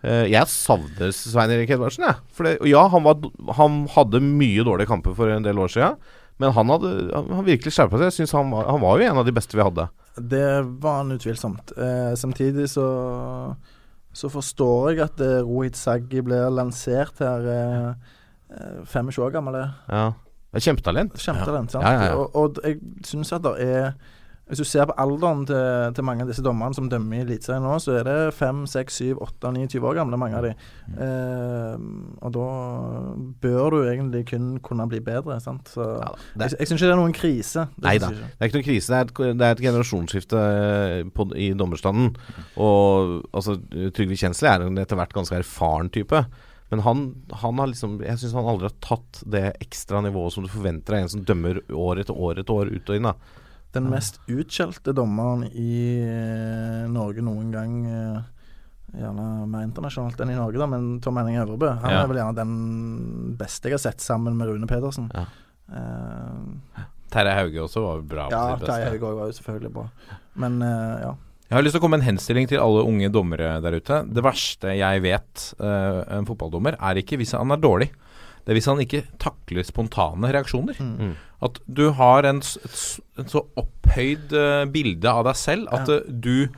Eh, 0.05 0.27
jeg 0.33 0.51
savner 0.53 1.13
Svein 1.17 1.53
Erik 1.53 1.75
Edvardsen, 1.77 2.07
jeg. 2.09 2.23
Det, 2.39 2.55
ja, 2.71 2.87
han, 2.93 3.05
var, 3.05 3.21
han 3.59 3.83
hadde 3.95 4.23
mye 4.25 4.65
dårlige 4.67 4.91
kamper 4.91 5.17
for 5.19 5.33
en 5.33 5.45
del 5.45 5.61
år 5.61 5.73
siden. 5.75 6.01
Men 6.43 6.55
han 6.57 6.73
hadde 6.73 6.95
han, 7.15 7.45
virkelig 7.47 7.75
skjerpa 7.75 7.99
seg. 7.99 8.09
Jeg 8.11 8.19
synes 8.23 8.35
han, 8.39 8.55
han 8.55 8.83
var 8.83 8.99
jo 8.99 9.11
en 9.11 9.21
av 9.21 9.29
de 9.29 9.35
beste 9.35 9.57
vi 9.57 9.65
hadde. 9.65 9.87
Det 10.17 10.49
var 10.83 11.01
han 11.03 11.15
utvilsomt. 11.17 11.73
Eh, 11.77 12.15
samtidig 12.19 12.69
så 12.71 12.89
så 14.15 14.31
forstår 14.31 14.93
jeg 14.93 15.03
at 15.09 15.23
eh, 15.25 15.41
Rohit 15.43 15.79
Saggi 15.79 16.23
blir 16.23 16.47
lansert 16.55 17.19
her 17.23 17.49
eh, 17.51 17.89
eh, 18.55 18.85
25 18.87 19.25
år 19.27 19.33
gammel. 19.35 19.59
Ja. 19.91 20.13
Er 20.55 20.63
Kjempetalent. 20.63 21.17
ja. 21.19 21.73
sant? 21.73 21.83
Ja, 21.83 21.93
ja, 21.93 22.05
ja. 22.13 22.15
Og, 22.15 22.37
og 22.39 22.61
jeg 22.63 22.79
syns 23.07 23.33
at 23.35 23.43
det 23.43 23.55
er 23.65 23.89
Hvis 24.45 24.61
du 24.61 24.67
ser 24.69 24.85
på 24.85 24.95
alderen 25.01 25.47
til, 25.49 25.95
til 25.97 26.05
mange 26.05 26.25
av 26.25 26.29
disse 26.29 26.43
dommerne 26.45 26.77
som 26.77 26.89
dømmer 26.93 27.17
i 27.17 27.23
Eliteserien 27.25 27.65
nå, 27.65 27.79
så 27.81 27.95
er 27.97 28.05
det 28.05 28.17
5, 28.37 28.65
6, 28.69 28.97
7, 29.01 29.05
8, 29.25 29.53
9, 29.57 29.63
20 29.73 29.87
år 29.89 29.97
gamle, 29.97 30.19
mange 30.21 30.37
av 30.37 30.45
de. 30.45 30.51
Mm. 30.85 30.99
Eh, 31.07 31.87
og 32.21 32.35
da 32.35 32.49
bør 33.41 33.73
du 33.73 33.79
egentlig 33.89 34.27
kun 34.29 34.51
kunne 34.65 34.85
bli 34.91 35.01
bedre, 35.05 35.39
sant. 35.41 35.71
Så 35.73 35.87
Ja, 35.95 36.11
det, 36.35 36.51
jeg, 36.51 36.59
jeg 36.61 36.71
syns 36.71 36.77
ikke 36.77 36.91
det 36.91 36.97
er 36.97 37.01
noen 37.01 37.17
krise. 37.17 37.65
Det 37.73 37.89
Nei 37.89 37.95
da. 38.03 38.11
det 38.13 38.29
er 38.37 38.51
ikke 38.51 38.59
noen 38.59 38.67
krise. 38.67 38.93
Det 38.93 38.99
er 38.99 39.09
et, 39.09 39.39
det 39.41 39.47
er 39.47 39.57
et 39.57 39.63
generasjonsskifte 39.65 40.43
eh, 40.49 40.97
på, 41.17 41.27
i 41.41 41.47
dommerstanden. 41.57 42.11
Og 42.61 43.15
altså, 43.33 43.57
Trygve 43.97 44.19
Kjensli 44.21 44.51
er 44.51 44.67
en 44.67 44.83
etter 44.83 45.01
hvert 45.01 45.17
ganske 45.17 45.39
erfaren 45.41 45.89
type. 45.95 46.21
Men 46.73 46.83
han, 46.85 47.01
han 47.45 47.61
har 47.61 47.69
liksom 47.71 47.97
Jeg 48.03 48.19
syns 48.19 48.33
han 48.35 48.49
aldri 48.51 48.67
har 48.67 48.77
tatt 48.83 49.21
det 49.31 49.45
ekstra 49.63 50.01
nivået 50.05 50.37
som 50.37 50.45
du 50.45 50.53
forventer 50.53 50.99
av 50.99 51.05
en 51.05 51.11
som 51.13 51.25
dømmer 51.25 51.63
år 51.71 52.03
etter 52.03 52.17
år 52.17 52.43
etter 52.43 52.57
år 52.61 52.73
ut 52.75 52.93
og 52.93 53.01
inn. 53.01 53.09
da 53.09 53.41
Den 53.75 53.91
mest 53.91 54.21
utskjelte 54.31 54.95
dommeren 54.97 55.45
i 55.51 55.99
eh, 56.05 56.85
Norge 56.91 57.25
noen 57.27 57.51
gang 57.55 57.75
eh, 57.91 58.23
Gjerne 58.95 59.25
mer 59.51 59.65
internasjonalt 59.67 60.21
enn 60.23 60.31
i 60.31 60.37
Norge, 60.39 60.59
da, 60.61 60.69
men 60.71 61.01
Tom 61.03 61.17
Henning 61.19 61.41
Øvrebø. 61.43 61.67
Han 61.83 61.91
Ja. 61.91 62.03
er 62.05 62.07
vel 62.07 62.21
gjerne 62.21 62.37
den 62.39 63.35
beste 63.41 63.67
jeg 63.67 63.75
har 63.75 63.83
sett, 63.83 64.05
sammen 64.05 64.37
med 64.39 64.47
Rune 64.47 64.69
Pedersen. 64.71 65.09
Ja. 65.11 65.25
Uh, 65.67 66.85
Terje 67.11 67.33
Hauge 67.35 67.63
også 67.65 67.83
var 67.83 68.03
bra 68.07 68.27
ja, 68.31 68.43
Terje 68.61 68.91
Hauge 68.93 69.11
var 69.17 69.31
jo 69.31 69.35
selvfølgelig 69.35 69.73
bra. 69.75 69.85
Men 70.39 70.61
uh, 70.63 70.95
ja. 71.03 71.13
Jeg 71.49 71.57
har 71.59 71.67
lyst 71.67 71.75
til 71.75 71.83
å 71.83 71.85
komme 71.85 71.99
med 71.99 72.05
en 72.05 72.11
henstilling 72.13 72.49
til 72.51 72.63
alle 72.63 72.85
unge 72.87 73.11
dommere 73.13 73.57
der 73.65 73.77
ute. 73.81 74.01
Det 74.07 74.23
verste 74.25 74.77
jeg 74.79 75.03
vet 75.05 75.45
uh, 75.59 76.01
en 76.15 76.27
fotballdommer, 76.29 76.79
er 76.79 77.03
ikke 77.03 77.19
hvis 77.19 77.35
han 77.35 77.51
er 77.51 77.61
dårlig. 77.63 77.91
Det 78.45 78.53
er 78.53 78.59
hvis 78.59 78.69
han 78.69 78.81
ikke 78.85 79.03
takler 79.23 79.65
spontane 79.65 80.31
reaksjoner. 80.35 80.77
Mm. 80.79 81.15
At 81.45 81.59
du 81.69 81.87
har 81.97 82.27
en, 82.29 82.39
et, 82.45 82.79
et 83.19 83.33
så 83.33 83.43
opphøyd 83.61 84.33
uh, 84.37 84.63
bilde 84.73 85.09
av 85.11 85.25
deg 85.29 85.37
selv 85.41 85.69
at 85.73 85.89
Ja. 85.89 85.99
eh, 85.99 86.09
du, 86.09 86.49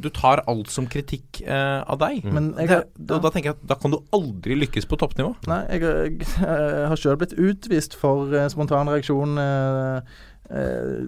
du 0.00 0.08
tar 0.16 0.40
alt 0.48 0.72
som 0.72 0.86
kritikk 0.88 1.42
eh, 1.44 1.80
av 1.84 1.98
deg. 2.00 2.24
Men 2.32 2.54
jeg, 2.58 2.68
det, 2.72 2.78
da, 2.96 3.18
da 3.20 3.30
tenker 3.32 3.52
jeg 3.52 3.58
at 3.58 3.66
da 3.68 3.76
kan 3.80 3.92
du 3.92 3.98
aldri 4.16 4.56
lykkes 4.56 4.88
på 4.88 4.96
toppnivå. 5.00 5.34
Nei, 5.50 5.60
jeg, 5.76 5.82
jeg, 5.84 6.28
jeg 6.40 6.88
har 6.92 6.96
sjøl 7.00 7.18
blitt 7.20 7.36
utvist 7.36 7.96
for 8.00 8.32
eh, 8.32 8.48
spontan 8.52 8.88
reaksjon. 8.92 9.36
Eh, 9.40 10.22
eh, 10.50 11.04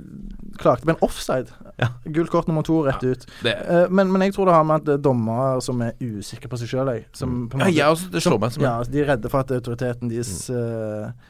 klagde 0.58 0.86
på 0.86 0.90
en 0.90 1.02
offside. 1.04 1.52
Ja. 1.76 1.88
Gult 2.04 2.30
kort 2.30 2.46
nummer 2.46 2.62
to 2.62 2.80
rett 2.86 3.04
ut. 3.04 3.26
Eh, 3.44 3.86
men, 3.90 4.12
men 4.12 4.26
jeg 4.26 4.36
tror 4.36 4.48
det 4.48 4.56
har 4.56 4.66
med 4.66 4.84
at 4.84 4.96
er 4.96 5.04
dommere 5.04 5.60
som 5.64 5.80
er 5.84 5.96
usikre 6.00 6.50
på 6.50 6.60
seg 6.60 6.72
sjøl, 6.72 6.92
som 7.16 7.46
på 7.52 7.60
en 7.60 7.72
ja, 7.74 7.90
også, 7.92 8.10
det 8.12 8.24
slår 8.24 8.42
meg 8.42 8.54
som 8.54 8.66
Ja, 8.66 8.76
de 8.88 9.02
er 9.02 9.10
redde 9.14 9.32
for 9.32 9.44
at 9.44 9.52
autoriteten 9.52 10.12
deres 10.12 10.32
mm. 10.48 11.26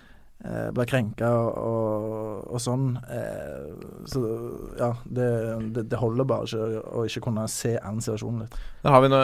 eh, 0.47 0.69
blir 0.77 0.89
krenka 0.91 1.33
og, 1.33 2.47
og, 2.47 2.61
sånn. 2.63 2.93
Eh, 3.11 3.75
så 4.11 4.23
ja, 4.79 4.93
det, 5.05 5.29
det, 5.75 5.89
det 5.91 6.01
holder 6.01 6.31
bare 6.31 6.47
ikke 6.47 6.87
å 6.87 7.05
ikke 7.09 7.27
kunne 7.27 7.49
se 7.51 7.75
an 7.81 8.01
situasjonen 8.05 8.47
litt. 8.47 8.57
Der 8.87 8.95
har 8.95 9.03
vi 9.03 9.13
no, 9.13 9.21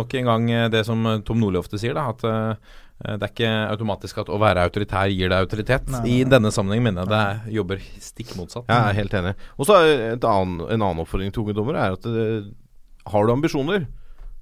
nok 0.00 0.18
en 0.18 0.32
gang 0.32 0.50
eh, 0.50 0.68
det 0.74 0.84
som 0.88 1.06
Tom 1.22 1.42
Nordli 1.42 1.62
ofte 1.62 1.80
sier, 1.80 1.94
da, 1.98 2.10
at 2.10 2.26
eh, 2.26 2.76
det 2.98 3.22
er 3.22 3.30
ikke 3.30 3.50
automatisk 3.70 4.16
at 4.24 4.30
å 4.32 4.40
være 4.42 4.64
autoritær 4.66 5.10
gir 5.12 5.30
deg 5.30 5.44
autoritet. 5.44 5.84
Nei, 5.92 6.00
nei, 6.02 6.14
I 6.16 6.24
denne 6.26 6.50
sammenheng 6.54 6.82
mener 6.88 7.04
jeg 7.04 7.12
det 7.12 7.54
jobber 7.54 7.84
stikk 8.02 8.32
motsatt. 8.34 8.66
Jeg 8.66 8.90
er 8.90 8.98
helt 8.98 9.14
enig. 9.20 9.34
Og 9.54 9.68
så 9.68 9.76
en 10.16 10.26
annen 10.26 11.04
oppfordring 11.04 11.30
til 11.34 11.44
unge 11.44 11.54
dommere 11.54 11.84
er 11.84 11.94
at 11.94 12.08
det, 12.10 12.26
har 13.08 13.24
du 13.24 13.32
ambisjoner, 13.32 13.86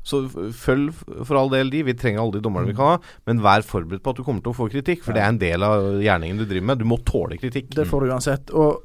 Så 0.07 0.21
følg 0.55 0.93
for 1.27 1.35
all 1.35 1.49
del 1.51 1.71
de. 1.71 1.83
Vi 1.83 1.95
trenger 1.99 2.23
alle 2.23 2.39
de 2.39 2.43
dommerne 2.45 2.71
vi 2.71 2.77
kan 2.79 2.93
ha. 2.95 2.99
Men 3.27 3.41
vær 3.43 3.65
forberedt 3.67 4.05
på 4.05 4.13
at 4.15 4.21
du 4.21 4.23
kommer 4.23 4.41
til 4.41 4.53
å 4.53 4.57
få 4.57 4.69
kritikk, 4.71 5.03
for 5.03 5.17
det 5.17 5.25
er 5.25 5.33
en 5.33 5.41
del 5.41 5.67
av 5.67 5.99
gjerningen 5.99 6.39
du 6.39 6.45
driver 6.47 6.69
med. 6.71 6.79
Du 6.79 6.87
må 6.87 7.01
tåle 7.03 7.39
kritikk. 7.41 7.73
Det 7.75 7.89
får 7.91 8.07
du 8.07 8.13
uansett. 8.15 8.53
Og 8.55 8.85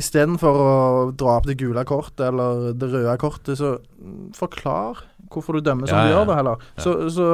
istedenfor 0.00 0.60
å 0.62 0.70
dra 1.12 1.36
opp 1.38 1.48
det 1.48 1.58
gule 1.60 1.84
kortet 1.88 2.24
eller 2.30 2.72
det 2.76 2.88
røde 2.88 3.18
kortet, 3.20 3.60
så 3.60 3.76
mm, 4.00 4.32
forklar 4.36 5.04
hvorfor 5.32 5.56
du 5.56 5.64
dømmer 5.64 5.90
som 5.90 5.98
Ja, 5.98 6.06
du 6.06 6.14
gjør 6.14 6.28
det, 6.30 6.36
heller. 6.40 6.68
Så, 6.78 6.94
så 7.14 7.26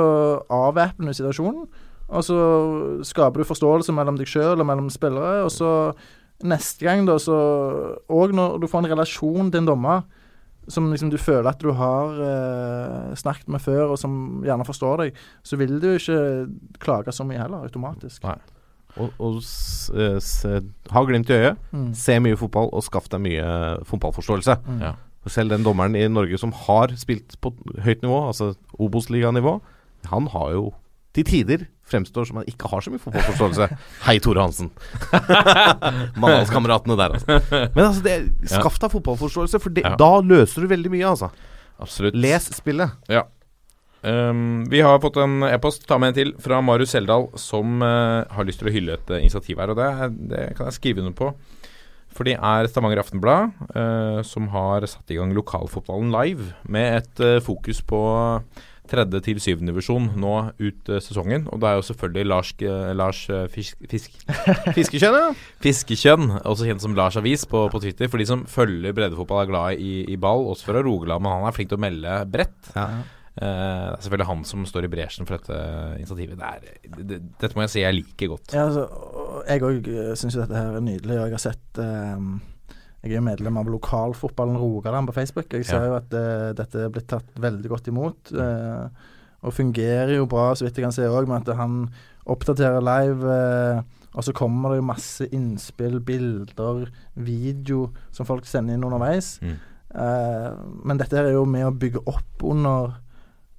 avvæpner 0.52 1.12
du 1.12 1.18
situasjonen, 1.18 1.68
og 2.12 2.24
så 2.26 2.38
skaper 3.08 3.40
du 3.40 3.48
forståelse 3.48 3.94
mellom 3.96 4.18
deg 4.20 4.28
sjøl 4.28 4.60
og 4.60 4.68
mellom 4.68 4.90
spillere, 4.92 5.44
og 5.46 5.52
så 5.54 5.70
neste 6.42 6.84
gang, 6.84 7.06
da, 7.06 7.18
så 7.22 7.36
Og 8.08 8.34
når 8.34 8.58
du 8.60 8.66
får 8.66 8.82
en 8.82 8.92
relasjon 8.96 9.52
til 9.52 9.62
en 9.62 9.70
dommer 9.70 10.02
som 10.70 10.86
liksom 10.92 11.10
du 11.10 11.18
føler 11.18 11.48
at 11.50 11.62
du 11.62 11.72
har 11.74 12.18
eh, 12.22 13.14
snakket 13.18 13.48
med 13.50 13.62
før, 13.62 13.94
og 13.94 13.98
som 13.98 14.42
gjerne 14.46 14.66
forstår 14.66 15.00
deg, 15.00 15.22
så 15.42 15.58
vil 15.58 15.80
du 15.82 15.88
ikke 15.96 16.18
klage 16.82 17.14
så 17.14 17.26
mye 17.26 17.40
heller, 17.42 17.64
automatisk. 17.66 18.22
Nei. 18.22 18.36
Og, 19.00 19.10
og 19.18 19.40
eh, 19.96 20.60
ha 20.92 21.02
glimt 21.08 21.32
i 21.32 21.38
øyet. 21.40 21.64
Mm. 21.72 21.88
Se 21.98 22.18
mye 22.22 22.38
fotball, 22.38 22.70
og 22.70 22.84
skaff 22.86 23.08
deg 23.10 23.24
mye 23.24 23.48
fotballforståelse. 23.88 24.58
Mm. 24.68 24.84
Ja. 24.84 24.92
Selv 25.30 25.54
den 25.54 25.62
dommeren 25.62 25.94
i 25.94 26.08
Norge 26.10 26.38
som 26.40 26.54
har 26.66 26.94
spilt 26.98 27.36
på 27.40 27.52
høyt 27.84 28.02
nivå, 28.02 28.16
altså 28.26 28.54
Obos-liganivå, 28.82 29.60
han 30.10 30.26
har 30.32 30.54
jo 30.56 30.64
til 31.14 31.28
tider 31.28 31.66
fremstår 31.92 32.24
som 32.28 32.40
han 32.40 32.48
ikke 32.48 32.70
har 32.72 32.84
så 32.84 32.92
mye 32.92 33.02
fotballforståelse. 33.02 33.68
Hei, 34.06 34.16
Tore 34.24 34.46
Hansen. 34.46 34.70
Mandalskameratene 36.22 36.96
der, 36.98 37.18
altså. 37.18 37.38
Men 37.74 37.84
altså, 37.84 38.02
det, 38.06 38.16
skaff 38.50 38.80
deg 38.82 38.94
fotballforståelse, 38.96 39.60
for 39.62 39.76
det, 39.76 39.84
Ja. 39.86 39.94
da 40.00 40.14
løser 40.24 40.64
du 40.64 40.72
veldig 40.72 40.92
mye, 40.94 41.12
altså. 41.12 41.30
Absolutt. 41.82 42.16
Les 42.16 42.48
spillet. 42.56 42.96
Um, 44.02 44.64
vi 44.70 44.80
har 44.82 44.98
fått 45.02 45.18
en 45.22 45.44
e-post, 45.46 45.84
ta 45.86 45.98
med 45.98 46.12
en 46.12 46.18
til, 46.18 46.32
fra 46.42 46.60
Marius 46.64 46.94
Seldal, 46.96 47.28
som 47.38 47.82
uh, 47.82 48.24
har 48.34 48.48
lyst 48.48 48.62
til 48.62 48.70
å 48.70 48.74
hylle 48.74 48.96
et 48.98 49.12
eh, 49.12 49.22
initiativ 49.22 49.60
her. 49.62 49.74
Og 49.74 49.78
det, 49.78 49.90
det 50.32 50.46
kan 50.58 50.70
jeg 50.70 50.78
skrive 50.78 51.04
under 51.04 51.14
på. 51.18 51.32
For 52.12 52.28
det 52.28 52.36
er 52.36 52.68
Stavanger 52.68 53.00
Aftenblad 53.02 53.54
eh, 53.74 54.20
som 54.26 54.50
har 54.52 54.84
satt 54.90 55.10
i 55.12 55.16
gang 55.18 55.32
lokalfotballen 55.36 56.12
live, 56.12 56.52
med 56.68 57.00
et 57.00 57.24
eh, 57.24 57.40
fokus 57.44 57.80
på 57.86 58.02
tredje 58.92 59.22
til 59.24 59.40
syvende 59.42 59.72
divisjon 59.72 60.10
nå 60.20 60.34
ut 60.60 60.90
eh, 60.90 61.00
sesongen. 61.02 61.46
Og 61.52 61.62
det 61.62 61.70
er 61.70 61.78
jo 61.78 61.86
selvfølgelig 61.88 62.28
Lars, 62.28 62.52
eh, 62.60 62.90
Lars 62.98 63.22
eh, 63.32 63.46
Fisk, 63.52 63.80
Fisk, 63.90 64.18
Fiskekjønn, 64.76 65.18
ja. 65.18 65.30
Fiskekjønn, 65.64 66.28
også 66.42 66.68
kjent 66.68 66.84
som 66.84 66.96
Lars 66.98 67.18
Avis 67.20 67.46
på, 67.48 67.64
på 67.72 67.82
Twitter. 67.84 68.10
For 68.12 68.22
de 68.22 68.28
som 68.28 68.44
følger 68.50 68.96
breddefotball, 68.96 69.44
er 69.44 69.52
glad 69.52 69.82
i, 69.82 69.94
i 70.12 70.20
ball, 70.20 70.46
også 70.52 70.70
fra 70.70 70.84
Rogaland. 70.84 71.24
Men 71.24 71.38
han 71.38 71.48
er 71.48 71.56
flink 71.56 71.72
til 71.72 71.80
å 71.80 71.84
melde 71.86 72.20
bredt. 72.32 72.72
Ja. 72.76 72.88
Eh, 73.32 73.88
det 73.88 73.96
er 73.96 74.02
selvfølgelig 74.04 74.26
han 74.28 74.42
som 74.44 74.64
står 74.68 74.84
i 74.84 74.90
bresjen 74.92 75.26
for 75.28 75.38
dette 75.38 75.58
initiativet. 75.98 76.36
Det 76.36 76.48
er, 76.48 77.04
det, 77.08 77.20
dette 77.40 77.56
må 77.56 77.62
jeg 77.64 77.72
si 77.72 77.80
jeg 77.84 77.96
liker 77.96 78.28
godt. 78.34 78.52
Ja, 78.52 78.66
altså, 78.68 78.82
jeg 79.48 79.62
òg 79.68 79.88
syns 80.20 80.36
jo 80.36 80.42
dette 80.42 80.58
her 80.58 80.76
er 80.76 80.84
nydelig. 80.84 81.16
Og 81.16 81.30
jeg 81.30 81.38
har 81.38 81.44
sett 81.46 81.80
ehm, 81.80 82.34
Jeg 83.02 83.10
er 83.14 83.16
jo 83.18 83.24
medlem 83.26 83.56
av 83.58 83.66
lokalfotballen 83.72 84.60
Rogaland 84.60 85.08
på 85.10 85.14
Facebook. 85.16 85.48
Jeg 85.52 85.64
ser 85.66 85.80
Ja. 85.80 85.88
jo 85.88 85.96
at 85.96 86.12
eh, 86.14 86.52
dette 86.54 86.84
er 86.84 86.92
blitt 86.92 87.08
tatt 87.10 87.32
veldig 87.40 87.68
godt 87.72 87.88
imot. 87.88 88.32
eh, 88.36 88.88
og 89.42 89.52
fungerer 89.56 90.12
jo 90.14 90.26
bra, 90.30 90.52
så 90.54 90.62
vidt 90.68 90.76
jeg 90.78 90.84
kan 90.84 90.92
se 90.94 91.02
òg, 91.10 91.26
med 91.26 91.48
at 91.48 91.56
han 91.58 91.88
oppdaterer 92.30 92.78
live. 92.84 93.26
eh, 93.26 93.80
og 94.14 94.22
så 94.22 94.32
kommer 94.36 94.70
det 94.70 94.76
jo 94.82 94.84
masse 94.86 95.26
innspill, 95.32 95.98
bilder, 96.04 96.84
video 97.16 97.88
som 98.12 98.26
folk 98.28 98.44
sender 98.46 98.74
inn 98.76 98.84
underveis. 98.84 99.38
Mm. 99.42 99.56
Eh, 99.96 100.50
men 100.84 100.98
dette 101.00 101.16
her 101.16 101.24
er 101.30 101.32
jo 101.32 101.44
med 101.48 101.64
å 101.66 101.72
bygge 101.74 102.04
opp 102.06 102.44
under 102.44 102.92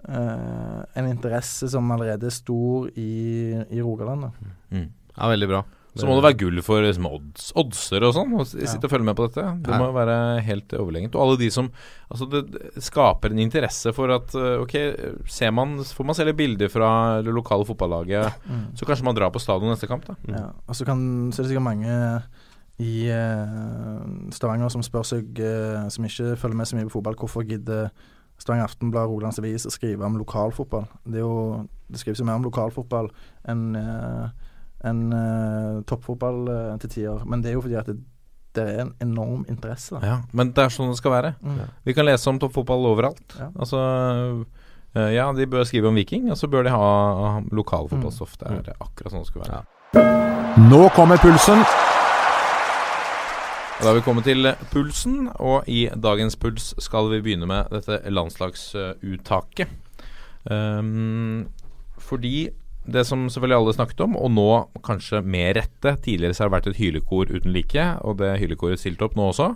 eh, 0.09 0.81
en 0.99 1.07
interesse 1.11 1.69
som 1.71 1.91
allerede 1.95 2.27
er 2.29 2.35
stor 2.35 2.89
i, 2.95 3.53
i 3.69 3.81
Rogaland. 3.81 4.27
Da. 4.27 4.51
Mm. 4.71 4.89
ja, 5.17 5.29
veldig 5.35 5.47
bra. 5.53 5.63
Så 5.93 6.07
må 6.09 6.15
det 6.17 6.23
være 6.25 6.37
gull 6.39 6.57
for 6.65 6.81
liksom, 6.81 7.05
odds, 7.05 7.51
oddser 7.61 8.01
og 8.07 8.15
sånn. 8.15 8.31
å 8.33 8.41
Ja. 8.41 8.65
Sitte 8.65 8.87
og 8.87 8.93
følge 8.95 9.05
med 9.05 9.15
på 9.19 9.27
dette. 9.27 9.43
Det 9.61 9.75
må 9.77 9.91
være 9.93 10.15
helt 10.41 10.73
overlegent. 10.73 11.13
Og 11.13 11.21
alle 11.21 11.35
de 11.37 11.49
som 11.53 11.67
Altså, 12.09 12.25
det 12.31 12.81
skaper 12.81 13.29
en 13.29 13.37
interesse 13.43 13.93
for 13.93 14.09
at 14.09 14.33
eh, 14.33 14.57
Ok, 14.63 14.73
ser 15.29 15.51
man 15.53 15.75
Får 15.85 16.05
man 16.09 16.17
se 16.17 16.25
litt 16.25 16.35
bilder 16.39 16.67
fra 16.73 17.21
det 17.21 17.29
lokale 17.33 17.65
fotballaget, 17.69 18.33
Mm. 18.49 18.63
så 18.73 18.85
kanskje 18.89 19.05
man 19.05 19.15
drar 19.15 19.29
på 19.29 19.39
stadion 19.41 19.69
neste 19.69 19.85
kamp, 19.87 20.05
da. 20.09 20.15
Ja, 20.33 20.47
og 20.67 20.73
så, 20.75 20.83
kan, 20.85 21.29
så 21.31 21.41
er 21.41 21.45
det 21.45 21.53
sikkert 21.53 21.69
mange 21.69 22.23
i 22.81 23.05
uh, 23.13 24.01
Stavanger 24.33 24.69
som 24.73 24.81
spør 24.81 25.05
seg, 25.05 25.29
uh, 25.45 25.85
som 25.93 26.05
ikke 26.09 26.33
følger 26.41 26.57
med 26.57 26.65
så 26.69 26.75
mye 26.75 26.87
på 26.89 26.95
fotball, 26.97 27.15
hvorfor 27.21 27.45
gidder 27.45 27.91
Stavanger 28.43 28.67
Aftenblad 28.67 29.07
og 29.07 29.15
Rogalands 29.15 29.39
Avis 29.39 29.67
og 29.67 29.73
skrive 29.75 30.05
om 30.05 30.17
lokalfotball? 30.19 30.87
Det, 31.05 31.21
er 31.21 31.23
jo, 31.23 31.67
det 31.87 32.01
skrives 32.01 32.19
jo 32.19 32.27
mer 32.27 32.39
om 32.41 32.47
lokalfotball 32.47 33.07
enn 33.49 33.61
en, 33.79 34.33
enn, 34.83 35.03
eh, 35.15 35.77
toppfotball 35.87 36.41
eh, 36.51 36.73
til 36.83 36.91
tider. 36.97 37.23
Men 37.29 37.43
det 37.43 37.53
er 37.53 37.57
jo 37.57 37.63
fordi 37.63 37.79
at 37.79 37.87
det, 37.87 37.97
det 38.57 38.65
er 38.67 38.81
en 38.83 38.91
enorm 39.05 39.45
interesse. 39.49 40.01
Ja, 40.03 40.19
men 40.35 40.51
det 40.51 40.65
er 40.65 40.75
sånn 40.75 40.91
det 40.91 40.99
skal 40.99 41.15
være. 41.15 41.33
Mm. 41.39 41.63
Vi 41.87 41.95
kan 41.95 42.09
lese 42.09 42.29
om 42.33 42.41
toppfotball 42.41 42.91
overalt. 42.91 43.37
Ja. 43.39 43.49
Altså 43.55 43.79
eh, 44.93 45.13
Ja, 45.15 45.29
de 45.33 45.47
bør 45.49 45.63
skrive 45.69 45.89
om 45.89 45.97
Viking, 45.97 46.27
og 46.33 46.37
så 46.39 46.51
bør 46.51 46.67
de 46.67 46.75
ha, 46.75 46.91
ha 47.23 47.31
lokale 47.55 47.89
fotballstoff. 47.93 48.35
Det 48.43 48.51
er 48.59 48.75
akkurat 48.75 49.15
sånn 49.15 49.23
det 49.23 49.31
skal 49.31 49.47
være. 49.47 49.63
Nå 50.67 50.83
kommer 50.97 51.21
pulsen. 51.21 51.63
Da 53.83 53.89
har 53.89 53.97
vi 53.97 54.03
kommet 54.05 54.23
til 54.23 54.47
pulsen, 54.71 55.25
og 55.43 55.65
i 55.67 55.89
dagens 55.91 56.37
puls 56.39 56.69
skal 56.79 57.09
vi 57.11 57.17
begynne 57.19 57.49
med 57.49 57.67
dette 57.67 57.97
landslagsuttaket. 58.07 59.73
Um, 60.47 61.49
fordi 61.99 62.47
det 62.87 63.03
som 63.09 63.25
selvfølgelig 63.27 63.57
alle 63.57 63.73
snakket 63.75 64.05
om, 64.05 64.15
og 64.15 64.31
nå 64.31 64.47
kanskje 64.87 65.19
med 65.23 65.57
rette 65.59 65.93
Tidligere 66.03 66.35
så 66.35 66.45
har 66.45 66.49
det 66.51 66.55
vært 66.55 66.69
et 66.71 66.79
hylekor 66.79 67.33
uten 67.33 67.51
like, 67.51 67.83
og 68.07 68.21
det 68.21 68.29
hylekoret 68.39 68.79
stilte 68.79 69.03
opp 69.03 69.19
nå 69.19 69.27
også. 69.33 69.49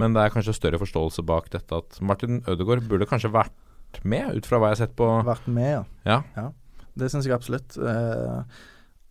Men 0.00 0.16
det 0.16 0.24
er 0.24 0.32
kanskje 0.32 0.56
større 0.56 0.80
forståelse 0.80 1.26
bak 1.28 1.52
dette 1.52 1.82
at 1.82 2.00
Martin 2.00 2.40
Ødegaard 2.48 2.88
burde 2.88 3.10
kanskje 3.12 3.32
vært 3.36 4.00
med, 4.00 4.40
ut 4.40 4.48
fra 4.48 4.56
hva 4.56 4.72
jeg 4.72 4.78
har 4.78 4.82
sett 4.86 4.96
på 4.96 5.10
Vært 5.28 5.52
med, 5.52 5.84
Ja. 6.08 6.22
Ja, 6.32 6.48
Det 6.96 7.12
syns 7.12 7.28
jeg 7.28 7.36
absolutt. 7.36 7.76
Uh, 7.76 8.40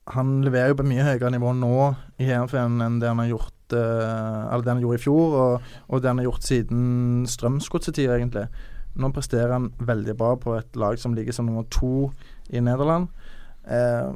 han 0.10 0.40
leverer 0.42 0.74
jo 0.74 0.82
på 0.82 0.90
mye 0.90 1.06
høyere 1.06 1.36
nivå 1.38 1.54
nå 1.54 1.74
i 2.18 2.26
Heerenveen 2.26 2.82
enn 2.82 2.98
det 2.98 3.14
han 3.14 3.22
har 3.22 3.30
gjort 3.36 3.54
eh, 3.78 4.42
Eller 4.50 4.66
det 4.66 4.74
han 4.74 4.84
gjorde 4.84 5.00
i 5.00 5.04
fjor, 5.04 5.38
og, 5.44 5.72
og 5.88 6.02
det 6.02 6.12
han 6.12 6.22
har 6.22 6.30
gjort 6.30 6.48
siden 6.48 6.84
Strømsgodset-tida, 7.30 8.18
egentlig. 8.18 8.48
Nå 9.00 9.12
presterer 9.16 9.56
han 9.56 9.72
veldig 9.78 10.16
bra 10.20 10.36
på 10.40 10.56
et 10.58 10.80
lag 10.80 11.00
som 11.00 11.16
ligger 11.16 11.36
som 11.36 11.48
nummer 11.50 11.68
to 11.72 12.10
i 12.50 12.62
Nederland. 12.64 13.12
Eh, 13.70 14.12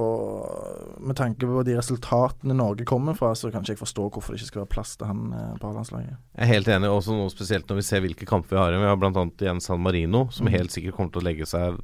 og 0.00 1.00
med 1.04 1.16
tanke 1.18 1.44
på 1.44 1.62
de 1.66 1.76
resultatene 1.76 2.56
Norge 2.56 2.86
kommer 2.88 3.16
fra, 3.18 3.34
så 3.36 3.50
kan 3.52 3.64
ikke 3.64 3.74
jeg 3.74 3.82
forstå 3.82 4.08
hvorfor 4.08 4.32
det 4.32 4.40
ikke 4.40 4.52
skal 4.52 4.62
være 4.62 4.72
plass 4.72 4.94
til 4.96 5.10
han 5.10 5.24
eh, 5.36 5.54
på 5.60 5.70
A-landslaget. 5.70 6.16
Jeg 6.32 6.46
er 6.46 6.52
helt 6.54 6.70
enig, 6.72 6.88
også 6.88 7.16
noe 7.16 7.32
spesielt 7.32 7.68
når 7.68 7.82
vi 7.82 7.86
ser 7.90 8.04
hvilke 8.04 8.28
kamper 8.28 8.56
vi 8.56 8.62
har 8.62 8.72
igjen. 8.72 8.84
Vi 8.86 8.92
har 8.92 9.00
bl.a. 9.02 9.26
igjen 9.44 9.64
San 9.64 9.82
Marino, 9.84 10.26
som 10.32 10.48
helt 10.48 10.72
sikkert 10.72 10.96
kommer 10.96 11.12
til 11.14 11.24
å 11.24 11.28
legge 11.28 11.48
seg 11.50 11.82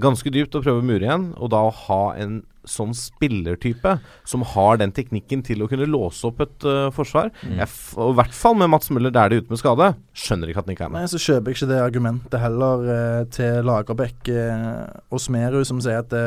ganske 0.00 0.30
dypt 0.32 0.56
og 0.58 0.64
prøve 0.64 0.82
å 0.82 0.86
mure 0.86 1.04
igjen. 1.04 1.32
Og 1.38 1.50
da 1.54 1.64
å 1.66 1.74
ha 1.86 2.02
en 2.20 2.40
sånn 2.68 2.92
spillertype 2.96 3.94
som 4.28 4.44
har 4.54 4.78
den 4.80 4.92
teknikken 4.92 5.40
til 5.46 5.64
å 5.64 5.68
kunne 5.70 5.88
låse 5.88 6.26
opp 6.28 6.42
et 6.44 6.66
uh, 6.68 6.90
forsvar, 6.92 7.30
jeg 7.48 7.64
f 7.64 7.94
og 7.96 8.12
i 8.12 8.18
hvert 8.18 8.34
fall 8.36 8.58
med 8.60 8.68
Mats 8.72 8.90
Møller 8.92 9.14
der 9.14 9.32
det 9.32 9.38
er 9.38 9.44
ute 9.44 9.54
med 9.54 9.60
skade, 9.62 9.86
skjønner 10.12 10.52
ikke 10.52 10.62
at 10.62 10.68
han 10.68 10.74
ikke 10.74 10.88
er 10.88 10.92
med. 10.92 11.00
Nei, 11.06 11.12
så 11.12 11.22
kjøper 11.22 11.48
jeg 11.48 11.58
ikke 11.58 11.70
det 11.70 11.78
argumentet 11.80 12.42
heller 12.42 12.84
eh, 12.94 13.22
til 13.32 13.62
Lagerbäck 13.64 14.28
eh, 14.34 14.66
og 15.08 15.22
Smerud, 15.24 15.64
som 15.68 15.80
sier 15.84 16.02
at 16.02 16.12
det, 16.12 16.26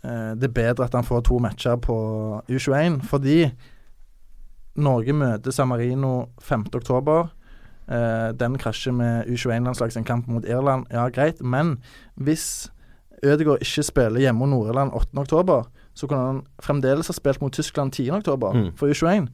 eh, 0.00 0.32
det 0.40 0.48
er 0.48 0.56
bedre 0.62 0.88
at 0.88 0.96
han 0.96 1.06
får 1.06 1.26
to 1.28 1.42
matcher 1.44 1.76
på 1.84 1.98
U21, 2.48 3.02
fordi 3.10 3.42
Norge 4.80 5.12
møter 5.12 5.52
San 5.52 5.68
Marino 5.68 6.30
5.10. 6.40 7.28
Eh, 7.90 8.28
den 8.38 8.58
krasjer 8.58 8.94
med 8.94 9.26
U21-landslaget 9.26 9.92
sin 9.98 10.04
kamp 10.04 10.28
mot 10.30 10.44
Irland. 10.44 10.86
Ja, 10.90 11.08
greit, 11.08 11.42
men 11.42 11.78
hvis 12.14 12.70
Ødegaard 13.24 13.60
ikke 13.60 13.82
spiller 13.82 14.20
hjemme 14.20 14.38
mot 14.38 14.48
Nord-Irland 14.48 14.92
8.10, 14.92 15.68
så 15.94 16.06
kunne 16.06 16.26
han 16.26 16.42
fremdeles 16.62 17.06
ha 17.10 17.12
spilt 17.16 17.40
mot 17.42 17.52
Tyskland 17.52 17.92
10.10 17.92 18.52
Mm. 18.54 18.70
for 18.76 18.88
U21. 18.88 19.28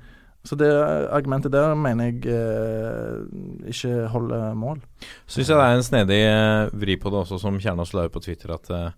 Så 0.46 0.54
det 0.56 0.68
argumentet 1.10 1.50
der 1.52 1.74
mener 1.74 2.04
jeg 2.04 2.26
eh, 2.30 3.68
ikke 3.70 4.06
holder 4.08 4.54
mål. 4.54 4.78
Syns 5.26 5.48
jeg 5.50 5.56
det 5.58 5.64
er 5.64 5.74
en 5.76 5.82
snedig 5.82 6.18
eh, 6.22 6.70
vri 6.80 6.96
på 7.02 7.10
det 7.10 7.18
også, 7.24 7.38
som 7.42 7.58
Kjernås 7.58 7.94
la 7.94 8.04
ut 8.06 8.12
på 8.14 8.22
Twitter 8.22 8.52
at 8.54 8.70
eh, 8.70 8.90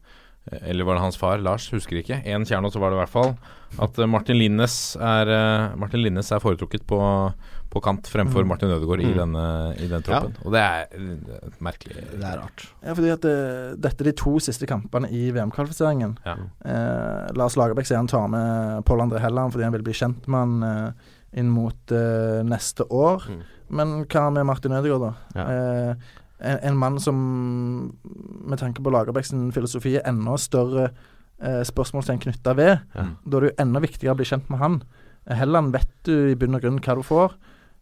Eller 0.62 0.84
var 0.84 0.94
det 0.98 1.02
hans 1.02 1.16
far? 1.20 1.38
Lars, 1.38 1.70
husker 1.72 2.00
ikke. 2.00 2.22
Én 2.24 2.44
så 2.46 2.78
var 2.80 2.90
det 2.90 2.96
i 2.98 3.02
hvert 3.04 3.12
fall. 3.12 3.34
At 3.78 3.98
eh, 3.98 4.06
Martin 4.08 4.38
Linnes 4.38 4.96
er 4.96 5.28
eh, 5.28 5.76
Martin 5.76 6.02
Linnes 6.02 6.30
er 6.32 6.40
foretrukket 6.40 6.86
på, 6.88 6.98
på 7.68 7.82
kant 7.84 8.08
fremfor 8.08 8.42
Mm. 8.44 8.48
Martin 8.48 8.70
Ødegaard 8.72 9.00
i, 9.04 9.10
Mm. 9.12 9.18
denne, 9.18 9.44
i 9.78 9.88
den 9.88 10.02
troppen. 10.02 10.34
Og 10.44 10.52
det 10.52 10.60
er 10.62 10.86
eh, 10.96 11.50
merkelig. 11.60 11.96
Det 12.14 12.24
er 12.24 12.38
rart. 12.40 12.64
Ja, 12.82 12.94
fordi 12.94 13.10
at 13.12 13.24
eh, 13.28 13.74
dette 13.76 14.00
er 14.02 14.08
de 14.10 14.12
to 14.16 14.38
siste 14.40 14.66
kampene 14.66 15.10
i 15.12 15.30
VM-kvalifiseringen. 15.30 16.16
Ja. 16.24 16.36
Eh, 16.64 17.28
Lars 17.36 17.56
Lagerbäck 17.60 17.86
sier 17.86 18.00
han 18.00 18.08
tar 18.08 18.28
med 18.32 18.84
Pål 18.88 19.04
André 19.04 19.20
Helland 19.20 19.52
fordi 19.52 19.64
han 19.68 19.72
vil 19.76 19.82
bli 19.84 19.92
kjent 19.92 20.26
med 20.28 20.38
han 20.40 20.62
eh, 20.62 20.92
inn 21.42 21.50
mot 21.52 21.92
eh, 21.92 22.40
neste 22.48 22.86
år. 22.88 23.28
Mm. 23.28 23.42
Men 23.68 23.90
hva 24.08 24.30
med 24.32 24.46
Martin 24.48 24.72
Ødegaard, 24.72 25.10
da? 25.10 25.12
Ja. 25.36 25.94
En, 26.38 26.58
en 26.70 26.78
mann 26.78 26.98
som 27.02 27.18
med 28.48 28.60
tanke 28.60 28.82
på 28.84 28.92
Lagerbäcks 28.94 29.32
filosofi 29.54 29.96
er 29.98 30.06
enda 30.08 30.36
større 30.38 30.88
eh, 31.42 31.62
spørsmålstegn 31.66 32.22
knytta 32.22 32.54
ved. 32.58 32.74
Ja. 32.94 33.08
Da 33.24 33.38
er 33.38 33.44
det 33.46 33.52
jo 33.52 33.60
enda 33.64 33.82
viktigere 33.84 34.14
å 34.16 34.20
bli 34.20 34.28
kjent 34.28 34.50
med 34.52 34.62
han. 34.62 34.80
Helland 35.28 35.74
vet 35.74 35.90
du 36.08 36.30
i 36.30 36.36
bunn 36.38 36.56
og 36.56 36.64
grunn 36.64 36.80
hva 36.84 36.96
du 36.96 37.04
får. 37.04 37.34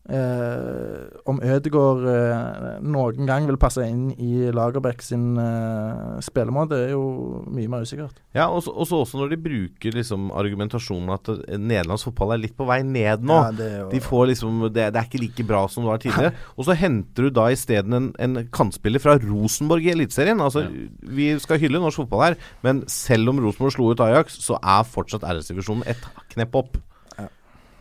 Eh, 0.07 1.07
om 1.27 1.41
Ødegaard 1.43 2.05
eh, 2.07 2.67
noen 2.87 3.27
gang 3.27 3.47
vil 3.49 3.59
passe 3.59 3.83
inn 3.89 4.13
i 4.23 4.47
Lagerbäck 4.55 5.03
sin 5.03 5.35
eh, 5.41 6.21
spillemåte, 6.23 6.79
er 6.87 6.93
jo 6.95 7.43
mye 7.51 7.71
mer 7.73 7.83
usikkert. 7.87 8.21
Ja, 8.37 8.47
og 8.53 8.63
så 8.63 8.71
også 9.03 9.19
når 9.19 9.33
de 9.35 9.39
bruker 9.43 9.97
liksom 9.99 10.29
argumentasjonen 10.37 11.11
at 11.17 11.31
eh, 11.35 11.59
nederlandsk 11.59 12.11
fotball 12.13 12.37
er 12.37 12.43
litt 12.45 12.55
på 12.59 12.69
vei 12.69 12.81
ned 12.87 13.27
nå. 13.27 13.41
Ja, 13.49 13.51
det 13.59 13.67
er 13.73 13.79
jo- 13.81 13.91
De 13.97 14.03
får 14.07 14.27
liksom 14.33 14.63
det, 14.71 14.87
det 14.95 15.03
er 15.03 15.09
ikke 15.11 15.23
like 15.25 15.49
bra 15.51 15.65
som 15.73 15.83
det 15.87 15.91
var 15.93 16.03
tidligere. 16.07 16.35
Og 16.59 16.69
så 16.71 16.79
henter 16.79 17.27
du 17.27 17.35
da 17.41 17.49
isteden 17.55 17.99
en, 18.01 18.09
en 18.23 18.41
kantspiller 18.55 19.03
fra 19.03 19.19
Rosenborg 19.23 19.87
i 19.91 19.95
Eliteserien. 19.97 20.41
Altså, 20.41 20.67
Vi 21.03 21.33
skal 21.43 21.59
hylle 21.63 21.83
norsk 21.83 22.05
fotball 22.05 22.29
her, 22.31 22.39
men 22.63 22.85
selv 22.91 23.35
om 23.35 23.43
Rosenborg 23.43 23.75
slo 23.75 23.91
ut 23.91 24.07
Ajax, 24.07 24.39
så 24.47 24.59
er 24.63 24.87
fortsatt 24.87 25.27
RS-divisjonen 25.27 25.87
et 25.91 26.07
knepp 26.35 26.55
opp. 26.63 26.79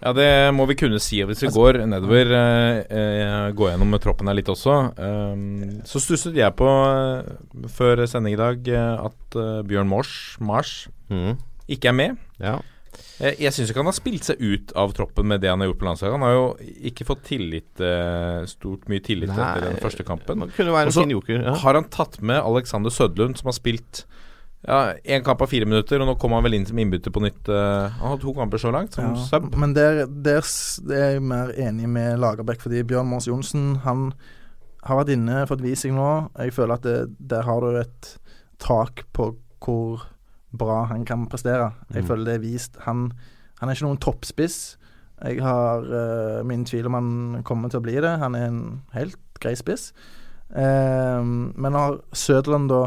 Ja, 0.06 0.12
det 0.14 0.54
må 0.54 0.68
vi 0.70 0.76
kunne 0.78 1.00
si. 1.02 1.18
Hvis 1.26 1.42
vi 1.42 1.50
går 1.54 1.80
nedover, 1.90 2.30
eh, 2.38 2.84
eh, 2.94 3.48
går 3.58 3.72
gjennom 3.72 3.98
troppen 4.04 4.30
her 4.30 4.38
litt 4.38 4.52
også, 4.54 4.76
eh, 5.02 5.82
så 5.90 6.02
stusset 6.04 6.38
jeg 6.38 6.54
på 6.60 6.68
eh, 6.70 7.66
før 7.74 8.04
sending 8.06 8.36
i 8.36 8.40
dag 8.40 8.70
at 8.70 9.38
Bjørn 9.66 9.90
Mors, 9.90 10.38
Mars 10.40 10.88
mm. 11.10 11.34
ikke 11.74 11.90
er 11.90 11.98
med. 11.98 12.22
Ja. 12.38 12.60
Jeg 13.16 13.52
syns 13.56 13.72
ikke 13.72 13.82
han 13.82 13.90
har 13.90 13.96
spilt 13.96 14.28
seg 14.28 14.40
ut 14.44 14.72
av 14.78 14.94
troppen 14.96 15.28
med 15.28 15.42
det 15.42 15.50
han 15.50 15.64
har 15.64 15.70
gjort 15.72 15.82
på 15.82 15.88
landslaget. 15.88 16.16
Han 16.16 16.26
har 16.28 16.36
jo 16.36 16.46
ikke 16.92 17.08
fått 17.08 17.24
tillit, 17.28 17.84
stort 18.52 18.90
mye 18.92 19.04
tillit 19.04 19.32
Nei, 19.32 19.40
etter 19.40 19.66
den 19.70 19.80
første 19.84 20.06
kampen. 20.08 20.46
Og 20.46 20.52
så. 20.52 21.06
Ja. 21.32 21.56
har 21.64 21.80
han 21.80 21.88
tatt 21.92 22.20
med 22.22 22.44
Alexander 22.44 22.94
Sødlund, 22.94 23.40
som 23.40 23.52
har 23.52 23.58
spilt 23.58 24.04
ja, 24.68 24.94
én 25.06 25.24
kamp 25.24 25.42
av 25.42 25.48
fire 25.52 25.66
minutter, 25.70 26.02
og 26.02 26.08
nå 26.10 26.16
kommer 26.20 26.40
han 26.40 26.44
vel 26.48 26.54
inn 26.58 26.66
som 26.66 26.78
innbytter 26.82 27.12
på 27.14 27.22
nytt. 27.22 27.50
eh, 27.50 27.90
han 28.00 28.10
har 28.12 28.18
to 28.22 28.34
kamper 28.34 28.58
så 28.62 28.72
langt, 28.74 28.94
som 28.94 29.12
Ja, 29.14 29.22
sub. 29.26 29.56
men 29.56 29.74
der, 29.74 30.06
der 30.08 30.42
er 30.92 31.12
jeg 31.14 31.22
mer 31.22 31.52
enig 31.58 31.88
med 31.90 32.20
Lagerbäck, 32.20 32.62
fordi 32.62 32.84
Bjørn 32.84 33.08
Mors 33.08 33.28
Johnsen 33.28 33.78
han 33.86 34.14
har 34.84 34.98
vært 35.04 35.14
inne 35.16 35.46
for 35.48 35.56
et 35.58 35.64
vising 35.64 35.96
nå. 35.96 36.30
Jeg 36.38 36.54
føler 36.54 36.74
at 36.76 36.82
det, 36.84 36.98
der 37.20 37.42
har 37.44 37.60
du 37.62 37.78
et 37.80 38.18
tak 38.60 39.04
på 39.14 39.36
hvor 39.66 40.04
bra 40.56 40.86
han 40.86 41.04
kan 41.06 41.26
prestere. 41.28 41.72
Jeg 41.94 42.04
Mm. 42.04 42.08
føler 42.08 42.26
det 42.26 42.34
er 42.36 42.40
vist. 42.44 42.76
Han, 42.86 43.12
han 43.60 43.70
er 43.70 43.74
ikke 43.74 43.88
noen 43.88 43.98
toppspiss. 44.00 44.78
Jeg 45.24 45.42
har 45.42 45.82
uh, 45.82 46.44
min 46.46 46.66
tvil 46.66 46.86
om 46.86 46.94
han 46.94 47.44
kommer 47.44 47.70
til 47.70 47.80
å 47.80 47.84
bli 47.84 47.96
det. 48.00 48.20
Han 48.20 48.36
er 48.36 48.46
en 48.48 48.82
helt 48.94 49.18
grei 49.40 49.56
spiss. 49.56 49.92
Uh, 50.54 51.24
men 51.56 51.72
når 51.74 52.02
Søderland 52.14 52.70
da 52.70 52.84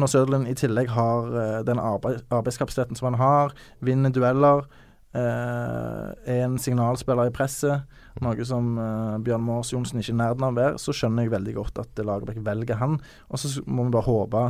Når 0.00 0.12
Søderlund 0.12 0.48
i 0.50 0.56
tillegg 0.58 0.92
har 0.94 1.34
eh, 1.36 1.58
den 1.68 1.80
arbeid, 1.82 2.22
arbeidskapasiteten 2.32 2.98
som 2.98 3.10
han 3.10 3.20
har, 3.20 3.54
vinner 3.84 4.12
dueller, 4.14 4.64
eh, 5.12 6.08
er 6.34 6.44
en 6.46 6.58
signalspiller 6.60 7.30
i 7.30 7.34
presset, 7.34 7.86
noe 8.24 8.48
som 8.48 8.74
eh, 8.80 9.16
Bjørn 9.26 9.46
Mors 9.46 9.72
Johnsen 9.74 10.02
ikke 10.02 10.14
er 10.16 10.20
nærheten 10.22 10.46
av 10.46 10.54
å 10.54 10.60
være, 10.60 10.82
så 10.82 10.96
skjønner 10.96 11.26
jeg 11.26 11.34
veldig 11.36 11.56
godt 11.60 11.82
at 11.84 12.04
Lagerbäck 12.04 12.42
velger 12.46 12.80
han. 12.80 13.00
Og 13.28 13.42
så 13.42 13.52
må 13.66 13.86
vi 13.86 13.96
bare 13.96 14.08
håpe 14.08 14.44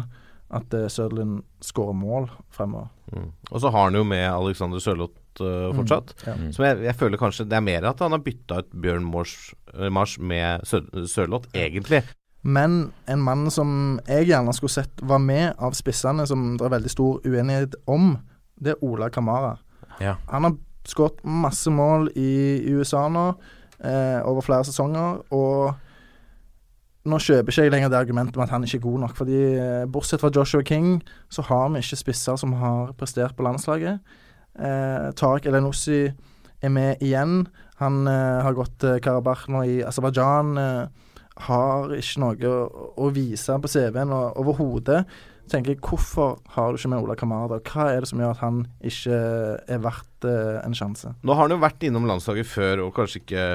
at 0.51 0.75
uh, 0.75 0.89
Søderlund 0.91 1.45
skårer 1.63 1.95
mål 1.95 2.25
fremover. 2.51 2.89
Mm. 3.15 3.29
Og 3.51 3.61
så 3.63 3.71
har 3.71 3.85
han 3.87 3.99
jo 3.99 4.03
med 4.07 4.25
Alexander 4.27 4.83
Sørloth 4.83 5.21
fortsatt. 5.39 5.77
fortsatt. 5.77 6.15
Ja. 6.27 6.35
Mm. 6.35 6.53
Som 6.53 6.65
jeg, 6.67 6.79
jeg 6.85 6.97
føler 6.99 7.21
kanskje 7.21 7.47
det 7.49 7.57
er 7.57 7.65
mer 7.65 7.87
at 7.91 8.03
han 8.03 8.15
har 8.17 8.23
bytta 8.25 8.63
ut 8.63 8.73
Bjørn 8.83 9.07
Mors, 9.07 9.37
eh, 9.75 9.91
Mars 9.93 10.19
med 10.19 10.67
Sør, 10.69 10.89
Sørloth, 11.07 11.49
egentlig. 11.55 12.03
Men 12.43 12.93
en 13.11 13.21
mann 13.21 13.51
som 13.53 14.01
jeg 14.09 14.31
gjerne 14.31 14.55
skulle 14.57 14.73
sett 14.73 15.03
var 15.05 15.21
med 15.21 15.53
av 15.61 15.77
spissene, 15.77 16.25
som 16.29 16.55
det 16.57 16.65
er 16.67 16.75
veldig 16.77 16.93
stor 16.93 17.21
uenighet 17.27 17.77
om, 17.91 18.15
det 18.61 18.75
er 18.75 18.85
Ola 18.85 19.11
Kamara. 19.13 19.59
Ja. 20.01 20.17
Han 20.33 20.49
har 20.49 20.57
skåret 20.89 21.21
masse 21.25 21.71
mål 21.73 22.09
i, 22.17 22.65
USA 22.73 23.07
nå, 23.13 23.27
eh, 23.85 24.21
over 24.25 24.45
flere 24.45 24.65
sesonger, 24.65 25.21
og 25.37 25.75
nå 27.11 27.19
kjøper 27.21 27.53
ikke 27.53 27.67
jeg 27.67 27.73
lenger 27.73 27.93
det 27.93 28.01
argumentet 28.01 28.37
med 28.37 28.47
at 28.47 28.55
han 28.55 28.65
ikke 28.65 28.81
er 28.81 28.87
god 28.87 28.99
nok. 29.05 29.15
fordi 29.17 29.41
eh, 29.57 29.87
bortsett 29.93 30.21
fra 30.21 30.33
Joshua 30.33 30.65
King, 30.65 31.03
så 31.29 31.45
har 31.49 31.69
vi 31.69 31.85
ikke 31.85 32.01
spisser 32.01 32.37
som 32.41 32.57
har 32.61 32.93
prestert 32.97 33.37
på 33.37 33.45
landslaget. 33.45 34.01
Eh, 34.59 35.13
Tariq 35.17 35.47
Elenossi 35.47 36.11
er 36.63 36.69
med 36.69 37.01
igjen. 37.01 37.47
Han 37.81 38.07
eh, 38.09 38.41
har 38.45 38.57
gått 38.57 38.81
til 38.81 39.01
Karabakh 39.01 39.49
nå 39.49 39.63
i 39.65 39.81
Aserbajdsjan. 39.85 40.57
Eh, 40.61 41.10
har 41.47 41.93
ikke 41.97 42.23
noe 42.23 42.49
å, 42.51 42.87
å 43.01 43.11
vise 43.15 43.57
på 43.61 43.71
CV-en 43.71 44.15
overhodet. 44.15 45.03
tenker 45.51 45.75
jeg, 45.75 45.83
Hvorfor 45.85 46.39
har 46.55 46.71
du 46.71 46.79
ikke 46.79 46.93
med 46.93 47.05
Ola 47.05 47.17
Kamara? 47.19 47.61
Hva 47.61 47.91
er 47.93 48.03
det 48.05 48.11
som 48.11 48.23
gjør 48.23 48.35
at 48.37 48.43
han 48.45 48.65
ikke 48.87 49.21
er 49.67 49.85
verdt 49.85 50.29
eh, 50.29 50.59
en 50.65 50.77
sjanse? 50.77 51.15
Nå 51.23 51.37
har 51.37 51.49
han 51.49 51.57
jo 51.57 51.63
vært 51.63 51.87
innom 51.87 52.09
landslaget 52.09 52.49
før 52.49 52.87
og 52.87 52.95
kanskje 52.99 53.23
ikke 53.25 53.47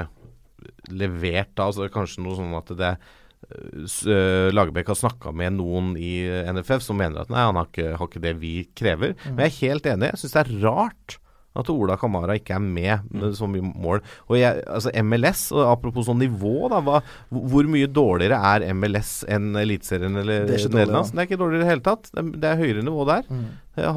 levert 0.93 1.53
da. 1.55 1.69
Altså 1.69 1.89
kanskje 1.93 2.25
noe 2.25 2.39
sånn 2.39 2.57
at 2.57 2.73
det 2.79 2.93
eh, 2.95 4.49
Lagerbäck 4.53 4.89
har 4.91 4.99
snakka 4.99 5.33
med 5.35 5.59
noen 5.59 5.93
i 5.99 6.17
NFF 6.51 6.83
som 6.85 6.99
mener 6.99 7.23
at 7.23 7.33
nei, 7.33 7.45
han 7.47 7.59
har 7.59 7.69
ikke, 7.71 7.93
har 7.99 8.09
ikke 8.09 8.25
det 8.25 8.35
vi 8.41 8.55
krever. 8.77 9.15
Men 9.29 9.45
jeg 9.45 9.53
er 9.53 9.61
helt 9.61 9.93
enig. 9.93 10.11
Jeg 10.13 10.25
syns 10.25 10.35
det 10.35 10.43
er 10.45 10.57
rart 10.65 11.19
at 11.55 11.71
Ola 11.71 11.97
Kamara 11.99 12.37
ikke 12.39 12.55
er 12.57 12.63
med 12.63 13.09
med 13.15 13.35
så 13.37 13.47
mye 13.49 13.63
mål. 13.65 14.01
Og 14.29 14.37
jeg, 14.39 14.63
altså 14.67 14.93
MLS, 15.05 15.47
og 15.55 15.65
apropos 15.71 16.07
sånn 16.09 16.21
nivå, 16.21 16.69
da. 16.71 16.81
Hva, 16.85 17.01
hvor 17.31 17.69
mye 17.71 17.89
dårligere 17.91 18.39
er 18.53 18.67
MLS 18.77 19.17
enn 19.31 19.53
Eliteserien 19.59 20.21
eller 20.21 20.45
er 20.45 20.55
dårligere. 20.55 21.03
Det 21.11 21.21
er 21.21 21.29
ikke 21.29 21.41
dårligere 21.41 21.63
i 21.63 21.65
det 21.65 21.73
hele 21.73 21.85
tatt. 21.85 22.09
Det 22.11 22.21
er, 22.21 22.31
det 22.43 22.49
er 22.51 22.63
høyere 22.63 22.85
nivå 22.85 23.05
der. 23.09 23.29
Mm. 23.29 23.45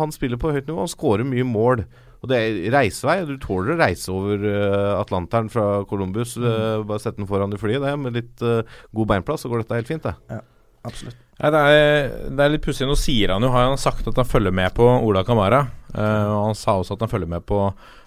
Han 0.03 0.15
spiller 0.15 0.41
på 0.41 0.53
høyt 0.55 0.67
nivå, 0.67 0.83
han 0.85 0.93
skårer 0.93 1.29
mye 1.29 1.47
mål. 1.47 1.85
Og 2.19 2.31
det 2.33 2.39
er 2.39 2.59
reisevei. 2.75 3.21
Du 3.29 3.37
tåler 3.43 3.77
å 3.77 3.79
reise 3.79 4.11
over 4.11 4.43
uh, 4.43 4.99
Atlanteren 4.99 5.51
fra 5.53 5.85
Columbus. 5.91 6.35
eh, 6.39 6.83
bare 6.83 7.03
sette 7.03 7.21
den 7.21 7.31
foran 7.31 7.55
i 7.55 7.61
flyet, 7.61 7.85
det. 7.85 7.95
Med 8.03 8.19
litt 8.19 8.43
uh, 8.43 8.67
god 8.97 9.13
beinplass, 9.13 9.47
så 9.47 9.53
går 9.53 9.63
dette 9.63 9.79
helt 9.79 9.91
fint, 9.93 10.09
det. 10.09 10.43
Absolutt. 10.89 11.28
Nei, 11.39 11.51
det, 11.55 11.59
er, 11.71 12.09
det 12.35 12.43
er 12.45 12.51
litt 12.51 12.65
pussig. 12.65 12.87
Nå 12.89 12.97
sier 12.99 13.31
han 13.35 13.45
jo, 13.47 13.53
har 13.55 13.69
han 13.69 13.79
sagt 13.79 14.09
at 14.11 14.17
han 14.19 14.27
følger 14.27 14.55
med 14.55 14.75
på 14.75 14.87
Ola 15.07 15.23
Kamara. 15.27 15.63
Uh, 15.95 16.27
og 16.35 16.43
han 16.51 16.59
sa 16.59 16.75
også 16.81 16.97
at 16.97 17.05
han 17.07 17.13
følger 17.13 17.31
med 17.31 17.47
på, 17.47 17.61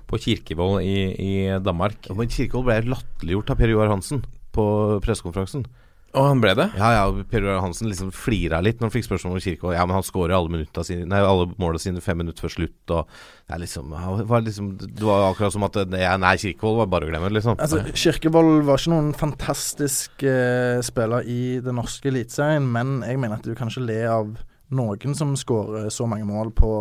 på 0.09 0.19
Kirkevold 0.25 0.83
i, 0.83 0.97
i 1.15 1.33
Danmark. 1.63 2.09
Ja, 2.09 2.17
men 2.17 2.31
Kirkevold 2.31 2.67
ble 2.67 2.81
latterliggjort 2.91 3.53
av 3.53 3.61
Per 3.61 3.71
Joar 3.71 3.93
Hansen 3.93 4.25
på 4.51 4.65
pressekonferansen. 5.05 5.63
Og 6.11 6.25
han 6.27 6.41
ble 6.43 6.51
det? 6.57 6.67
Ja, 6.75 6.89
ja, 6.95 7.03
Per 7.31 7.45
Ola 7.45 7.61
Hansen 7.63 7.87
liksom 7.87 8.09
flira 8.15 8.59
litt 8.63 8.81
når 8.81 8.89
han 8.89 8.93
fikk 8.97 9.07
spørsmål 9.07 9.37
om 9.37 9.43
Kirkevold. 9.43 9.75
Ja, 9.77 9.85
men 9.87 9.95
han 9.95 10.05
skårer 10.05 10.35
alle, 10.35 10.51
minutta 10.51 10.83
sine, 10.87 11.05
nei, 11.07 11.21
alle 11.23 11.47
måla 11.61 11.79
sine 11.79 12.03
fem 12.03 12.19
minutter 12.19 12.43
før 12.45 12.55
slutt, 12.57 12.93
og 12.93 13.07
det 13.47 13.55
er 13.55 13.63
liksom, 13.63 13.95
var 14.27 14.43
liksom 14.43 14.73
Det 14.81 15.05
var 15.07 15.29
akkurat 15.29 15.55
som 15.55 15.67
at 15.67 15.79
ja, 15.95 16.17
Nei, 16.19 16.35
Kirkevold 16.41 16.81
var 16.83 16.91
bare 16.91 17.07
å 17.07 17.13
glemme, 17.13 17.31
liksom. 17.31 17.59
Altså, 17.63 17.81
Kirkevold 17.95 18.67
var 18.67 18.81
ikke 18.81 18.93
noen 18.95 19.11
fantastisk 19.17 20.25
uh, 20.27 20.83
spiller 20.83 21.27
i 21.31 21.41
den 21.63 21.79
norske 21.79 22.11
eliteserien, 22.11 22.67
men 22.67 22.99
jeg 23.07 23.21
mener 23.21 23.39
at 23.39 23.47
du 23.47 23.55
kan 23.55 23.71
ikke 23.71 23.87
le 23.87 24.01
av 24.11 24.33
noen 24.71 25.15
som 25.17 25.33
skårer 25.39 25.89
så 25.93 26.07
mange 26.09 26.25
mål 26.27 26.51
på 26.55 26.71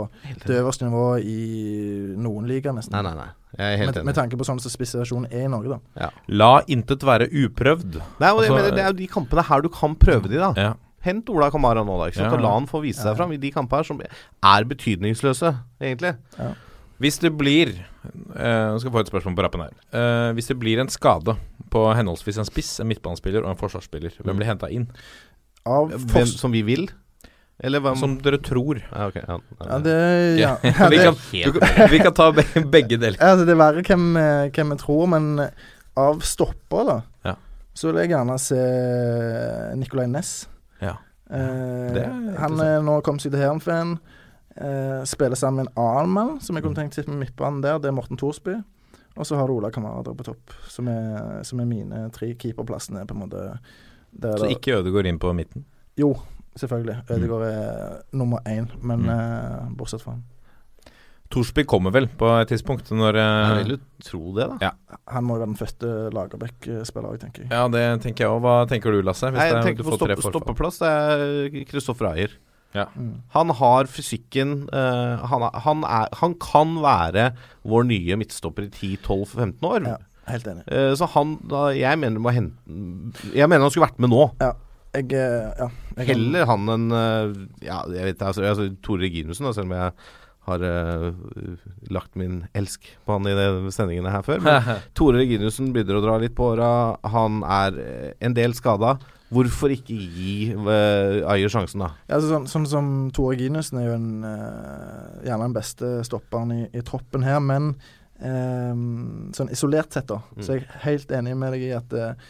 det 0.47 0.61
øverste 0.61 0.86
nivået 0.86 1.24
i 1.26 2.14
noen 2.20 2.47
liga, 2.51 2.72
nesten. 2.76 2.95
Nei, 2.95 3.03
nei, 3.07 3.14
nei. 3.18 3.28
Jeg 3.59 3.66
er 3.74 3.80
helt 3.80 3.91
Med, 3.91 3.97
enig. 3.99 4.07
med 4.07 4.14
tanke 4.14 4.38
på 4.38 4.47
sånn 4.47 4.61
som 4.62 4.70
spissituasjonen 4.70 5.26
er 5.32 5.49
i 5.49 5.51
Norge, 5.51 5.78
da. 5.97 6.11
La 6.28 6.53
intet 6.70 7.03
være 7.03 7.26
uprøvd. 7.26 7.99
Nei, 8.22 8.30
Altså, 8.30 8.55
mener, 8.55 8.70
Det 8.76 8.84
er 8.84 8.93
jo 8.93 8.99
de 9.01 9.09
kampene 9.11 9.43
her 9.49 9.66
du 9.66 9.68
kan 9.74 9.97
prøve 9.99 10.30
de, 10.30 10.38
da. 10.38 10.53
Ja. 10.57 10.72
Hent 11.03 11.28
Ola 11.32 11.51
Kamara 11.51 11.82
nå, 11.82 11.97
da. 11.99 12.11
Ikke 12.11 12.20
sant? 12.20 12.30
Ja. 12.30 12.38
Og 12.38 12.45
la 12.45 12.55
han 12.55 12.68
få 12.70 12.82
vise 12.84 13.03
seg 13.03 13.16
fram 13.16 13.32
i 13.32 13.38
de 13.41 13.51
kampene 13.51 13.80
her 13.80 13.88
som 13.88 14.01
er 14.05 14.64
betydningsløse, 14.70 15.55
egentlig. 15.80 16.14
Hvis 17.01 17.16
det 17.22 17.30
blir 17.32 17.70
eh, 17.72 18.66
Nå 18.68 18.78
skal 18.78 18.91
jeg 18.91 18.93
få 18.93 19.01
et 19.01 19.09
spørsmål 19.11 19.36
på 19.38 19.45
rappen 19.47 19.62
her. 19.64 19.72
Uh, 19.88 20.32
hvis 20.36 20.51
det 20.53 20.59
blir 20.61 20.82
en 20.82 20.91
skade 20.93 21.34
på 21.72 21.84
henholdsvis 21.97 22.38
en 22.43 22.49
spiss, 22.49 22.74
en 22.82 22.91
midtbanespiller 22.91 23.43
og 23.47 23.55
en 23.55 23.61
forsvarsspiller, 23.61 24.18
hvem 24.20 24.36
blir 24.36 24.50
henta 24.50 24.68
inn? 24.68 24.91
Av 25.64 25.88
Hvem 25.91 26.29
som 26.29 26.53
vi 26.53 26.61
vil? 26.67 26.91
Eller 27.62 27.82
hvem 27.84 27.96
Som 28.00 28.14
dere 28.24 28.38
tror. 28.41 28.78
ja, 28.80 29.07
ok, 29.11 29.16
ja, 29.20 29.38
Ja, 29.66 29.78
det 29.84 29.96
Ja. 30.41 30.54
vi, 30.62 30.68
ja, 30.70 30.88
det, 30.88 31.03
kan, 31.04 31.14
du, 31.53 31.61
vi 31.92 31.99
kan 32.00 32.14
ta 32.16 32.30
be- 32.32 32.64
begge 32.72 32.96
deler. 32.96 33.18
altså, 33.20 33.45
det 33.45 33.53
er 33.53 33.61
verre 33.61 33.82
hvem, 33.84 34.07
eh, 34.16 34.49
hvem 34.57 34.70
vi 34.74 34.78
tror, 34.80 35.07
men 35.12 35.26
eh, 35.45 35.50
av 36.00 36.20
stopper, 36.24 36.84
da, 36.88 36.96
Ja. 37.24 37.34
så 37.74 37.91
vil 37.92 38.00
jeg 38.00 38.11
gjerne 38.14 38.38
se 38.41 38.61
Nicolay 39.76 40.07
Næss. 40.08 40.46
Ja. 40.80 40.95
Eh, 41.30 42.37
han 42.41 42.61
er 42.64 42.80
nå 42.82 43.00
kommet 43.07 43.22
seg 43.24 43.32
til 43.34 43.41
Heerenveen. 43.42 43.99
Eh, 44.61 45.04
spiller 45.08 45.37
sammen 45.38 45.64
med 45.64 45.68
en 45.70 45.82
annen 45.84 46.11
mann 46.16 46.32
som 46.42 46.57
jeg 46.58 46.64
kunne 46.64 46.76
tenkt 46.76 46.96
sitte 46.96 47.08
med 47.12 47.22
midtbanen 47.26 47.61
der. 47.62 47.78
Det 47.78 47.88
er 47.92 47.95
Morten 47.96 48.18
Thorsby. 48.20 48.57
Og 49.18 49.26
så 49.26 49.37
har 49.37 49.46
du 49.50 49.54
Ola 49.58 49.70
Kamara 49.74 50.03
der 50.07 50.14
på 50.16 50.24
topp, 50.24 50.53
som 50.70 50.88
er, 50.88 51.42
som 51.45 51.61
er 51.61 51.66
mine 51.68 52.07
tre 52.14 52.32
keeperplassene, 52.38 53.03
på 53.07 53.14
en 53.16 53.20
måte. 53.24 53.45
Der 54.16 54.37
Så 54.38 54.49
ikke 54.50 54.70
ikke 54.72 54.78
Ødegaard 54.80 55.07
inn 55.11 55.18
på 55.22 55.32
midten. 55.37 55.64
Jo, 55.99 56.14
selvfølgelig. 56.59 56.97
Ødegaard 57.11 57.47
er 57.47 58.03
nummer 58.13 58.39
én, 58.47 58.67
men 58.83 59.03
Mm. 59.07 59.09
eh, 59.09 59.71
bortsett 59.79 60.03
fra 60.03 60.13
han. 60.17 60.25
Thorsby 61.31 61.63
kommer 61.64 61.93
vel 61.95 62.09
på 62.18 62.27
et 62.41 62.49
tidspunkt 62.51 62.89
når 62.91 63.14
eh, 63.14 63.57
Jeg 63.57 63.64
vil 63.64 63.77
jo 63.77 63.81
tro 64.03 64.33
det, 64.35 64.49
da. 64.51 64.57
Ja. 64.67 64.71
Han 65.14 65.25
må 65.25 65.37
jo 65.37 65.45
være 65.45 65.53
den 65.53 65.61
fødte 65.61 65.91
Lagerbäck-spiller 66.17 67.13
òg, 67.13 67.21
tenker 67.22 67.45
jeg. 67.45 67.51
Ja, 67.55 67.68
det 67.71 68.03
tenker 68.03 68.25
jeg 68.27 68.33
òg. 68.35 68.41
Hva 68.43 68.55
tenker 68.67 68.91
du, 68.91 68.99
Lasse? 69.07 69.31
Hvis 69.31 69.39
Nei, 69.39 69.47
jeg 69.47 69.57
er, 69.61 69.63
tenker 69.68 69.87
på 69.87 69.95
stopp, 69.95 70.25
stoppeplass. 70.27 70.81
Det 70.83 70.91
er 70.91 71.64
Kristoffer 71.71 72.09
Ayer. 72.11 72.35
Ja. 72.75 72.85
Mm. 72.99 73.21
Han 73.35 73.51
har 73.61 73.85
fysikken 73.91 74.68
uh, 74.72 75.22
han, 75.27 75.43
er, 75.43 75.57
han, 75.64 75.81
er, 75.87 76.09
han 76.21 76.35
kan 76.43 76.75
være 76.83 77.33
vår 77.67 77.87
nye 77.89 78.18
midtstopper 78.18 78.67
i 78.67 78.97
10-12-15 78.99 79.67
år. 79.71 79.87
Ja, 79.87 79.97
helt 80.31 80.47
enig. 80.51 80.67
Uh, 80.71 80.95
så 80.99 81.07
han 81.14 81.37
da, 81.51 81.68
Jeg 81.75 81.99
mener 81.99 82.18
må 82.22 82.31
hente 82.35 82.59
Jeg 83.35 83.49
mener 83.51 83.67
han 83.67 83.71
skulle 83.75 83.87
vært 83.89 83.99
med 84.03 84.11
nå. 84.14 84.29
Jeg, 84.96 85.12
eh, 85.14 85.53
ja, 85.61 85.68
jeg 86.00 86.08
Heller 86.08 86.49
han 86.50 86.72
enn 86.75 86.88
eh, 86.91 87.34
Ja, 87.68 87.84
jeg 87.95 88.08
vet 88.08 88.25
altså, 88.26 88.42
altså 88.42 88.67
Tore 88.83 89.04
Reginussen, 89.07 89.46
selv 89.54 89.68
om 89.68 89.76
jeg 89.76 89.92
har 90.49 90.62
uh, 90.64 91.11
lagt 91.92 92.17
min 92.18 92.41
elsk 92.57 92.88
på 93.07 93.12
han 93.12 93.29
i 93.29 93.34
de 93.37 93.71
sendingene 93.71 94.11
her 94.11 94.25
før. 94.26 94.41
Men 94.42 94.64
Tore 94.99 95.21
Reginussen 95.21 95.68
begynner 95.75 95.99
å 95.99 96.03
dra 96.03 96.14
litt 96.18 96.34
på 96.34 96.49
åra. 96.54 96.71
Han 97.12 97.42
er 97.45 97.76
en 98.25 98.34
del 98.34 98.57
skada. 98.57 98.95
Hvorfor 99.30 99.71
ikke 99.71 99.95
gi 99.95 100.33
uh, 100.57 101.21
Ayer 101.30 101.53
sjansen, 101.53 101.84
da? 101.84 101.92
Ja, 102.08 102.17
altså, 102.17 102.33
sånn, 102.33 102.49
sånn 102.50 102.67
som 102.72 102.91
Tore 103.14 103.37
Reginussen 103.37 103.79
er 103.83 103.91
jo 103.92 103.95
en, 104.00 104.08
uh, 104.25 105.21
gjerne 105.29 105.45
den 105.50 105.54
beste 105.61 105.92
stopperen 106.08 106.57
i, 106.57 106.61
i 106.75 106.83
troppen 106.88 107.22
her, 107.29 107.38
men 107.45 107.75
um, 108.18 109.30
sånn 109.37 109.53
isolert 109.54 109.92
sett, 109.95 110.08
da, 110.11 110.22
Mm. 110.34 110.42
så 110.42 110.53
er 110.57 110.61
jeg 110.64 110.83
helt 110.88 111.14
enig 111.21 111.37
med 111.37 111.53
deg 111.54 111.62
i 111.68 111.72
at 111.76 111.92
eh, 111.95 112.29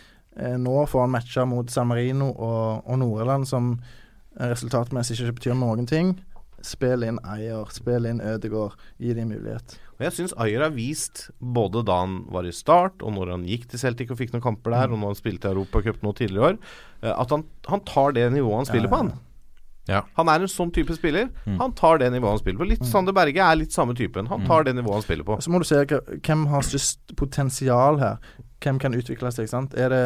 nå 0.60 0.86
får 0.88 1.04
han 1.04 1.12
matcha 1.14 1.44
mot 1.48 1.70
San 1.72 1.90
Marino 1.90 2.30
og, 2.32 2.86
og 2.86 2.98
Nord-Irland, 3.02 3.46
som 3.50 3.74
eh, 3.76 4.48
resultatmessig 4.50 5.18
ikke 5.18 5.38
betyr 5.40 5.58
noen 5.58 5.88
ting. 5.90 6.14
Spill 6.64 7.06
inn 7.06 7.20
Eier, 7.24 7.68
spill 7.72 8.08
inn 8.08 8.20
Ødegaard, 8.20 8.74
gi 9.00 9.14
dem 9.16 9.30
mulighet. 9.32 9.78
Og 9.96 10.04
Jeg 10.06 10.16
syns 10.16 10.34
Ayer 10.40 10.64
har 10.64 10.74
vist, 10.74 11.26
både 11.40 11.82
da 11.88 11.98
han 12.02 12.22
var 12.32 12.48
i 12.48 12.52
start, 12.56 13.00
og 13.04 13.14
når 13.16 13.34
han 13.34 13.46
gikk 13.48 13.66
til 13.68 13.80
Celtic 13.80 14.12
og 14.12 14.20
fikk 14.20 14.34
noen 14.34 14.44
kamper 14.44 14.76
der, 14.76 14.92
og 14.92 15.00
når 15.00 15.14
han 15.14 15.18
spilte 15.18 15.48
i 15.48 15.54
Europacup 15.54 16.00
nå 16.04 16.12
tidligere 16.16 16.40
i 16.40 16.48
år, 16.52 16.60
eh, 17.02 17.14
at 17.14 17.34
han, 17.36 17.44
han 17.68 17.84
tar 17.88 18.16
det 18.16 18.28
nivået 18.32 18.62
han 18.62 18.70
spiller 18.70 18.88
Ja, 18.88 18.94
på, 18.94 19.02
han. 19.02 19.12
Ja. 19.88 20.02
Han 20.18 20.28
er 20.30 20.44
en 20.44 20.50
sånn 20.50 20.70
type 20.74 20.94
spiller. 20.94 21.30
Mm. 21.46 21.56
Han 21.62 21.72
tar 21.78 22.02
det 22.02 22.10
nivået 22.12 22.36
han 22.36 22.42
spiller 22.42 22.60
på. 22.60 22.68
Litt 22.72 22.84
Sander 22.86 23.16
Berge 23.16 23.42
er 23.42 23.58
litt 23.58 23.74
samme 23.74 23.96
typen. 23.98 24.28
Han 24.30 24.44
tar 24.46 24.68
det 24.68 24.76
nivået 24.76 25.00
han 25.00 25.06
spiller 25.06 25.26
på. 25.26 25.40
Så 25.42 25.50
må 25.50 25.62
du 25.62 25.66
se 25.66 25.82
hvem 25.86 26.46
har 26.52 26.66
størst 26.66 27.16
potensial 27.18 27.98
her. 28.02 28.20
Hvem 28.60 28.78
kan 28.82 28.94
utvikle 28.94 29.32
seg, 29.34 29.48
sant. 29.50 29.74
Er 29.74 29.92
det 29.94 30.04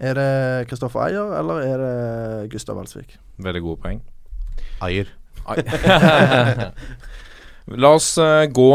er 0.00 0.16
det 0.16 0.68
Kristoffer 0.70 1.02
Eier, 1.04 1.34
eller 1.36 1.60
er 1.60 1.82
det 1.82 2.50
Gustav 2.54 2.78
Walsvik? 2.78 3.18
Veldig 3.44 3.60
gode 3.66 3.82
poeng. 3.82 3.98
Eier 4.80 5.10
La 7.80 7.90
oss 7.94 8.14
uh, 8.18 8.46
gå 8.50 8.70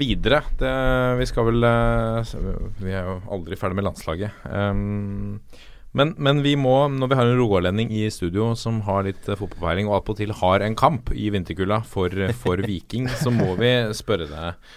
videre. 0.00 0.42
Det, 0.58 0.72
vi 1.20 1.26
skal 1.30 1.46
vel 1.48 1.64
uh, 1.64 2.34
Vi 2.82 2.92
er 2.92 3.06
jo 3.06 3.14
aldri 3.34 3.56
ferdig 3.58 3.78
med 3.78 3.86
landslaget. 3.86 4.30
Um, 4.50 5.38
men, 5.98 6.14
men 6.22 6.42
vi 6.44 6.54
må, 6.58 6.74
når 6.92 7.10
vi 7.10 7.18
har 7.18 7.28
en 7.28 7.40
rogalending 7.40 7.92
i 7.94 8.06
studio 8.14 8.52
som 8.58 8.82
har 8.86 9.06
litt 9.08 9.28
uh, 9.28 9.36
fotballpeiling, 9.38 9.90
og 9.90 10.00
attpåtil 10.00 10.34
har 10.40 10.64
en 10.64 10.76
kamp 10.78 11.12
i 11.14 11.28
vinterkulda 11.34 11.82
for, 11.86 12.14
for 12.42 12.62
Viking, 12.66 13.10
så 13.22 13.34
må 13.34 13.54
vi 13.60 13.72
spørre 13.98 14.30
deg, 14.30 14.68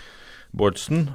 Bårdsen. 0.51 1.05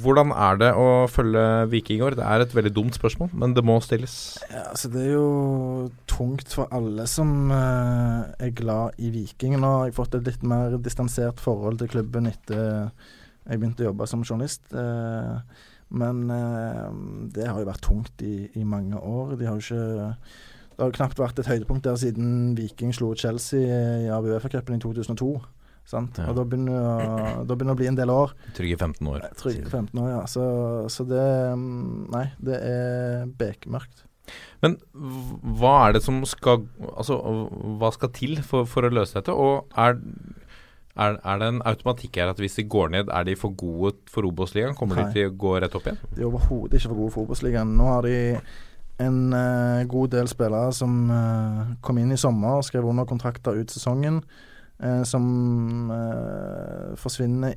Hvordan 0.00 0.30
er 0.32 0.56
det 0.62 0.70
å 0.72 0.86
følge 1.12 1.42
Viking 1.68 1.98
i 2.00 2.04
år? 2.06 2.14
Det 2.16 2.24
er 2.24 2.40
et 2.40 2.54
veldig 2.56 2.70
dumt 2.72 2.96
spørsmål, 2.96 3.28
men 3.36 3.52
det 3.52 3.60
må 3.68 3.74
stilles. 3.84 4.14
Ja, 4.48 4.62
altså 4.70 4.88
Det 4.94 5.02
er 5.02 5.10
jo 5.12 5.90
tungt 6.08 6.48
for 6.56 6.72
alle 6.72 7.04
som 7.10 7.52
uh, 7.52 8.30
er 8.40 8.54
glad 8.56 8.96
i 8.96 9.12
Viking. 9.12 9.58
Nå 9.60 9.74
har 9.74 9.90
jeg 9.90 9.98
fått 9.98 10.16
et 10.16 10.32
litt 10.32 10.46
mer 10.46 10.78
distansert 10.80 11.42
forhold 11.44 11.82
til 11.82 11.92
klubben 11.98 12.32
etter 12.32 12.88
jeg 13.50 13.58
begynte 13.58 13.84
å 13.84 13.90
jobbe 13.90 14.06
som 14.08 14.24
journalist. 14.24 14.62
eh, 14.72 15.60
men 15.90 16.24
eh, 16.30 16.86
det 17.34 17.48
har 17.48 17.60
jo 17.60 17.68
vært 17.68 17.84
tungt 17.84 18.24
i, 18.26 18.48
i 18.58 18.64
mange 18.64 18.98
år. 18.98 19.36
De 19.38 19.48
har 19.48 19.58
jo 19.58 19.64
ikke 19.64 20.12
Det 20.76 20.84
har 20.84 20.96
knapt 20.96 21.18
vært 21.20 21.40
et 21.42 21.50
høydepunkt 21.50 21.84
der 21.84 21.98
siden 22.00 22.54
Viking 22.56 22.94
slo 22.96 23.12
Chelsea 23.18 23.80
i 24.06 24.12
ABUFA-cupen 24.14 24.78
i 24.78 24.82
2002. 24.82 25.32
Sant? 25.90 26.20
Ja. 26.20 26.28
Og 26.30 26.36
da 26.38 26.44
begynner, 26.46 27.42
da 27.44 27.56
begynner 27.56 27.74
det 27.74 27.78
å 27.78 27.80
bli 27.80 27.88
en 27.90 27.98
del 27.98 28.12
år. 28.14 28.34
Trygge 28.56 28.78
15 28.78 29.10
år. 29.10 29.26
Trygge 29.40 29.66
15 29.66 29.98
år, 29.98 30.10
ja. 30.12 30.20
Så, 30.30 30.44
så 30.92 31.06
det 31.08 31.24
mm, 31.58 32.06
Nei, 32.14 32.26
det 32.46 32.60
er 32.62 33.26
bekmørkt. 33.40 34.06
Men 34.62 34.76
hva 35.58 35.72
er 35.88 35.96
det 35.96 36.04
som 36.04 36.20
skal 36.28 36.62
Altså, 36.92 37.16
hva 37.80 37.88
skal 37.96 38.12
til 38.14 38.36
for, 38.46 38.68
for 38.70 38.86
å 38.86 38.92
løse 38.92 39.16
dette? 39.16 39.34
Og 39.34 39.66
er, 39.74 39.98
er, 41.00 41.16
er 41.24 41.40
det 41.40 41.48
en 41.54 41.62
automatikk 41.68 42.18
her 42.20 42.30
at 42.32 42.40
hvis 42.42 42.58
de 42.60 42.66
går 42.70 42.92
ned, 42.94 43.12
er 43.12 43.24
de 43.26 43.36
for 43.38 43.54
gode 43.56 43.94
for 44.10 44.26
Obos-ligaen? 44.28 44.76
Kommer 44.78 45.00
Nei. 45.00 45.06
de 45.08 45.16
til 45.16 45.30
å 45.30 45.36
gå 45.44 45.54
rett 45.62 45.76
opp 45.76 45.88
igjen? 45.88 46.00
De 46.12 46.24
er 46.24 46.28
overhodet 46.28 46.76
ikke 46.78 46.92
for 46.92 47.00
gode 47.00 47.14
for 47.14 47.28
Obos-ligaen. 47.28 47.72
Nå 47.78 47.88
har 47.88 48.06
de 48.08 48.18
en 49.00 49.18
uh, 49.32 49.80
god 49.88 50.12
del 50.12 50.28
spillere 50.28 50.74
som 50.76 50.96
uh, 51.08 51.72
kom 51.84 52.00
inn 52.02 52.12
i 52.12 52.20
sommer 52.20 52.60
og 52.60 52.66
skrev 52.68 52.88
under 52.90 53.08
kontrakter 53.08 53.56
ut 53.56 53.72
sesongen, 53.72 54.20
uh, 54.84 55.02
som 55.08 55.24
forsvinner 57.00 57.56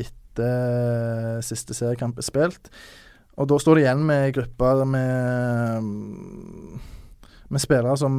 etter 0.00 1.40
siste 1.44 1.74
seriekamp 1.76 2.20
er 2.20 2.26
spilt. 2.26 2.70
Og 3.40 3.48
da 3.50 3.58
står 3.60 3.78
de 3.78 3.84
igjen 3.86 4.04
med 4.06 4.28
ei 4.28 4.32
gruppe 4.36 4.70
med, 4.86 5.90
med 7.50 7.62
spillere 7.62 7.96
som 7.98 8.14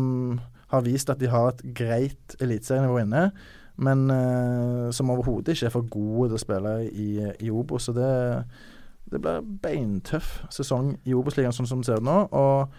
har 0.72 0.86
vist 0.86 1.12
at 1.12 1.20
de 1.22 1.30
har 1.32 1.52
et 1.52 1.66
greit 1.78 2.36
eliteserienivå 2.42 3.02
inne, 3.04 3.26
men 3.82 4.06
uh, 4.14 4.92
som 4.94 5.10
overhodet 5.10 5.56
ikke 5.56 5.72
er 5.72 5.74
for 5.74 5.90
gode 5.90 6.30
til 6.30 6.38
å 6.38 6.44
spille 6.46 6.76
i, 6.92 7.10
i 7.42 7.50
Obos. 7.50 7.90
Så 7.90 7.96
det 7.98 8.12
det 9.12 9.20
blir 9.20 9.44
beintøff 9.64 10.40
sesong 10.54 10.96
i 11.08 11.16
Obos-ligaen 11.18 11.56
sånn 11.56 11.68
som 11.70 11.82
det 11.82 11.90
ser 11.90 12.00
ut 12.00 12.08
nå. 12.08 12.18
Og 12.32 12.72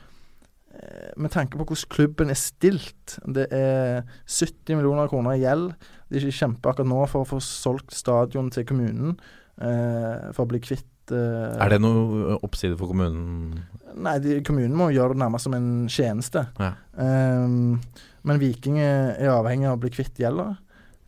eh, 0.72 1.10
med 1.20 1.34
tanke 1.34 1.58
på 1.58 1.66
hvordan 1.66 1.90
klubben 1.92 2.32
er 2.32 2.38
stilt 2.40 3.18
Det 3.26 3.48
er 3.52 4.06
70 4.24 4.78
millioner 4.78 5.10
kroner 5.12 5.36
i 5.36 5.42
gjeld. 5.42 5.74
De 6.12 6.22
kjemper 6.24 6.72
akkurat 6.72 6.88
nå 6.88 7.02
for 7.10 7.24
å 7.24 7.30
få 7.34 7.42
solgt 7.44 7.92
stadion 7.96 8.50
til 8.52 8.66
kommunen 8.68 9.14
uh, 9.60 10.32
for 10.32 10.44
å 10.44 10.50
bli 10.50 10.60
kvitt 10.64 11.12
Er 11.12 11.72
det 11.72 11.80
noe 11.82 12.38
oppside 12.40 12.78
for 12.80 12.92
kommunen? 12.92 13.62
Nei, 13.92 14.16
de, 14.24 14.38
kommunen 14.46 14.76
må 14.76 14.88
gjøre 14.92 15.16
det 15.16 15.22
nærmest 15.24 15.48
som 15.48 15.56
en 15.56 15.70
tjeneste. 15.92 16.46
Ja. 16.60 16.72
Um, 16.96 17.82
men 18.24 18.40
Viking 18.40 18.78
er 18.80 19.32
avhengig 19.34 19.68
av 19.68 19.76
å 19.76 19.82
bli 19.82 19.92
kvitt 19.92 20.20
gjelda. 20.22 20.54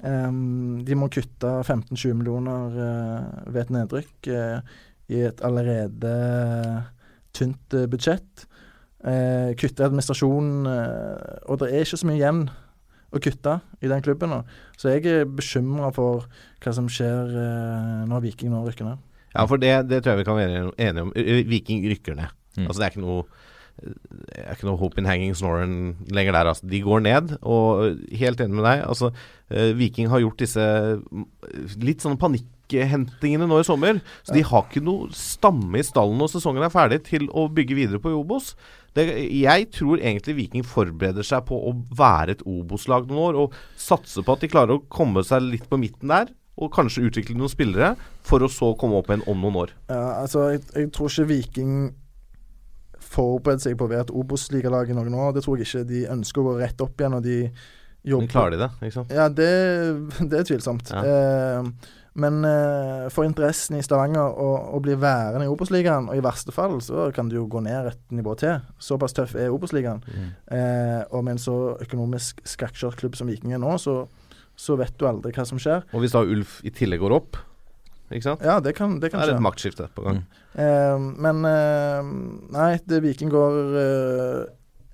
Ehm, 0.02 0.82
de 0.84 0.96
må 0.98 1.08
kutte 1.12 1.52
15-20 1.62 2.18
millioner 2.18 2.74
eh, 2.86 3.46
ved 3.52 3.62
et 3.62 3.72
nedrykk 3.76 4.28
eh, 4.32 4.74
i 5.14 5.22
et 5.28 5.40
allerede 5.44 6.12
tynt 7.36 7.76
eh, 7.76 7.86
budsjett. 7.90 8.46
Eh, 9.04 9.52
kutte 9.60 9.84
administrasjon 9.84 10.68
eh, 10.70 11.40
Og 11.52 11.58
det 11.60 11.70
er 11.70 11.84
ikke 11.84 12.00
så 12.00 12.08
mye 12.08 12.16
igjen 12.16 12.44
å 13.14 13.20
kutte 13.22 13.58
i 13.84 13.90
den 13.90 14.04
klubben 14.04 14.32
nå. 14.32 14.42
Så 14.80 14.94
jeg 14.94 15.06
er 15.06 15.28
bekymra 15.28 15.92
for 15.94 16.26
hva 16.64 16.72
som 16.74 16.88
skjer 16.90 17.30
når 18.10 18.24
Viking 18.24 18.50
nå 18.50 18.64
rykker 18.64 18.88
ned. 18.88 19.02
Ja, 19.34 19.44
for 19.50 19.60
det, 19.62 19.70
det 19.90 20.00
tror 20.02 20.14
jeg 20.14 20.24
vi 20.24 20.26
kan 20.26 20.38
være 20.40 20.62
enige 20.82 21.04
om. 21.04 21.12
Viking 21.46 21.84
rykker 21.92 22.18
ned. 22.18 22.32
Mm. 22.56 22.66
Altså 22.66 22.80
Det 22.80 22.86
er 22.86 22.94
ikke 22.94 23.04
noe 23.04 23.26
det 23.82 24.38
er 24.38 24.54
ikke 24.54 24.68
noe 24.68 24.78
hope 24.78 25.00
in 25.00 25.08
hanging 25.08 25.34
snoren 25.36 25.96
lenger 26.14 26.36
der. 26.36 26.50
Altså. 26.52 26.66
De 26.70 26.80
går 26.84 27.02
ned, 27.04 27.32
og 27.42 27.98
helt 28.14 28.40
enig 28.40 28.54
med 28.54 28.66
deg. 28.68 28.84
Altså, 28.86 29.10
Viking 29.78 30.10
har 30.10 30.22
gjort 30.22 30.40
disse 30.42 30.62
mm, 31.00 31.26
litt 31.84 32.04
sånne 32.04 32.18
panikkhentingene 32.20 33.48
nå 33.48 33.60
i 33.60 33.66
sommer. 33.66 34.00
Så 34.26 34.34
de 34.36 34.44
har 34.46 34.66
ikke 34.66 34.82
noe 34.84 35.10
stamme 35.14 35.80
i 35.80 35.86
stallen 35.86 36.18
når 36.20 36.34
sesongen 36.36 36.66
er 36.66 36.72
ferdig, 36.74 37.02
til 37.08 37.28
å 37.30 37.46
bygge 37.52 37.78
videre 37.78 38.02
på 38.02 38.14
Obos. 38.16 38.54
Det, 38.94 39.08
jeg 39.34 39.68
tror 39.74 39.98
egentlig 39.98 40.36
Viking 40.38 40.66
forbereder 40.66 41.26
seg 41.26 41.46
på 41.48 41.58
å 41.58 41.74
være 41.98 42.36
et 42.36 42.46
Obos-lag 42.46 43.08
noen 43.10 43.24
år, 43.28 43.42
og 43.44 43.58
satser 43.80 44.26
på 44.26 44.36
at 44.36 44.44
de 44.44 44.50
klarer 44.52 44.78
å 44.78 44.84
komme 44.92 45.24
seg 45.26 45.46
litt 45.48 45.68
på 45.70 45.80
midten 45.80 46.12
der. 46.14 46.30
Og 46.54 46.70
kanskje 46.70 47.08
utvikle 47.08 47.34
noen 47.34 47.50
spillere, 47.50 47.94
for 48.22 48.44
å 48.44 48.50
så 48.50 48.70
komme 48.78 49.00
opp 49.00 49.10
igjen 49.10 49.26
om 49.30 49.40
noen 49.42 49.64
år. 49.64 49.74
Ja, 49.90 50.20
altså, 50.20 50.52
jeg, 50.54 50.62
jeg 50.70 50.92
tror 50.94 51.10
ikke 51.10 51.30
Viking 51.32 51.78
forbereder 53.14 53.66
seg 53.66 53.78
på 53.78 53.88
å 53.88 53.90
være 53.90 54.06
et 54.06 54.14
Obos-ligalag 54.14 54.90
i 54.90 54.96
noen 54.96 55.16
år. 55.18 55.34
Det 55.34 55.44
tror 55.44 55.58
jeg 55.58 55.68
ikke. 55.68 55.88
De 55.90 56.04
ønsker 56.14 56.42
å 56.42 56.46
gå 56.48 56.54
rett 56.60 56.84
opp 56.84 57.02
igjen, 57.02 57.18
og 57.18 57.26
de 57.26 57.38
Men 58.04 58.30
klarer 58.30 58.54
de 58.54 58.62
det? 58.64 58.70
ikke 58.84 58.96
sant? 58.98 59.12
Ja, 59.14 59.28
det, 59.32 59.50
det 60.30 60.40
er 60.40 60.48
tvilsomt. 60.48 60.90
Ja. 60.92 61.04
Eh, 61.04 61.92
men 62.14 62.44
eh, 62.46 63.06
for 63.10 63.26
interessen 63.26 63.74
i 63.74 63.82
Stavanger 63.82 64.36
å, 64.38 64.50
å 64.76 64.80
bli 64.82 64.94
værende 65.02 65.48
i 65.48 65.50
Obos-ligaen, 65.50 66.06
og 66.12 66.18
i 66.18 66.22
verste 66.22 66.54
fall 66.54 66.76
så 66.84 67.08
kan 67.14 67.30
du 67.30 67.40
jo 67.40 67.48
gå 67.50 67.62
ned 67.64 67.88
et 67.90 68.14
nivå 68.14 68.36
til. 68.38 68.60
Såpass 68.78 69.16
tøff 69.16 69.34
er 69.34 69.50
Obos-ligaen. 69.50 70.04
Eh, 70.14 71.00
og 71.10 71.24
med 71.24 71.34
en 71.34 71.42
så 71.42 71.56
økonomisk 71.82 72.44
skakkjørt 72.46 73.00
klubb 73.00 73.18
som 73.18 73.32
Viking 73.32 73.56
er 73.56 73.62
nå, 73.62 73.74
så, 73.82 74.04
så 74.54 74.78
vet 74.78 74.94
du 75.00 75.08
aldri 75.10 75.34
hva 75.34 75.48
som 75.48 75.58
skjer. 75.58 75.82
Og 75.90 76.04
hvis 76.04 76.14
da 76.14 76.22
Ulf 76.22 76.60
i 76.62 76.70
tillegg 76.74 77.02
går 77.02 77.16
opp, 77.18 77.40
ikke 78.12 78.28
sant? 78.28 78.46
Ja, 78.46 78.60
det 78.62 78.76
kan, 78.78 78.98
det 79.02 79.10
kan 79.10 79.22
er 79.22 79.32
det 79.32 79.34
er 79.34 79.40
et 79.40 79.46
maktskifte 79.48 79.88
på 79.96 80.04
gang. 80.06 80.22
Eh, 80.54 81.06
men 81.24 81.42
eh, 81.50 82.10
nei, 82.54 82.72
det 82.86 83.02
Viking 83.02 83.32
går 83.32 83.78
eh, 83.80 84.42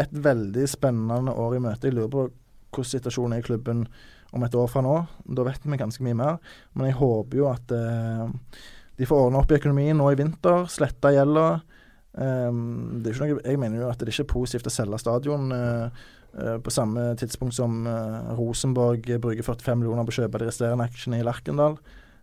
et 0.00 0.20
veldig 0.24 0.64
spennende 0.70 1.34
år 1.36 1.58
i 1.58 1.64
møte. 1.68 1.90
Jeg 1.90 1.98
lurer 1.98 2.12
på 2.12 2.30
hvordan 2.70 2.90
situasjonen 2.94 3.36
er 3.36 3.42
i 3.42 3.47
klubben 3.47 3.86
om 4.36 4.44
et 4.47 4.55
år 4.55 4.68
fra 4.70 4.82
nå. 4.84 4.97
Da 5.26 5.47
vet 5.47 5.64
vi 5.66 5.80
ganske 5.80 6.05
mye 6.06 6.18
mer. 6.18 6.38
Men 6.74 6.90
jeg 6.90 7.01
håper 7.01 7.40
jo 7.40 7.48
at 7.51 7.74
eh, 7.74 8.62
de 9.01 9.09
får 9.09 9.26
ordna 9.26 9.42
opp 9.42 9.52
i 9.52 9.59
økonomien 9.59 9.98
nå 9.98 10.10
i 10.12 10.18
vinter, 10.18 10.66
sletta 10.70 11.12
gjelda. 11.14 11.48
Um, 12.10 13.01
er 13.06 13.20
jeg 13.22 13.59
mener 13.62 13.84
jo 13.84 13.88
at 13.88 14.01
det 14.02 14.10
ikke 14.10 14.24
er 14.24 14.32
positivt 14.32 14.66
å 14.66 14.72
selge 14.74 14.98
stadion 14.98 15.52
eh, 15.55 16.01
på 16.59 16.72
samme 16.74 17.05
tidspunkt 17.18 17.55
som 17.55 17.84
eh, 17.86 18.32
Rosenborg 18.34 19.06
bruker 19.22 19.47
45 19.47 19.78
millioner 19.78 20.06
på 20.06 20.12
å 20.12 20.16
kjøpe 20.18 20.42
de 20.42 20.48
resterende 20.51 20.86
aksjene 20.90 21.20
i 21.20 21.26
Lerkendal. 21.26 21.78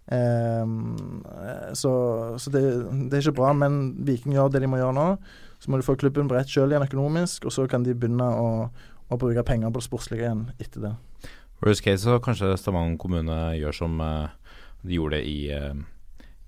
Um, 0.08 1.24
så 1.76 1.92
så 2.40 2.52
det, 2.54 2.62
det 3.10 3.18
er 3.18 3.26
ikke 3.26 3.40
bra, 3.42 3.52
men 3.56 3.98
Viking 4.08 4.38
gjør 4.38 4.54
det 4.54 4.64
de 4.64 4.70
må 4.72 4.80
gjøre 4.80 4.96
nå. 4.96 5.08
Så 5.60 5.72
må 5.72 5.80
de 5.80 5.88
få 5.88 5.98
klubben 6.00 6.30
bredt 6.30 6.52
sjøl 6.52 6.72
igjen 6.72 6.86
økonomisk, 6.86 7.48
og 7.50 7.56
så 7.56 7.66
kan 7.68 7.84
de 7.84 7.96
begynne 7.98 8.28
å, 8.28 8.70
å 9.10 9.20
bruke 9.20 9.44
penger 9.48 9.72
på 9.72 9.82
det 9.82 9.88
sportslige 9.88 10.26
igjen 10.26 10.48
etter 10.60 10.88
det. 10.88 10.96
Worst 11.64 11.84
case 11.86 12.04
så 12.04 12.20
kanskje 12.22 12.54
Stavanger 12.60 13.00
kommune 13.02 13.38
gjør 13.58 13.76
som 13.76 14.02
eh, 14.04 14.34
de 14.86 15.00
gjorde 15.00 15.22
i, 15.26 15.38
uh, 15.58 15.74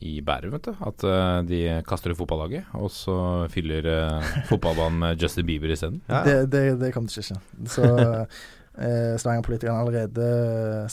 i 0.05 0.19
Bærum, 0.21 0.53
vet 0.55 0.69
du. 0.69 0.83
At 0.85 1.03
eh, 1.07 1.39
de 1.49 1.61
kaster 1.87 2.13
ut 2.13 2.19
fotballaget, 2.19 2.69
og 2.77 2.91
så 2.93 3.17
fyller 3.51 3.89
uh, 3.89 4.29
fotballbanen 4.51 5.01
med 5.01 5.23
Justin 5.23 5.47
Bieber 5.49 5.73
isteden. 5.73 6.01
Ja. 6.07 6.23
Det, 6.27 6.37
det, 6.53 6.63
det 6.83 6.93
kommer 6.95 7.11
til 7.11 7.23
å 7.23 7.27
skje. 7.29 7.39
Så 7.73 7.89
eh, 7.89 9.17
Stavanger-politikerne 9.19 9.75
har 9.75 9.83
allerede 9.87 10.29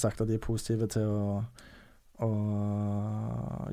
sagt 0.01 0.23
at 0.23 0.31
de 0.31 0.39
er 0.39 0.43
positive 0.43 0.89
til 0.97 1.07
å, 1.13 1.45
å 2.23 2.29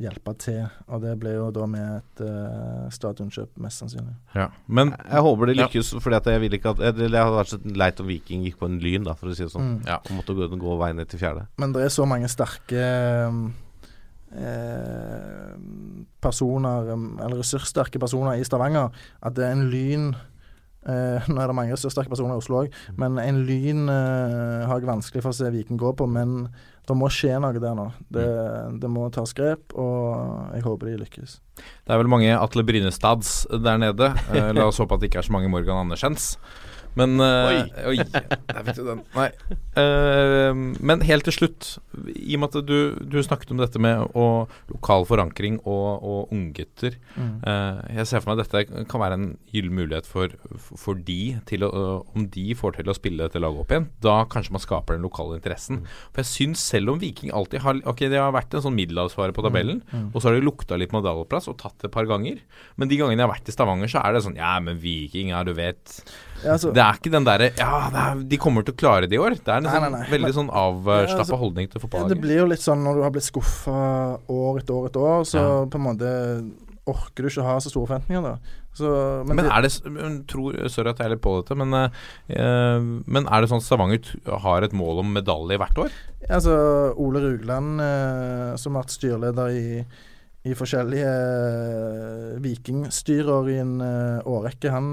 hjelpe 0.04 0.34
til. 0.42 0.66
Og 0.92 1.02
det 1.04 1.14
blir 1.22 1.38
jo 1.38 1.46
da 1.56 1.66
med 1.70 2.02
et 2.02 2.24
uh, 2.28 2.90
stadionkjøp, 2.92 3.54
mest 3.64 3.80
sannsynlig. 3.84 4.16
Ja. 4.36 4.50
Men 4.68 4.92
Jeg 5.00 5.24
håper 5.24 5.48
det 5.48 5.56
Ja. 5.58 5.68
lykkes, 5.68 5.94
fordi 6.04 6.16
at 6.20 6.26
jeg 6.34 6.42
vil 6.44 6.58
ikke 6.58 6.74
at 6.74 6.82
Det 6.98 7.10
hadde 7.12 7.38
vært 7.38 7.54
så 7.54 7.60
leit 7.64 8.00
om 8.04 8.08
Viking 8.08 8.44
gikk 8.44 8.58
på 8.60 8.66
en 8.68 8.80
lyn, 8.84 9.04
da, 9.08 9.14
for 9.14 9.28
å 9.32 9.36
si 9.36 9.44
det 9.46 9.52
sånn. 9.54 9.78
Mm. 9.80 9.88
Ja. 9.88 10.00
Og 10.04 10.12
måtte 10.18 10.36
gå, 10.36 10.50
gå 10.60 10.78
veien 10.82 11.00
ned 11.00 11.08
til 11.08 11.20
fjerde. 11.20 11.48
Men 11.58 11.72
det 11.72 11.86
er 11.86 11.94
så 11.96 12.06
mange 12.10 12.28
sterke 12.28 12.84
eh, 14.34 15.56
personer, 16.24 16.92
eller 16.94 17.40
ressurssterke 17.40 18.00
personer 18.02 18.40
i 18.40 18.44
Stavanger, 18.48 18.92
at 19.22 19.36
det 19.38 19.46
er 19.48 19.52
en 19.58 19.70
lyn 19.72 20.16
eh, 20.90 21.26
Nå 21.32 21.40
er 21.42 21.50
det 21.52 21.58
mange 21.58 21.76
ressurssterke 21.76 22.12
personer 22.14 22.36
i 22.36 22.44
Oslo 22.44 22.64
òg, 22.64 22.78
men 23.00 23.20
en 23.22 23.42
lyn 23.48 23.88
eh, 23.92 24.64
har 24.70 24.80
jeg 24.80 24.90
vanskelig 24.90 25.24
for 25.26 25.34
å 25.34 25.38
se 25.38 25.52
Viken 25.54 25.80
gå 25.82 25.94
på. 25.98 26.08
Men 26.10 26.48
det 26.84 26.96
må 27.00 27.08
skje 27.14 27.38
noe 27.40 27.56
der 27.56 27.78
nå. 27.78 27.88
Det, 28.12 28.28
det 28.82 28.92
må 28.92 29.08
tas 29.14 29.32
grep, 29.38 29.72
og 29.80 30.52
jeg 30.56 30.66
håper 30.66 30.92
de 30.92 30.98
lykkes. 31.06 31.38
det 31.56 31.96
er 31.96 32.02
vel 32.02 32.12
mange 32.12 32.34
Atle 32.36 32.66
Brynestads 32.68 33.46
der 33.54 33.80
nede. 33.80 34.12
Eh, 34.34 34.52
la 34.56 34.68
oss 34.68 34.82
håpe 34.84 34.98
at 34.98 35.04
det 35.04 35.12
ikke 35.12 35.24
er 35.24 35.30
så 35.30 35.36
mange 35.38 35.52
Morgan 35.54 35.86
Andersens. 35.86 36.34
Men 37.00 37.18
eh, 37.24 37.88
Oi! 37.90 37.98
Der 38.54 38.66
fikk 38.68 38.78
du 38.78 38.84
den. 38.88 39.02
Nei. 39.16 39.30
Eh, 39.80 40.52
men 40.54 41.04
helt 41.08 41.26
til 41.28 41.36
slutt, 41.36 41.70
i 42.14 42.38
og 42.38 42.44
med 42.44 42.58
at 42.60 42.68
du, 42.70 42.78
du 43.10 43.18
snakket 43.26 43.54
om 43.54 43.62
dette 43.62 43.82
med 43.82 44.04
og, 44.20 44.52
lokal 44.72 45.08
forankring 45.10 45.60
og, 45.62 46.04
og 46.04 46.34
unggutter. 46.34 46.98
Eh, 47.18 47.80
jeg 47.98 48.10
ser 48.10 48.24
for 48.24 48.34
meg 48.34 48.44
at 48.44 48.54
dette 48.54 48.86
kan 48.90 49.04
være 49.04 49.20
en 49.20 49.28
gyllen 49.54 49.78
mulighet 49.78 50.10
for, 50.10 50.34
for 50.60 51.00
de 51.00 51.38
til 51.50 51.66
å 51.66 51.72
Om 52.14 52.28
de 52.32 52.54
får 52.58 52.78
til 52.78 52.90
å 52.92 52.96
spille 52.96 53.26
dette 53.26 53.40
laget 53.42 53.64
opp 53.64 53.72
igjen, 53.74 53.88
da 54.04 54.16
kanskje 54.30 54.54
man 54.56 54.64
skaper 54.64 54.98
den 54.98 55.06
lokale 55.06 55.38
interessen. 55.40 55.82
For 56.14 56.22
jeg 56.24 56.30
syns 56.30 56.64
selv 56.74 56.94
om 56.94 57.02
Viking 57.02 57.34
alltid 57.34 57.64
har 57.64 57.82
Ok, 57.90 58.06
det 58.12 58.20
har 58.20 58.34
vært 58.36 58.54
en 58.54 58.64
sånn 58.66 58.78
middelhavsfare 58.78 59.36
på 59.36 59.44
tabellen, 59.46 59.82
og 60.12 60.20
så 60.20 60.30
har 60.30 60.38
de 60.38 60.46
lukta 60.46 60.78
litt 60.80 60.94
medaljeplass 60.96 61.50
og 61.52 61.58
tatt 61.62 61.76
det 61.82 61.90
et 61.90 61.96
par 61.96 62.08
ganger. 62.10 62.40
Men 62.78 62.92
de 62.92 63.00
gangene 63.00 63.22
jeg 63.24 63.28
har 63.28 63.34
vært 63.34 63.50
i 63.50 63.56
Stavanger, 63.56 63.92
så 63.92 64.04
er 64.04 64.16
det 64.16 64.24
sånn 64.26 64.40
Ja, 64.40 64.54
men 64.64 64.80
Viking, 64.84 65.34
ja, 65.34 65.42
du 65.46 65.54
vet 65.58 66.00
Ja, 66.44 66.56
altså, 66.58 66.74
Det 66.76 66.84
er 66.84 67.00
ikke 67.00 67.12
den 67.14 67.28
derre 67.28 67.52
Ja, 67.58 67.72
er, 67.90 68.24
de 68.28 68.40
kommer 68.42 68.66
til 68.68 68.76
å 68.76 68.80
klare 68.80 69.08
det 69.08 69.16
i 69.16 69.22
år. 69.22 69.38
Det 69.40 69.48
er 69.48 69.62
en 69.62 69.68
Nei, 69.68 69.76
sånn, 69.78 69.86
nei, 69.88 70.02
nei. 70.02 70.10
veldig 70.12 70.34
sånn 70.36 70.52
avslappa 70.52 71.24
altså, 71.24 71.40
holdning 71.40 71.72
til 71.72 71.88
Ja, 71.94 72.04
det 72.12 72.20
blir 72.22 72.44
jo 72.44 72.50
litt 72.52 72.64
sånn 72.64 72.84
når 72.84 73.00
du 73.00 73.06
har 73.06 73.16
blitt 73.16 73.30
skuffa 73.30 73.80
år 74.28 74.62
etter 74.62 74.76
år 74.76 74.92
etter 74.92 75.08
år, 75.14 75.24
så 75.30 75.46
på 75.72 75.80
en 75.80 75.88
måte 75.88 76.12
orker 76.90 77.24
du 77.24 77.30
ikke 77.30 77.46
ha 77.48 77.56
så 77.64 77.72
store 77.72 77.88
forventninger, 77.94 78.26
da. 78.26 78.60
Så, 78.76 78.90
men, 79.28 79.38
Men 79.38 79.48
er 79.54 79.62
det 79.64 79.70
tror, 80.28 80.56
Sorry 80.74 80.90
at 80.92 81.00
jeg 81.00 81.06
er 81.06 81.12
litt 81.14 81.22
på 81.24 81.36
dette, 81.38 81.56
men, 81.56 81.76
eh, 81.78 82.80
men 83.06 83.28
er 83.30 83.44
det 83.44 83.52
sånn 83.52 83.62
at 83.62 83.68
Stavanger 83.68 84.10
har 84.44 84.66
et 84.66 84.74
mål 84.76 85.04
om 85.04 85.14
medalje 85.16 85.60
hvert 85.62 85.84
år? 85.86 85.94
altså, 86.28 86.56
Ole 87.00 87.22
Rugland, 87.24 87.82
eh, 87.84 88.56
som 88.60 88.76
har 88.76 88.84
vært 88.84 88.96
styreleder 88.96 89.54
i, 89.54 89.84
i 90.50 90.56
forskjellige 90.58 91.14
eh, 91.14 92.34
vikingstyrer 92.44 93.52
i 93.54 93.60
en 93.62 93.76
eh, 93.86 94.28
årrekke, 94.28 94.74
han 94.74 94.90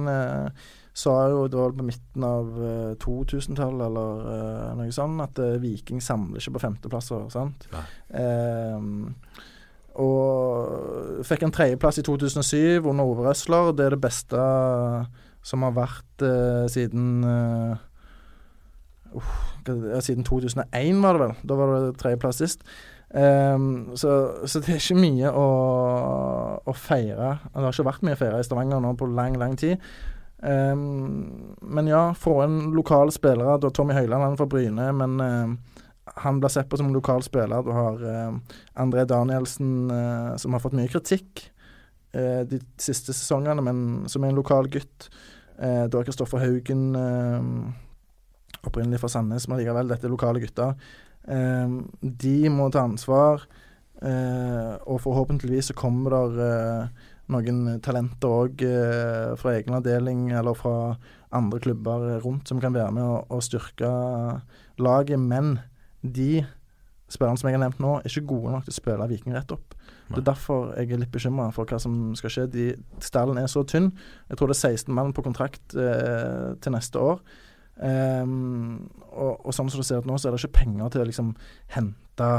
eh, 1.07 1.21
er 1.23 1.33
jo 1.33 1.47
det 1.49 1.61
var 1.61 1.77
på 1.79 1.87
midten 1.87 2.27
av 2.27 2.51
eh, 2.61 2.93
2000-tallet 3.01 3.87
eller 3.87 4.27
uh, 4.27 4.75
noe 4.79 4.93
sånt, 4.93 5.23
at 5.25 5.41
uh, 5.41 5.57
Viking 5.63 6.03
samler 6.05 6.43
ikke 6.43 6.59
på 6.59 6.65
femteplasser. 6.67 7.29
sant? 7.33 7.69
Eh, 8.11 8.77
og 10.01 11.25
fikk 11.27 11.43
en 11.45 11.53
tredjeplass 11.55 11.99
i 11.99 12.07
2007 12.07 12.87
under 12.87 13.05
Ove 13.05 13.27
Røsler. 13.27 13.73
Det 13.77 13.87
er 13.87 13.97
det 13.97 14.05
beste 14.05 14.45
som 15.47 15.65
har 15.65 15.77
vært 15.77 16.25
uh, 16.25 16.67
siden 16.71 17.25
eh, 17.25 17.87
Siden 20.01 20.23
2001, 20.25 21.01
var 21.03 21.17
det 21.17 21.21
vel. 21.25 21.33
Da 21.43 21.55
var 21.59 21.73
det 21.75 21.97
tredjeplass 21.99 22.39
sist. 22.39 22.61
Um, 23.11 23.91
så, 23.99 24.13
så 24.47 24.61
det 24.63 24.71
er 24.71 24.79
ikke 24.79 25.01
mye 25.03 25.33
å, 25.35 25.47
å 26.63 26.75
feire. 26.79 27.33
Det 27.43 27.65
har 27.65 27.75
ikke 27.75 27.89
vært 27.89 28.05
mye 28.07 28.15
å 28.15 28.21
feire 28.21 28.39
i 28.39 28.47
Stavanger 28.47 28.83
nå 28.85 28.93
på 29.01 29.09
lang, 29.11 29.35
lang 29.41 29.57
tid. 29.59 29.83
Ehm, 30.43 31.57
men 31.61 31.87
ja, 31.87 32.15
få 32.15 32.45
inn 32.45 32.71
lokale 32.77 33.13
spillere. 33.13 33.59
Har 33.59 33.71
Tommy 33.71 33.95
Høiland, 33.97 34.25
han 34.25 34.35
er 34.35 34.41
fra 34.41 34.49
Bryne, 34.49 34.89
men 34.97 35.21
uh, 35.21 35.83
han 36.25 36.41
blir 36.41 36.53
sett 36.53 36.71
på 36.71 36.81
som 36.81 36.89
en 36.89 36.97
lokal 36.97 37.25
spiller. 37.27 37.65
Du 37.67 37.73
har 37.77 38.01
uh, 38.01 38.39
André 38.81 39.05
Danielsen, 39.09 39.91
uh, 39.93 40.37
som 40.41 40.57
har 40.57 40.65
fått 40.65 40.77
mye 40.79 40.91
kritikk 40.93 41.49
de 42.11 42.59
siste 42.83 43.15
sesongene, 43.15 43.63
men 43.63 43.83
som 44.11 44.25
er 44.27 44.33
en 44.33 44.39
lokal 44.41 44.67
gutt. 44.67 45.05
Du 45.55 45.93
har 45.95 46.03
Kristoffer 46.03 46.41
Haugen, 46.43 46.89
opprinnelig 48.67 48.99
fra 48.99 49.13
Sandnes, 49.13 49.47
men 49.47 49.61
likevel, 49.61 49.87
dette 49.93 50.09
er 50.09 50.11
lokale 50.11 50.43
gutter. 50.43 50.75
Ehm, 51.31 51.77
de 52.03 52.51
må 52.51 52.67
ta 52.75 52.83
ansvar, 52.83 53.47
og 54.03 54.99
forhåpentligvis 55.05 55.71
så 55.71 55.79
kommer 55.79 56.17
der 56.17 56.91
noen 57.33 57.81
talenter 57.85 58.37
òg 58.45 58.63
eh, 58.67 59.33
fra 59.41 59.57
egen 59.57 59.77
avdeling 59.79 60.29
eller 60.37 60.57
fra 60.59 60.75
andre 61.35 61.61
klubber 61.63 62.19
rundt 62.25 62.51
som 62.51 62.61
kan 62.63 62.75
være 62.75 62.95
med 62.97 63.07
å, 63.07 63.21
å 63.31 63.41
styrke 63.45 63.91
laget. 64.83 65.21
Men 65.21 65.59
de 66.03 66.43
spillerne 67.11 67.41
som 67.41 67.51
jeg 67.51 67.59
har 67.59 67.65
nevnt 67.65 67.83
nå, 67.83 67.97
er 67.99 68.11
ikke 68.11 68.29
gode 68.31 68.55
nok 68.55 68.67
til 68.67 68.75
å 68.75 68.79
spille 68.79 69.09
Viking 69.11 69.35
rett 69.35 69.55
opp. 69.55 69.77
Det 70.11 70.19
er 70.19 70.27
derfor 70.27 70.73
jeg 70.75 70.91
er 70.91 71.03
litt 71.05 71.13
bekymra 71.15 71.53
for 71.55 71.71
hva 71.71 71.79
som 71.83 72.17
skal 72.19 72.33
skje. 72.35 72.47
De, 72.51 72.67
stallen 73.03 73.39
er 73.39 73.47
så 73.51 73.63
tynn. 73.67 73.93
Jeg 74.31 74.39
tror 74.39 74.51
det 74.51 74.57
er 74.57 74.75
16 74.75 74.95
mann 74.95 75.15
på 75.15 75.23
kontrakt 75.23 75.77
eh, 75.79 76.51
til 76.63 76.75
neste 76.75 77.03
år. 77.13 77.23
Um, 77.81 78.91
og, 79.09 79.39
og 79.47 79.55
sånn 79.57 79.71
som 79.73 79.81
det 79.81 79.87
ser 79.89 80.03
ut 80.03 80.09
nå, 80.11 80.19
så 80.19 80.29
er 80.29 80.35
det 80.35 80.43
ikke 80.43 80.59
penger 80.59 80.91
til 80.93 81.05
å 81.05 81.07
liksom 81.09 81.31
hente 81.77 82.31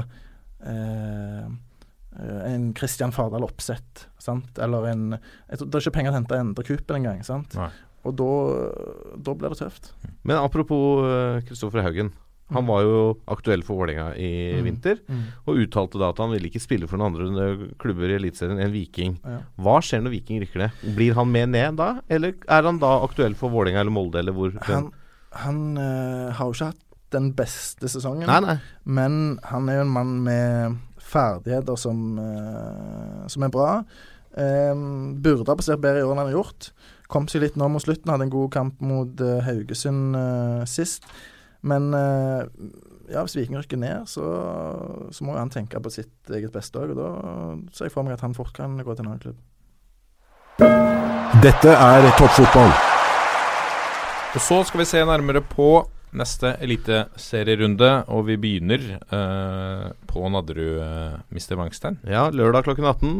eh, 0.68 1.48
en 2.20 2.74
Christian 2.78 3.12
Fardal 3.16 3.44
Opseth, 3.48 4.08
sant? 4.20 4.58
Eller 4.60 4.90
en 4.92 5.06
Det 5.50 5.62
er 5.62 5.80
ikke 5.80 5.94
penger 5.96 6.12
å 6.12 6.18
hente 6.20 6.36
Endre 6.40 6.64
Cooper 6.68 6.96
engang, 7.00 7.24
sant? 7.24 7.56
Nei. 7.56 7.70
Og 8.04 8.16
da, 8.18 8.28
da 9.22 9.34
blir 9.38 9.50
det 9.54 9.60
tøft. 9.62 9.92
Men 10.26 10.38
apropos 10.42 11.06
Kristoffer 11.48 11.84
Haugen. 11.86 12.12
Han 12.52 12.66
var 12.68 12.82
jo 12.84 12.96
aktuell 13.32 13.62
for 13.64 13.78
Vålerenga 13.80 14.10
i 14.20 14.58
Mm. 14.60 14.64
vinter, 14.66 14.98
Mm. 15.08 15.22
og 15.48 15.56
uttalte 15.56 15.98
da 15.98 16.10
at 16.10 16.18
han 16.18 16.32
ville 16.32 16.50
ikke 16.50 16.60
spille 16.60 16.86
for 16.86 16.98
noen 16.98 17.16
andre 17.16 17.52
eh, 17.54 17.68
klubber 17.80 18.10
i 18.12 18.18
Eliteserien 18.20 18.60
enn 18.60 18.74
Viking. 18.74 19.14
Ja. 19.24 19.38
Hva 19.58 19.78
skjer 19.80 20.02
når 20.04 20.12
Viking 20.18 20.42
rykker 20.42 20.58
ned? 20.66 20.72
Blir 20.98 21.14
han 21.16 21.32
med 21.32 21.48
ned 21.50 21.78
da, 21.78 22.02
eller 22.10 22.34
er 22.50 22.64
han 22.68 22.78
da 22.78 23.00
aktuell 23.06 23.36
for 23.36 23.50
Vålerenga 23.50 23.80
eller 23.80 23.92
Molde, 23.96 24.20
eller 24.20 24.34
hvor? 24.36 24.52
Han, 24.68 24.92
han 25.32 25.78
øh, 25.78 26.32
har 26.34 26.46
jo 26.46 26.52
ikke 26.52 26.66
hatt 26.74 26.84
den 27.12 27.32
beste 27.34 27.88
sesongen. 27.88 28.28
Nei, 28.28 28.40
nei. 28.42 28.58
Men 28.84 29.40
han 29.46 29.70
er 29.70 29.76
jo 29.80 29.82
en 29.88 29.94
mann 29.96 30.24
med 30.26 30.78
ferdigheter 31.12 31.78
som, 31.80 32.18
eh, 32.20 33.28
som 33.32 33.46
er 33.46 33.54
bra. 33.54 33.70
Um, 34.32 35.20
burde 35.20 35.50
ha 35.50 35.58
passert 35.60 35.82
bedre 35.84 36.00
i 36.00 36.06
år 36.08 36.14
enn 36.14 36.22
han 36.24 36.30
har 36.32 36.38
gjort. 36.40 36.72
Kom 37.12 37.28
seg 37.28 37.44
litt 37.44 37.58
nå 37.60 37.68
mot 37.68 37.84
slutten, 37.84 38.08
hadde 38.14 38.30
en 38.30 38.32
god 38.32 38.52
kamp 38.54 38.80
mot 38.80 39.24
uh, 39.24 39.42
Haugesund 39.44 40.16
uh, 40.16 40.64
sist. 40.70 41.04
Men 41.68 41.92
uh, 41.92 42.48
ja, 43.12 43.26
hvis 43.26 43.36
Viking 43.36 43.60
rykker 43.60 43.82
ned, 43.82 44.08
så, 44.08 44.24
så 45.12 45.26
må 45.28 45.36
jo 45.36 45.42
han 45.42 45.52
tenke 45.52 45.82
på 45.84 45.92
sitt 45.92 46.32
eget 46.32 46.54
beste 46.56 46.80
òg. 46.80 46.96
Og 46.96 47.02
da 47.02 47.10
ser 47.76 47.90
jeg 47.90 47.96
for 47.96 48.08
meg 48.08 48.16
at 48.16 48.24
han 48.24 48.38
fort 48.38 48.56
kan 48.56 48.80
gå 48.80 48.96
til 48.96 49.04
en 49.04 49.12
annen 49.12 49.26
klubb. 49.26 49.40
Dette 51.42 51.74
er 51.76 52.08
toppfotball. 52.20 52.72
Og 54.32 54.40
så 54.40 54.62
skal 54.64 54.80
vi 54.80 54.88
se 54.88 55.04
nærmere 55.04 55.42
på 55.44 55.74
neste 56.18 56.56
eliteserierunde, 56.64 57.92
og 58.12 58.26
vi 58.28 58.38
begynner 58.42 58.84
eh, 59.00 59.86
på 60.10 60.24
Nadderud, 60.34 60.82
uh, 60.82 61.22
Mr. 61.32 61.56
Wangstein. 61.60 62.00
Ja, 62.08 62.28
lørdag 62.34 62.66
klokken 62.68 62.88
18. 62.90 63.16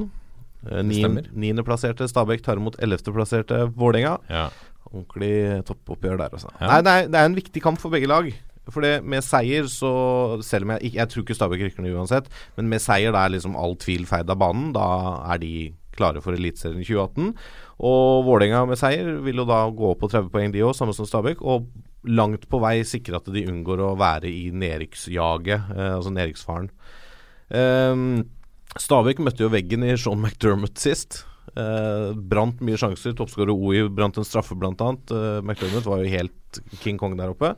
Eh. 0.68 0.84
Niendeplasserte 1.32 2.08
Stabæk 2.10 2.44
tar 2.46 2.60
imot 2.60 2.78
ellevteplasserte 2.84 3.64
Vålerenga. 3.78 4.18
Ja. 4.30 4.50
Ordentlig 4.92 5.64
toppoppgjør 5.70 6.20
der, 6.20 6.36
altså. 6.36 6.52
Ja. 6.60 6.68
Nei, 6.68 6.80
det 6.86 6.94
er, 6.94 7.12
det 7.12 7.20
er 7.20 7.30
en 7.30 7.38
viktig 7.38 7.64
kamp 7.64 7.82
for 7.82 7.94
begge 7.94 8.10
lag. 8.12 8.32
For 8.72 8.86
det 8.86 9.00
med 9.10 9.24
seier 9.26 9.66
så 9.66 10.38
Selv 10.46 10.68
om 10.68 10.76
jeg 10.76 10.92
Jeg 10.94 11.10
tror 11.10 11.24
ikke 11.24 11.34
Stabæk 11.34 11.64
rykker 11.66 11.82
ned 11.82 11.96
uansett, 11.98 12.28
men 12.60 12.70
med 12.70 12.84
seier 12.84 13.10
da 13.12 13.24
er 13.26 13.34
liksom 13.34 13.56
all 13.58 13.74
tvil 13.82 14.06
feid 14.06 14.30
av 14.30 14.38
banen. 14.38 14.70
Da 14.76 14.86
er 15.34 15.42
de 15.42 15.54
klare 15.98 16.22
for 16.24 16.38
Eliteserien 16.38 16.82
i 16.82 16.86
2018. 16.88 17.32
Og 17.82 18.26
Vålerenga 18.28 18.66
med 18.70 18.80
seier 18.80 19.18
vil 19.26 19.42
jo 19.42 19.48
da 19.50 19.64
gå 19.74 19.90
opp 19.92 20.04
på 20.04 20.12
30 20.12 20.30
poeng, 20.34 20.54
de 20.54 20.62
òg, 20.62 20.76
samme 20.78 20.94
som 20.96 21.10
Stabæk. 21.10 21.42
Og 21.42 21.66
langt 22.08 22.48
på 22.50 22.60
vei 22.64 22.82
sikre 22.88 23.20
at 23.20 23.30
de 23.30 23.46
unngår 23.50 23.84
å 23.86 23.96
være 24.00 24.30
i 24.30 24.50
nedrykksjaget, 24.54 25.74
eh, 25.76 25.96
altså 25.96 26.14
nedrykksfaren. 26.16 26.72
Um, 27.52 28.24
Stavik 28.80 29.20
møtte 29.20 29.44
jo 29.44 29.52
veggen 29.52 29.84
i 29.84 29.98
Sean 30.00 30.22
McDermott 30.22 30.80
sist. 30.80 31.26
Eh, 31.60 32.12
brant 32.16 32.62
mye 32.64 32.80
sjanser. 32.80 33.16
Toppskårer 33.18 33.52
OI 33.52 33.88
brant 33.92 34.16
en 34.18 34.28
straffe, 34.28 34.56
annet. 34.56 35.12
Eh, 35.12 35.42
McDermott 35.44 35.90
var 35.90 36.04
jo 36.04 36.14
helt 36.14 36.62
King 36.80 37.00
Kong 37.02 37.18
der 37.20 37.34
oppe. 37.34 37.56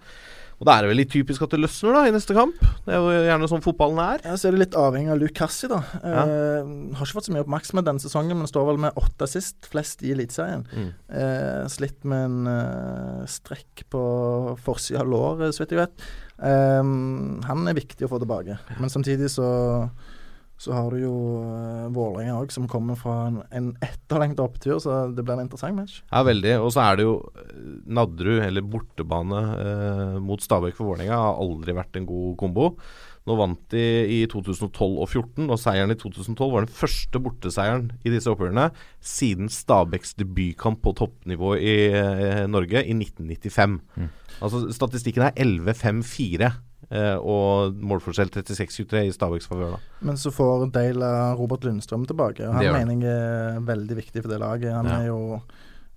Og 0.64 0.68
da 0.70 0.78
er 0.78 0.86
det 0.86 0.90
vel 0.94 1.00
litt 1.02 1.10
typisk 1.12 1.44
at 1.44 1.52
det 1.52 1.58
løsner 1.60 1.92
da 1.92 2.02
i 2.08 2.12
neste 2.16 2.32
kamp. 2.38 2.62
Det 2.86 2.94
er 2.96 3.02
jo 3.04 3.24
gjerne 3.26 3.50
sånn 3.52 3.64
fotballen 3.66 3.98
er. 4.00 4.22
Ja, 4.24 4.38
Så 4.40 4.48
er 4.48 4.56
det 4.56 4.62
litt 4.62 4.78
avhengig 4.80 5.12
av 5.12 5.20
Luke 5.20 5.36
Cassi, 5.36 5.68
da. 5.68 5.82
Eh, 6.00 6.70
har 6.96 7.04
ikke 7.04 7.18
fått 7.18 7.28
så 7.28 7.34
mye 7.36 7.44
oppmerksomhet 7.44 7.90
denne 7.90 8.00
sesongen, 8.00 8.40
men 8.40 8.48
står 8.48 8.70
vel 8.70 8.80
med 8.86 8.96
åtte 9.02 9.28
sist, 9.28 9.58
flest 9.68 10.06
i 10.08 10.14
Eliteserien. 10.16 10.64
Mm. 10.72 10.88
Eh, 11.20 11.68
slitt 11.74 12.08
med 12.08 12.30
en 12.30 12.48
eh, 12.54 13.28
strekk 13.28 13.84
på 13.92 14.06
forsida 14.64 15.04
av 15.04 15.12
låret, 15.12 15.52
så 15.52 15.66
vidt 15.66 15.76
jeg 15.76 15.84
vet. 15.84 16.08
Eh, 16.40 16.80
han 17.52 17.68
er 17.68 17.80
viktig 17.84 18.08
å 18.08 18.14
få 18.16 18.24
tilbake. 18.24 18.56
Men 18.80 18.94
samtidig 18.94 19.34
så 19.36 19.50
så 20.62 20.74
har 20.76 20.94
du 20.94 21.02
jo 21.02 21.14
uh, 21.44 21.88
Vålerenga 21.94 22.38
òg, 22.40 22.52
som 22.54 22.68
kommer 22.72 22.98
fra 23.00 23.16
en, 23.28 23.40
en 23.52 23.72
etterlengta 23.84 24.46
opptur, 24.46 24.78
så 24.80 25.06
det 25.12 25.26
blir 25.26 25.36
en 25.36 25.48
interessant 25.48 25.76
match. 25.76 26.02
Ja, 26.08 26.22
veldig. 26.28 26.54
Og 26.64 26.70
så 26.76 26.84
er 26.86 27.00
det 27.00 27.08
jo 27.08 27.16
eh, 27.36 27.64
Nadderud, 27.98 28.44
eller 28.46 28.70
bortebane 28.76 29.42
uh, 29.54 30.20
mot 30.24 30.44
Stabæk 30.44 30.78
for 30.78 30.94
Vålerenga, 30.94 31.20
har 31.20 31.42
aldri 31.44 31.76
vært 31.76 32.00
en 32.00 32.08
god 32.08 32.38
kombo. 32.40 32.70
Nå 33.24 33.38
vant 33.40 33.60
de 33.72 33.84
i 34.12 34.18
2012 34.28 34.98
og 35.00 35.08
2014, 35.08 35.46
og 35.48 35.60
seieren 35.62 35.94
i 35.94 36.00
2012 36.00 36.50
var 36.52 36.66
den 36.66 36.76
første 36.76 37.22
borteseieren 37.24 37.88
i 38.04 38.12
disse 38.12 38.32
oppgjørene 38.32 38.68
siden 39.00 39.48
Stabæks 39.52 40.18
debutkamp 40.20 40.82
på 40.84 40.92
toppnivå 41.00 41.56
i 41.56 41.76
eh, 41.96 42.44
Norge 42.52 42.84
i 42.84 42.96
1995. 42.98 43.80
Mm. 43.96 44.12
Altså 44.44 44.66
Statistikken 44.76 45.30
er 45.30 45.40
11-5-4. 45.40 46.52
Eh, 46.92 47.16
og 47.18 47.74
målforskjell 47.80 48.30
36-23 48.30 49.06
i 49.08 49.12
Stabæks 49.16 49.48
favør. 49.48 49.76
da. 49.78 49.78
Men 50.02 50.16
så 50.20 50.32
får 50.34 50.72
Dale 50.72 51.36
Robert 51.40 51.64
Lundstrøm 51.64 52.06
tilbake. 52.08 52.48
og 52.48 52.54
Han 52.56 52.74
mener 52.74 53.06
jeg 53.08 53.58
er 53.58 53.60
veldig 53.62 53.96
viktig 53.98 54.22
for 54.24 54.30
det 54.30 54.40
laget. 54.40 54.74
Han 54.74 54.86
Ja. 54.86 55.00
er 55.00 55.06
jo 55.08 55.42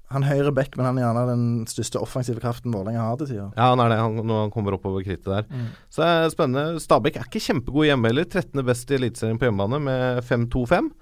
han 0.08 0.22
høyre 0.22 0.54
back, 0.54 0.76
men 0.76 0.86
han 0.86 0.98
er 0.98 1.02
gjerne 1.02 1.26
den 1.26 1.64
største 1.66 2.00
offensive 2.00 2.38
kraften 2.38 2.70
Vålerenga 2.72 3.00
har 3.00 3.16
til 3.16 3.26
tider. 3.26 3.52
Ja, 3.56 3.74
han 3.74 3.80
er 3.80 3.88
det 3.88 3.98
han, 3.98 4.14
når 4.24 4.40
han 4.42 4.50
kommer 4.52 4.72
oppover 4.78 5.02
krittet 5.02 5.24
der. 5.24 5.42
Mm. 5.50 5.66
Så 5.90 5.96
det 5.96 6.06
er 6.06 6.30
spennende. 6.30 6.78
Stabæk 6.80 7.16
er 7.16 7.24
ikke 7.26 7.42
kjempegod 7.42 7.86
hjemme 7.90 8.06
heller. 8.06 8.24
13. 8.24 8.64
best 8.64 8.88
i 8.90 8.94
Eliteserien 8.94 9.36
på 9.38 9.50
hjemmebane 9.50 9.82
med 9.82 10.22
5-2-5. 10.22 10.92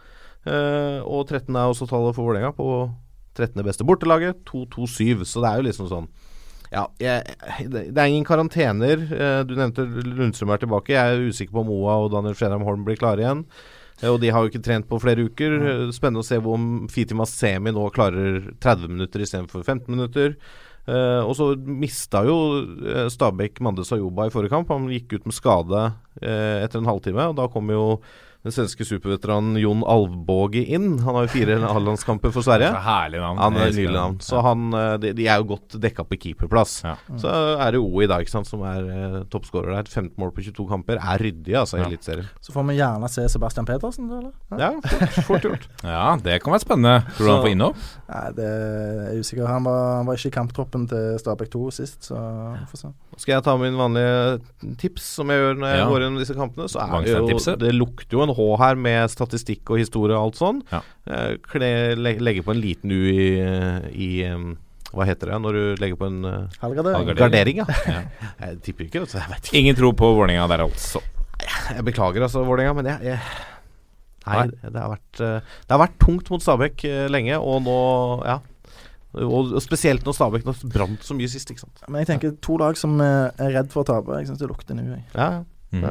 Uh, 0.47 1.01
og 1.09 1.27
13 1.29 1.55
er 1.57 1.69
også 1.73 1.87
tallet 1.89 2.15
for 2.15 2.25
Vålerenga 2.33 2.53
på 2.57 2.91
13. 3.37 3.63
beste 3.65 3.85
bortelaget. 3.85 4.43
2-2-7. 4.49 5.25
Så 5.25 5.41
det 5.41 5.51
er 5.53 5.57
jo 5.61 5.69
liksom 5.69 5.89
sånn 5.89 6.09
Ja, 6.75 6.89
jeg, 6.99 7.37
det 7.71 7.95
er 7.95 8.11
ingen 8.11 8.27
karantener. 8.27 8.99
Eh, 9.15 9.41
du 9.47 9.55
nevnte 9.55 9.87
Lundstrøm 9.87 10.51
er 10.55 10.63
tilbake. 10.65 10.97
Jeg 10.97 11.15
er 11.15 11.29
usikker 11.31 11.55
på 11.55 11.63
om 11.63 11.71
Moa 11.71 12.01
og 12.03 12.11
Daniel 12.15 12.35
Fredheim 12.39 12.65
Holm 12.67 12.83
blir 12.87 12.99
klare 12.99 13.23
igjen. 13.23 13.45
Eh, 14.01 14.11
Og 14.11 14.19
de 14.23 14.33
har 14.35 14.43
jo 14.43 14.51
ikke 14.51 14.65
trent 14.65 14.89
på 14.91 14.99
flere 15.03 15.29
uker. 15.29 15.55
Eh, 15.55 15.87
Spennende 15.95 16.25
å 16.25 16.27
se 16.27 16.41
om 16.43 16.89
Fitima 16.91 17.27
Semi 17.31 17.75
nå 17.75 17.87
klarer 17.95 18.51
30 18.59 18.91
minutter 18.97 19.23
istedenfor 19.23 19.63
15 19.63 19.89
minutter. 19.95 20.39
Uh, 20.85 21.25
og 21.25 21.31
så 21.33 21.47
mista 21.57 22.21
jo 22.29 22.35
Stabæk 23.09 23.57
Mande 23.65 23.87
Sayoba 23.89 24.27
i 24.29 24.33
forrige 24.35 24.53
kamp. 24.53 24.69
Han 24.69 24.91
gikk 24.93 25.15
ut 25.15 25.31
med 25.31 25.33
skade 25.33 25.81
uh, 25.81 26.57
etter 26.61 26.77
en 26.77 26.91
halvtime. 26.91 27.31
Og 27.31 27.39
da 27.39 27.47
kom 27.49 27.71
jo 27.73 27.87
den 28.45 28.53
svenske 28.53 28.85
superveteranen 28.85 29.57
Jon 29.57 29.81
Alvbåge 29.89 30.61
inn. 30.77 30.99
Han 31.05 31.17
har 31.17 31.25
jo 31.27 31.33
fire 31.33 31.55
A-landskamper 31.75 32.33
for 32.35 32.45
Sverige. 32.45 32.69
Så 32.75 32.83
herlig 32.85 33.23
navn. 33.23 33.39
Han 33.41 33.57
er 33.57 33.71
nydelig 33.73 33.95
navn. 33.97 34.19
Så 34.21 34.43
han, 34.45 34.67
eh, 34.77 34.97
de, 35.01 35.13
de 35.17 35.27
er 35.33 35.41
jo 35.41 35.47
godt 35.55 35.77
dekka 35.81 36.05
på 36.11 36.19
keeperplass. 36.21 36.75
Ja. 36.85 36.95
Så 37.21 37.33
er 37.57 37.73
det 37.73 37.81
O 37.81 38.03
i 38.05 38.09
dag, 38.11 38.21
ikke 38.27 38.35
sant, 38.35 38.51
som 38.51 38.61
er 38.69 38.85
eh, 38.85 39.17
toppskårer 39.33 39.73
der. 39.79 39.89
15 39.89 40.13
mål 40.21 40.35
på 40.37 40.45
22 40.45 40.67
kamper. 40.69 41.01
Er 41.01 41.25
ryddig, 41.25 41.57
altså, 41.57 41.79
i 41.79 41.85
Ja. 41.85 41.89
Eliteserien. 41.89 42.29
Så 42.45 42.53
får 42.53 42.69
vi 42.69 42.77
gjerne 42.79 43.09
se 43.13 43.25
Sebastian 43.33 43.67
Petersen, 43.69 44.11
da, 44.13 44.21
eller? 44.21 44.61
Ja, 44.61 44.71
fort, 44.93 45.19
fort 45.31 45.49
gjort. 45.49 45.67
Ja, 45.95 46.05
det 46.21 46.37
kan 46.45 46.53
være 46.53 46.65
spennende. 46.67 46.95
Tror 47.17 47.25
du 47.27 47.33
han 47.33 47.43
får 47.45 47.53
innhopp? 47.55 47.81
Nei, 48.13 48.25
det 48.37 48.51
er 48.51 49.19
usikker. 49.25 49.49
Han 49.49 49.65
var, 49.67 49.81
han 50.03 50.07
var 50.09 50.21
ikke 50.21 50.33
i 50.33 50.37
kamptroppen 50.37 50.85
til 50.91 51.17
Stabæk 51.23 51.51
2 51.57 51.65
sist, 51.81 52.11
så 52.11 52.21
vi 52.59 52.65
får 52.73 52.81
se. 52.85 52.93
Skal 53.23 53.37
jeg 53.37 53.45
ta 53.47 53.53
min 53.61 53.77
vanlige 53.79 54.75
tips, 54.81 55.05
som 55.21 55.31
jeg 55.31 55.39
gjør 55.41 55.59
når 55.61 55.69
jeg 55.71 55.79
Ja. 55.81 55.89
går 55.89 56.03
gjennom 56.03 56.19
disse 56.21 56.35
kampene, 56.37 56.69
så 56.69 56.81
er 56.83 57.05
det 57.05 57.13
jo 57.15 57.57
Det 57.63 57.71
lukter 57.77 58.17
jo 58.19 58.23
en 58.25 58.34
H 58.37 58.49
her 58.61 58.79
med 58.81 59.13
statistikk 59.13 59.71
og 59.75 59.81
historie 59.83 60.17
og 60.17 60.29
alt 60.29 60.41
sånn. 60.41 60.61
Ja. 60.73 60.83
Eh, 61.07 61.33
Kle, 61.47 61.71
legge 61.99 62.45
på 62.45 62.55
en 62.55 62.63
liten 62.63 62.93
U 62.95 63.01
i, 63.09 63.31
i 63.95 64.11
Hva 64.95 65.09
heter 65.09 65.33
det 65.33 65.41
når 65.43 65.59
du 65.59 65.83
legger 65.83 65.99
på 65.99 66.11
en 66.11 66.21
eh, 66.29 66.61
Halvgradering. 66.63 67.01
Halvgardering. 67.01 67.25
gardering? 67.25 67.65
Ja. 67.65 67.97
Ja. 67.97 68.31
Jeg 68.45 68.61
tipper 68.69 68.87
ikke, 68.89 69.07
så 69.11 69.23
jeg 69.23 69.33
vet 69.33 69.49
ikke. 69.49 69.59
Ingen 69.63 69.79
tro 69.81 69.91
på 69.97 70.13
Vålerenga 70.19 70.47
der, 70.53 70.67
altså. 70.69 71.03
Jeg 71.75 71.85
beklager 71.87 72.23
altså, 72.25 72.45
Vålerenga, 72.47 72.77
men 72.79 72.89
jeg, 72.93 73.15
jeg 73.15 73.19
Nei. 74.25 74.47
Det, 74.63 74.81
har 74.81 74.91
vært, 74.95 75.21
eh, 75.21 75.55
det 75.67 75.75
har 75.75 75.81
vært 75.83 75.97
tungt 76.01 76.31
mot 76.33 76.43
Stabæk 76.43 76.85
eh, 76.89 77.07
lenge, 77.13 77.39
og 77.39 77.63
nå 77.67 77.79
Ja. 78.25 78.41
Og, 79.15 79.53
spesielt 79.63 80.03
når 80.03 80.17
Stabæk 80.17 80.47
nå 80.49 80.55
brant 80.73 81.05
så 81.07 81.15
mye 81.15 81.31
sist, 81.31 81.51
ikke 81.53 81.63
sant. 81.63 81.85
Men 81.87 82.03
jeg 82.03 82.09
tenker 82.09 82.33
to 82.43 82.57
lag 82.59 82.79
som 82.79 82.97
eh, 83.05 83.29
er 83.39 83.53
redd 83.61 83.71
for 83.71 83.85
å 83.85 83.89
tape. 83.93 84.17
Jeg 84.19 84.31
syns 84.31 84.41
det 84.41 84.49
lukter 84.51 84.75
nå, 84.75 84.89
jeg. 84.91 85.05
Ja, 85.15 85.29
ja. 85.39 85.45
Mm. 85.75 85.85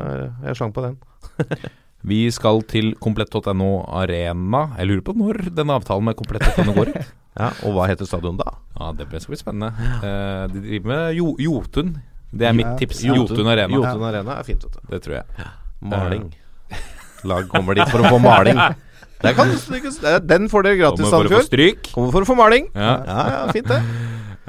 Jeg 0.47 0.55
slang 0.55 0.73
på 0.75 0.83
den. 0.83 0.99
Vi 2.05 2.19
skal 2.35 2.61
til 2.67 2.93
komplett.no 2.99 3.69
Arena. 3.87 4.63
Jeg 4.77 4.89
lurer 4.89 5.03
på 5.07 5.13
når 5.15 5.37
denne 5.55 5.77
avtalen 5.79 6.03
med 6.09 6.17
komplett.no 6.19 6.73
går 6.75 6.93
ut. 6.95 7.03
Ja, 7.33 7.47
Og 7.65 7.73
hva 7.73 7.87
heter 7.89 8.05
stadion 8.05 8.35
da? 8.37 8.45
Ja, 8.77 8.91
det 8.93 9.07
blir- 9.09 9.17
skal 9.23 9.33
bli 9.33 9.39
spennende. 9.39 9.71
Eh, 10.05 10.43
de 10.53 10.59
driver 10.67 10.85
med 10.91 11.15
jo, 11.17 11.31
Jotun. 11.41 11.95
Det 12.29 12.45
er 12.45 12.53
mitt 12.53 12.67
Ja. 12.67 12.75
tips. 12.77 12.99
Jotun 13.07 13.47
Arena. 13.49 13.73
Jotun 13.73 14.03
Arena 14.05 14.35
er 14.37 14.43
fint, 14.45 14.61
vet 14.61 14.75
du. 14.77 14.79
Det 14.91 14.99
tror 15.01 15.15
jeg. 15.15 15.47
Maling. 15.81 16.27
Lag 17.25 17.47
kommer 17.49 17.73
dit 17.73 17.89
for 17.89 18.03
å 18.05 18.11
få 18.11 18.19
maling. 18.21 18.59
Der 19.23 19.33
kan 19.33 19.49
Den 20.27 20.45
får 20.51 20.63
dere 20.67 20.77
gratis, 20.77 21.09
Kommer 21.09 21.25
for 21.25 21.33
å 21.33 21.39
få 21.39 21.47
stryk. 21.47 21.89
Kommer 21.95 22.11
for 22.11 22.21
å 22.21 22.29
få 22.29 22.35
maling. 22.37 22.69
Ja. 22.75 22.93
Ja, 23.07 23.19
ja, 23.33 23.51
fint 23.51 23.67
det. 23.67 23.81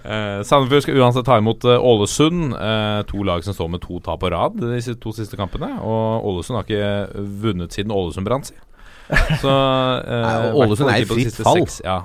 Eh, 0.05 0.40
Sandefjord 0.44 0.85
skal 0.85 0.98
uansett 1.01 1.24
ta 1.26 1.39
imot 1.40 1.64
eh, 1.64 1.81
Ålesund. 1.81 2.52
Eh, 2.52 3.02
to 3.09 3.22
lag 3.24 3.44
som 3.47 3.56
står 3.56 3.70
med 3.72 3.82
to 3.85 4.01
tap 4.05 4.20
på 4.20 4.31
rad 4.35 4.59
de 4.60 4.81
to 5.01 5.12
siste 5.16 5.39
kampene. 5.40 5.70
Og 5.81 6.26
Ålesund 6.31 6.59
har 6.60 6.66
ikke 6.68 7.24
vunnet 7.44 7.72
siden 7.72 7.94
Ålesund 7.94 8.28
brant, 8.28 8.51
si. 8.52 8.59
Så 9.43 9.52
eh, 9.52 10.51
Ålesund 10.56 10.93
er 10.93 11.05
i 11.05 11.09
fritt 11.09 11.40
fall. 11.43 11.62
seks, 11.64 11.81
Ja. 11.85 12.02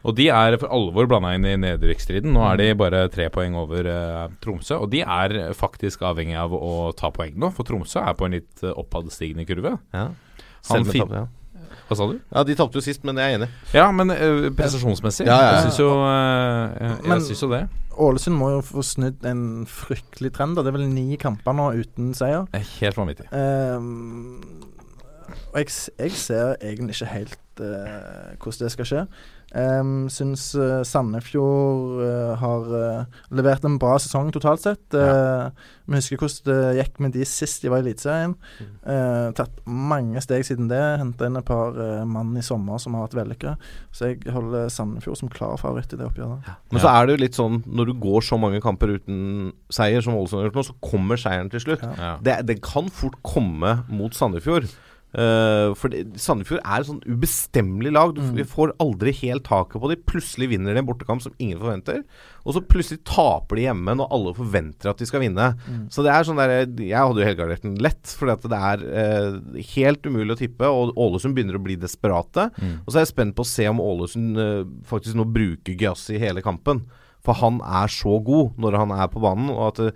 Og 0.00 0.14
de 0.16 0.30
er 0.32 0.54
for 0.56 0.72
alvor 0.72 1.04
blanda 1.04 1.34
inn 1.36 1.44
i 1.44 1.58
nedrykksstriden. 1.60 2.32
Nå 2.32 2.40
er 2.48 2.56
de 2.56 2.68
bare 2.80 3.02
tre 3.12 3.26
poeng 3.28 3.52
over 3.60 3.84
eh, 3.84 4.30
Tromsø. 4.40 4.78
Og 4.80 4.88
de 4.94 5.02
er 5.04 5.34
faktisk 5.52 6.00
avhengig 6.08 6.38
av 6.40 6.54
å 6.56 6.70
ta 6.96 7.10
poeng 7.12 7.34
nå, 7.36 7.50
for 7.52 7.68
Tromsø 7.68 8.00
er 8.00 8.16
på 8.16 8.24
en 8.24 8.38
litt 8.38 8.64
oppadstigende 8.70 9.44
kurve. 9.48 9.74
Ja. 9.92 10.06
Han 10.70 10.88
fin- 10.88 11.12
ja. 11.12 11.26
Hva 11.90 11.98
sa 11.98 12.06
du? 12.06 12.20
ja, 12.22 12.42
de 12.46 12.54
tapte 12.54 12.78
jo 12.78 12.84
sist, 12.86 13.02
men 13.02 13.18
jeg 13.18 13.34
er 13.34 13.40
enig. 13.40 13.48
Ja, 13.74 13.88
men 13.90 14.14
uh, 14.14 14.46
prestasjonsmessig. 14.54 15.26
Ja, 15.26 15.34
ja, 15.34 15.48
ja. 15.48 15.56
Jeg 15.56 15.64
syns 15.68 15.80
jo, 15.82 15.90
uh, 15.98 16.70
jeg, 16.78 16.98
jeg 17.10 17.24
syns 17.26 17.42
jo 17.42 17.50
det. 17.50 17.62
Ålesund 18.00 18.38
må 18.38 18.52
jo 18.54 18.60
få 18.64 18.84
snudd 18.86 19.26
en 19.26 19.42
fryktelig 19.66 20.30
trend. 20.38 20.54
da. 20.54 20.62
Det 20.62 20.70
er 20.70 20.78
vel 20.78 20.86
ni 20.92 21.18
kamper 21.20 21.56
nå 21.58 21.72
uten 21.82 22.14
seier. 22.14 22.46
Er 22.54 22.62
helt 22.78 23.00
vanvittig. 23.00 23.26
Uh, 23.34 24.70
og 25.52 25.58
jeg, 25.58 25.66
jeg 25.98 26.12
ser 26.14 26.54
egentlig 26.62 26.94
ikke 26.94 27.10
helt 27.10 27.60
eh, 27.60 28.36
hvordan 28.38 28.64
det 28.64 28.72
skal 28.72 28.86
skje. 28.86 29.02
Um, 29.50 30.04
syns 30.06 30.52
eh, 30.54 30.84
Sandefjord 30.86 32.04
eh, 32.06 32.34
har 32.38 32.68
eh, 32.78 33.16
levert 33.34 33.64
en 33.66 33.80
bra 33.82 33.96
sesong 33.98 34.28
totalt 34.30 34.62
sett. 34.62 34.82
Uh, 34.94 35.50
ja. 35.50 35.96
husker 35.96 36.20
hvordan 36.20 36.44
det 36.46 36.76
gikk 36.78 37.00
med 37.02 37.16
de 37.16 37.26
sist 37.26 37.64
de 37.64 37.72
var 37.72 37.82
i 37.82 37.84
Eliteserien. 37.88 38.36
Eh, 38.60 39.32
tatt 39.34 39.56
mange 39.66 40.22
steg 40.22 40.46
siden 40.46 40.68
det. 40.70 40.78
Henta 41.00 41.26
inn 41.26 41.40
et 41.40 41.48
par 41.48 41.74
mann 42.06 42.30
i 42.38 42.44
sommer 42.46 42.78
som 42.78 42.94
har 42.94 43.08
vært 43.08 43.18
vellykka. 43.18 43.56
Så 43.90 44.12
jeg 44.12 44.20
holder 44.30 44.70
Sandefjord 44.70 45.18
som 45.18 45.32
klar 45.32 45.58
favoritt 45.58 45.96
i 45.96 45.98
det 45.98 46.06
oppgjøret. 46.06 46.46
Men 46.70 46.84
så 46.84 46.92
er 46.92 47.08
det 47.08 47.16
jo 47.16 47.22
litt 47.24 47.40
sånn 47.40 47.62
når 47.66 47.90
du 47.90 47.96
går 48.06 48.22
så 48.26 48.38
mange 48.38 48.62
kamper 48.62 48.94
uten 49.00 49.50
seier, 49.72 49.98
som 50.04 50.14
Ålesund 50.14 50.44
har 50.44 50.50
gjort 50.50 50.60
nå, 50.60 50.66
så 50.70 50.78
kommer 50.84 51.18
seieren 51.18 51.50
til 51.50 51.64
slutt. 51.66 51.82
Ja. 51.82 51.96
Ja. 51.98 52.14
Det, 52.22 52.38
det 52.52 52.60
kan 52.62 52.86
fort 52.94 53.18
komme 53.26 53.80
mot 53.90 54.14
Sandefjord. 54.14 54.70
Eh, 55.10 55.72
for 55.74 55.90
det, 55.90 56.04
Sandefjord 56.22 56.60
er 56.62 56.80
et 56.84 56.86
sånn 56.86 57.00
ubestemmelig 57.02 57.90
lag. 57.92 58.12
Du 58.14 58.20
Mm. 58.22 58.44
får 58.46 58.72
aldri 58.78 59.12
helt 59.22 59.42
taket 59.44 59.80
på 59.80 59.88
dem. 59.90 60.02
Plutselig 60.06 60.48
vinner 60.50 60.72
de 60.74 60.78
en 60.78 60.86
bortekamp 60.86 61.20
som 61.22 61.32
ingen 61.38 61.58
forventer. 61.58 62.04
Og 62.46 62.54
så 62.54 62.60
plutselig 62.62 63.02
taper 63.04 63.56
de 63.56 63.62
hjemme 63.66 63.96
når 63.96 64.08
alle 64.10 64.34
forventer 64.34 64.90
at 64.90 64.98
de 64.98 65.06
skal 65.06 65.20
vinne. 65.20 65.56
Mm. 65.68 65.88
Så 65.90 66.04
det 66.04 66.12
er 66.14 66.22
sånn 66.24 66.36
der, 66.38 66.66
Jeg 66.80 66.96
hadde 66.96 67.18
jo 67.20 67.26
helgardert 67.26 67.62
den 67.62 67.74
lett, 67.76 68.06
for 68.06 68.26
det 68.26 68.52
er 68.52 68.78
uh, 68.86 69.40
helt 69.74 70.02
umulig 70.06 70.36
å 70.36 70.38
tippe. 70.38 70.62
Og 70.64 70.94
Ålesund 70.96 71.34
begynner 71.34 71.58
å 71.58 71.62
bli 71.64 71.74
desperate. 71.76 72.50
Mm. 72.60 72.80
Og 72.86 72.92
så 72.92 72.96
er 73.00 73.04
jeg 73.04 73.14
spent 73.14 73.34
på 73.34 73.42
å 73.42 73.50
se 73.50 73.66
om 73.68 73.78
Ålesund 73.80 74.38
uh, 74.38 74.64
faktisk 74.86 75.14
nå 75.16 75.26
bruker 75.26 75.74
Gyasi 75.76 76.14
i 76.14 76.18
hele 76.22 76.40
kampen. 76.40 76.84
For 77.20 77.34
han 77.34 77.60
er 77.60 77.90
så 77.92 78.22
god 78.24 78.56
når 78.56 78.78
han 78.78 78.90
er 78.92 79.08
på 79.08 79.20
banen. 79.20 79.50
Og 79.50 79.78
at 79.78 79.94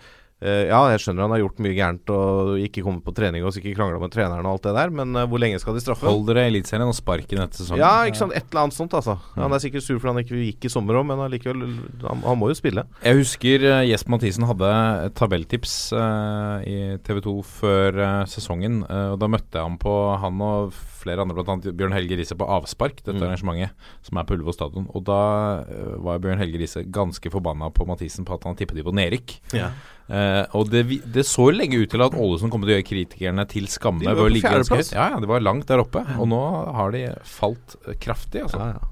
ja, 0.68 0.80
jeg 0.92 1.00
skjønner 1.04 1.24
han 1.24 1.32
har 1.34 1.40
gjort 1.40 1.60
mye 1.64 1.74
gærent 1.76 2.10
og 2.14 2.54
ikke 2.60 2.82
kommet 2.84 3.04
på 3.06 3.14
trening 3.16 3.44
og 3.46 3.56
ikke 3.56 3.72
krangla 3.78 3.98
med 4.02 4.12
treneren 4.12 4.44
og 4.46 4.56
alt 4.58 4.66
det 4.68 4.74
der, 4.76 4.92
men 4.94 5.16
eh, 5.16 5.26
hvor 5.30 5.40
lenge 5.42 5.58
skal 5.62 5.74
de 5.76 5.80
straffe? 5.84 6.04
Hold 6.06 6.26
dere 6.28 6.44
i 6.46 6.52
Eliteserien 6.52 6.86
og 6.90 6.96
sparken 6.98 7.40
etter 7.44 7.62
sesongen. 7.62 7.82
Ja, 7.82 8.04
ikke 8.08 8.20
sant. 8.20 8.34
Et 8.36 8.44
eller 8.50 8.64
annet 8.66 8.76
sånt, 8.76 8.94
altså. 8.98 9.16
Han 9.38 9.52
er 9.56 9.62
sikkert 9.64 9.86
sur 9.86 9.98
fordi 10.02 10.12
han 10.12 10.22
ikke 10.24 10.42
gikk 10.50 10.68
i 10.68 10.72
sommer 10.74 11.00
òg, 11.00 11.06
men 11.08 11.22
allikevel 11.24 11.64
han, 12.04 12.22
han 12.26 12.38
må 12.40 12.50
jo 12.52 12.58
spille. 12.58 12.84
Jeg 13.04 13.20
husker 13.22 13.64
uh, 13.70 13.80
Jesper 13.88 14.14
Mathisen 14.14 14.46
hadde 14.48 14.70
tabelltips 15.18 15.74
uh, 15.96 16.60
i 16.68 16.76
TV 17.06 17.20
2 17.24 17.34
før 17.48 17.98
uh, 18.02 18.10
sesongen. 18.30 18.82
uh, 18.88 19.14
og 19.14 19.20
Da 19.22 19.28
møtte 19.30 19.58
jeg 19.58 19.64
ham 19.68 19.78
på 19.80 19.94
han 20.22 20.40
og 20.44 20.74
flere 21.04 21.20
andre, 21.24 21.36
bl.a. 21.36 21.56
Bjørn 21.76 21.92
Helge 21.96 22.16
Riise, 22.18 22.36
på 22.38 22.46
Avspark, 22.48 23.00
dette 23.04 23.14
Mm. 23.14 23.26
arrangementet 23.28 23.70
som 24.02 24.18
er 24.18 24.24
på 24.26 24.34
Ullevål 24.34 24.54
stadion. 24.56 24.86
Og 24.96 25.04
da 25.06 25.18
eh, 25.62 25.92
var 26.02 26.18
Bjørn 26.24 26.40
Helge 26.40 26.58
Riise 26.58 26.82
ganske 26.90 27.30
forbanna 27.30 27.68
på 27.70 27.84
Mathisen 27.86 28.24
på 28.26 28.34
at 28.34 28.44
han 28.48 28.56
tippet 28.58 28.74
de 28.80 28.82
på 28.86 28.92
nedrykk. 28.96 29.34
Ja. 29.54 29.68
Eh, 30.04 30.42
og 30.52 30.68
det, 30.68 30.84
det 31.14 31.24
så 31.24 31.48
lenge 31.54 31.78
ut 31.80 31.92
til 31.92 32.02
at 32.04 32.16
Ålesund 32.16 32.52
kom 32.52 32.64
til 32.64 32.74
å 32.74 32.76
gjøre 32.76 32.88
kritikerne 32.88 33.46
til 33.48 33.68
skamme. 33.72 34.04
De 34.04 34.10
var 34.10 34.20
på 34.20 34.42
fjerdeplass. 34.42 34.92
Ja, 34.92 35.12
ja, 35.14 35.20
de 35.22 35.30
var 35.30 35.44
langt 35.44 35.70
der 35.70 35.80
oppe. 35.84 36.04
Og 36.20 36.28
nå 36.28 36.40
har 36.76 36.92
de 36.92 37.06
falt 37.28 37.78
eh, 37.84 37.96
kraftig, 38.00 38.44
altså. 38.48 38.60
Ja, 38.60 38.74
ja. 38.76 38.90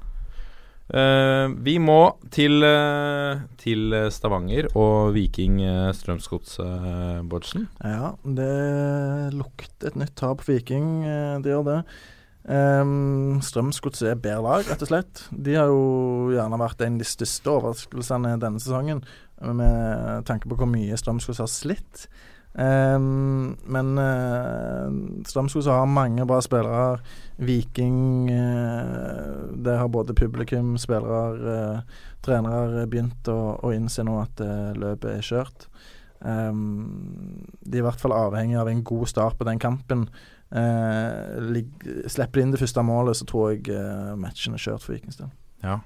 Uh, 0.92 1.48
vi 1.64 1.78
må 1.80 2.18
til, 2.34 2.58
uh, 2.60 3.38
til 3.56 3.94
Stavanger 4.12 4.66
og 4.76 5.14
Viking 5.14 5.62
uh, 5.62 5.88
Strømsgods, 5.96 6.58
uh, 6.60 7.22
Bårdsen. 7.24 7.64
Ja, 7.80 8.10
det 8.26 9.32
lukter 9.32 9.88
et 9.88 9.96
nytt 9.96 10.12
tap 10.20 10.42
for 10.44 10.52
Viking. 10.52 11.06
Det 11.40 11.54
gjør 11.54 11.64
det. 11.70 11.78
Um, 12.42 13.38
Strømsgodset 13.44 14.08
er 14.10 14.18
bedre 14.18 14.42
lag, 14.42 14.66
rett 14.66 14.82
og 14.82 14.90
slett. 14.90 15.24
De 15.30 15.54
har 15.54 15.70
jo 15.70 16.32
gjerne 16.34 16.58
vært 16.58 16.82
en 16.82 16.98
av 16.98 17.04
de 17.04 17.06
største 17.06 17.52
overraskelsene 17.52 18.34
denne 18.42 18.62
sesongen, 18.62 19.04
med 19.42 20.26
tanke 20.26 20.50
på 20.50 20.58
hvor 20.58 20.70
mye 20.70 20.98
Strømsgodset 20.98 21.44
har 21.44 21.52
slitt. 21.52 22.06
Um, 22.52 23.54
men 23.64 23.94
uh, 23.96 24.90
Strømsgodset 25.24 25.72
har 25.72 25.88
mange 25.88 26.26
bra 26.28 26.40
spillere. 26.44 26.98
Viking 27.40 28.28
uh, 28.28 29.48
Der 29.64 29.78
har 29.80 29.88
både 29.88 30.14
publikum, 30.14 30.76
spillere, 30.78 31.22
uh, 31.40 32.02
trenere 32.22 32.84
begynt 32.90 33.30
å, 33.32 33.56
å 33.62 33.72
innse 33.72 34.04
nå 34.04 34.18
at 34.20 34.42
uh, 34.44 34.74
løpet 34.76 35.14
er 35.14 35.26
kjørt. 35.30 35.68
Um, 36.20 37.48
de 37.64 37.78
er 37.78 37.82
i 37.82 37.86
hvert 37.86 38.02
fall 38.02 38.14
avhengig 38.14 38.60
av 38.60 38.68
en 38.70 38.84
god 38.86 39.08
start 39.10 39.40
på 39.40 39.48
den 39.48 39.62
kampen. 39.62 40.06
Eh, 40.52 41.62
slipper 42.12 42.42
inn 42.42 42.52
det 42.52 42.60
første 42.60 42.82
målet, 42.84 43.16
så 43.16 43.26
tror 43.28 43.54
jeg 43.54 43.72
eh, 43.72 44.12
matchen 44.20 44.56
er 44.56 44.60
kjørt 44.60 44.84
for 44.84 44.92
Vikings 44.92 45.16
del. 45.20 45.30
Ja. 45.64 45.78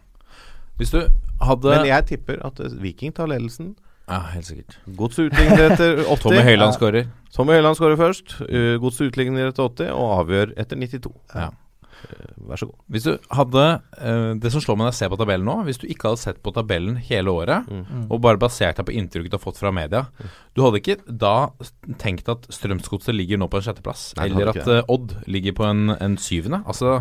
Hvis 0.77 0.91
du 0.93 1.01
hadde 1.41 1.73
Men 1.73 1.87
jeg 1.89 2.07
tipper 2.11 2.41
at 2.45 2.61
eh, 2.61 2.75
Viking 2.83 3.15
tar 3.15 3.31
ledelsen. 3.31 3.77
Ja, 4.07 4.21
helt 4.35 4.47
sikkert. 4.47 4.79
Godset 4.99 5.31
utligner 5.31 5.73
etter 5.73 6.03
80. 6.05 6.19
Tommy 6.23 6.43
Høiland 6.47 6.75
skårer. 6.77 7.09
Tommy 7.35 7.57
Høiland 7.57 7.79
skårer 7.79 7.99
først. 7.99 8.37
Uh, 8.47 8.77
Godset 8.83 9.11
utligner 9.11 9.49
etter 9.51 9.67
80 9.67 9.91
og 9.95 10.13
avgjør 10.21 10.53
etter 10.63 10.79
92. 10.79 11.11
Ja. 11.35 11.49
Vær 12.47 12.61
så 12.61 12.67
god. 12.69 12.77
Hvis 12.93 13.07
du 13.07 13.13
hadde 13.35 13.63
eh, 13.99 14.35
Det 14.39 14.51
som 14.53 14.61
slår 14.63 14.77
meg 14.79 14.85
når 14.87 14.93
jeg 14.93 14.99
ser 15.01 15.11
på 15.11 15.19
tabellen 15.19 15.47
nå 15.49 15.55
Hvis 15.67 15.81
du 15.83 15.87
ikke 15.91 16.11
hadde 16.13 16.21
sett 16.23 16.39
på 16.45 16.53
tabellen 16.55 16.97
hele 17.09 17.33
året, 17.33 17.67
Mm. 17.67 18.07
og 18.13 18.21
bare 18.23 18.39
basert 18.39 18.77
deg 18.79 18.87
på 18.87 18.95
inntrykket 18.95 19.33
du 19.33 19.37
har 19.39 19.43
fått 19.43 19.59
fra 19.59 19.73
media 19.75 20.05
Du 20.55 20.63
hadde 20.63 20.79
ikke 20.83 20.99
da 21.09 21.51
tenkt 21.99 22.29
at 22.33 22.47
Strømsgodset 22.53 23.15
ligger 23.17 23.41
nå 23.41 23.49
på 23.51 23.59
en 23.59 23.67
sjetteplass, 23.67 24.13
Nei, 24.21 24.29
eller 24.31 24.53
at 24.53 24.63
eh, 24.69 24.83
Odd 24.93 25.17
ligger 25.27 25.57
på 25.59 25.65
en, 25.67 25.91
en 25.97 26.17
syvende. 26.21 26.63
Altså 26.67 27.01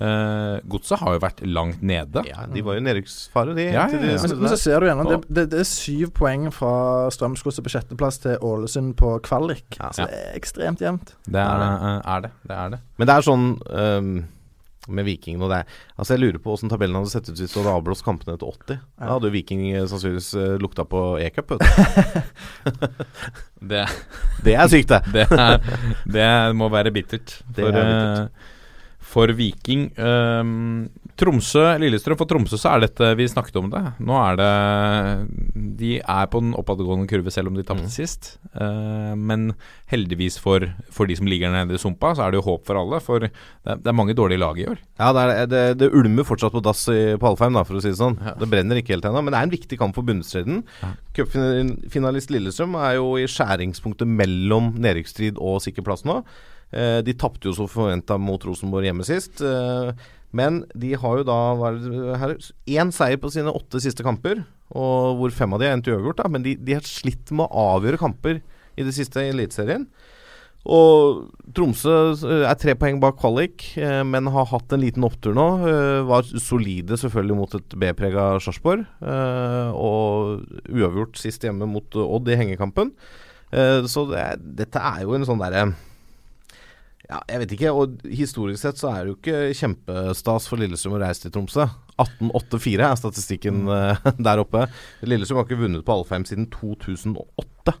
eh, 0.00 0.54
Godset 0.70 1.02
har 1.02 1.16
jo 1.16 1.22
vært 1.22 1.42
langt 1.46 1.82
nede. 1.82 2.22
Ja, 2.28 2.46
de 2.50 2.62
var 2.66 2.78
jo 2.78 2.82
i 2.82 2.86
nedrykksfare, 2.86 3.56
de. 3.58 3.68
Ja, 3.72 3.88
ja, 3.92 4.00
ja. 4.14 4.16
Men, 4.24 4.36
men 4.44 4.52
så 4.52 4.60
ser 4.60 4.80
du 4.80 4.88
gjennom 4.90 5.10
det, 5.10 5.20
det, 5.28 5.46
det 5.54 5.60
er 5.64 5.68
syv 5.68 6.14
poeng 6.18 6.48
fra 6.54 6.72
Strømsgodset 7.14 7.66
på 7.66 7.74
sjetteplass 7.74 8.22
til 8.24 8.40
Ålesund 8.44 8.96
på 9.00 9.16
kvalik. 9.26 9.78
Ja. 9.78 9.92
Så 9.94 10.08
det 10.08 10.24
er 10.24 10.34
ekstremt 10.38 10.82
jevnt. 10.84 11.14
Det 11.28 11.44
er, 11.44 11.68
er 12.00 12.26
det. 12.26 12.34
Det 12.48 12.58
er 12.64 12.74
det. 12.76 12.82
Men 12.98 13.10
det 13.10 13.16
er 13.18 13.28
sånn 13.28 13.48
um, 13.68 14.12
med 14.88 15.04
Viking 15.04 15.42
og 15.42 15.52
det 15.52 15.62
Altså 15.96 16.14
Jeg 16.14 16.22
lurer 16.22 16.40
på 16.42 16.54
åssen 16.54 16.70
tabellen 16.72 16.96
hadde 16.98 17.12
sett 17.12 17.28
ut 17.28 17.40
hvis 17.40 17.52
du 17.52 17.60
hadde 17.60 17.74
avblåst 17.76 18.04
kampene 18.06 18.36
etter 18.36 18.48
80. 18.48 18.78
Da 18.98 19.10
hadde 19.12 19.28
jo 19.28 19.34
Viking 19.34 19.64
eh, 19.72 19.86
sannsynligvis 19.90 20.30
eh, 20.38 20.54
lukta 20.62 20.86
på 20.88 21.02
e-cup. 21.22 21.56
Det, 23.58 23.82
Det 24.44 24.54
er 24.54 24.68
sykt, 24.70 24.92
det. 24.92 25.00
det, 25.14 25.24
er, 25.34 25.58
det 26.06 26.28
må 26.56 26.68
være 26.70 26.92
bittert 26.94 27.40
Det 27.50 27.66
er 27.66 27.74
bittert. 27.74 28.46
For 29.08 29.30
Viking. 29.32 29.86
Um, 29.96 30.88
Tromsø, 31.18 31.62
Lillestrøm. 31.80 32.18
For 32.20 32.28
Tromsø 32.30 32.58
så 32.60 32.74
er 32.76 32.82
dette 32.84 33.06
Vi 33.18 33.24
snakket 33.32 33.56
om 33.58 33.70
det. 33.72 33.80
Nå 34.04 34.14
er 34.20 34.36
det 34.38 34.48
De 35.80 35.92
er 35.98 36.26
på 36.30 36.42
den 36.44 36.52
oppadgående 36.58 37.08
kurve 37.10 37.32
selv 37.34 37.48
om 37.50 37.56
de 37.56 37.64
tapte 37.64 37.86
Mm. 37.88 37.92
sist. 37.94 38.28
Uh, 38.52 39.14
men 39.16 39.52
heldigvis 39.90 40.36
for, 40.42 40.60
for 40.92 41.06
de 41.08 41.16
som 41.16 41.26
ligger 41.30 41.50
nede 41.54 41.74
i 41.74 41.80
sumpa, 41.80 42.12
så 42.14 42.26
er 42.26 42.32
det 42.34 42.40
jo 42.42 42.46
håp 42.50 42.66
for 42.68 42.76
alle. 42.82 43.00
For 43.00 43.24
det 43.28 43.32
det 43.78 43.86
er 43.88 43.96
mange 43.96 44.14
dårlige 44.16 44.40
lag 44.42 44.58
i 44.60 44.66
år. 44.68 44.78
Ja, 44.98 45.12
det, 45.16 45.22
er, 45.24 45.46
det, 45.48 45.62
det 45.80 45.90
ulmer 45.94 46.24
fortsatt 46.28 46.52
på 46.52 46.60
dass 46.64 46.84
i, 46.92 47.16
på 47.20 47.28
Alfheim, 47.30 47.54
da, 47.56 47.62
for 47.64 47.78
å 47.78 47.82
si 47.82 47.90
det 47.92 47.98
sånn. 48.00 48.18
Ja. 48.20 48.32
Det 48.40 48.48
brenner 48.50 48.80
ikke 48.80 48.94
helt 48.96 49.06
ennå, 49.08 49.22
men 49.24 49.32
det 49.32 49.38
er 49.40 49.48
en 49.48 49.52
viktig 49.54 49.78
kamp 49.80 49.94
for 49.96 50.04
bunnstriden. 50.08 50.62
Ja. 50.82 50.92
Cupfinalist 51.16 52.30
Lillestrøm 52.32 52.76
er 52.80 52.96
jo 52.98 53.14
i 53.20 53.26
skjæringspunktet 53.30 54.08
mellom 54.10 54.72
nedrykksstrid 54.82 55.38
og 55.40 55.60
sikker 55.64 55.86
plass 55.86 56.04
nå. 56.08 56.20
Eh, 56.68 57.00
de 57.04 57.16
tapte 57.16 57.48
jo 57.48 57.54
så 57.56 57.68
forventa 57.70 58.18
mot 58.20 58.42
Rosenborg 58.44 58.88
hjemme 58.88 59.06
sist. 59.08 59.40
Eh, 59.40 59.92
men 60.36 60.62
de 60.76 60.92
har 61.00 61.20
jo 61.20 61.24
da 61.24 61.38
én 62.68 62.92
seier 62.92 63.20
på 63.20 63.32
sine 63.32 63.54
åtte 63.54 63.80
siste 63.80 64.04
kamper, 64.04 64.42
og 64.76 65.22
hvor 65.22 65.32
fem 65.32 65.56
av 65.56 65.62
de 65.62 65.70
er 65.70 65.78
endt 65.78 65.88
uavgjort. 65.88 66.26
Men 66.28 66.44
de, 66.44 66.58
de 66.60 66.76
har 66.76 66.84
slitt 66.84 67.32
med 67.32 67.48
å 67.48 67.72
avgjøre 67.78 68.00
kamper 68.00 68.42
i 68.78 68.84
det 68.84 68.94
siste 68.96 69.24
i 69.24 69.32
Eliteserien. 69.32 69.88
Og 70.68 71.30
Tromsø 71.56 71.94
eh, 72.12 72.44
er 72.44 72.60
tre 72.60 72.74
poeng 72.76 73.00
bak 73.00 73.16
kvalik, 73.22 73.70
men 74.04 74.28
har 74.34 74.50
hatt 74.52 74.74
en 74.76 74.84
liten 74.84 75.06
opptur 75.08 75.32
nå. 75.32 75.48
Var 76.10 76.28
solide 76.44 77.00
selvfølgelig 77.00 77.38
mot 77.38 77.56
et 77.56 77.78
B-prega 77.80 78.34
Sarpsborg, 78.44 78.84
og 79.00 80.44
uavgjort 80.68 81.16
sist 81.16 81.48
hjemme 81.48 81.70
mot 81.70 81.96
Odd 82.04 82.28
i 82.28 82.36
hengekampen. 82.42 82.92
Så 83.88 84.02
det, 84.10 84.24
dette 84.58 84.82
er 84.84 85.06
jo 85.06 85.14
en 85.16 85.24
sånn 85.24 85.40
derre 85.40 85.70
ja, 87.08 87.20
jeg 87.24 87.40
vet 87.42 87.52
ikke. 87.56 87.70
Og 87.72 88.08
historisk 88.12 88.60
sett 88.62 88.80
så 88.80 88.90
er 88.92 89.04
det 89.04 89.12
jo 89.12 89.18
ikke 89.18 89.52
kjempestas 89.56 90.48
for 90.50 90.60
Lillestrøm 90.60 90.98
å 90.98 91.02
reise 91.02 91.24
til 91.24 91.32
Tromsø. 91.34 91.64
1884 91.98 92.84
er 92.84 92.98
statistikken 93.00 93.62
mm. 93.64 94.10
der 94.26 94.42
oppe. 94.42 94.66
Lillestrøm 95.08 95.40
har 95.40 95.48
ikke 95.48 95.62
vunnet 95.62 95.86
på 95.86 95.96
Alfheim 95.96 96.28
siden 96.28 96.50
2008. 96.52 97.78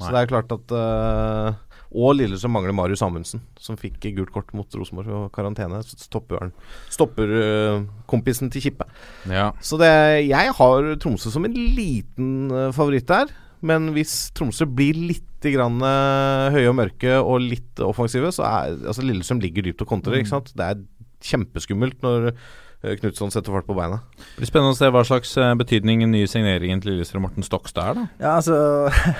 Så 0.00 0.14
det 0.14 0.22
er 0.22 0.30
klart 0.30 0.52
at 0.54 0.72
uh, 0.72 1.58
Og 1.90 2.14
Lillestrøm 2.16 2.54
mangler 2.56 2.72
Marius 2.72 3.02
Amundsen, 3.04 3.42
som 3.60 3.76
fikk 3.76 4.06
gult 4.16 4.30
kort 4.32 4.54
mot 4.56 4.78
Rosenborg 4.78 5.10
og 5.18 5.26
karantene. 5.34 5.82
Stopper, 5.90 6.52
stopper 6.88 7.34
uh, 7.34 7.82
kompisen 8.08 8.48
til 8.54 8.68
Kippe. 8.68 8.86
Ja. 9.28 9.50
Så 9.60 9.76
det, 9.82 9.90
jeg 10.30 10.56
har 10.62 10.90
Tromsø 11.02 11.34
som 11.34 11.50
en 11.50 11.58
liten 11.58 12.46
eh, 12.54 12.70
favoritt 12.76 13.10
der. 13.10 13.34
Men 13.62 13.90
hvis 13.92 14.30
Tromsø 14.36 14.64
blir 14.66 14.94
litt 14.96 15.26
grann, 15.44 15.76
eh, 15.84 16.50
høye 16.54 16.68
og 16.70 16.76
mørke 16.78 17.18
og 17.20 17.40
litt 17.44 17.80
offensive, 17.84 18.30
så 18.32 18.44
er 18.48 18.74
altså 18.88 19.04
Lillesund 19.04 19.40
ligger 19.44 19.62
dypt 19.68 19.82
og 19.84 19.88
kontrer. 19.88 20.18
Ikke 20.20 20.32
sant? 20.34 20.52
Det 20.56 20.64
er 20.66 20.82
kjempeskummelt 21.20 22.00
når 22.04 22.30
uh, 22.32 22.94
Knutson 22.96 23.32
setter 23.32 23.52
fart 23.52 23.66
på 23.68 23.76
beina. 23.76 23.98
Det 24.16 24.38
blir 24.40 24.48
spennende 24.48 24.72
å 24.72 24.78
se 24.78 24.88
hva 24.92 25.02
slags 25.04 25.34
eh, 25.36 25.52
betydning 25.60 26.00
den 26.06 26.14
nye 26.16 26.28
signeringen 26.30 26.80
til 26.80 26.94
Lillestrøm 26.94 27.26
Morten 27.26 27.44
Stokstad 27.44 27.90
er, 27.90 27.98
da. 28.00 28.06
Ja, 28.22 28.36
altså 28.38 28.56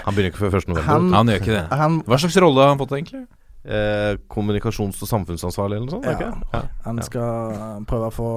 Han 0.07 0.17
begynner 0.17 0.33
ikke 0.33 0.47
før 0.47 0.57
1. 0.63 0.69
november. 0.73 0.89
Han- 0.93 1.13
han 1.19 1.33
gjør 1.35 1.43
ikke 1.43 1.57
det. 1.59 1.67
Han, 1.83 2.01
Hva 2.09 2.21
slags 2.25 2.41
rolle 2.41 2.65
har 2.65 2.73
han 2.73 2.81
fått, 2.81 2.97
egentlig? 2.97 3.27
Eh, 3.61 4.15
kommunikasjons- 4.33 5.03
og 5.05 5.09
samfunnsansvarlig 5.11 5.77
eller 5.77 5.91
noe 5.91 5.97
sånt? 5.99 6.07
ja, 6.09 6.15
ikke? 6.17 6.69
han 6.87 6.97
Ja. 6.97 7.03
skal 7.05 7.85
prøve 7.85 8.07
å 8.09 8.15
få 8.17 8.29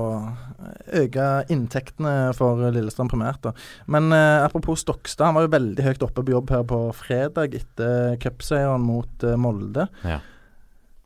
øke 1.00 1.28
inntektene 1.54 2.34
for 2.36 2.60
Lillestrøm 2.76 3.08
primært. 3.10 3.40
da. 3.42 3.54
Men 3.88 4.12
eh, 4.12 4.44
apropos 4.44 4.82
Stokstad, 4.84 5.26
han 5.30 5.36
var 5.36 5.46
jo 5.48 5.54
veldig 5.56 5.84
høyt 5.86 6.04
oppe 6.04 6.24
på 6.28 6.36
jobb 6.36 6.50
her 6.50 6.64
på 6.68 6.82
fredag 6.94 7.56
etter 7.56 8.18
cupseieren 8.20 8.82
mot 8.84 9.24
eh, 9.24 9.38
Molde. 9.40 9.88
Ja. 10.04 10.20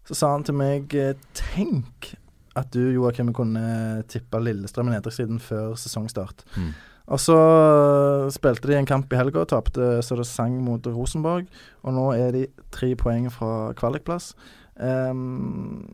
Så 0.07 0.15
sa 0.17 0.31
han 0.33 0.43
til 0.47 0.55
meg 0.55 0.93
eh, 0.95 1.13
Tenk 1.37 2.15
at 2.57 2.71
du, 2.73 2.79
Joakim, 2.95 3.29
kunne 3.37 4.01
tippa 4.09 4.39
Lillestrøm 4.41 4.87
i 4.89 4.95
nedrykkssiden 4.95 5.37
før 5.39 5.75
sesongstart. 5.77 6.41
Mm. 6.57 6.71
Og 7.07 7.21
så 7.23 7.35
eh, 7.37 8.25
spilte 8.35 8.67
de 8.67 8.75
en 8.77 8.87
kamp 8.87 9.13
i 9.13 9.19
helga 9.19 9.43
og 9.43 9.51
tapte 9.53 9.97
så 10.03 10.17
det 10.19 10.27
sang 10.27 10.57
mot 10.63 10.83
Rosenborg. 10.91 11.47
Og 11.87 11.95
nå 11.95 12.07
er 12.17 12.33
de 12.35 12.47
tre 12.73 12.91
poeng 12.99 13.29
fra 13.31 13.71
kvalikplass. 13.79 14.33
Um, 14.77 15.85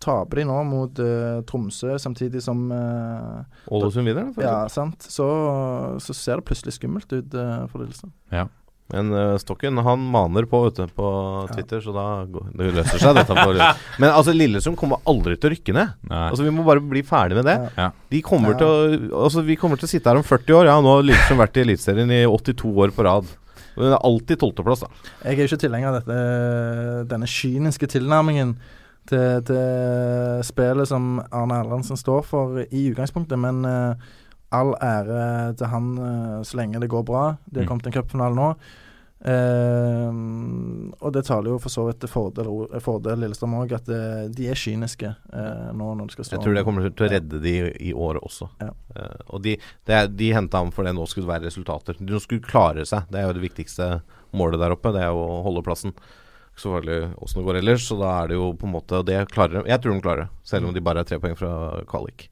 taper 0.00 0.40
de 0.40 0.46
nå 0.48 0.60
mot 0.64 1.02
uh, 1.02 1.42
Tromsø 1.44 1.98
samtidig 2.00 2.40
som 2.46 2.62
Ålesund 2.70 4.06
uh, 4.06 4.08
vinner. 4.08 4.30
Ja, 4.40 4.62
sant. 4.72 5.02
Så, 5.02 5.26
så 6.00 6.16
ser 6.16 6.38
det 6.38 6.46
plutselig 6.48 6.78
skummelt 6.78 7.12
ut 7.12 7.34
uh, 7.34 7.66
for 7.68 7.82
Lillestrøm. 7.82 8.14
Men 8.88 9.10
eh, 9.12 9.34
Stokken 9.42 9.76
han 9.84 10.04
maner 10.12 10.46
på 10.48 10.62
ute 10.70 10.86
på 10.96 11.08
Twitter, 11.52 11.82
så 11.84 11.92
da 11.92 12.04
går, 12.24 12.46
det 12.56 12.70
løser 12.78 13.02
seg 13.02 13.18
dette. 13.18 13.34
For, 13.36 13.58
men 14.00 14.08
altså 14.14 14.32
Lillesund 14.32 14.78
kommer 14.80 15.02
aldri 15.10 15.36
til 15.36 15.50
å 15.50 15.52
rykke 15.52 15.74
ned. 15.76 15.92
Nei. 16.08 16.22
Altså 16.30 16.46
Vi 16.46 16.54
må 16.56 16.64
bare 16.64 16.80
bli 16.80 17.02
ferdig 17.04 17.36
med 17.40 17.44
det. 17.50 17.58
Ja. 17.76 17.90
De 18.14 18.22
kommer 18.24 18.54
Ja. 18.56 18.60
til 18.62 18.70
å, 19.12 19.20
altså, 19.26 19.44
vi 19.44 19.58
kommer 19.60 19.76
til 19.80 19.90
å 19.90 19.92
sitte 19.92 20.08
her 20.08 20.16
om 20.22 20.24
40 20.24 20.56
år. 20.56 20.70
Ja, 20.72 20.78
nå 20.80 20.94
har 20.96 21.04
Lillesund 21.04 21.42
vært 21.42 21.60
i 21.60 21.66
Eliteserien 21.66 22.14
i 22.16 22.22
82 22.24 22.72
år 22.86 22.94
på 22.96 23.04
rad. 23.04 23.28
Men 23.76 23.92
det 23.92 23.94
er 23.98 24.06
alltid 24.08 24.40
tolvteplass, 24.40 24.80
da. 24.82 25.12
Jeg 25.28 25.36
er 25.36 25.46
ikke 25.52 25.60
tilhenger 25.62 25.92
av 25.92 25.98
dette, 26.00 26.16
denne 27.12 27.28
kyniske 27.30 27.86
tilnærmingen 27.92 28.56
til, 29.08 29.44
til 29.46 30.40
spillet 30.48 30.88
som 30.90 31.20
Arne 31.30 31.60
Erlandsen 31.62 31.96
står 32.00 32.24
for 32.26 32.58
i 32.64 32.88
utgangspunktet, 32.90 33.38
men 33.40 33.60
eh, 33.68 34.08
all 34.50 34.74
ære 34.80 35.54
til 35.60 35.66
han 35.72 35.88
eh, 35.98 36.42
så 36.48 36.56
lenge 36.60 36.80
det 36.80 36.88
går 36.92 37.04
bra. 37.04 37.24
De 37.46 37.60
har 37.60 37.66
Mm. 37.66 37.68
kommet 37.68 37.82
til 37.84 37.92
en 37.92 38.02
cupfinale 38.02 38.34
nå. 38.38 38.52
Uh, 39.18 40.92
og 41.02 41.10
det 41.14 41.24
taler 41.26 41.50
jo 41.50 41.58
for 41.58 41.72
så 41.72 41.84
vidt 41.88 41.98
til 42.02 42.10
fordel, 42.12 42.50
fordel 42.84 43.18
Lillestrøm 43.24 43.56
òg, 43.58 43.72
at 43.74 43.88
det, 43.90 43.98
de 44.36 44.46
er 44.46 44.58
kyniske 44.58 45.10
uh, 45.10 45.72
nå 45.74 45.88
når 45.98 46.06
de 46.06 46.14
skal 46.14 46.28
stå 46.28 46.36
Jeg 46.36 46.44
tror 46.44 46.54
det 46.58 46.62
kommer 46.68 46.86
til 46.86 47.06
å 47.06 47.10
redde 47.10 47.40
de 47.42 47.54
i 47.88 47.90
året 47.94 48.22
også. 48.22 48.46
Ja. 48.62 48.70
Uh, 48.94 49.18
og 49.34 49.42
de, 49.46 49.56
det 49.90 50.00
de 50.18 50.30
henta 50.36 50.62
ham 50.62 50.70
fordi 50.74 50.94
nå 50.94 51.06
skulle 51.10 51.26
det 51.26 51.34
være 51.34 51.48
resultater. 51.50 51.98
De 51.98 52.22
skulle 52.22 52.46
klare 52.46 52.86
seg. 52.88 53.10
Det 53.10 53.18
er 53.20 53.26
jo 53.28 53.36
det 53.40 53.44
viktigste 53.48 53.90
målet 54.38 54.62
der 54.62 54.76
oppe. 54.76 54.94
Det 54.94 55.02
er 55.02 55.10
jo 55.10 55.26
å 55.26 55.42
holde 55.48 55.66
plassen. 55.66 55.94
Ikke 56.52 56.62
så 56.64 56.74
farlig 56.78 56.98
åssen 57.18 57.42
det 57.42 57.46
går 57.50 57.60
ellers, 57.60 57.84
så 57.90 57.98
da 57.98 58.14
er 58.22 58.30
det 58.30 58.38
jo 58.38 58.48
på 58.58 58.66
en 58.70 58.74
måte 58.78 59.02
Det 59.06 59.18
klarer 59.34 59.58
de. 59.60 59.68
Jeg 59.70 59.82
tror 59.82 59.94
de 59.98 60.04
klarer 60.06 60.26
det, 60.26 60.30
selv 60.46 60.70
om 60.70 60.74
de 60.78 60.82
bare 60.84 61.02
er 61.02 61.10
tre 61.10 61.18
poeng 61.22 61.36
fra 61.38 61.52
kvalik. 61.90 62.28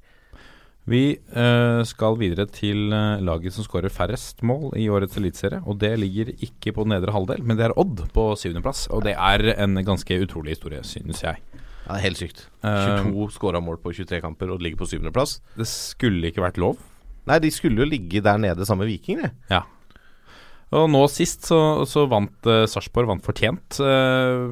Vi 0.87 1.03
eh, 1.19 1.81
skal 1.89 2.15
videre 2.21 2.47
til 2.47 2.93
eh, 2.95 3.23
laget 3.27 3.57
som 3.57 3.67
skårer 3.67 3.91
færrest 3.91 4.45
mål 4.47 4.71
i 4.79 4.87
årets 4.87 5.19
eliteserie. 5.19 5.59
Og 5.67 5.81
det 5.83 5.97
ligger 5.99 6.31
ikke 6.37 6.77
på 6.77 6.87
nedre 6.87 7.15
halvdel, 7.15 7.43
men 7.43 7.59
det 7.59 7.67
er 7.67 7.75
Odd 7.81 8.05
på 8.15 8.29
syvendeplass. 8.39 8.87
Og 8.95 9.03
det 9.07 9.17
er 9.19 9.51
en 9.57 9.81
ganske 9.87 10.21
utrolig 10.23 10.55
historie, 10.55 10.85
synes 10.87 11.25
jeg. 11.27 11.43
Ja, 11.87 11.89
det 11.89 11.99
er 11.99 12.05
helt 12.07 12.23
sykt. 12.23 12.45
Eh, 12.63 13.03
22 13.03 13.31
skåra 13.35 13.63
mål 13.63 13.81
på 13.83 13.95
23 13.99 14.23
kamper 14.23 14.51
og 14.51 14.61
det 14.61 14.69
ligger 14.69 14.85
på 14.85 14.91
syvendeplass. 14.93 15.41
det 15.59 15.67
skulle 15.71 16.31
ikke 16.31 16.45
vært 16.47 16.63
lov. 16.63 16.79
Nei, 17.27 17.41
de 17.43 17.51
skulle 17.51 17.83
jo 17.83 17.89
ligge 17.89 18.23
der 18.23 18.39
nede 18.39 18.67
sammen 18.67 18.87
med 18.87 18.95
Viking, 18.95 19.25
det. 19.25 19.33
Ja. 19.51 19.65
Og 20.75 20.87
nå 20.91 21.03
sist 21.11 21.47
så, 21.47 21.59
så 21.87 22.07
vant 22.11 22.47
uh, 22.47 22.65
Sarpsborg 22.71 23.11
vant 23.11 23.27
fortjent, 23.27 23.79
uh, 23.83 24.51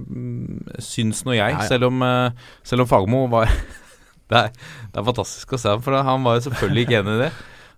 syns 0.83 1.25
nå 1.27 1.35
jeg. 1.35 1.55
Ja, 1.55 1.63
ja. 1.63 1.71
Selv 1.71 1.91
om, 1.91 2.03
uh, 2.03 2.55
selv 2.67 2.87
om 2.87 2.91
Fagermo 2.91 3.25
var 3.31 3.51
det, 4.31 4.41
er, 4.41 4.71
det 4.93 5.01
er 5.01 5.09
fantastisk 5.09 5.57
å 5.57 5.61
se 5.61 5.75
ham, 5.75 5.83
for 5.85 5.97
han 6.07 6.25
var 6.27 6.39
jo 6.39 6.47
selvfølgelig 6.49 6.87
ikke 6.87 7.01
enig 7.03 7.17
i 7.17 7.23
det. 7.27 7.33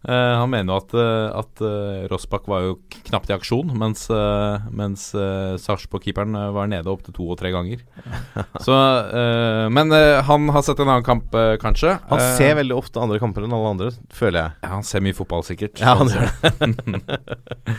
Eh, 0.07 0.35
han 0.39 0.51
mener 0.53 0.71
jo 0.71 0.77
at, 0.79 0.93
uh, 0.95 1.39
at 1.41 1.63
eh, 1.67 2.05
Rossbakk 2.13 2.45
var 2.47 2.61
jo 2.63 2.77
knapt 3.09 3.31
i 3.33 3.35
aksjon, 3.35 3.73
mens, 3.75 4.05
uh, 4.15 4.63
mens 4.71 5.09
uh, 5.19 5.57
Sarpsborg-keeperen 5.59 6.37
eh, 6.39 6.53
var 6.55 6.69
nede 6.71 6.93
opptil 6.93 7.17
to 7.17 7.27
og 7.35 7.41
tre 7.41 7.51
ganger. 7.51 7.83
Så, 8.67 8.77
eh, 9.11 9.65
men 9.75 9.91
eh, 9.97 10.21
han 10.29 10.47
har 10.55 10.63
sett 10.63 10.79
en 10.85 10.93
annen 10.93 11.07
kamp, 11.07 11.35
eh, 11.35 11.57
kanskje. 11.63 11.97
Han 12.13 12.23
Eh, 12.23 12.31
ser 12.39 12.55
veldig 12.61 12.77
ofte 12.79 13.03
andre 13.03 13.19
kamper 13.23 13.49
enn 13.49 13.57
alle 13.59 13.73
andre, 13.75 13.91
føler 14.15 14.45
jeg. 14.45 14.55
ja, 14.63 14.71
Han 14.77 14.87
ser 14.87 15.03
mye 15.03 15.19
fotball, 15.19 15.43
sikkert. 15.47 15.83
Ja, 15.83 15.97
han 15.99 16.09
gjør 16.15 16.31
det. 16.47 17.77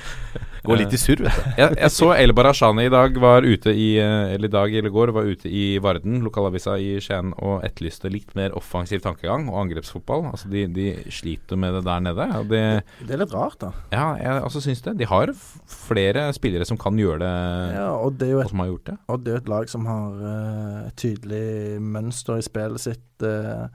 Går 0.67 0.81
litt 0.81 0.91
i 0.91 0.99
surr, 0.99 1.21
vet 1.23 1.35
du. 1.37 1.43
jeg, 1.61 1.75
jeg 1.79 1.91
så 1.95 2.09
El 2.17 2.33
Barashani 2.35 2.87
i 2.89 2.91
dag 2.91 3.15
var 3.23 3.45
ute 3.45 3.71
i 3.71 3.85
eh, 4.01 4.33
Eller 4.35 4.49
i 4.49 4.51
dag 4.51 4.73
eller 4.75 4.91
går 4.91 5.13
var 5.15 5.29
ute 5.29 5.47
i 5.47 5.77
Varden, 5.79 6.17
lokalavisa 6.25 6.73
i 6.81 6.97
Skien, 7.03 7.29
og 7.39 7.63
etterlyste 7.63 8.11
litt 8.11 8.33
mer 8.35 8.51
offensiv 8.57 8.99
tankegang 9.05 9.45
og 9.47 9.61
angrepsfotball. 9.61 10.25
Altså 10.33 10.49
de, 10.51 10.65
de 10.75 10.87
sliter 11.13 11.55
med 11.61 11.77
det 11.77 11.85
der 11.87 12.03
nede. 12.03 12.16
Og 12.39 12.49
det, 12.51 12.61
Det 12.99 13.15
er 13.15 13.21
litt 13.21 13.33
rart, 13.35 13.59
da. 13.61 13.71
ja, 13.93 14.07
jeg 14.21 14.43
også 14.47 14.61
syns 14.65 14.81
det. 14.85 14.95
De 14.99 15.07
har 15.09 15.31
flere 15.69 16.27
spillere 16.35 16.65
som 16.67 16.79
kan 16.81 16.97
gjøre 16.99 17.21
det, 17.23 17.31
Ja, 17.77 17.91
og 17.95 18.17
det 18.19 18.29
er 18.29 18.33
jo 18.35 18.41
og 18.41 18.45
et 18.45 18.53
som 18.53 18.63
har 18.63 18.71
gjort 18.71 18.89
det. 18.89 18.97
Og 19.07 19.23
det 19.25 19.33
er 19.33 19.41
et 19.41 19.51
lag 19.53 19.71
som 19.71 19.87
har 19.89 20.19
uh, 20.23 20.81
et 20.87 20.97
tydelig 20.99 21.81
mønster 21.81 22.41
i 22.41 22.45
spillet 22.45 22.83
sitt. 22.83 23.07
Uh, 23.23 23.67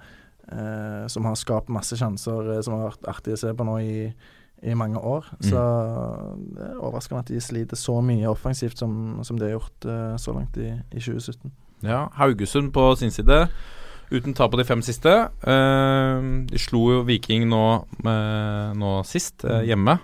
uh, 0.52 1.09
som 1.09 1.27
har 1.28 1.39
skapt 1.39 1.73
masse 1.73 1.97
sjanser, 1.97 2.55
som 2.62 2.77
har 2.78 2.90
vært 2.90 3.10
artig 3.10 3.36
å 3.36 3.40
se 3.40 3.52
på 3.56 3.66
nå 3.66 3.78
i, 3.82 3.97
i 4.62 4.74
mange 4.78 5.01
år. 5.01 5.31
Så 5.40 5.62
det 6.56 6.66
er 6.66 6.81
overraskende 6.81 7.24
at 7.24 7.32
de 7.32 7.40
sliter 7.43 7.78
så 7.78 8.01
mye 8.05 8.31
offensivt 8.31 8.78
som, 8.78 9.20
som 9.27 9.39
de 9.39 9.48
har 9.48 9.56
gjort 9.56 9.89
så 10.23 10.35
langt 10.36 10.59
i, 10.60 10.70
i 10.93 11.01
2017. 11.01 11.51
Ja, 11.82 12.06
Haugesund 12.14 12.70
på 12.74 12.85
sin 12.94 13.10
side. 13.10 13.47
Uten 14.12 14.34
tap 14.36 14.51
på 14.52 14.59
de 14.60 14.64
fem 14.68 14.82
siste. 14.84 15.10
Uh, 15.40 16.44
de 16.48 16.60
slo 16.60 16.82
jo 16.93 17.02
Viking 17.09 17.47
nå, 17.48 17.64
eh, 18.05 18.72
nå 18.76 18.90
sist, 19.09 19.47
uh, 19.48 19.62
hjemme, 19.64 19.94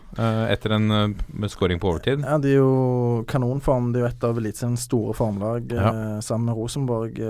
etter 0.48 0.74
en 0.78 0.94
uh, 1.12 1.48
scoring 1.52 1.80
på 1.82 1.90
overtid. 1.92 2.24
Ja, 2.24 2.38
De 2.40 2.54
er 2.54 2.62
jo 2.62 3.24
kanonform. 3.28 3.90
Det 3.92 4.00
er 4.00 4.06
jo 4.06 4.10
et 4.10 4.24
av 4.30 4.40
Eliteseriens 4.40 4.86
store 4.88 5.16
formlag 5.16 5.68
Ja. 5.76 5.92
sammen 6.24 6.48
med 6.48 6.56
Rosenborg. 6.56 7.20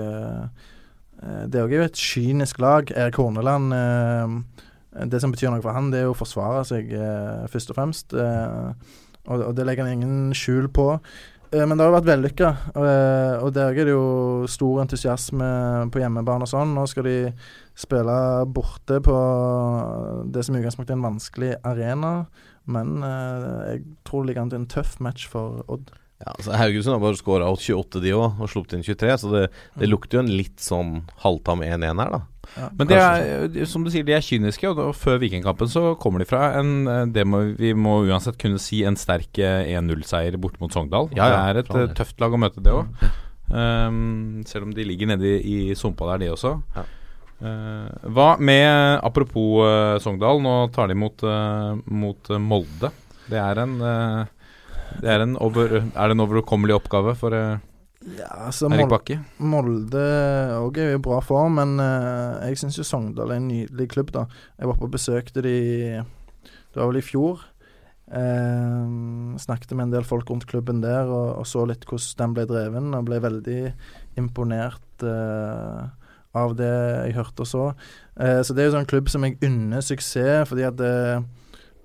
Det 1.51 1.59
er 1.59 1.67
jo 1.67 1.83
et 1.83 1.99
kynisk 1.99 2.59
lag. 2.63 2.91
Erik 2.95 3.15
Horneland 3.19 3.73
Det 5.11 5.19
som 5.21 5.31
betyr 5.31 5.51
noe 5.51 5.61
for 5.61 5.75
han, 5.75 5.91
det 5.91 5.99
er 5.99 6.07
jo 6.07 6.15
å 6.15 6.17
forsvare 6.17 6.63
seg, 6.65 6.89
først 7.51 7.69
og 7.69 7.75
fremst. 7.75 8.15
Og, 8.15 9.43
og 9.43 9.55
det 9.55 9.65
legger 9.67 9.85
han 9.85 9.99
ingen 9.99 10.33
skjul 10.33 10.69
på. 10.71 10.95
Eh, 11.51 11.65
men 11.65 11.77
det 11.77 11.81
har 11.81 11.89
jo 11.89 11.95
vært 11.97 12.09
vellykka, 12.11 12.49
eh, 12.77 13.35
og 13.41 13.53
der 13.55 13.73
er 13.73 13.87
det 13.87 13.95
jo 13.95 14.45
stor 14.49 14.83
entusiasme 14.83 15.47
på 15.89 16.01
hjemmebane 16.01 16.45
og 16.45 16.51
sånn. 16.51 16.75
Nå 16.77 16.85
skal 16.89 17.07
de 17.07 17.15
spille 17.79 18.17
borte 18.53 18.99
på 19.01 19.15
det 20.29 20.43
som 20.45 20.55
i 20.55 20.61
utgangspunktet 20.61 20.93
er 20.93 20.99
en 20.99 21.07
vanskelig 21.07 21.51
arena. 21.65 22.13
Men 22.69 23.01
eh, 23.01 23.73
jeg 23.73 23.83
tror 24.05 24.21
det 24.21 24.29
ligger 24.29 24.45
an 24.45 24.53
til 24.53 24.61
en 24.61 24.69
tøff 24.69 24.99
match 25.01 25.25
for 25.31 25.63
Odd. 25.67 25.89
Ja, 26.19 26.33
altså 26.33 26.55
Haugesund 26.59 26.97
har 26.97 27.03
bare 27.03 27.15
skåra 27.19 27.47
28, 27.47 28.01
de 28.03 28.11
òg, 28.11 28.41
og 28.43 28.49
sluppet 28.51 28.75
inn 28.75 28.83
23. 28.83 29.13
Så 29.21 29.31
det, 29.31 29.45
det 29.79 29.87
lukter 29.87 30.19
jo 30.19 30.25
en 30.25 30.33
litt 30.33 30.59
sånn 30.59 30.97
halvtam 31.23 31.63
1-1 31.63 32.03
her, 32.03 32.11
da. 32.17 32.19
Ja, 32.57 32.67
Men 32.75 32.89
de 32.89 32.97
er, 32.97 33.65
som 33.69 33.85
du 33.85 33.91
sier, 33.93 34.03
de 34.07 34.15
er 34.17 34.25
kyniske, 34.25 34.67
og 34.67 34.79
da, 34.79 34.89
før 34.97 35.19
Vikingkampen 35.21 35.69
så 35.71 35.93
kommer 36.01 36.23
de 36.23 36.25
fra 36.25 36.47
en 36.57 36.71
eh, 36.89 37.03
Det 37.13 37.21
må 37.29 37.43
vi 37.59 37.75
må 37.77 37.99
uansett 38.07 38.39
kunne 38.41 38.57
si 38.63 38.81
en 38.89 38.97
sterk 38.97 39.37
eh, 39.37 39.69
1-0-seier 39.77 40.35
borte 40.41 40.59
mot 40.63 40.73
Sogndal. 40.73 41.11
Ja, 41.13 41.29
ja, 41.29 41.35
det 41.35 41.41
er 41.41 41.61
et 41.61 41.73
all 41.75 41.83
eh, 41.85 41.97
tøft 41.99 42.23
lag 42.23 42.35
å 42.35 42.41
møte, 42.41 42.63
det 42.65 42.73
òg. 42.73 43.09
selv 44.49 44.67
om 44.67 44.73
de 44.75 44.85
ligger 44.85 45.09
nede 45.13 45.37
i, 45.39 45.69
i 45.69 45.75
sumpa 45.77 46.09
der, 46.11 46.25
de 46.25 46.33
også. 46.35 46.57
Ja. 46.75 46.89
Uh, 47.39 47.87
hva 48.11 48.33
med 48.35 48.99
Apropos 48.99 49.61
uh, 49.63 49.95
Sogndal, 50.03 50.41
nå 50.43 50.55
tar 50.75 50.91
de 50.91 50.97
mot, 50.99 51.23
uh, 51.23 51.77
mot 51.87 52.29
eh, 52.33 52.41
Molde. 52.41 52.91
Det 53.29 53.37
er 53.39 53.61
en 53.61 53.77
eh, 53.85 54.29
det 55.01 55.11
er, 55.13 55.23
en 55.25 55.35
over, 55.41 55.75
er 55.79 56.09
det 56.09 56.15
en 56.15 56.23
overkommelig 56.25 56.75
oppgave 56.77 57.15
for 57.19 57.35
eh, 57.35 57.61
ja, 58.15 58.29
altså, 58.47 58.69
Erik 58.71 58.89
Bakke? 58.91 59.19
Molde 59.43 60.03
òg 60.55 60.79
er 60.79 60.93
jo 60.93 60.99
i 60.99 61.03
bra 61.03 61.19
form, 61.23 61.59
men 61.59 61.75
uh, 61.83 62.39
jeg 62.47 62.61
syns 62.61 62.79
jo 62.79 62.87
Sogndal 62.87 63.33
er 63.33 63.41
en 63.41 63.49
nydelig 63.51 63.89
klubb, 63.91 64.13
da. 64.15 64.25
Jeg 64.55 64.71
var 64.71 64.79
på 64.79 64.87
og 64.87 64.93
besøkte 64.93 65.43
de 65.43 65.55
Det 65.99 66.79
var 66.79 66.87
vel 66.87 67.01
i 67.01 67.05
fjor. 67.05 67.43
Uh, 68.09 69.35
snakket 69.37 69.75
med 69.75 69.89
en 69.89 69.97
del 69.97 70.07
folk 70.07 70.31
rundt 70.31 70.47
klubben 70.49 70.79
der 70.81 71.11
og, 71.11 71.43
og 71.43 71.45
så 71.45 71.67
litt 71.69 71.83
hvordan 71.85 72.23
den 72.23 72.37
ble 72.37 72.47
dreven, 72.49 72.93
og 72.95 73.05
ble 73.09 73.21
veldig 73.27 73.61
imponert 74.17 75.03
av 76.37 76.55
det 76.57 76.69
jeg 76.69 77.15
hørte 77.17 77.45
og 77.45 77.49
så. 77.49 77.65
Eh, 78.19 78.41
så 78.45 78.53
det 78.53 78.63
er 78.63 78.69
jo 78.69 78.75
sånn 78.77 78.89
klubb 78.89 79.09
som 79.11 79.25
jeg 79.25 79.39
unner 79.45 79.85
suksess, 79.85 80.49
fordi 80.49 80.65
at 80.67 80.83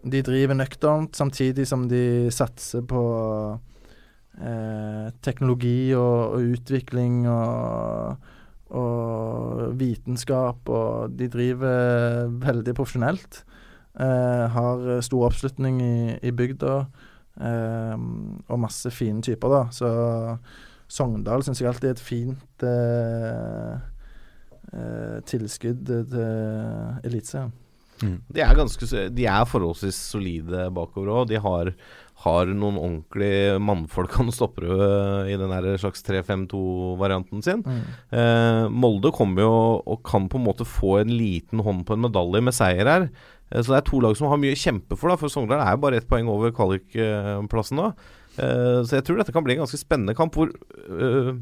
de 0.04 0.20
driver 0.24 0.56
nøkternt, 0.58 1.16
samtidig 1.16 1.66
som 1.68 1.86
de 1.88 2.30
satser 2.34 2.84
på 2.88 3.02
eh, 4.36 5.08
teknologi 5.24 5.94
og, 5.96 6.36
og 6.36 6.52
utvikling 6.56 7.24
og, 7.30 8.28
og 8.76 9.78
vitenskap, 9.80 10.68
og 10.68 11.16
de 11.16 11.30
driver 11.32 12.28
veldig 12.44 12.76
profesjonelt. 12.76 13.40
Eh, 13.94 14.44
har 14.58 14.84
stor 15.06 15.28
oppslutning 15.30 15.80
i, 15.80 15.96
i 16.20 16.34
bygda, 16.34 16.76
eh, 17.40 17.96
og 18.44 18.60
masse 18.60 18.92
fine 18.92 19.24
typer, 19.24 19.56
da. 19.56 19.64
Så 19.72 19.90
Sogndal 20.90 21.42
syns 21.46 21.62
jeg 21.62 21.70
alltid 21.70 21.90
er 21.90 21.96
et 21.96 22.06
fint 22.12 22.68
eh, 22.68 23.74
eh, 24.74 25.20
tilskudd 25.32 25.86
til 25.88 26.24
Eliteserien. 27.08 27.54
De 28.34 28.40
er, 28.44 28.54
ganske, 28.58 28.88
de 29.14 29.28
er 29.30 29.44
forholdsvis 29.50 29.98
solide 30.12 30.68
bakover 30.74 31.12
òg. 31.12 31.28
De 31.30 31.40
har, 31.40 31.70
har 32.24 32.50
noen 32.52 32.78
ordentlige 32.80 33.58
mannfolk 33.62 34.12
kan 34.16 34.32
stoppe 34.34 34.64
i 34.64 35.36
den 35.40 35.54
slags 35.82 36.04
3-5-2-varianten 36.06 37.44
sin. 37.44 37.62
Eh, 38.10 38.64
Molde 38.70 39.12
kommer 39.14 39.46
jo 39.46 39.54
og 39.84 40.02
kan 40.06 40.28
på 40.28 40.40
en 40.40 40.46
måte 40.48 40.66
få 40.68 40.98
en 41.02 41.14
liten 41.14 41.62
hånd 41.64 41.86
på 41.88 41.96
en 41.96 42.04
medalje 42.06 42.44
med 42.44 42.56
seier 42.56 42.90
her. 42.90 43.08
Eh, 43.50 43.60
så 43.62 43.74
det 43.74 43.80
er 43.80 43.88
to 43.90 44.02
lag 44.04 44.16
som 44.18 44.30
har 44.32 44.40
mye 44.42 44.56
å 44.56 44.60
kjempe 44.60 44.98
for, 44.98 45.10
da, 45.10 45.18
for 45.20 45.32
Sogndal 45.32 45.62
er 45.64 45.74
jo 45.76 45.82
bare 45.84 46.00
ett 46.00 46.10
poeng 46.10 46.28
over 46.32 46.54
kvalikplassen 46.54 47.80
nå. 47.80 47.90
Eh, 48.34 48.80
så 48.82 48.98
jeg 48.98 49.06
tror 49.06 49.20
dette 49.20 49.34
kan 49.34 49.44
bli 49.46 49.54
en 49.56 49.62
ganske 49.64 49.78
spennende 49.78 50.16
kamp 50.18 50.34
hvor 50.34 50.50
eh, 50.50 51.34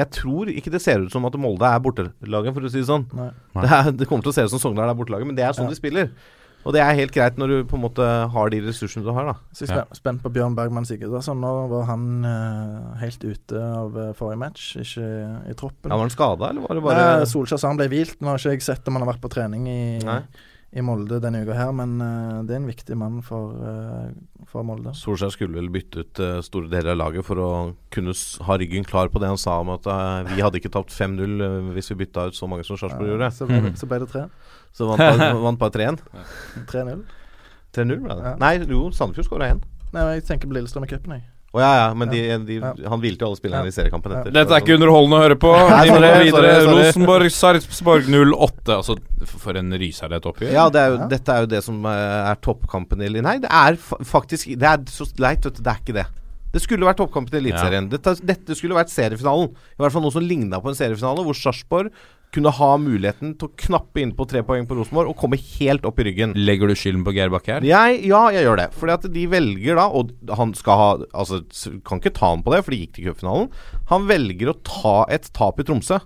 jeg 0.00 0.10
tror 0.16 0.50
ikke 0.52 0.72
det 0.74 0.80
ser 0.82 1.04
ut 1.06 1.12
som 1.14 1.24
at 1.28 1.36
Molde 1.40 1.68
er 1.68 1.80
bortelaget, 1.84 2.52
for 2.56 2.66
å 2.66 2.72
si 2.72 2.80
det 2.82 2.88
sånn. 2.90 3.06
Det, 3.12 3.68
er, 3.68 3.90
det 3.92 4.08
kommer 4.10 4.24
til 4.26 4.32
å 4.32 4.36
se 4.40 4.44
ut 4.48 4.52
som 4.56 4.62
Sogndal 4.62 4.90
er 4.92 4.98
bortelaget, 4.98 5.28
men 5.30 5.36
det 5.38 5.44
er 5.46 5.56
sånn 5.56 5.68
Ja. 5.68 5.74
de 5.76 5.80
spiller. 5.80 6.12
Og 6.60 6.74
det 6.76 6.82
er 6.84 6.92
helt 6.92 7.14
greit 7.14 7.38
når 7.40 7.48
du 7.48 7.54
på 7.70 7.78
en 7.78 7.80
måte 7.86 8.04
har 8.34 8.50
de 8.52 8.58
ressursene 8.66 9.00
du 9.06 9.08
har, 9.16 9.30
da. 9.30 9.32
Så 9.56 9.64
jeg 9.64 9.70
er 9.72 9.86
spen- 9.88 9.96
spent 9.96 10.20
på 10.26 10.28
Bjørn 10.34 10.52
Bergman 10.58 10.84
Sigurdsson. 10.84 11.38
Nå 11.40 11.52
var 11.70 11.86
han 11.88 12.02
uh, 12.20 12.98
helt 13.00 13.22
ute 13.24 13.56
av 13.56 13.96
uh, 13.96 14.10
forrige 14.18 14.42
match, 14.42 14.66
ikke 14.76 15.06
i 15.48 15.54
troppen. 15.56 15.88
Ja, 15.88 15.96
var 15.96 16.04
han 16.04 16.12
skada, 16.12 16.50
eller 16.52 16.66
var 16.66 16.76
det 16.76 16.84
bare 16.84 17.26
Solskjær 17.30 17.62
sa 17.62 17.70
han 17.72 17.80
ble 17.80 17.88
hvilt. 17.88 18.18
Nå 18.20 18.34
har 18.34 18.42
ikke 18.44 18.58
jeg 18.58 18.66
sett 18.68 18.90
om 18.92 18.98
han 18.98 19.06
har 19.06 19.14
vært 19.14 19.24
på 19.24 19.32
trening 19.32 19.64
i, 19.72 19.80
Nei. 20.04 20.20
I 20.70 20.82
Molde 20.86 21.18
denne 21.18 21.40
uka 21.42 21.54
her, 21.58 21.70
men 21.74 21.96
uh, 21.98 22.42
det 22.46 22.54
er 22.54 22.60
en 22.60 22.68
viktig 22.68 22.94
mann 22.98 23.16
for, 23.26 23.56
uh, 23.58 24.44
for 24.46 24.62
Molde. 24.66 24.92
Solskjær 24.94 25.32
skulle 25.34 25.58
vel 25.58 25.70
bytte 25.74 26.04
ut 26.04 26.20
uh, 26.22 26.36
store 26.46 26.70
deler 26.70 26.92
av 26.94 27.00
laget 27.00 27.26
for 27.26 27.42
å 27.42 27.48
kunne 27.90 28.14
s 28.14 28.38
ha 28.46 28.54
ryggen 28.60 28.86
klar 28.86 29.10
på 29.10 29.18
det 29.22 29.32
han 29.32 29.40
sa 29.40 29.56
om 29.64 29.72
at 29.74 29.88
vi 30.30 30.38
hadde 30.38 30.60
ikke 30.60 30.70
tapt 30.70 30.94
5-0 30.94 31.42
eh, 31.42 31.56
hvis 31.74 31.90
vi 31.90 31.98
bytta 32.04 32.28
ut 32.30 32.38
så 32.38 32.46
mange 32.50 32.62
som 32.66 32.78
Sarpsborg 32.78 33.16
gjorde. 33.16 33.32
Så 33.34 33.50
ble, 33.50 33.58
det, 33.66 33.74
så 33.80 33.90
ble 33.90 33.98
det 34.04 34.10
tre. 34.12 34.24
Så 34.76 34.86
vant 34.86 35.02
par 35.02 35.34
vant 35.46 35.60
bare 35.60 35.74
3-1. 35.74 36.00
3-0. 36.70 37.02
3-0 37.74 38.00
ble 38.06 38.14
det. 38.20 38.30
Ja. 38.30 38.34
Nei, 38.38 38.54
jo, 38.70 38.86
Sandefjord 38.94 39.26
skåra 39.26 39.50
1. 39.56 39.66
Nei, 39.90 40.06
jeg 40.14 40.26
tenker 40.30 40.50
på 40.50 40.54
Lillestrøm 40.54 40.86
i 40.86 40.92
cupen, 40.92 41.18
jeg. 41.18 41.26
Å 41.50 41.58
ja, 41.58 41.70
ja, 41.74 41.86
men 41.98 42.06
de, 42.12 42.18
de, 42.46 42.56
Ja. 42.62 42.68
han 42.92 43.00
hvilte 43.02 43.24
jo 43.24 43.30
alle 43.32 43.38
spillerne 43.40 43.66
Ja. 43.66 43.72
i 43.72 43.74
seriekampen 43.74 44.12
etter. 44.14 44.30
Dette 44.30 44.54
er 44.54 44.60
ikke 44.62 44.76
underholdende 44.78 45.18
å 45.18 45.22
høre 45.24 45.36
på. 45.42 45.50
Vi 45.50 45.90
må 45.90 45.98
videre. 45.98 46.30
sorry, 46.30 46.60
sorry. 46.62 46.84
Rosenborg, 46.84 47.30
Sarpsborg 47.34 48.06
08. 48.06 48.76
Altså, 48.76 48.96
for 49.26 49.58
en 49.58 49.72
ryser 49.72 50.08
det 50.12 50.20
et 50.20 50.28
oppgjør. 50.30 50.52
Ja, 50.54 50.68
det 50.70 50.78
er 50.80 50.88
jo, 50.92 50.98
Ja. 51.00 51.08
dette 51.10 51.28
er 51.34 51.40
jo 51.40 51.46
det 51.50 51.62
som 51.64 51.84
eh, 51.86 52.30
er 52.30 52.36
toppkampen 52.36 53.02
i 53.02 53.20
Nei, 53.20 53.38
det 53.38 53.50
er 53.50 53.74
faktisk 53.74 54.56
Det 54.56 54.62
er 54.62 54.78
så 54.86 55.10
leit, 55.18 55.42
vet 55.42 55.56
du. 55.56 55.62
Det 55.62 55.66
er 55.74 55.80
ikke 55.82 55.94
det. 55.98 56.06
Det 56.52 56.62
skulle 56.62 56.86
vært 56.86 56.98
toppkampen 56.98 57.34
i 57.34 57.42
Eliteserien. 57.50 57.88
Dette, 57.90 58.14
dette 58.26 58.54
skulle 58.54 58.74
vært 58.74 58.90
seriefinalen. 58.90 59.50
I 59.50 59.82
hvert 59.82 59.92
fall 59.92 60.02
noe 60.02 60.10
som 60.14 60.22
ligna 60.22 60.60
på 60.62 60.68
en 60.70 60.74
seriefinale, 60.78 61.22
hvor 61.26 61.34
Sarpsborg 61.34 61.90
kunne 62.30 62.52
ha 62.54 62.68
muligheten 62.78 63.32
til 63.38 63.48
å 63.48 63.54
knappe 63.58 64.00
inn 64.02 64.12
på 64.14 64.26
tre 64.30 64.42
poeng 64.46 64.66
på 64.70 64.76
Rosenborg 64.78 65.10
og 65.10 65.16
komme 65.18 65.38
helt 65.40 65.84
opp 65.88 65.98
i 65.98 66.04
ryggen. 66.06 66.32
Legger 66.38 66.70
du 66.70 66.74
skylden 66.78 67.02
på 67.06 67.14
Geir 67.16 67.32
Bakke 67.32 67.56
her? 67.56 67.66
Jeg, 67.66 68.00
ja, 68.06 68.20
jeg 68.34 68.46
gjør 68.46 68.60
det. 68.62 68.68
Fordi 68.78 68.94
at 68.94 69.06
de 69.16 69.24
velger 69.32 69.80
da 69.80 69.88
Og 69.90 70.12
han 70.38 70.54
skal 70.54 70.78
ha 70.78 70.88
Altså, 71.10 71.40
kan 71.86 71.98
ikke 71.98 72.14
ta 72.14 72.30
han 72.30 72.44
på 72.46 72.54
det, 72.54 72.62
for 72.64 72.70
de 72.74 72.80
gikk 72.84 72.94
til 72.98 73.08
cupfinalen. 73.10 73.50
Han 73.90 74.06
velger 74.10 74.52
å 74.52 74.58
ta 74.66 74.96
et 75.10 75.26
tap 75.36 75.58
i 75.62 75.66
Tromsø 75.66 76.00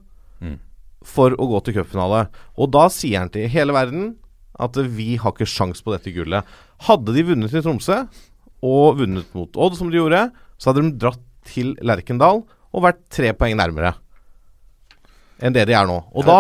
Mm. 0.45 0.59
for 1.05 1.31
å 1.39 1.47
gå 1.49 1.61
til 1.65 1.75
cupfinale. 1.79 2.27
Og 2.59 2.73
da 2.75 2.89
sier 2.93 3.21
han 3.23 3.31
til 3.33 3.49
hele 3.49 3.73
verden 3.73 4.17
at 4.61 4.77
vi 4.77 5.15
har 5.17 5.33
ikke 5.33 5.47
sjans 5.49 5.81
på 5.85 5.93
dette 5.95 6.13
gullet. 6.13 6.45
Hadde 6.89 7.15
de 7.15 7.23
vunnet 7.23 7.55
i 7.55 7.63
Tromsø, 7.65 8.01
og 8.65 8.99
vunnet 8.99 9.31
mot 9.35 9.57
Odd, 9.57 9.77
som 9.79 9.91
de 9.91 9.99
gjorde, 10.01 10.31
så 10.59 10.71
hadde 10.73 10.83
de 10.85 10.99
dratt 11.01 11.23
til 11.49 11.75
Lerkendal 11.85 12.43
og 12.75 12.83
vært 12.85 13.03
tre 13.15 13.33
poeng 13.37 13.57
nærmere 13.61 13.95
enn 15.41 15.53
det 15.57 15.67
de 15.67 15.75
er 15.75 15.87
nå. 15.87 15.97
Og 16.15 16.25
da, 16.29 16.37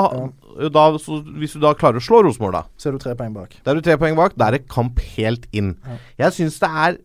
da 0.70 0.84
så 1.02 1.18
Hvis 1.40 1.54
du 1.56 1.60
da 1.60 1.72
klarer 1.74 1.98
å 1.98 2.04
slå 2.04 2.22
Rosenborg, 2.24 2.52
da 2.52 2.62
Så 2.78 2.88
er 2.88 2.92
du 2.92 2.98
tre 3.02 3.14
poeng 3.18 3.34
bak. 3.34 3.56
da 3.64 3.72
er 3.72 3.80
du 3.80 3.82
tre 3.82 3.96
poeng 3.98 4.14
bak. 4.16 4.36
Da 4.38 4.46
er 4.48 4.58
det 4.58 4.68
kamp 4.68 5.00
helt 5.16 5.46
inn. 5.52 5.76
Jeg 6.18 6.32
syns 6.36 6.58
det 6.62 6.70
er 6.70 6.98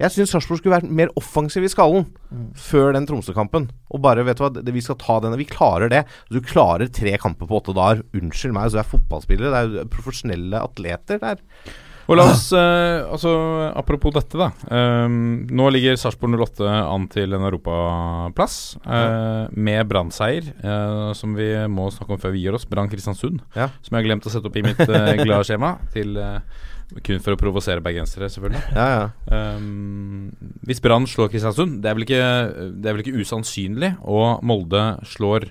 Jeg 0.00 0.10
syns 0.14 0.30
Sarpsborg 0.32 0.58
skulle 0.62 0.78
vært 0.80 0.88
mer 0.90 1.10
offensiv 1.20 1.62
i 1.62 1.68
skallen 1.68 2.06
Mm. 2.32 2.54
før 2.54 2.92
den 2.94 3.06
Tromsø-kampen. 3.06 3.68
Og 3.90 4.00
bare, 4.00 4.22
vet 4.24 4.38
du 4.38 4.44
hva, 4.44 4.48
det, 4.64 4.72
vi 4.72 4.80
skal 4.80 4.94
ta 4.96 5.18
denne. 5.20 5.36
Vi 5.36 5.44
klarer 5.44 5.90
det. 5.90 6.04
Du 6.30 6.40
klarer 6.40 6.86
tre 6.88 7.18
kamper 7.18 7.44
på 7.46 7.58
åtte 7.60 7.74
dager. 7.74 8.00
Unnskyld 8.14 8.54
meg, 8.54 8.70
så 8.70 8.78
du 8.78 8.78
er 8.78 8.88
fotballspillere. 8.96 9.50
Det 9.50 9.58
er 9.60 9.82
jo 9.82 9.88
profesjonelle 9.90 10.62
atleter 10.62 11.18
der. 11.20 11.36
Og 12.08 12.16
la 12.18 12.24
oss, 12.32 12.48
eh, 12.56 13.04
altså 13.06 13.72
Apropos 13.76 14.10
dette, 14.14 14.36
da. 14.38 14.48
Ehm, 14.74 15.46
nå 15.50 15.68
ligger 15.70 15.94
Sarpsborg 16.00 16.34
08 16.40 16.66
an 16.66 17.06
til 17.12 17.32
en 17.36 17.44
europaplass, 17.46 18.76
eh, 18.86 19.46
med 19.54 19.86
Brann-seier, 19.88 20.48
eh, 20.64 21.12
som 21.14 21.34
vi 21.34 21.52
må 21.70 21.90
snakke 21.94 22.10
om 22.16 22.18
før 22.18 22.32
vi 22.34 22.42
gir 22.44 22.54
oss. 22.56 22.64
Brann 22.64 22.88
Kristiansund, 22.90 23.40
Ja. 23.54 23.68
som 23.82 23.94
jeg 23.96 24.02
har 24.04 24.08
glemt 24.10 24.26
å 24.26 24.30
sette 24.32 24.46
opp 24.46 24.56
i 24.56 24.62
mitt 24.62 24.80
eh, 24.80 25.16
glade 25.24 25.44
skjema. 25.46 25.78
Til, 25.92 26.16
eh, 26.16 26.40
kun 27.06 27.20
for 27.22 27.36
å 27.36 27.38
provosere 27.38 27.80
bergensere, 27.80 28.26
selvfølgelig. 28.26 28.64
Ja, 28.74 28.88
ja. 28.96 29.08
Ehm, 29.30 30.32
hvis 30.66 30.80
Brann 30.82 31.06
slår 31.06 31.30
Kristiansund, 31.30 31.80
det 31.82 31.90
er 31.90 31.94
vel 31.94 32.04
ikke, 32.08 32.80
det 32.82 32.86
er 32.90 32.96
vel 32.96 33.04
ikke 33.04 33.20
usannsynlig, 33.22 33.92
og 34.02 34.42
Molde 34.42 34.98
slår 35.06 35.50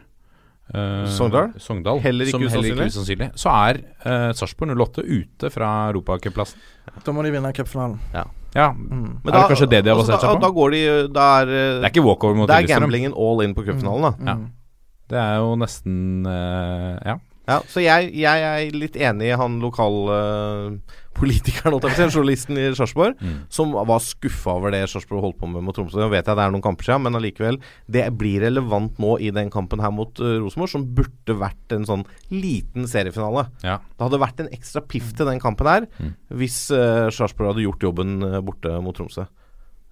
eh, 0.74 1.06
Sogndal? 1.10 1.54
Sogndal 1.58 2.00
Heller 2.04 2.26
ikke 2.30 2.38
som 2.38 2.44
heller 2.56 2.70
ikke 2.74 2.90
usannsynlig. 2.94 3.30
Så 3.40 3.54
er 3.54 3.80
uh, 4.06 4.32
Sarpsborg 4.38 4.76
08 4.78 5.06
ute 5.06 5.50
fra 5.54 5.70
europacupplassen. 5.90 6.60
Da 7.06 7.14
må 7.16 7.24
de 7.26 7.32
vinne 7.32 7.54
cupfinalen. 7.54 8.00
Ja, 8.14 8.26
Mm. 8.50 9.22
er 9.28 9.32
det 9.32 9.42
kanskje 9.46 9.70
det 9.70 9.84
de 9.86 9.90
har 9.92 10.00
altså, 10.00 10.16
basert 10.16 10.24
seg 10.26 10.40
på? 10.40 10.42
da 10.42 10.50
går 10.50 10.72
de 10.74 10.80
Da 11.14 11.26
er, 11.44 11.46
Det 11.46 11.84
er 11.86 11.92
ikke 11.92 12.02
walkover 12.02 12.36
mot 12.36 12.50
det 12.50 12.56
er 12.56 12.68
gamblingen 12.80 13.14
all 13.14 13.44
in 13.46 13.54
på 13.54 13.62
cupfinalen, 13.62 14.02
da. 14.02 14.26
Ja. 14.26 14.34
Mm. 14.40 14.48
Det 15.10 15.20
er 15.22 15.36
jo 15.38 15.52
nesten 15.62 16.26
uh, 16.26 16.98
Ja. 17.06 17.20
Ja, 17.50 17.60
så 17.66 17.82
jeg, 17.82 18.12
jeg 18.14 18.42
er 18.46 18.74
litt 18.78 18.96
enig 18.98 19.30
i 19.32 19.38
han 19.38 19.60
lokal... 19.60 20.06
holdt 20.06 20.82
jeg 21.28 21.74
å 21.74 21.80
si, 22.10 22.18
journalisten 22.18 22.58
i 22.58 22.70
Sarpsborg, 22.78 23.16
Mm. 23.20 23.46
som 23.50 23.72
var 23.74 24.00
skuffa 24.00 24.54
over 24.56 24.72
det 24.72 24.90
Sarpsborg 24.90 25.22
holdt 25.22 25.38
på 25.40 25.48
med 25.52 25.64
mot 25.64 25.76
Tromsø. 25.76 25.98
Nå 26.00 26.10
vet 26.10 26.26
jeg 26.26 26.36
det 26.36 26.44
er 26.46 26.52
noen 26.52 26.62
kamper 26.64 26.84
siden, 26.86 27.02
men 27.04 27.14
allikevel. 27.20 27.58
Det 27.90 28.06
blir 28.18 28.40
relevant 28.42 28.98
nå 29.00 29.18
i 29.20 29.30
den 29.32 29.50
kampen 29.50 29.80
her 29.84 29.92
mot 29.92 30.14
uh, 30.20 30.40
Rosenborg, 30.40 30.70
som 30.70 30.86
burde 30.96 31.36
vært 31.38 31.72
en 31.76 31.86
sånn 31.86 32.06
liten 32.32 32.88
seriefinale. 32.88 33.48
ja. 33.64 33.80
Det 34.00 34.06
hadde 34.08 34.20
vært 34.22 34.40
en 34.40 34.50
ekstra 34.56 34.82
piff 34.88 35.12
til 35.14 35.26
den 35.26 35.40
kampen 35.40 35.68
her 35.68 35.88
Mm. 36.00 36.14
hvis 36.40 36.72
uh, 36.72 37.10
Sarpsborg 37.10 37.52
hadde 37.54 37.66
gjort 37.66 37.82
jobben 37.84 38.24
uh, 38.24 38.40
borte 38.42 38.72
mot 38.82 38.96
Tromsø. 38.96 39.28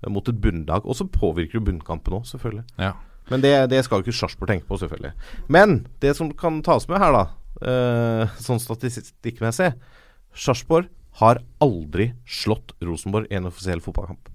Uh, 0.06 0.10
Mot 0.14 0.28
et 0.30 0.40
bunnlag. 0.40 0.86
Og 0.86 0.96
så 0.96 1.08
påvirker 1.10 1.58
jo 1.60 1.66
bunnkampen 1.66 2.14
òg, 2.14 2.24
selvfølgelig. 2.26 2.64
ja. 2.80 2.94
Men 3.30 3.42
det, 3.42 3.70
det 3.70 3.84
skal 3.84 4.00
jo 4.00 4.06
ikke 4.08 4.16
Sarpsborg 4.16 4.48
tenke 4.48 4.68
på, 4.70 4.78
selvfølgelig. 4.80 5.12
Men 5.50 5.88
det 6.00 6.16
som 6.16 6.30
kan 6.32 6.62
tas 6.64 6.88
med 6.88 6.98
her, 7.02 7.12
da, 7.12 7.26
sånn 8.40 8.62
statistikkmessig 8.64 9.74
Sarpsborg 10.38 10.88
har 11.22 11.42
aldri 11.64 12.12
slått 12.30 12.76
Rosenborg 12.84 13.32
i 13.32 13.40
en 13.40 13.50
offisiell 13.50 13.82
fotballkamp. 13.84 14.30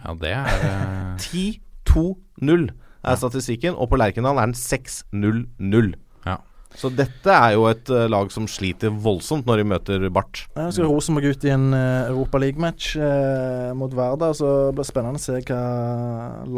Ja, 0.00 0.14
det 0.20 0.36
er 0.36 0.68
eh, 0.68 1.26
10-2-0 1.90 2.70
er 3.00 3.18
statistikken, 3.18 3.74
og 3.74 3.90
på 3.90 3.98
Lerkendal 4.00 4.38
er 4.38 4.50
den 4.50 4.56
6-0-0. 4.56 5.92
Ja. 6.28 6.36
Så 6.76 6.90
dette 6.94 7.34
er 7.34 7.54
jo 7.56 7.64
et 7.70 7.88
uh, 7.90 8.04
lag 8.12 8.30
som 8.30 8.46
sliter 8.50 8.92
voldsomt 8.92 9.48
når 9.48 9.62
de 9.62 9.66
møter 9.72 10.04
Bart. 10.12 10.44
Ja, 10.54 10.68
husker 10.68 10.84
skal 10.84 10.92
Rosenborg 10.92 11.32
ut 11.32 11.46
i 11.48 11.52
en 11.54 11.70
uh, 11.74 12.10
Europa 12.12 12.38
League-match 12.42 12.92
uh, 13.00 13.72
mot 13.78 13.94
Verda. 13.96 14.30
Så 14.36 14.50
det 14.68 14.76
blir 14.78 14.88
spennende 14.88 15.18
å 15.18 15.24
se 15.24 15.40
hva 15.48 15.62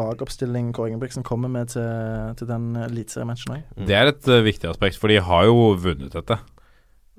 lagoppstilling 0.02 0.72
Kåre 0.76 0.92
Ingebrigtsen 0.92 1.24
kommer 1.26 1.52
med 1.52 1.72
til, 1.72 2.34
til 2.38 2.50
den 2.50 2.74
eliteseriematchen 2.90 3.56
òg. 3.56 3.86
Det 3.88 3.96
er 3.96 4.12
et 4.12 4.28
eh, 4.28 4.44
viktig 4.44 4.68
aspekt, 4.74 5.00
for 5.00 5.12
de 5.12 5.22
har 5.22 5.46
jo 5.48 5.72
vunnet 5.80 6.12
dette. 6.12 6.42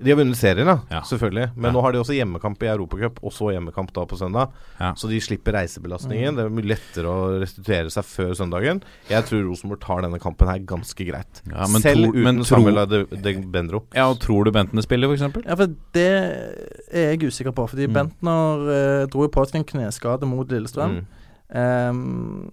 De 0.01 0.09
har 0.09 0.17
vunnet 0.17 0.35
serien, 0.35 0.65
da, 0.65 0.79
Ja. 0.89 1.01
selvfølgelig. 1.01 1.51
Men 1.55 1.65
Ja. 1.69 1.71
nå 1.71 1.81
har 1.83 1.91
de 1.93 1.99
også 1.99 2.15
hjemmekamp 2.17 2.61
i 2.63 2.65
Europacup, 2.67 3.19
og 3.23 3.31
så 3.31 3.51
hjemmekamp 3.53 3.93
da 3.93 4.05
på 4.05 4.17
søndag. 4.17 4.49
Ja. 4.79 4.93
Så 4.95 5.07
de 5.07 5.19
slipper 5.21 5.53
reisebelastningen. 5.53 6.35
Det 6.35 6.45
er 6.45 6.49
mye 6.49 6.65
lettere 6.75 7.05
å 7.05 7.39
restituere 7.39 7.91
seg 7.93 8.03
før 8.03 8.33
søndagen. 8.35 8.81
Jeg 9.07 9.23
tror 9.25 9.43
Rosenborg 9.47 9.79
tar 9.81 10.01
denne 10.01 10.19
kampen 10.19 10.47
her 10.49 10.57
ganske 10.59 11.05
greit. 11.05 11.41
Ja, 11.47 11.67
men 11.67 11.81
Selv 11.81 12.05
tror- 12.07 12.13
uten 12.15 12.23
men 12.23 12.43
Samuel 12.43 12.87
de, 12.89 13.05
de 13.05 13.33
Bendro. 13.45 13.83
Ja, 13.93 14.09
og 14.09 14.19
Tror 14.19 14.43
du 14.45 14.51
Bentene 14.51 14.81
spiller, 14.81 15.07
f.eks.? 15.13 15.45
Ja, 15.45 15.55
for 15.55 15.67
det 15.93 16.55
er 16.91 17.11
jeg 17.15 17.19
usikker 17.29 17.53
på. 17.53 17.69
Fordi 17.69 17.87
Mm. 17.87 17.93
Bentner 17.93 19.03
eh, 19.03 19.05
dro 19.05 19.21
jo 19.21 19.29
på 19.29 19.45
seg 19.45 19.55
en 19.57 19.63
kneskade 19.63 20.23
mot 20.27 20.47
Lillestrøm. 20.49 21.05
Mm. 21.53 21.89
Um, 21.89 22.49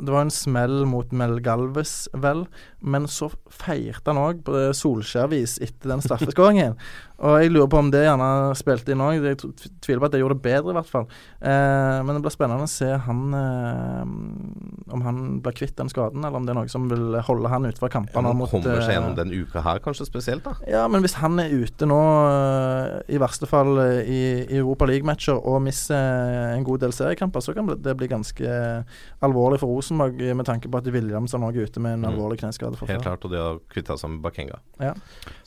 det 0.00 0.12
var 0.12 0.22
en 0.22 0.30
smell 0.30 0.84
mot 0.86 1.10
Mel 1.12 1.40
Galves, 1.40 2.08
vel. 2.14 2.46
Men 2.82 3.04
så 3.12 3.28
feirte 3.52 4.08
han 4.12 4.16
òg 4.22 4.42
på 4.46 4.56
Solskjær-vis 4.74 5.58
etter 5.60 5.90
den 5.92 6.00
straffeskåringen. 6.00 6.76
og 7.20 7.34
jeg 7.42 7.50
lurer 7.52 7.68
på 7.68 7.76
om 7.76 7.90
det 7.92 8.06
gjerne 8.06 8.28
spilte 8.56 8.94
inn 8.94 9.02
òg. 9.04 9.18
Jeg 9.20 9.36
tviler 9.84 10.00
på 10.00 10.08
at 10.08 10.14
det 10.14 10.20
gjorde 10.22 10.38
det 10.38 10.44
bedre, 10.46 10.72
i 10.72 10.76
hvert 10.78 10.88
fall. 10.88 11.04
Eh, 11.44 11.98
men 12.06 12.16
det 12.16 12.22
blir 12.24 12.32
spennende 12.32 12.64
å 12.64 12.70
se 12.72 12.88
han 13.04 13.20
eh, 13.36 14.94
om 14.94 15.02
han 15.04 15.18
blir 15.44 15.52
kvitt 15.58 15.76
den 15.76 15.90
skaden, 15.92 16.24
eller 16.24 16.40
om 16.40 16.46
det 16.48 16.54
er 16.54 16.58
noe 16.62 16.72
som 16.72 16.88
vil 16.90 17.18
holde 17.26 17.50
han 17.52 17.68
ute 17.68 17.76
fra 17.82 17.90
Ja, 17.90 17.94
kampene. 17.98 18.24
han 18.32 18.38
mot, 18.40 18.50
kommer 18.50 18.80
seg 18.80 18.88
eh, 18.88 18.96
gjennom 18.96 19.18
den 19.18 19.34
uka 19.36 19.62
her, 19.66 19.82
kanskje 19.84 20.06
spesielt, 20.08 20.44
da. 20.48 20.54
ja, 20.70 20.86
men 20.90 21.04
hvis 21.04 21.18
han 21.20 21.36
er 21.42 21.52
ute 21.52 21.86
nå, 21.88 22.00
øh, 22.00 22.96
i 23.12 23.20
verste 23.20 23.48
fall 23.50 23.76
i, 24.00 24.20
i 24.48 24.58
Europa 24.62 24.88
League-matcher, 24.88 25.36
og 25.44 25.60
mister 25.68 26.00
øh, 26.00 26.56
en 26.56 26.64
god 26.66 26.80
del 26.86 26.96
seriekamper, 26.96 27.44
så 27.44 27.54
kan 27.56 27.68
det- 27.76 27.96
bli 28.00 28.08
ganske 28.08 28.48
alvorlig 29.20 29.60
for 29.60 29.68
Rosenborg, 29.76 30.16
med 30.36 30.46
tanke 30.48 30.70
på 30.70 30.78
at 30.80 30.88
Williamson 30.94 31.42
òg 31.44 31.56
er 31.60 31.68
ute 31.68 31.80
med 31.84 31.92
en 31.98 32.00
Mm. 32.00 32.14
alvorlig 32.14 32.38
kneskade 32.40 32.69
fra 32.78 32.90
Helt 32.90 33.06
klart. 33.06 33.24
Og 33.26 33.32
de 33.32 33.40
har 33.40 33.62
kvitta 33.72 33.96
seg 34.00 34.12
med 34.14 34.20
Bakenga. 34.24 34.60
Ja. 34.82 34.92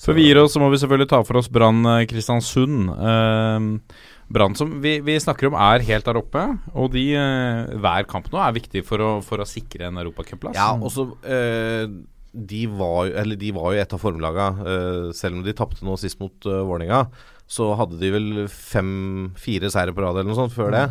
Før 0.02 0.18
vi 0.18 0.28
gir 0.28 0.42
oss, 0.42 0.56
så 0.56 0.64
må 0.64 0.72
vi 0.74 0.82
selvfølgelig 0.82 1.12
ta 1.14 1.22
for 1.28 1.40
oss 1.40 1.52
Brann 1.54 1.86
eh, 1.86 2.04
Kristiansund. 2.10 2.92
Uh, 2.92 4.12
Brann 4.34 4.56
som 4.58 4.80
vi, 4.82 4.98
vi 5.04 5.20
snakker 5.22 5.50
om 5.50 5.58
er 5.60 5.84
helt 5.86 6.08
der 6.08 6.18
oppe, 6.18 6.42
og 6.74 6.94
de, 6.96 7.04
eh, 7.20 7.76
hver 7.84 8.08
kamp 8.10 8.32
nå 8.34 8.40
er 8.42 8.56
viktig 8.56 8.82
for 8.88 9.04
å, 9.04 9.12
for 9.26 9.44
å 9.44 9.48
sikre 9.48 9.90
en 9.90 10.00
europacupplass. 10.02 10.58
Ja, 10.58 10.72
og 10.74 10.90
så 10.94 11.06
eh, 11.28 11.86
de, 12.34 12.64
var, 12.72 13.12
de 13.38 13.52
var 13.54 13.76
jo 13.76 13.84
et 13.84 13.94
av 13.94 14.02
formlaga. 14.02 14.50
eh, 14.64 15.12
selv 15.18 15.38
om 15.38 15.46
de 15.46 15.54
tapte 15.58 15.86
nå 15.86 15.98
sist 16.02 16.22
mot 16.24 16.50
uh, 16.50 16.64
Vålerenga, 16.66 17.06
så 17.46 17.74
hadde 17.78 18.00
de 18.02 18.10
vel 18.16 18.30
fem-fire 18.50 19.70
seire 19.74 19.94
på 19.94 20.02
rad 20.02 20.18
eller 20.18 20.32
noe 20.32 20.40
sånt 20.40 20.56
før 20.56 20.74
det. 20.74 20.88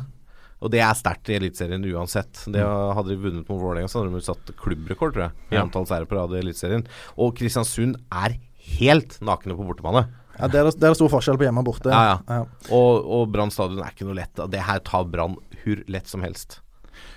Og 0.62 0.70
det 0.70 0.80
er 0.80 0.94
sterkt 0.94 1.28
i 1.32 1.36
Eliteserien 1.40 1.82
uansett. 1.90 2.44
Det 2.54 2.62
Hadde 2.62 3.10
de 3.10 3.18
vunnet 3.18 3.48
mot 3.50 3.58
Vålerenga, 3.60 3.90
så 3.90 4.00
hadde 4.04 4.14
de 4.14 4.22
satt 4.22 4.52
klubbrekord, 4.62 5.12
tror 5.16 5.24
jeg, 5.26 5.32
i 5.50 5.54
Ja. 5.58 5.62
antall 5.66 5.86
seire 5.90 6.06
på 6.06 6.14
rad 6.16 6.30
i 6.36 6.40
Eliteserien. 6.40 6.86
Og 7.18 7.34
Kristiansund 7.36 7.96
er 8.14 8.38
helt 8.78 9.18
nakne 9.20 9.56
på 9.58 9.66
bortebane. 9.66 10.06
Ja, 10.38 10.46
det 10.48 10.60
er, 10.62 10.70
det 10.70 10.88
er 10.88 10.94
stor 10.96 11.10
forskjell 11.12 11.36
på 11.36 11.44
hjemme 11.44 11.60
og 11.60 11.66
borte. 11.66 11.90
Ja, 11.92 12.20
ja. 12.28 12.44
Og, 12.72 13.02
og 13.04 13.26
Brann 13.34 13.50
stadion 13.52 13.82
er 13.84 13.90
ikke 13.92 14.06
noe 14.08 14.16
lett. 14.16 14.38
Det 14.50 14.62
her 14.64 14.78
tar 14.86 15.04
Brann 15.10 15.34
hur 15.64 15.82
lett 15.92 16.06
som 16.08 16.22
helst. 16.24 16.60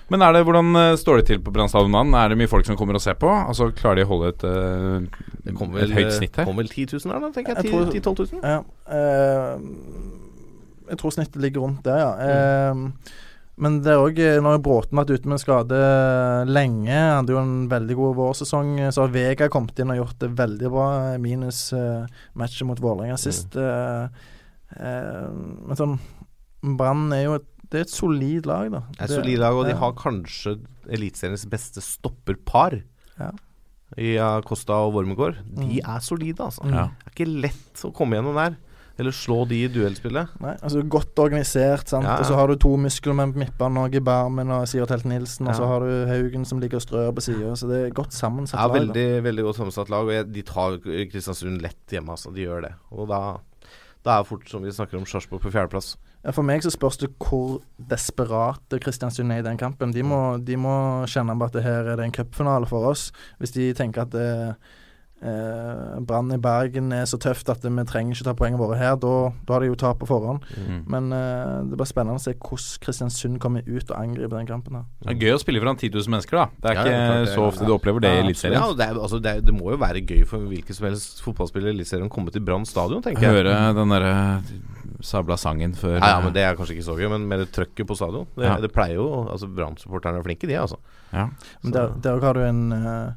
Men 0.09 0.21
er 0.21 0.33
det, 0.35 0.41
hvordan 0.45 0.67
eh, 0.77 0.95
står 0.99 1.21
det 1.21 1.25
til 1.29 1.39
på 1.41 1.53
Brann 1.55 1.69
stadion? 1.71 2.13
Er 2.13 2.29
det 2.33 2.37
mye 2.37 2.49
folk 2.51 2.65
som 2.67 2.75
kommer 2.77 2.97
og 2.99 3.01
ser 3.01 3.15
på? 3.21 3.29
Altså 3.29 3.69
Klarer 3.73 4.01
de 4.01 4.05
å 4.05 4.09
holde 4.11 4.33
et, 4.33 4.43
eh, 4.45 5.07
vel, 5.47 5.85
et 5.85 5.95
høyt 5.95 6.11
snitt 6.17 6.35
her? 6.35 6.43
Det 6.43 6.49
kommer 6.49 6.61
vel 6.65 6.69
10 6.73 6.85
000 6.97 7.13
her, 7.13 7.21
da, 7.23 7.29
tenker 7.37 7.55
Jeg 7.55 7.63
jeg. 7.63 7.71
tror- 7.71 7.93
10 7.93 8.01
000-12 8.01 8.33
000? 8.33 8.41
Ja, 8.43 8.59
eh, 8.93 9.57
jeg 10.91 10.97
tror 11.01 11.15
snittet 11.15 11.41
ligger 11.41 11.61
rundt 11.65 11.81
der, 11.87 11.97
ja. 12.03 12.11
Eh, 12.29 12.75
Men 13.61 13.77
det 13.85 13.93
er 13.93 14.03
òg 14.03 14.17
Nå 14.43 14.51
har 14.51 14.61
Bråten 14.63 14.99
vært 14.99 15.13
ute 15.15 15.31
med 15.31 15.39
skade 15.39 15.79
lenge. 16.49 16.91
Han 16.91 17.21
hadde 17.21 17.35
jo 17.35 17.39
en 17.39 17.55
veldig 17.71 17.95
god 18.01 18.17
vårsesong. 18.17 18.75
Så 18.91 19.05
har 19.05 19.13
Vega 19.13 19.47
kommet 19.51 19.79
inn 19.79 19.93
og 19.93 20.01
gjort 20.01 20.19
det 20.23 20.31
veldig 20.35 20.71
bra, 20.73 20.87
minus 21.23 21.69
uh, 21.75 22.03
matchet 22.35 22.67
mot 22.67 22.81
Vålerenga 22.83 23.15
sist. 23.21 23.55
Uh, 23.55 24.11
uh, 24.75 25.31
men 25.31 25.79
sånn 25.79 25.97
Brann 26.75 27.07
er 27.13 27.27
jo 27.27 27.37
et 27.39 27.51
det 27.71 27.79
er 27.79 27.87
et 27.87 27.91
solid 27.91 28.45
lag, 28.45 28.67
da. 28.71 28.83
Det 28.93 28.99
er 29.01 29.07
et 29.07 29.17
solid 29.17 29.39
lag, 29.41 29.57
og 29.57 29.65
de 29.67 29.73
har 29.79 29.95
kanskje 29.97 30.51
Eliteseriens 30.93 31.47
beste 31.49 31.81
stopperpar. 31.83 32.77
Ja. 33.17 33.31
I 34.01 34.15
Costa 34.45 34.77
og 34.85 34.93
Wormegård. 34.95 35.39
De 35.57 35.79
er 35.81 36.03
solide, 36.05 36.45
altså. 36.45 36.65
Ja. 36.69 36.87
Det 37.01 37.09
er 37.09 37.15
ikke 37.15 37.27
lett 37.47 37.83
å 37.87 37.91
komme 37.95 38.19
gjennom 38.19 38.37
der. 38.37 38.55
Eller 38.97 39.11
slå 39.11 39.41
de 39.49 39.57
i 39.65 39.67
duellspillet. 39.71 40.37
Nei, 40.39 40.53
altså 40.63 40.81
Godt 40.87 41.19
organisert, 41.19 41.89
sant. 41.91 42.07
Ja, 42.07 42.13
ja. 42.15 42.23
Og 42.23 42.29
så 42.29 42.37
har 42.37 42.47
du 42.47 42.55
to 42.63 42.71
muskelmenn 42.79 43.33
på 43.35 43.41
midtbanen, 43.41 43.81
og 43.83 43.97
Barmen 44.07 44.53
og 44.55 44.67
Sivert 44.71 44.93
Helt 44.95 45.07
Nilsen. 45.09 45.49
Og 45.51 45.57
så 45.57 45.67
har 45.67 45.83
du 45.83 45.91
Haugen 46.07 46.47
som 46.47 46.61
ligger 46.63 46.79
og 46.79 46.85
strør 46.85 47.11
på 47.17 47.25
sida. 47.25 47.51
Så 47.59 47.67
det 47.71 47.81
er 47.81 47.95
godt 47.95 48.15
sammensatt 48.15 48.59
Ja, 48.61 48.69
lag. 48.69 48.77
Ja, 48.77 48.79
veldig, 48.79 49.23
veldig 49.27 49.47
godt 49.49 49.59
sammensatt 49.59 49.91
lag, 49.91 50.07
og 50.07 50.15
jeg, 50.15 50.29
de 50.31 50.45
tar 50.47 50.79
Kristiansund 50.85 51.59
lett 51.65 51.95
hjemme, 51.97 52.15
altså. 52.15 52.31
De 52.35 52.47
gjør 52.47 52.69
det. 52.69 52.71
Og 52.95 53.11
da, 53.11 53.21
da 54.05 54.15
er 54.15 54.23
det 54.23 54.31
fort 54.31 54.47
som 54.49 54.63
vi 54.63 54.71
snakker 54.71 55.01
om 55.01 55.09
Sarpsborg 55.09 55.43
på 55.43 55.51
fjerdeplass. 55.51 55.97
Ja, 56.25 56.31
For 56.33 56.47
meg 56.47 56.63
så 56.65 56.71
spørs 56.73 56.97
det 57.03 57.11
hvor 57.21 57.59
desperate 57.91 58.79
Kristiansund 58.81 59.35
er 59.35 59.43
i 59.43 59.45
den 59.45 59.59
kampen. 59.61 59.91
De 59.93 60.01
må, 60.07 60.39
de 60.41 60.55
må 60.57 60.77
kjenne 61.11 61.35
på 61.37 61.51
at 61.51 61.59
det 61.59 61.67
her 61.67 61.91
er 61.91 61.99
det 61.99 62.07
en 62.07 62.15
cupfinale 62.15 62.65
for 62.69 62.87
oss. 62.89 63.11
Hvis 63.43 63.53
de 63.59 63.69
tenker 63.77 64.07
at 64.07 64.15
det 64.15 64.25
eh, 64.47 64.73
eh, 65.25 65.95
Brann 66.05 66.29
i 66.35 66.37
Bergen 66.41 66.91
er 66.93 67.05
så 67.09 67.17
tøft 67.21 67.49
at 67.49 67.63
vi 67.65 67.83
trenger 67.89 68.13
ikke 68.15 68.27
ta 68.27 68.33
poengene 68.37 68.61
våre 68.61 68.77
her, 68.79 68.95
da, 69.01 69.13
da 69.47 69.55
har 69.57 69.65
de 69.65 69.71
jo 69.71 69.75
tap 69.81 69.99
på 70.03 70.07
forhånd. 70.09 70.45
Mm. 70.55 70.79
Men 70.93 71.09
eh, 71.17 71.55
det 71.71 71.79
blir 71.81 71.89
spennende 71.89 72.19
å 72.19 72.23
se 72.23 72.35
hvordan 72.35 72.79
Kristiansund 72.85 73.39
kommer 73.43 73.65
ut 73.65 73.89
og 73.91 73.97
angriper 73.99 74.37
den 74.37 74.47
kampen. 74.49 74.79
her. 74.79 74.85
Det 75.05 75.15
er 75.15 75.19
gøy 75.25 75.35
å 75.35 75.41
spille 75.41 75.63
foran 75.63 75.79
10 75.81 75.91
000 75.97 76.13
mennesker, 76.15 76.37
da. 76.39 76.47
Det 76.61 76.71
er 76.71 76.75
Ja, 76.75 76.85
ikke 76.85 76.95
ja, 76.95 77.19
det. 77.25 77.33
så 77.33 77.47
ofte 77.49 77.65
du 77.67 77.73
opplever 77.75 77.99
det 78.05 78.13
i 78.13 78.19
Ja, 78.19 78.23
Eliteserien. 78.27 78.59
Ja, 78.61 78.71
det, 78.77 78.87
er, 78.91 79.01
altså, 79.01 79.19
det, 79.23 79.35
er, 79.35 79.41
det 79.49 79.55
må 79.57 79.71
jo 79.73 79.81
være 79.81 80.05
gøy 80.05 80.23
for 80.29 80.45
hvilken 80.49 80.77
som 80.77 80.87
helst 80.89 81.21
fotballspiller 81.25 81.71
i 81.71 81.75
Eliteserien 81.79 82.07
å 82.07 82.13
komme 82.13 82.31
til 82.35 82.45
Brann 82.45 82.65
stadion, 82.69 83.01
tenker 83.05 83.25
jeg. 83.27 83.41
Høre 83.41 83.57
den 83.75 83.93
derre 83.95 84.15
sabla 85.05 85.35
sangen 85.37 85.73
før 85.77 85.97
Ja, 85.99 86.15
ja, 86.15 86.19
men 86.23 86.33
Det 86.33 86.41
er 86.45 86.55
kanskje 86.57 86.75
ikke 86.77 86.85
så 86.87 86.95
gøy, 86.97 87.09
men 87.11 87.25
med 87.29 87.41
det 87.43 87.49
trøkket 87.55 87.87
på 87.89 87.97
stadion. 87.97 88.27
Det, 88.35 88.45
Ja. 88.45 88.55
det 88.61 88.71
pleier 88.73 88.95
jo 88.99 89.07
altså 89.29 89.47
Brann-supporterne 89.51 90.19
er 90.21 90.23
flinke, 90.27 90.47
de, 90.47 90.55
altså. 90.59 90.77
ja. 91.13 91.27
Men 91.63 91.71
der, 91.75 91.91
der 92.01 92.19
har 92.23 92.33
du 92.33 92.41
en, 92.45 92.61
eh, 92.71 93.11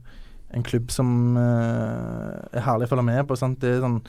en 0.55 0.65
klubb 0.65 0.93
som 0.93 1.37
eh, 1.37 2.57
er 2.57 2.65
herlig 2.65 2.89
å 2.89 2.93
følge 2.93 3.09
med 3.11 3.27
på. 3.29 3.37
Sant? 3.39 3.61
Det 3.63 3.77
er 3.77 3.85
sånn, 3.85 4.01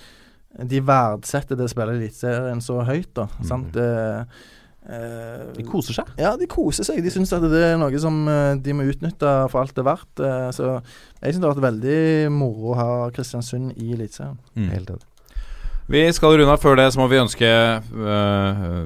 de 0.69 0.79
verdsetter 0.85 1.59
det 1.59 1.67
å 1.67 1.71
spille 1.71 1.97
Eliteserien 1.97 2.63
så 2.63 2.79
høyt. 2.87 3.11
da 3.17 3.27
sant? 3.45 3.73
Det, 3.75 3.89
eh, 4.87 5.43
De 5.57 5.67
koser 5.67 5.99
seg. 5.99 6.13
Ja, 6.21 6.35
de 6.39 6.47
koser 6.49 6.87
seg. 6.87 7.03
De 7.03 7.13
syns 7.13 7.33
at 7.35 7.45
det 7.51 7.63
er 7.71 7.77
noe 7.81 8.01
som 8.01 8.21
eh, 8.31 8.55
de 8.55 8.75
må 8.75 8.87
utnytte 8.89 9.35
for 9.51 9.63
alt 9.63 9.75
det 9.75 9.83
er 9.83 9.91
verdt. 9.91 10.23
Eh, 10.23 10.49
så 10.55 10.71
jeg 10.79 11.35
syns 11.35 11.43
det 11.43 11.47
har 11.49 11.55
vært 11.57 11.69
veldig 11.69 12.01
moro 12.33 12.73
å 12.73 12.79
ha 12.79 12.89
Kristiansund 13.15 13.75
i 13.75 13.93
Eliteserien. 13.97 14.39
Mm. 14.55 14.69
Helt 14.77 14.95
enig. 14.95 15.05
Vi 15.89 16.03
skal 16.13 16.35
runde 16.37 16.53
av. 16.53 16.61
Før 16.61 16.77
det 16.77 16.85
så 16.93 17.01
må 17.01 17.07
vi 17.09 17.17
ønske 17.17 17.47
uh, 17.49 18.83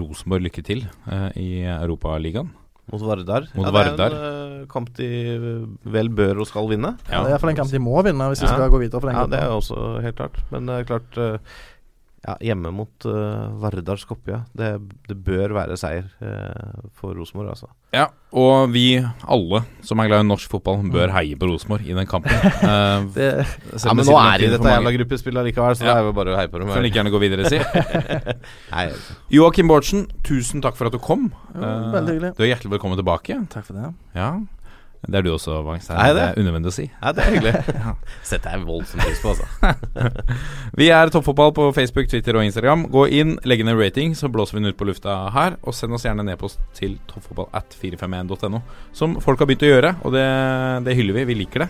Rosenborg 0.00 0.46
lykke 0.46 0.62
til 0.64 0.86
uh, 1.04 1.28
i 1.36 1.60
Europaligaen. 1.68 2.48
Mot 2.90 3.02
Vardar. 3.06 3.46
Mot 3.54 3.66
ja, 3.68 3.72
Vardar. 3.74 4.10
Det 4.10 4.18
er 4.18 4.38
en 4.42 4.62
uh, 4.64 4.68
kamp 4.70 4.88
de 4.98 5.08
vel 5.94 6.10
bør 6.10 6.42
og 6.42 6.48
skal 6.50 6.66
vinne. 6.70 6.96
Det 7.06 7.14
er 7.14 7.28
iallfall 7.30 7.52
en 7.52 7.60
kamp 7.60 7.70
de 7.70 7.80
må 7.82 8.02
vinne 8.02 8.26
hvis 8.32 8.42
de 8.42 8.50
skal 8.50 8.72
gå 8.72 8.80
videre 8.82 8.98
for 8.98 9.10
den 9.10 9.20
Ja, 9.20 9.26
det 9.30 9.38
er 9.38 9.54
også 9.54 10.00
helt 10.02 10.18
klart. 10.18 10.40
Men 10.50 10.66
det 10.66 10.80
er 10.80 10.88
klart 10.90 11.20
eh, 11.22 11.54
ja, 12.22 12.36
Hjemme 12.38 12.70
mot 12.70 13.06
uh, 13.10 13.50
Vardar 13.58 13.98
Skopje, 13.98 14.36
det, 14.54 14.68
det 15.08 15.16
bør 15.26 15.54
være 15.56 15.74
seier 15.80 16.04
uh, 16.22 16.84
for 16.94 17.16
Rosenborg, 17.18 17.48
altså. 17.56 17.66
Ja, 17.92 18.04
og 18.32 18.70
vi 18.72 18.96
alle 19.02 19.62
som 19.84 20.00
er 20.00 20.06
glad 20.08 20.22
i 20.22 20.28
norsk 20.28 20.52
fotball, 20.54 20.84
bør 20.94 21.10
heie 21.16 21.34
på 21.36 21.48
Rosenborg 21.50 21.82
i 21.84 21.96
den 21.98 22.06
kampen. 22.08 22.32
Uh, 22.62 23.08
Det, 23.16 23.26
Ja, 23.82 23.92
Men 23.98 24.06
nå 24.06 24.14
er 24.20 24.38
de 24.44 24.52
dette 24.54 24.70
jævla 24.76 24.94
gruppespillet 24.96 25.48
likevel, 25.50 25.76
så 25.76 25.84
Ja. 25.84 25.96
det 25.96 25.98
er 25.98 26.08
jo 26.08 26.14
bare 26.20 26.32
å 26.36 26.38
heie 26.38 26.52
på 26.52 26.62
dem. 26.62 26.70
Kan 26.70 26.86
like 26.86 27.00
gjerne 27.00 27.12
gå 27.12 27.20
videre, 27.20 27.50
si. 27.50 27.58
Joakim 29.36 29.68
Bårdsen, 29.68 30.06
tusen 30.24 30.62
takk 30.64 30.78
for 30.78 30.88
at 30.88 30.94
du 30.94 31.00
kom. 31.02 31.28
Jo, 31.56 31.68
veldig 31.98 32.14
hyggelig. 32.16 32.34
Du 32.38 32.42
er 32.46 32.52
hjertelig 32.54 32.76
velkommen 32.78 33.00
tilbake. 33.00 33.42
takk 33.52 33.66
for 33.66 33.78
det. 33.82 33.90
Ja, 34.16 34.30
det 35.02 35.18
er 35.18 35.24
du 35.26 35.32
også, 35.32 35.56
Vangs. 35.66 35.88
Det 35.88 35.96
Er 35.98 36.12
jeg 36.14 36.22
er 36.28 36.36
unødvendig 36.38 36.70
å 36.70 36.74
si. 36.76 36.84
ja, 36.90 37.10
det 37.12 37.24
er 37.24 37.34
hyggelig. 37.34 37.76
Setter 38.30 38.52
jeg 38.54 38.66
voldsomt 38.68 39.02
pris 39.02 39.22
på, 39.22 39.32
altså. 39.32 39.46
Vi 40.78 40.88
er 40.94 41.10
Toppfotball 41.10 41.50
på 41.56 41.64
Facebook, 41.74 42.06
Twitter 42.12 42.38
og 42.38 42.44
Instagram. 42.46 42.84
Gå 42.92 43.08
inn, 43.18 43.32
legg 43.42 43.64
ned 43.66 43.80
rating, 43.80 44.14
så 44.14 44.30
blåser 44.30 44.54
vi 44.56 44.62
den 44.62 44.70
ut 44.70 44.78
på 44.78 44.86
lufta 44.86 45.16
her. 45.34 45.56
Og 45.66 45.74
send 45.74 45.96
oss 45.96 46.06
gjerne 46.06 46.22
en 46.22 46.30
e-post 46.36 46.62
til 46.78 46.94
toppfotball 47.10 47.48
at 47.58 47.74
451.no, 47.80 48.60
som 48.94 49.16
folk 49.24 49.42
har 49.42 49.50
begynt 49.50 49.66
å 49.66 49.72
gjøre, 49.72 49.94
og 50.06 50.14
det, 50.14 50.26
det 50.86 50.94
hyller 51.00 51.18
vi. 51.18 51.24
Vi 51.32 51.38
liker 51.42 51.66
det. 51.66 51.68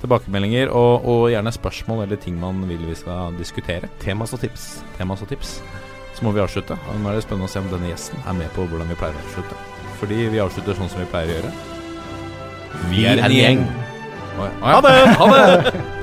Tilbakemeldinger 0.00 0.70
og, 0.72 1.04
og 1.04 1.26
gjerne 1.28 1.52
spørsmål 1.52 2.06
eller 2.06 2.16
ting 2.22 2.38
man 2.40 2.62
vil 2.70 2.80
vi 2.88 2.96
skal 2.96 3.36
diskutere. 3.36 3.90
Temas 4.00 4.32
og 4.32 4.40
tips. 4.40 4.70
Temas 4.96 5.20
og 5.20 5.28
tips. 5.28 5.58
Så 6.16 6.24
må 6.24 6.32
vi 6.32 6.40
avslutte. 6.40 6.80
Og 6.88 7.02
nå 7.04 7.12
er 7.12 7.20
det 7.20 7.26
spennende 7.26 7.50
å 7.50 7.52
se 7.52 7.60
om 7.60 7.68
denne 7.68 7.92
gjesten 7.92 8.24
er 8.24 8.40
med 8.40 8.48
på 8.56 8.64
hvordan 8.72 8.88
vi 8.88 8.96
pleier 8.96 9.20
å 9.20 9.26
avslutte. 9.26 9.60
Fordi 10.00 10.22
vi 10.32 10.40
avslutter 10.40 10.80
sånn 10.80 10.88
som 10.88 11.04
vi 11.04 11.10
pleier 11.12 11.34
å 11.34 11.36
gjøre. 11.42 11.52
Vi 12.90 13.04
er 13.04 13.24
en 13.24 13.32
gjeng. 13.32 13.64
Ha 14.62 14.80
det! 14.84 14.98
Ha 15.20 15.30
det! 15.34 15.72